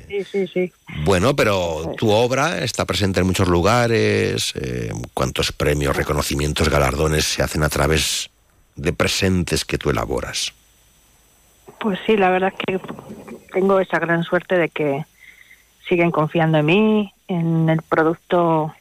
Sí, 0.08 0.24
sí, 0.24 0.46
sí. 0.46 0.72
Bueno, 1.04 1.34
pero 1.34 1.94
tu 1.96 2.10
obra 2.10 2.58
está 2.58 2.84
presente 2.84 3.20
en 3.20 3.26
muchos 3.26 3.48
lugares. 3.48 4.52
Eh, 4.56 4.92
¿Cuántos 5.14 5.52
premios, 5.52 5.96
reconocimientos, 5.96 6.68
galardones 6.68 7.24
se 7.24 7.42
hacen 7.42 7.62
a 7.62 7.68
través 7.68 8.30
de 8.76 8.92
presentes 8.92 9.64
que 9.64 9.78
tú 9.78 9.90
elaboras? 9.90 10.52
Pues 11.78 11.98
sí, 12.04 12.16
la 12.16 12.30
verdad 12.30 12.52
es 12.56 12.64
que 12.66 12.80
tengo 13.52 13.80
esa 13.80 13.98
gran 13.98 14.22
suerte 14.22 14.58
de 14.58 14.68
que 14.68 15.04
siguen 15.88 16.10
confiando 16.10 16.58
en 16.58 16.66
mí, 16.66 17.12
en 17.26 17.68
el 17.70 17.80
producto 17.82 18.74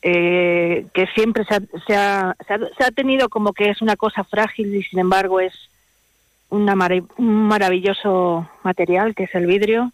eh, 0.00 0.86
que 0.94 1.06
siempre 1.08 1.44
se 1.44 1.60
se, 1.86 1.94
ha, 1.94 2.34
se 2.46 2.84
ha, 2.84 2.90
tenido 2.90 3.28
como 3.28 3.52
que 3.52 3.70
es 3.70 3.82
una 3.82 3.96
cosa 3.96 4.24
frágil 4.24 4.74
y 4.74 4.82
sin 4.82 4.98
embargo 4.98 5.40
es 5.40 5.52
una 6.48 6.74
un 7.18 7.48
maravilloso 7.48 8.48
material 8.64 9.14
que 9.14 9.24
es 9.24 9.34
el 9.34 9.46
vidrio 9.46 9.92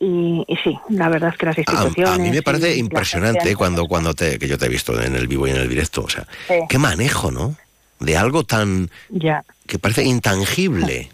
y, 0.00 0.44
sí, 0.62 0.78
la 0.90 1.08
verdad 1.08 1.30
es 1.30 1.38
que 1.38 1.46
las 1.46 1.58
instituciones... 1.58 2.14
A, 2.14 2.18
mí 2.18 2.30
me 2.30 2.42
parece 2.42 2.76
impresionante 2.76 3.56
cuando, 3.56 3.86
cuando 3.86 4.14
te, 4.14 4.38
que 4.38 4.46
yo 4.46 4.56
te 4.56 4.66
he 4.66 4.68
visto 4.68 5.00
en 5.00 5.16
el 5.16 5.26
vivo 5.26 5.48
y 5.48 5.50
en 5.50 5.56
el 5.56 5.68
directo, 5.68 6.02
o 6.04 6.08
sea, 6.08 6.24
qué 6.68 6.78
manejo, 6.78 7.32
¿no? 7.32 7.56
De 7.98 8.16
algo 8.16 8.44
tan... 8.44 8.90
Ya. 9.08 9.44
que 9.66 9.80
parece 9.80 10.04
intangible. 10.04 11.10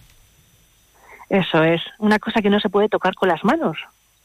Eso 1.31 1.65
es, 1.65 1.81
una 1.98 2.19
cosa 2.19 2.43
que 2.43 2.51
no 2.51 2.61
se 2.61 2.69
puede 2.69 2.90
tocar 2.90 3.15
con 3.15 3.31
las 3.31 3.43
manos, 3.43 3.78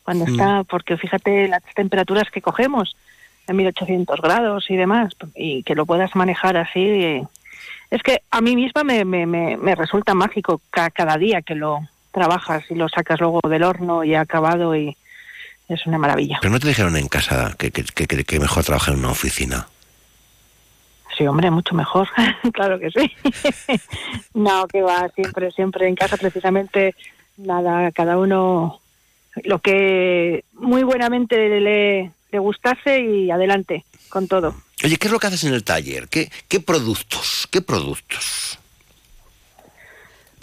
cuando 0.04 0.26
mm. 0.26 0.30
está, 0.30 0.64
porque 0.66 0.98
fíjate 0.98 1.48
las 1.48 1.64
temperaturas 1.74 2.30
que 2.30 2.42
cogemos, 2.42 2.98
en 3.48 3.56
1800 3.56 4.20
grados 4.20 4.70
y 4.70 4.76
demás, 4.76 5.14
y 5.36 5.64
que 5.64 5.76
lo 5.76 5.86
puedas 5.86 6.14
manejar 6.16 6.58
así... 6.58 7.24
es 7.90 8.04
que 8.04 8.24
a 8.30 8.42
mí 8.42 8.58
misma 8.58 8.84
me, 8.84 9.06
me, 9.06 9.26
me, 9.26 9.76
resulta 9.76 10.14
mágico 10.14 10.62
cada 10.70 11.18
día 11.18 11.42
que 11.42 11.56
lo, 11.56 11.88
trabajas 12.12 12.64
y 12.70 12.76
lo 12.76 12.90
sacas 12.90 13.20
luego 13.20 13.40
del 13.48 13.64
horno 13.64 14.04
y 14.04 14.16
acabado 14.16 14.76
y 14.76 14.96
es 15.68 15.86
una 15.86 15.98
maravilla. 15.98 16.40
Pero 16.42 16.52
no 16.52 16.60
te 16.60 16.68
dijeron 16.68 16.96
en 16.98 17.08
casa 17.08 17.56
que, 17.58 17.72
que, 17.72 17.84
que, 17.84 18.40
mejor 18.40 18.64
trabajar 18.64 18.94
en 18.94 19.02
una 19.02 19.12
oficina. 19.12 19.68
Sí, 21.18 21.28
hombre, 21.28 21.52
mucho 21.52 21.76
mejor, 21.76 22.08
claro 22.54 22.80
que 22.80 22.90
sí. 22.92 23.12
no, 24.34 24.68
que 24.68 24.82
va, 24.82 25.10
siempre, 25.10 25.52
siempre 25.52 25.88
en 25.88 25.96
casa 25.96 26.18
precisamente, 26.18 26.96
nada, 27.38 27.92
cada 27.92 28.18
uno 28.18 28.82
lo 29.44 29.60
que 29.60 30.44
muy 30.54 30.84
buenamente 30.84 31.60
le, 31.60 32.12
le 32.32 32.40
gustase 32.40 33.00
y 33.02 33.32
adelante 33.32 33.86
con 34.10 34.28
todo. 34.28 34.56
Oye, 34.84 34.98
¿qué 34.98 35.08
es 35.08 35.12
lo 35.12 35.20
que 35.20 35.28
haces 35.28 35.44
en 35.44 35.54
el 35.54 35.64
taller? 35.64 36.08
¿Qué, 36.08 36.32
qué 36.48 36.60
productos? 36.60 37.48
¿Qué 37.52 37.62
productos? 37.62 38.60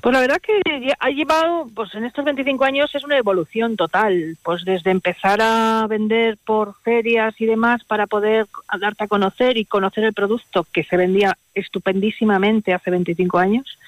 Pues 0.03 0.13
la 0.13 0.21
verdad 0.21 0.41
que 0.41 0.61
ha 0.99 1.11
llevado, 1.11 1.67
pues 1.75 1.95
en 1.95 2.05
estos 2.05 2.25
25 2.25 2.65
años 2.65 2.95
es 2.95 3.03
una 3.03 3.17
evolución 3.17 3.77
total, 3.77 4.37
pues 4.43 4.65
desde 4.65 4.91
empezar 4.91 5.41
a 5.41 5.87
vender 5.89 6.39
por 6.45 6.75
ferias 6.83 7.35
y 7.41 7.47
demás 7.47 7.83
para 7.85 8.07
poder 8.07 8.47
darte 8.81 9.05
a 9.05 9.09
conocer 9.09 9.57
y 9.57 9.65
conocer 9.65 10.05
el 10.05 10.13
producto 10.13 10.67
que 10.73 10.85
se 10.85 10.97
vendía 10.97 11.37
estupendísimamente 11.55 12.75
hace 12.75 12.91
25 12.91 13.39
años, 13.39 13.79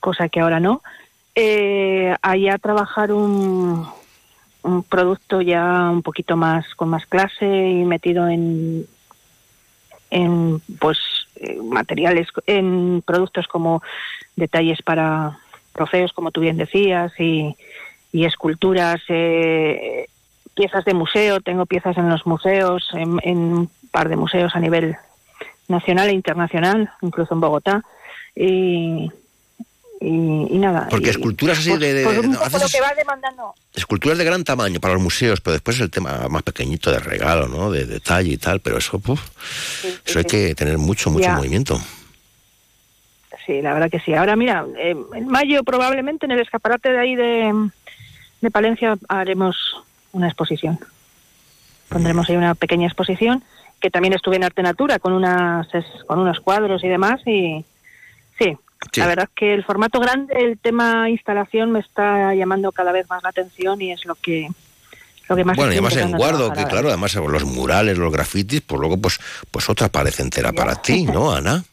cosa 0.00 0.28
que 0.28 0.40
ahora 0.40 0.60
no, 0.60 0.82
eh, 1.34 2.14
a 2.22 2.58
trabajar 2.58 3.12
un, 3.12 3.86
un 4.62 4.82
producto 4.82 5.40
ya 5.40 5.90
un 5.90 6.02
poquito 6.02 6.36
más 6.36 6.74
con 6.74 6.88
más 6.88 7.06
clase 7.06 7.46
y 7.46 7.84
metido 7.84 8.28
en 8.28 8.86
en 10.10 10.60
pues 10.78 10.98
materiales 11.62 12.28
en 12.46 13.02
productos 13.06 13.46
como 13.48 13.82
detalles 14.36 14.82
para 14.82 15.38
trofeos, 15.72 16.12
como 16.12 16.30
tú 16.30 16.40
bien 16.40 16.56
decías, 16.56 17.12
y, 17.18 17.56
esculturas, 18.12 19.00
eh, 19.08 20.06
piezas 20.54 20.84
de 20.84 20.94
museo. 20.94 21.40
Tengo 21.40 21.66
piezas 21.66 21.96
en 21.98 22.08
los 22.08 22.26
museos, 22.26 22.88
en, 22.92 23.18
un 23.24 23.70
par 23.90 24.08
de 24.08 24.16
museos 24.16 24.54
a 24.54 24.60
nivel 24.60 24.96
nacional 25.66 26.08
e 26.08 26.12
internacional, 26.12 26.90
incluso 27.02 27.34
en 27.34 27.40
Bogotá. 27.40 27.82
Y, 28.36 29.10
y, 30.04 30.58
nada. 30.58 30.88
Porque 30.90 31.10
esculturas 31.10 31.58
así 31.58 31.76
de, 31.76 31.94
demandando. 31.94 33.54
Esculturas 33.74 34.18
de 34.18 34.24
gran 34.24 34.44
tamaño 34.44 34.80
para 34.80 34.94
los 34.94 35.02
museos, 35.02 35.40
pero 35.40 35.52
después 35.52 35.80
el 35.80 35.90
tema 35.90 36.26
más 36.28 36.42
pequeñito 36.42 36.90
de 36.90 36.98
regalo, 36.98 37.48
¿no? 37.48 37.70
De 37.70 37.86
detalle 37.86 38.32
y 38.32 38.36
tal, 38.36 38.60
pero 38.60 38.78
eso, 38.78 39.00
eso 40.04 40.18
hay 40.18 40.24
que 40.24 40.54
tener 40.54 40.78
mucho, 40.78 41.10
mucho 41.10 41.30
movimiento 41.30 41.80
sí, 43.46 43.62
la 43.62 43.72
verdad 43.74 43.90
que 43.90 44.00
sí. 44.00 44.14
Ahora 44.14 44.36
mira, 44.36 44.66
eh, 44.76 44.96
en 45.14 45.26
mayo 45.28 45.62
probablemente 45.64 46.26
en 46.26 46.32
el 46.32 46.40
escaparate 46.40 46.90
de 46.90 46.98
ahí 46.98 47.14
de, 47.14 47.70
de 48.40 48.50
Palencia 48.50 48.96
haremos 49.08 49.56
una 50.12 50.28
exposición. 50.28 50.78
Pondremos 51.88 52.28
ahí 52.28 52.36
una 52.36 52.54
pequeña 52.54 52.86
exposición 52.86 53.42
que 53.80 53.90
también 53.90 54.14
estuve 54.14 54.36
en 54.36 54.44
Arte 54.44 54.62
Natura 54.62 54.98
con 54.98 55.12
unas 55.12 55.68
con 56.06 56.18
unos 56.18 56.40
cuadros 56.40 56.82
y 56.84 56.88
demás 56.88 57.20
y 57.26 57.64
sí, 58.92 59.00
la 59.00 59.06
verdad 59.06 59.28
que 59.34 59.54
el 59.54 59.64
formato 59.64 60.00
grande, 60.00 60.34
el 60.36 60.58
tema 60.58 61.10
instalación 61.10 61.72
me 61.72 61.80
está 61.80 62.34
llamando 62.34 62.72
cada 62.72 62.92
vez 62.92 63.08
más 63.08 63.22
la 63.22 63.30
atención 63.30 63.80
y 63.82 63.92
es 63.92 64.04
lo 64.04 64.14
que 64.14 64.48
lo 65.28 65.36
que 65.36 65.44
más 65.44 65.56
bueno, 65.56 65.72
y 65.72 65.76
además 65.76 65.96
en 65.96 66.12
guardo, 66.12 66.52
que 66.52 66.64
claro, 66.64 66.88
además 66.88 67.14
los 67.14 67.44
murales, 67.44 67.96
los 67.96 68.12
grafitis, 68.12 68.60
pues 68.60 68.80
luego 68.80 68.98
pues 68.98 69.18
pues 69.50 69.68
otra 69.68 69.88
pared 69.88 70.14
entera 70.18 70.52
para 70.52 70.74
ti, 70.76 71.04
¿no, 71.04 71.32
Ana? 71.32 71.64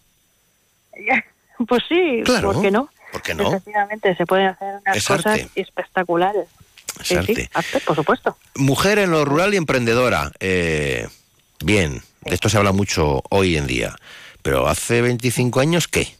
Pues 1.67 1.83
sí, 1.87 2.21
claro, 2.23 2.53
¿por 2.53 2.61
qué 2.61 2.71
no? 2.71 2.89
¿Por 3.11 3.35
no? 3.35 3.49
Efectivamente, 3.49 4.15
se 4.15 4.25
pueden 4.25 4.47
hacer 4.47 4.75
unas 4.85 5.05
cosas 5.05 5.41
espectaculares. 5.55 6.47
sí, 7.03 7.15
sí, 7.25 7.49
por 7.85 7.95
supuesto. 7.95 8.37
Mujer 8.55 8.99
en 8.99 9.11
lo 9.11 9.25
rural 9.25 9.53
y 9.53 9.57
emprendedora. 9.57 10.31
Eh, 10.39 11.07
bien, 11.63 12.01
de 12.21 12.33
esto 12.33 12.49
se 12.49 12.57
habla 12.57 12.71
mucho 12.71 13.21
hoy 13.29 13.57
en 13.57 13.67
día. 13.67 13.95
Pero 14.41 14.67
hace 14.67 15.01
25 15.01 15.59
años, 15.59 15.87
¿qué? 15.87 16.15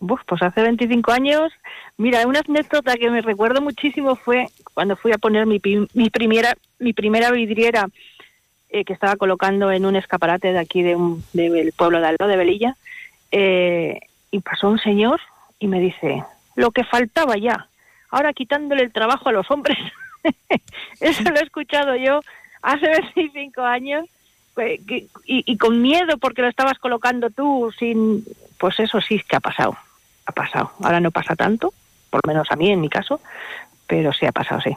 Uf, 0.00 0.20
pues 0.26 0.42
hace 0.42 0.62
25 0.62 1.12
años, 1.12 1.52
mira, 1.98 2.26
una 2.26 2.40
anécdota 2.40 2.96
que 2.96 3.10
me 3.10 3.20
recuerdo 3.20 3.60
muchísimo 3.60 4.16
fue 4.16 4.46
cuando 4.74 4.96
fui 4.96 5.12
a 5.12 5.18
poner 5.18 5.44
mi, 5.46 5.60
mi 5.94 6.08
primera 6.10 6.54
mi 6.78 6.94
primera 6.94 7.30
vidriera 7.30 7.86
eh, 8.70 8.84
que 8.84 8.94
estaba 8.94 9.16
colocando 9.16 9.70
en 9.70 9.84
un 9.84 9.96
escaparate 9.96 10.52
de 10.54 10.58
aquí 10.58 10.82
de 10.82 10.96
un, 10.96 11.22
del 11.34 11.72
pueblo 11.72 12.00
de 12.00 12.06
Aldo, 12.06 12.26
de 12.26 12.36
Velilla, 12.38 12.76
eh, 13.30 14.00
y 14.30 14.40
pasó 14.40 14.70
un 14.70 14.78
señor 14.78 15.20
y 15.58 15.66
me 15.66 15.80
dice, 15.80 16.24
lo 16.56 16.70
que 16.70 16.84
faltaba 16.84 17.36
ya, 17.36 17.68
ahora 18.10 18.32
quitándole 18.32 18.82
el 18.82 18.92
trabajo 18.92 19.28
a 19.28 19.32
los 19.32 19.50
hombres. 19.50 19.76
Eso 21.00 21.22
lo 21.24 21.36
he 21.40 21.42
escuchado 21.42 21.96
yo 21.96 22.20
hace 22.62 22.86
25 22.88 23.60
años 23.62 24.06
que- 24.56 25.06
y, 25.26 25.42
y 25.52 25.56
con 25.58 25.82
miedo 25.82 26.16
porque 26.18 26.40
lo 26.42 26.48
estabas 26.48 26.78
colocando 26.78 27.28
tú 27.30 27.70
sin... 27.78 28.24
Pues 28.58 28.78
eso 28.78 29.00
sí 29.00 29.18
que 29.26 29.36
ha 29.36 29.40
pasado, 29.40 29.74
ha 30.30 30.32
pasado. 30.32 30.72
Ahora 30.82 31.00
no 31.00 31.10
pasa 31.10 31.36
tanto, 31.36 31.72
por 32.10 32.20
lo 32.24 32.28
menos 32.32 32.48
a 32.50 32.56
mí 32.56 32.70
en 32.70 32.80
mi 32.80 32.88
caso, 32.88 33.20
pero 33.86 34.12
sí 34.12 34.24
ha 34.26 34.32
pasado, 34.32 34.60
sí. 34.62 34.70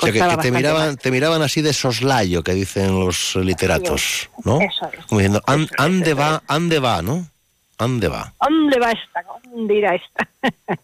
O 0.00 0.06
sea, 0.06 0.12
que, 0.36 0.36
te 0.42 0.50
miraban, 0.50 0.88
más. 0.88 0.98
te 0.98 1.10
miraban 1.12 1.40
así 1.42 1.62
de 1.62 1.72
soslayo, 1.72 2.42
que 2.42 2.52
dicen 2.52 2.98
los 2.98 3.36
literatos, 3.36 4.28
¿no? 4.44 4.60
Eso 4.60 4.90
es. 4.92 5.06
Como 5.06 5.20
diciendo, 5.20 5.40
"An- 5.46 5.68
¿ande 5.78 6.14
va? 6.14 6.42
¿Ande 6.48 6.80
va? 6.80 7.00
¿no? 7.00 7.28
¿Ande 7.78 8.08
va? 8.08 8.32
¿Dónde 8.40 8.78
va 8.80 8.90
esta? 8.90 9.22
¿Dónde 9.50 9.74
irá 9.74 9.94
esta? 9.94 10.28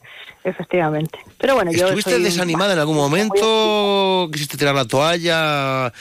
Efectivamente. 0.44 1.18
Pero 1.38 1.54
bueno, 1.54 1.70
yo 1.72 1.84
¿Estuviste 1.86 2.10
soy 2.12 2.18
un- 2.20 2.24
desanimada 2.24 2.72
en 2.72 2.78
algún 2.78 2.96
momento? 2.96 4.28
¿Quisiste 4.32 4.56
tirar 4.56 4.74
la 4.74 4.84
toalla? 4.86 5.92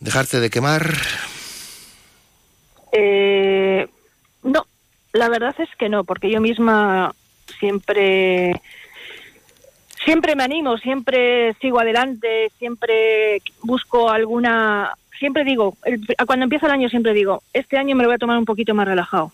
¿Dejarte 0.00 0.40
de 0.40 0.50
quemar? 0.50 0.94
Eh, 2.92 3.86
no, 4.42 4.66
la 5.14 5.28
verdad 5.28 5.54
es 5.58 5.68
que 5.76 5.88
no, 5.88 6.04
porque 6.04 6.30
yo 6.30 6.40
misma 6.40 7.14
siempre 7.58 8.60
siempre 10.04 10.36
me 10.36 10.42
animo, 10.44 10.76
siempre 10.78 11.54
sigo 11.60 11.80
adelante, 11.80 12.50
siempre 12.58 13.40
busco 13.62 14.10
alguna, 14.10 14.92
siempre 15.18 15.44
digo, 15.44 15.76
el- 15.84 16.04
cuando 16.26 16.44
empieza 16.44 16.66
el 16.66 16.72
año 16.72 16.88
siempre 16.90 17.14
digo, 17.14 17.42
este 17.54 17.78
año 17.78 17.96
me 17.96 18.02
lo 18.02 18.08
voy 18.10 18.16
a 18.16 18.18
tomar 18.18 18.36
un 18.36 18.44
poquito 18.44 18.74
más 18.74 18.86
relajado. 18.86 19.32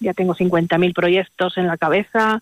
Ya 0.00 0.12
tengo 0.12 0.34
50.000 0.34 0.92
proyectos 0.94 1.56
en 1.58 1.66
la 1.66 1.76
cabeza. 1.78 2.40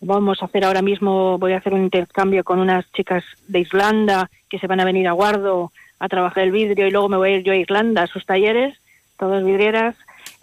Vamos 0.00 0.42
a 0.42 0.46
hacer 0.46 0.64
ahora 0.64 0.82
mismo, 0.82 1.38
voy 1.38 1.52
a 1.54 1.58
hacer 1.58 1.72
un 1.74 1.82
intercambio 1.82 2.44
con 2.44 2.58
unas 2.58 2.90
chicas 2.92 3.24
de 3.48 3.60
Islanda 3.60 4.30
que 4.50 4.58
se 4.58 4.66
van 4.66 4.80
a 4.80 4.84
venir 4.84 5.08
a 5.08 5.12
Guardo 5.12 5.72
a 5.98 6.08
trabajar 6.08 6.42
el 6.44 6.50
vidrio 6.52 6.86
y 6.86 6.90
luego 6.90 7.08
me 7.08 7.16
voy 7.16 7.30
a 7.30 7.36
ir 7.36 7.42
yo 7.44 7.52
a 7.52 7.56
Irlanda 7.56 8.02
a 8.02 8.06
sus 8.08 8.26
talleres, 8.26 8.76
todas 9.18 9.44
vidrieras. 9.44 9.96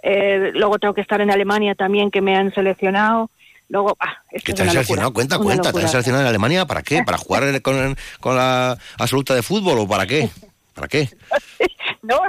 Eh, 0.03 0.51
luego 0.53 0.79
tengo 0.79 0.93
que 0.93 1.01
estar 1.01 1.19
en 1.21 1.31
Alemania 1.31 1.75
también, 1.75 2.11
que 2.11 2.21
me 2.21 2.35
han 2.35 2.53
seleccionado. 2.53 3.29
Luego, 3.67 3.95
ah, 3.99 4.17
esto 4.31 4.45
¿Que 4.45 4.51
es 4.51 4.55
te 4.55 4.63
locura, 4.63 4.71
seleccionado? 4.71 5.13
Cuenta, 5.13 5.35
una 5.37 5.43
cuenta. 5.45 5.61
¿Te 5.63 5.67
locura. 5.69 5.83
han 5.85 5.89
seleccionado 5.91 6.23
en 6.23 6.29
Alemania 6.29 6.65
para 6.65 6.81
qué? 6.81 7.03
¿Para 7.03 7.17
jugar 7.17 7.61
con, 7.61 7.95
con 8.19 8.35
la 8.35 8.77
absoluta 8.97 9.35
de 9.35 9.43
fútbol 9.43 9.79
o 9.79 9.87
para 9.87 10.07
qué? 10.07 10.29
¿Para 10.73 10.87
qué? 10.87 11.09
no, 12.01 12.19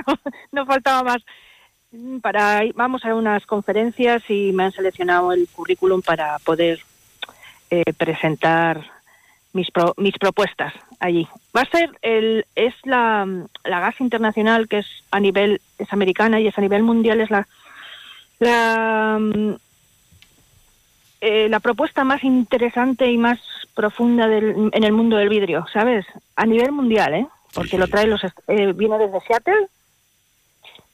no 0.52 0.66
faltaba 0.66 1.02
más. 1.02 1.18
Mm, 1.92 2.18
Para 2.18 2.62
vamos 2.74 3.04
a 3.04 3.14
unas 3.14 3.46
conferencias 3.46 4.22
y 4.28 4.52
me 4.52 4.64
han 4.64 4.72
seleccionado 4.72 5.32
el 5.32 5.48
currículum 5.48 6.02
para 6.02 6.38
poder 6.40 6.80
eh, 7.70 7.84
presentar 7.96 8.84
mis 9.52 9.70
pro- 9.70 9.94
mis 9.96 10.16
propuestas 10.18 10.72
allí. 11.00 11.26
Va 11.56 11.62
a 11.62 11.70
ser 11.70 11.90
el 12.02 12.44
es 12.54 12.74
la, 12.84 13.26
la 13.64 13.80
gas 13.80 14.00
internacional 14.00 14.68
que 14.68 14.78
es 14.78 14.86
a 15.10 15.18
nivel 15.20 15.60
es 15.78 15.92
americana 15.92 16.38
y 16.40 16.46
es 16.48 16.56
a 16.58 16.60
nivel 16.60 16.82
mundial 16.82 17.20
es 17.20 17.30
la 17.30 17.48
la 18.40 19.18
mm, 19.20 19.54
eh, 21.22 21.48
la 21.48 21.60
propuesta 21.60 22.02
más 22.04 22.24
interesante 22.24 23.10
y 23.10 23.18
más 23.18 23.38
profunda 23.74 24.26
del- 24.26 24.70
en 24.72 24.84
el 24.84 24.92
mundo 24.92 25.16
del 25.16 25.28
vidrio, 25.28 25.66
¿sabes? 25.72 26.06
A 26.36 26.46
nivel 26.46 26.72
mundial, 26.72 27.14
¿eh? 27.14 27.26
Porque 27.52 27.76
lo 27.78 27.86
trae 27.88 28.06
los 28.06 28.22
eh, 28.24 28.72
viene 28.74 28.96
desde 28.98 29.20
Seattle 29.26 29.66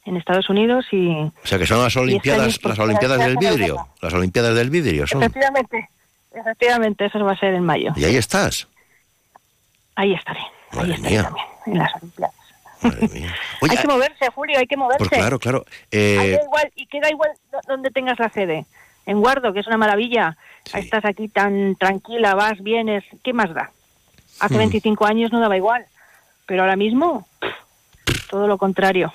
en 0.04 0.16
Estados 0.16 0.48
Unidos 0.50 0.86
y 0.92 1.08
O 1.10 1.32
sea, 1.44 1.58
que 1.58 1.66
son 1.66 1.78
las 1.78 1.88
este 1.88 2.00
Olimpiadas, 2.00 2.58
pues, 2.58 2.76
las 2.76 2.78
Olimpiadas 2.86 3.18
del 3.18 3.36
vidrio. 3.36 3.88
Las 4.00 4.14
Olimpiadas 4.14 4.54
del 4.54 4.70
vidrio 4.70 5.06
son. 5.06 5.22
efectivamente 5.22 5.88
efectivamente 6.34 7.06
eso 7.06 7.18
va 7.24 7.32
a 7.32 7.38
ser 7.38 7.54
en 7.54 7.64
mayo. 7.64 7.92
Y 7.96 8.04
ahí 8.04 8.16
estás. 8.16 8.66
Ahí 9.94 10.12
estaré. 10.12 10.40
Ahí 10.40 10.76
Madre 10.78 10.94
estaré 10.94 11.14
mía. 11.14 11.22
también 11.24 11.46
en 11.66 11.78
las 11.78 11.94
Olimpiadas. 11.96 12.34
Madre 12.82 13.08
mía. 13.08 13.34
Oye, 13.62 13.72
hay 13.76 13.82
que 13.82 13.88
moverse, 13.88 14.30
Julio, 14.34 14.58
hay 14.58 14.66
que 14.66 14.76
moverse. 14.76 14.98
pues 15.08 15.10
claro, 15.20 15.38
claro. 15.38 15.64
Eh, 15.90 16.36
da 16.38 16.44
igual, 16.44 16.72
y 16.76 16.86
queda 16.86 17.10
igual 17.10 17.30
do- 17.50 17.60
donde 17.68 17.90
tengas 17.90 18.18
la 18.18 18.28
sede. 18.30 18.66
En 19.06 19.20
Guardo, 19.20 19.52
que 19.52 19.60
es 19.60 19.66
una 19.66 19.76
maravilla. 19.78 20.36
Estás 20.74 21.04
aquí 21.04 21.28
tan 21.28 21.76
tranquila, 21.76 22.34
vas, 22.34 22.60
vienes. 22.62 23.04
¿Qué 23.22 23.32
más 23.32 23.52
da? 23.54 23.70
Hace 24.40 24.54
Hmm. 24.54 24.58
25 24.58 25.06
años 25.06 25.32
no 25.32 25.40
daba 25.40 25.56
igual. 25.56 25.86
Pero 26.46 26.62
ahora 26.62 26.76
mismo, 26.76 27.26
todo 28.30 28.46
lo 28.46 28.58
contrario. 28.58 29.12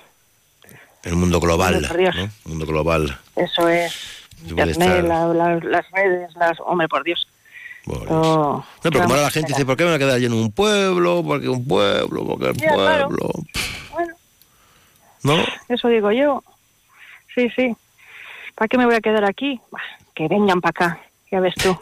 el 1.03 1.15
mundo 1.15 1.39
global. 1.39 1.75
El 1.75 2.29
mundo 2.45 2.65
global. 2.65 3.17
Eso 3.35 3.67
es. 3.67 4.27
Internet, 4.47 5.03
la- 5.05 5.27
las 5.61 5.91
redes, 5.91 6.33
las... 6.35 6.59
Hombre, 6.61 6.87
por 6.87 7.03
Dios. 7.03 7.27
Todo- 7.85 8.05
No, 8.05 8.65
pero 8.81 8.99
como 9.01 9.13
ahora 9.13 9.23
la 9.23 9.31
gente 9.31 9.49
dice, 9.53 9.65
¿por 9.65 9.75
qué 9.75 9.83
me 9.83 9.89
voy 9.89 9.95
a 9.95 9.99
quedar 9.99 10.19
yo 10.19 10.27
en 10.27 10.33
un 10.33 10.51
pueblo? 10.51 11.23
Porque 11.25 11.49
un 11.49 11.67
pueblo, 11.67 12.25
porque 12.25 12.45
el 12.49 12.57
Ya, 12.57 12.73
claro. 12.73 13.07
pueblo. 13.09 13.29
Bueno, 13.91 14.15
¿No? 15.23 15.35
eso 15.69 15.87
digo 15.87 16.11
yo. 16.11 16.43
Sí, 17.35 17.49
sí. 17.55 17.75
¿Para 18.55 18.67
qué 18.67 18.77
me 18.77 18.85
voy 18.85 18.95
a 18.95 19.01
quedar 19.01 19.25
aquí? 19.25 19.59
Bah, 19.71 19.79
Que 20.13 20.27
vengan 20.27 20.59
para 20.61 20.69
acá, 20.69 21.01
ya 21.31 21.39
ves 21.39 21.55
tú. 21.55 21.75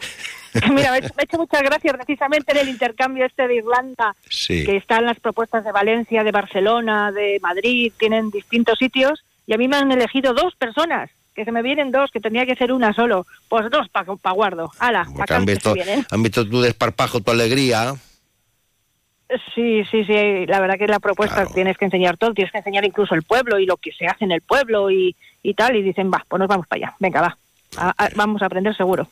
Mira, 0.71 0.91
me 0.91 0.95
ha 0.95 0.97
hecho- 0.97 1.13
me 1.17 1.21
ha 1.21 1.23
hecho 1.25 1.37
muchas 1.37 1.61
gracias 1.63 1.93
precisamente 1.95 2.51
en 2.53 2.57
el 2.59 2.69
intercambio 2.69 3.25
este 3.25 3.47
de 3.47 3.55
Irlanda, 3.55 4.15
Sí. 4.29 4.63
que 4.65 4.77
están 4.77 5.05
las 5.05 5.19
propuestas 5.19 5.63
de 5.65 5.71
Valencia, 5.71 6.23
de 6.23 6.31
Barcelona, 6.31 7.11
de 7.11 7.39
Madrid, 7.41 7.91
tienen 7.97 8.29
distintos 8.31 8.77
sitios, 8.79 9.23
y 9.47 9.53
a 9.53 9.57
mí 9.57 9.67
me 9.67 9.77
han 9.77 9.91
elegido 9.91 10.33
dos 10.33 10.55
personas, 10.55 11.09
que 11.39 11.45
se 11.45 11.51
me 11.53 11.61
vienen 11.61 11.91
dos, 11.91 12.11
que 12.11 12.19
tendría 12.19 12.45
que 12.45 12.55
ser 12.55 12.73
una 12.73 12.93
solo. 12.93 13.25
Pues 13.47 13.69
dos 13.71 13.87
para 13.89 14.13
pa 14.15 14.31
guardo. 14.31 14.69
Hala, 14.77 15.03
para 15.05 15.13
Porque 15.15 15.33
han 15.33 15.45
visto, 15.45 15.73
han 16.11 16.21
visto 16.23 16.47
tu 16.47 16.59
desparpajo, 16.61 17.21
tu 17.21 17.31
alegría. 17.31 17.95
Sí, 19.55 19.83
sí, 19.89 20.03
sí. 20.05 20.45
La 20.47 20.59
verdad 20.59 20.77
que 20.77 20.87
la 20.87 20.99
propuesta 20.99 21.45
tienes 21.45 21.77
que 21.77 21.85
enseñar 21.85 22.17
todo, 22.17 22.33
tienes 22.33 22.51
que 22.51 22.57
enseñar 22.57 22.83
incluso 22.83 23.15
el 23.15 23.23
pueblo 23.23 23.57
y 23.59 23.65
lo 23.65 23.77
que 23.77 23.91
se 23.93 24.05
hace 24.07 24.25
en 24.25 24.31
el 24.33 24.41
pueblo 24.41 24.91
y, 24.91 25.15
y 25.43 25.53
tal. 25.53 25.75
Y 25.77 25.81
dicen, 25.83 26.11
va, 26.11 26.25
pues 26.27 26.39
nos 26.39 26.49
vamos 26.49 26.67
para 26.67 26.87
allá. 26.87 26.95
Venga, 26.99 27.21
va. 27.21 27.37
A- 27.77 27.93
a- 28.05 28.09
vamos 28.15 28.41
a 28.41 28.47
aprender 28.47 28.75
seguro. 28.75 29.07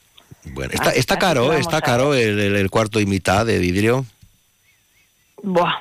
Bueno, 0.53 0.71
está, 0.73 0.91
está 0.91 1.13
así 1.13 1.21
caro, 1.21 1.41
vamos 1.47 1.61
está 1.61 1.81
caro 1.81 2.13
el, 2.13 2.39
el- 2.39 2.55
el 2.55 2.69
cuarto 2.69 2.99
y 2.99 3.05
mitad 3.05 3.45
de 3.45 3.59
vidrio. 3.59 4.05
Buah, 5.43 5.75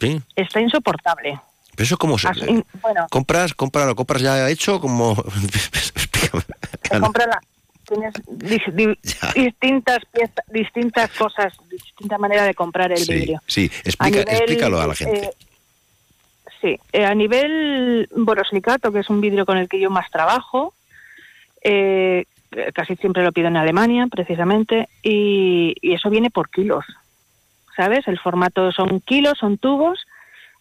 Sí. 0.00 0.20
está 0.36 0.60
insoportable. 0.60 1.38
Pero 1.82 1.86
eso 1.86 1.96
cómo 1.98 2.16
se... 2.16 2.28
Así- 2.28 2.62
bueno, 2.80 3.08
¿Compras, 3.10 3.54
compras, 3.54 3.86
lo 3.88 3.96
compras 3.96 4.22
ya 4.22 4.48
hecho? 4.48 4.80
como 4.80 5.16
la- 7.26 7.42
tienes 7.88 8.14
dis- 8.28 8.72
di- 8.72 8.98
distintas 9.42 9.98
piezas, 10.12 10.44
distintas 10.48 11.10
cosas, 11.18 11.52
distinta 11.68 12.18
manera 12.18 12.44
de 12.44 12.54
comprar 12.54 12.92
el 12.92 12.98
Sí, 12.98 13.12
vidrio. 13.12 13.40
sí. 13.48 13.64
Explica, 13.84 14.20
nivel, 14.20 14.28
explícalo 14.36 14.80
a 14.80 14.86
la 14.86 14.94
gente. 14.94 15.26
eh, 15.26 15.30
sí, 16.60 16.78
eh, 16.92 17.04
a 17.04 17.14
nivel 17.16 18.08
borosilicato, 18.14 18.92
que 18.92 19.00
es 19.00 19.10
un 19.10 19.20
vidrio 19.20 19.44
con 19.44 19.58
el 19.58 19.68
que 19.68 19.80
yo 19.80 19.90
más 19.90 20.08
trabajo, 20.12 20.74
eh, 21.64 22.26
casi 22.74 22.94
siempre 22.94 23.24
lo 23.24 23.32
pido 23.32 23.48
en 23.48 23.56
Alemania, 23.56 24.06
precisamente, 24.08 24.88
y, 25.02 25.74
y 25.82 25.94
eso 25.94 26.10
viene 26.10 26.30
por 26.30 26.48
kilos, 26.48 26.84
¿sabes? 27.76 28.06
El 28.06 28.20
formato 28.20 28.70
son 28.70 29.00
kilos, 29.00 29.38
son 29.40 29.58
tubos, 29.58 29.98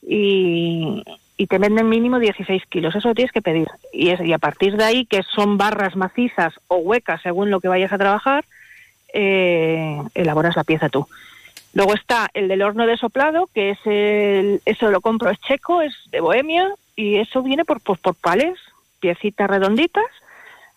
y, 0.01 1.03
te 1.49 1.57
venden 1.57 1.89
mínimo 1.89 2.19
16 2.19 2.63
kilos, 2.67 2.95
eso 2.95 3.09
lo 3.09 3.15
tienes 3.15 3.31
que 3.31 3.41
pedir. 3.41 3.67
Y, 3.91 4.09
es, 4.09 4.21
y 4.21 4.31
a 4.31 4.37
partir 4.37 4.77
de 4.77 4.83
ahí, 4.83 5.05
que 5.05 5.23
son 5.23 5.57
barras 5.57 5.95
macizas 5.95 6.53
o 6.67 6.77
huecas 6.77 7.21
según 7.21 7.49
lo 7.49 7.59
que 7.59 7.67
vayas 7.67 7.91
a 7.91 7.97
trabajar, 7.97 8.45
eh, 9.13 9.99
elaboras 10.13 10.55
la 10.55 10.63
pieza 10.63 10.89
tú. 10.89 11.07
Luego 11.73 11.93
está 11.93 12.29
el 12.33 12.47
del 12.47 12.61
horno 12.61 12.85
de 12.85 12.97
soplado, 12.97 13.49
que 13.53 13.71
es 13.71 13.79
el, 13.85 14.61
eso 14.65 14.91
lo 14.91 15.01
compro, 15.01 15.29
es 15.29 15.39
checo, 15.41 15.81
es 15.81 15.93
de 16.11 16.19
Bohemia, 16.19 16.69
y 16.95 17.15
eso 17.15 17.41
viene 17.41 17.65
por, 17.65 17.81
por, 17.81 17.97
por 17.97 18.15
pales, 18.15 18.59
piecitas 18.99 19.49
redonditas. 19.49 20.05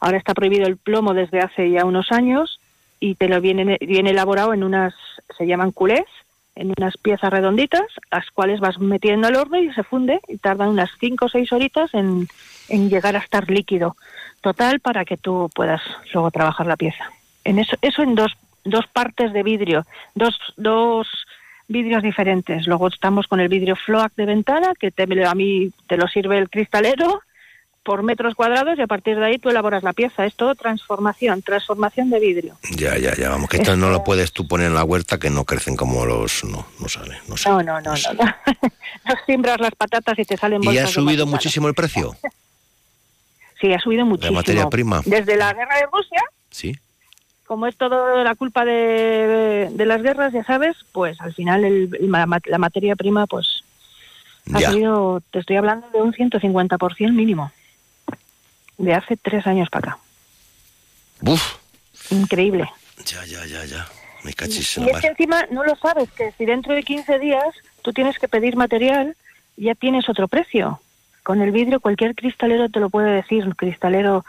Ahora 0.00 0.18
está 0.18 0.34
prohibido 0.34 0.66
el 0.66 0.76
plomo 0.76 1.14
desde 1.14 1.40
hace 1.40 1.70
ya 1.70 1.84
unos 1.84 2.10
años 2.12 2.60
y 3.00 3.16
te 3.16 3.28
lo 3.28 3.40
viene, 3.40 3.78
viene 3.80 4.10
elaborado 4.10 4.54
en 4.54 4.64
unas, 4.64 4.94
se 5.36 5.46
llaman 5.46 5.72
culés, 5.72 6.06
en 6.56 6.72
unas 6.76 6.96
piezas 6.96 7.30
redonditas, 7.30 7.86
las 8.10 8.30
cuales 8.30 8.60
vas 8.60 8.78
metiendo 8.78 9.26
al 9.26 9.36
horno 9.36 9.58
y 9.58 9.72
se 9.72 9.82
funde 9.82 10.20
y 10.28 10.38
tardan 10.38 10.68
unas 10.68 10.90
5 11.00 11.24
o 11.24 11.28
6 11.28 11.52
horitas 11.52 11.92
en, 11.94 12.28
en 12.68 12.90
llegar 12.90 13.16
a 13.16 13.20
estar 13.20 13.50
líquido. 13.50 13.96
Total 14.40 14.80
para 14.80 15.04
que 15.04 15.16
tú 15.16 15.50
puedas 15.54 15.82
luego 16.12 16.30
trabajar 16.30 16.66
la 16.66 16.76
pieza. 16.76 17.10
En 17.44 17.58
eso, 17.58 17.76
eso 17.82 18.02
en 18.02 18.14
dos, 18.14 18.36
dos 18.64 18.86
partes 18.86 19.32
de 19.32 19.42
vidrio, 19.42 19.84
dos, 20.14 20.38
dos 20.56 21.08
vidrios 21.68 22.02
diferentes. 22.02 22.66
Luego 22.66 22.88
estamos 22.88 23.26
con 23.26 23.40
el 23.40 23.48
vidrio 23.48 23.76
floac 23.76 24.12
de 24.16 24.26
ventana, 24.26 24.74
que 24.78 24.90
te, 24.90 25.04
a 25.26 25.34
mí 25.34 25.70
te 25.86 25.96
lo 25.96 26.06
sirve 26.08 26.38
el 26.38 26.50
cristalero, 26.50 27.22
por 27.84 28.02
metros 28.02 28.34
cuadrados 28.34 28.78
y 28.78 28.82
a 28.82 28.86
partir 28.86 29.16
de 29.18 29.26
ahí 29.26 29.38
tú 29.38 29.50
elaboras 29.50 29.82
la 29.82 29.92
pieza. 29.92 30.24
Es 30.24 30.34
todo 30.34 30.54
transformación, 30.54 31.42
transformación 31.42 32.08
de 32.10 32.18
vidrio. 32.18 32.56
Ya, 32.70 32.96
ya, 32.98 33.14
ya, 33.14 33.28
vamos, 33.28 33.48
que 33.48 33.58
esto 33.58 33.76
no 33.76 33.90
lo 33.90 34.02
puedes 34.02 34.32
tú 34.32 34.48
poner 34.48 34.68
en 34.68 34.74
la 34.74 34.84
huerta 34.84 35.18
que 35.18 35.28
no 35.30 35.44
crecen 35.44 35.76
como 35.76 36.06
los... 36.06 36.42
No, 36.44 36.66
no 36.80 36.88
sale, 36.88 37.18
no 37.28 37.36
sé. 37.36 37.48
No, 37.50 37.62
no, 37.62 37.80
no, 37.82 37.92
no. 37.92 38.12
No, 38.14 38.24
No 39.06 39.14
siembras 39.26 39.60
las 39.60 39.74
patatas 39.74 40.18
y 40.18 40.24
te 40.24 40.36
salen 40.38 40.62
¿Y 40.62 40.66
bolsas 40.66 40.84
ha 40.84 40.86
de 40.86 40.92
subido 40.92 41.26
muchísimo 41.26 41.68
el 41.68 41.74
precio? 41.74 42.16
Sí, 43.60 43.72
ha 43.72 43.78
subido 43.78 44.04
muchísimo. 44.04 44.36
materia 44.40 44.68
prima. 44.68 45.00
Desde 45.06 45.36
la 45.36 45.52
guerra 45.54 45.76
de 45.76 45.86
Rusia, 45.90 46.20
Sí. 46.50 46.76
como 47.46 47.66
es 47.66 47.76
todo 47.76 48.22
la 48.22 48.34
culpa 48.34 48.64
de, 48.64 49.70
de 49.72 49.86
las 49.86 50.02
guerras, 50.02 50.32
ya 50.34 50.44
sabes, 50.44 50.76
pues 50.92 51.18
al 51.20 51.32
final 51.32 51.64
el- 51.64 51.90
la 52.10 52.58
materia 52.58 52.94
prima, 52.96 53.26
pues 53.26 53.62
ha 54.52 54.58
Ya. 54.60 54.70
subido, 54.70 55.22
te 55.30 55.38
estoy 55.38 55.56
hablando 55.56 55.86
de 55.94 56.02
un 56.02 56.12
150% 56.12 57.12
mínimo. 57.12 57.52
De 58.78 58.94
hace 58.94 59.16
tres 59.16 59.46
años 59.46 59.68
para 59.70 59.92
acá. 59.92 59.98
Uf, 61.22 61.56
Increíble. 62.10 62.68
ya, 63.04 63.24
ya, 63.24 63.46
ya, 63.46 63.64
ya. 63.64 63.86
Me 64.24 64.32
cachis 64.32 64.78
en 64.78 64.84
Y 64.84 64.86
la 64.86 64.92
es 64.92 65.00
que 65.00 65.08
encima 65.08 65.46
no 65.50 65.64
lo 65.64 65.76
sabes, 65.76 66.10
que 66.12 66.32
si 66.32 66.46
dentro 66.46 66.74
de 66.74 66.82
15 66.82 67.18
días 67.18 67.54
tú 67.82 67.92
tienes 67.92 68.18
que 68.18 68.28
pedir 68.28 68.56
material, 68.56 69.16
ya 69.56 69.74
tienes 69.74 70.08
otro 70.08 70.28
precio. 70.28 70.80
Con 71.22 71.42
el 71.42 71.52
vidrio 71.52 71.80
cualquier 71.80 72.14
cristalero 72.14 72.68
te 72.68 72.80
lo 72.80 72.90
puede 72.90 73.10
decir, 73.10 73.44
un 73.44 73.52
cristalero 73.52 74.24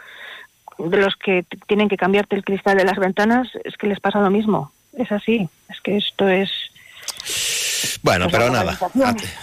de 0.77 0.97
los 0.97 1.15
que 1.15 1.45
tienen 1.67 1.87
que 1.87 1.97
cambiarte 1.97 2.35
el 2.35 2.43
cristal 2.43 2.77
de 2.77 2.83
las 2.83 2.97
ventanas, 2.97 3.47
es 3.63 3.77
que 3.77 3.87
les 3.87 3.99
pasa 3.99 4.19
lo 4.19 4.29
mismo. 4.29 4.71
Es 4.93 5.11
así, 5.11 5.47
es 5.69 5.79
que 5.81 5.97
esto 5.97 6.27
es... 6.27 6.49
Bueno, 8.01 8.25
Pues 8.29 8.37
pero 8.41 8.51
nada, 8.51 8.77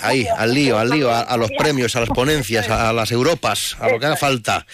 ahí, 0.01 0.27
al 0.37 0.55
lío, 0.55 0.79
al 0.79 0.91
lío, 0.91 1.11
a, 1.11 1.21
a 1.21 1.37
los 1.37 1.51
premios, 1.59 1.97
a 1.97 2.01
las 2.01 2.09
ponencias, 2.11 2.69
a, 2.69 2.93
las 2.93 3.11
Europas, 3.13 3.77
a 3.81 3.89
lo 3.89 3.99
que 3.99 4.07
haga 4.07 4.17
falta. 4.17 4.67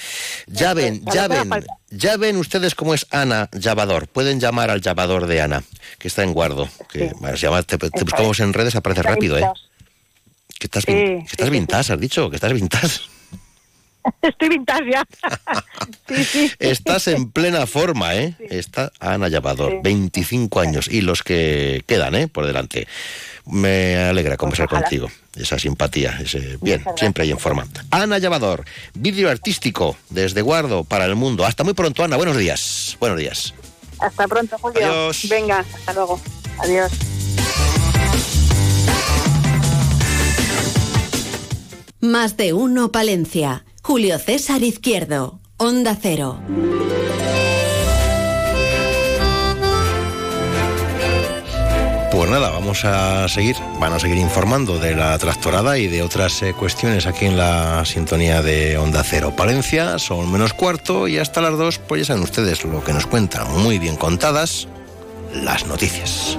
Ya 0.46 0.74
ven, 0.74 1.02
ya 1.12 1.28
ven, 1.28 1.50
ya 1.90 2.16
ven 2.16 2.36
ustedes 2.36 2.74
cómo 2.74 2.94
es 2.94 3.06
Ana 3.10 3.48
Llavador. 3.52 4.08
Pueden 4.08 4.40
llamar 4.40 4.70
al 4.70 4.80
Llavador 4.80 5.26
de 5.26 5.40
Ana, 5.40 5.62
que 5.98 6.08
está 6.08 6.22
en 6.22 6.32
Guardo. 6.32 6.68
Que, 6.90 7.12
llama- 7.36 7.62
te, 7.62 7.78
te 7.78 8.04
buscamos 8.04 8.40
en 8.40 8.52
redes, 8.52 8.74
aparece 8.76 9.02
rápido, 9.02 9.38
¿eh? 9.38 9.48
Que 10.58 10.66
estás, 10.66 10.84
Sí, 10.84 10.92
que 10.92 11.24
estás 11.30 11.46
sí, 11.46 11.50
vintage, 11.52 11.92
has 11.92 12.00
dicho, 12.00 12.28
que 12.30 12.36
estás 12.36 12.52
vintage. 12.52 13.00
Estoy 14.22 14.48
vintage 14.48 14.90
ya. 14.90 15.06
sí, 16.08 16.24
sí. 16.24 16.52
Estás 16.58 17.08
en 17.08 17.30
plena 17.30 17.66
forma, 17.66 18.14
¿eh? 18.14 18.34
Está 18.50 18.92
Ana 19.00 19.28
Llavador, 19.28 19.82
25 19.82 20.60
años, 20.60 20.88
y 20.88 21.00
los 21.00 21.22
que 21.22 21.82
quedan, 21.86 22.14
¿eh? 22.14 22.28
Por 22.28 22.46
delante. 22.46 22.86
Me 23.46 23.96
alegra 23.96 24.36
conversar 24.36 24.66
ojalá. 24.66 24.82
contigo, 24.82 25.08
esa 25.34 25.58
simpatía, 25.58 26.18
ese 26.22 26.58
bien, 26.60 26.84
siempre 26.96 27.24
hay 27.24 27.30
en 27.30 27.38
forma. 27.38 27.66
Ana 27.90 28.18
Llavador, 28.18 28.64
vídeo 28.92 29.30
artístico 29.30 29.96
desde 30.10 30.42
Guardo 30.42 30.84
para 30.84 31.06
el 31.06 31.14
mundo. 31.14 31.46
Hasta 31.46 31.64
muy 31.64 31.72
pronto, 31.72 32.04
Ana, 32.04 32.16
buenos 32.16 32.36
días. 32.36 32.96
Buenos 33.00 33.18
días. 33.18 33.54
Hasta 34.00 34.28
pronto, 34.28 34.58
Julio. 34.58 34.86
Adiós. 34.86 35.26
Venga, 35.30 35.60
hasta 35.60 35.92
luego. 35.94 36.20
Adiós. 36.58 36.92
Más 42.00 42.36
de 42.36 42.52
uno 42.52 42.92
Palencia. 42.92 43.64
Julio 43.88 44.18
César 44.18 44.62
Izquierdo. 44.62 45.40
Onda 45.56 45.96
Cero. 45.98 46.38
Pues 52.12 52.30
nada, 52.30 52.50
vamos 52.50 52.84
a 52.84 53.26
seguir, 53.30 53.56
van 53.80 53.94
a 53.94 53.98
seguir 53.98 54.18
informando 54.18 54.78
de 54.78 54.94
la 54.94 55.16
tractorada 55.16 55.78
y 55.78 55.86
de 55.86 56.02
otras 56.02 56.42
eh, 56.42 56.52
cuestiones 56.52 57.06
aquí 57.06 57.24
en 57.24 57.38
la 57.38 57.82
sintonía 57.86 58.42
de 58.42 58.76
Onda 58.76 59.02
Cero 59.02 59.32
Palencia. 59.34 59.98
Son 59.98 60.30
menos 60.30 60.52
cuarto 60.52 61.08
y 61.08 61.16
hasta 61.16 61.40
las 61.40 61.56
dos, 61.56 61.78
pues 61.78 62.02
ya 62.02 62.08
saben 62.08 62.24
ustedes 62.24 62.64
lo 62.66 62.84
que 62.84 62.92
nos 62.92 63.06
cuentan, 63.06 63.50
muy 63.62 63.78
bien 63.78 63.96
contadas, 63.96 64.68
las 65.32 65.66
noticias. 65.66 66.38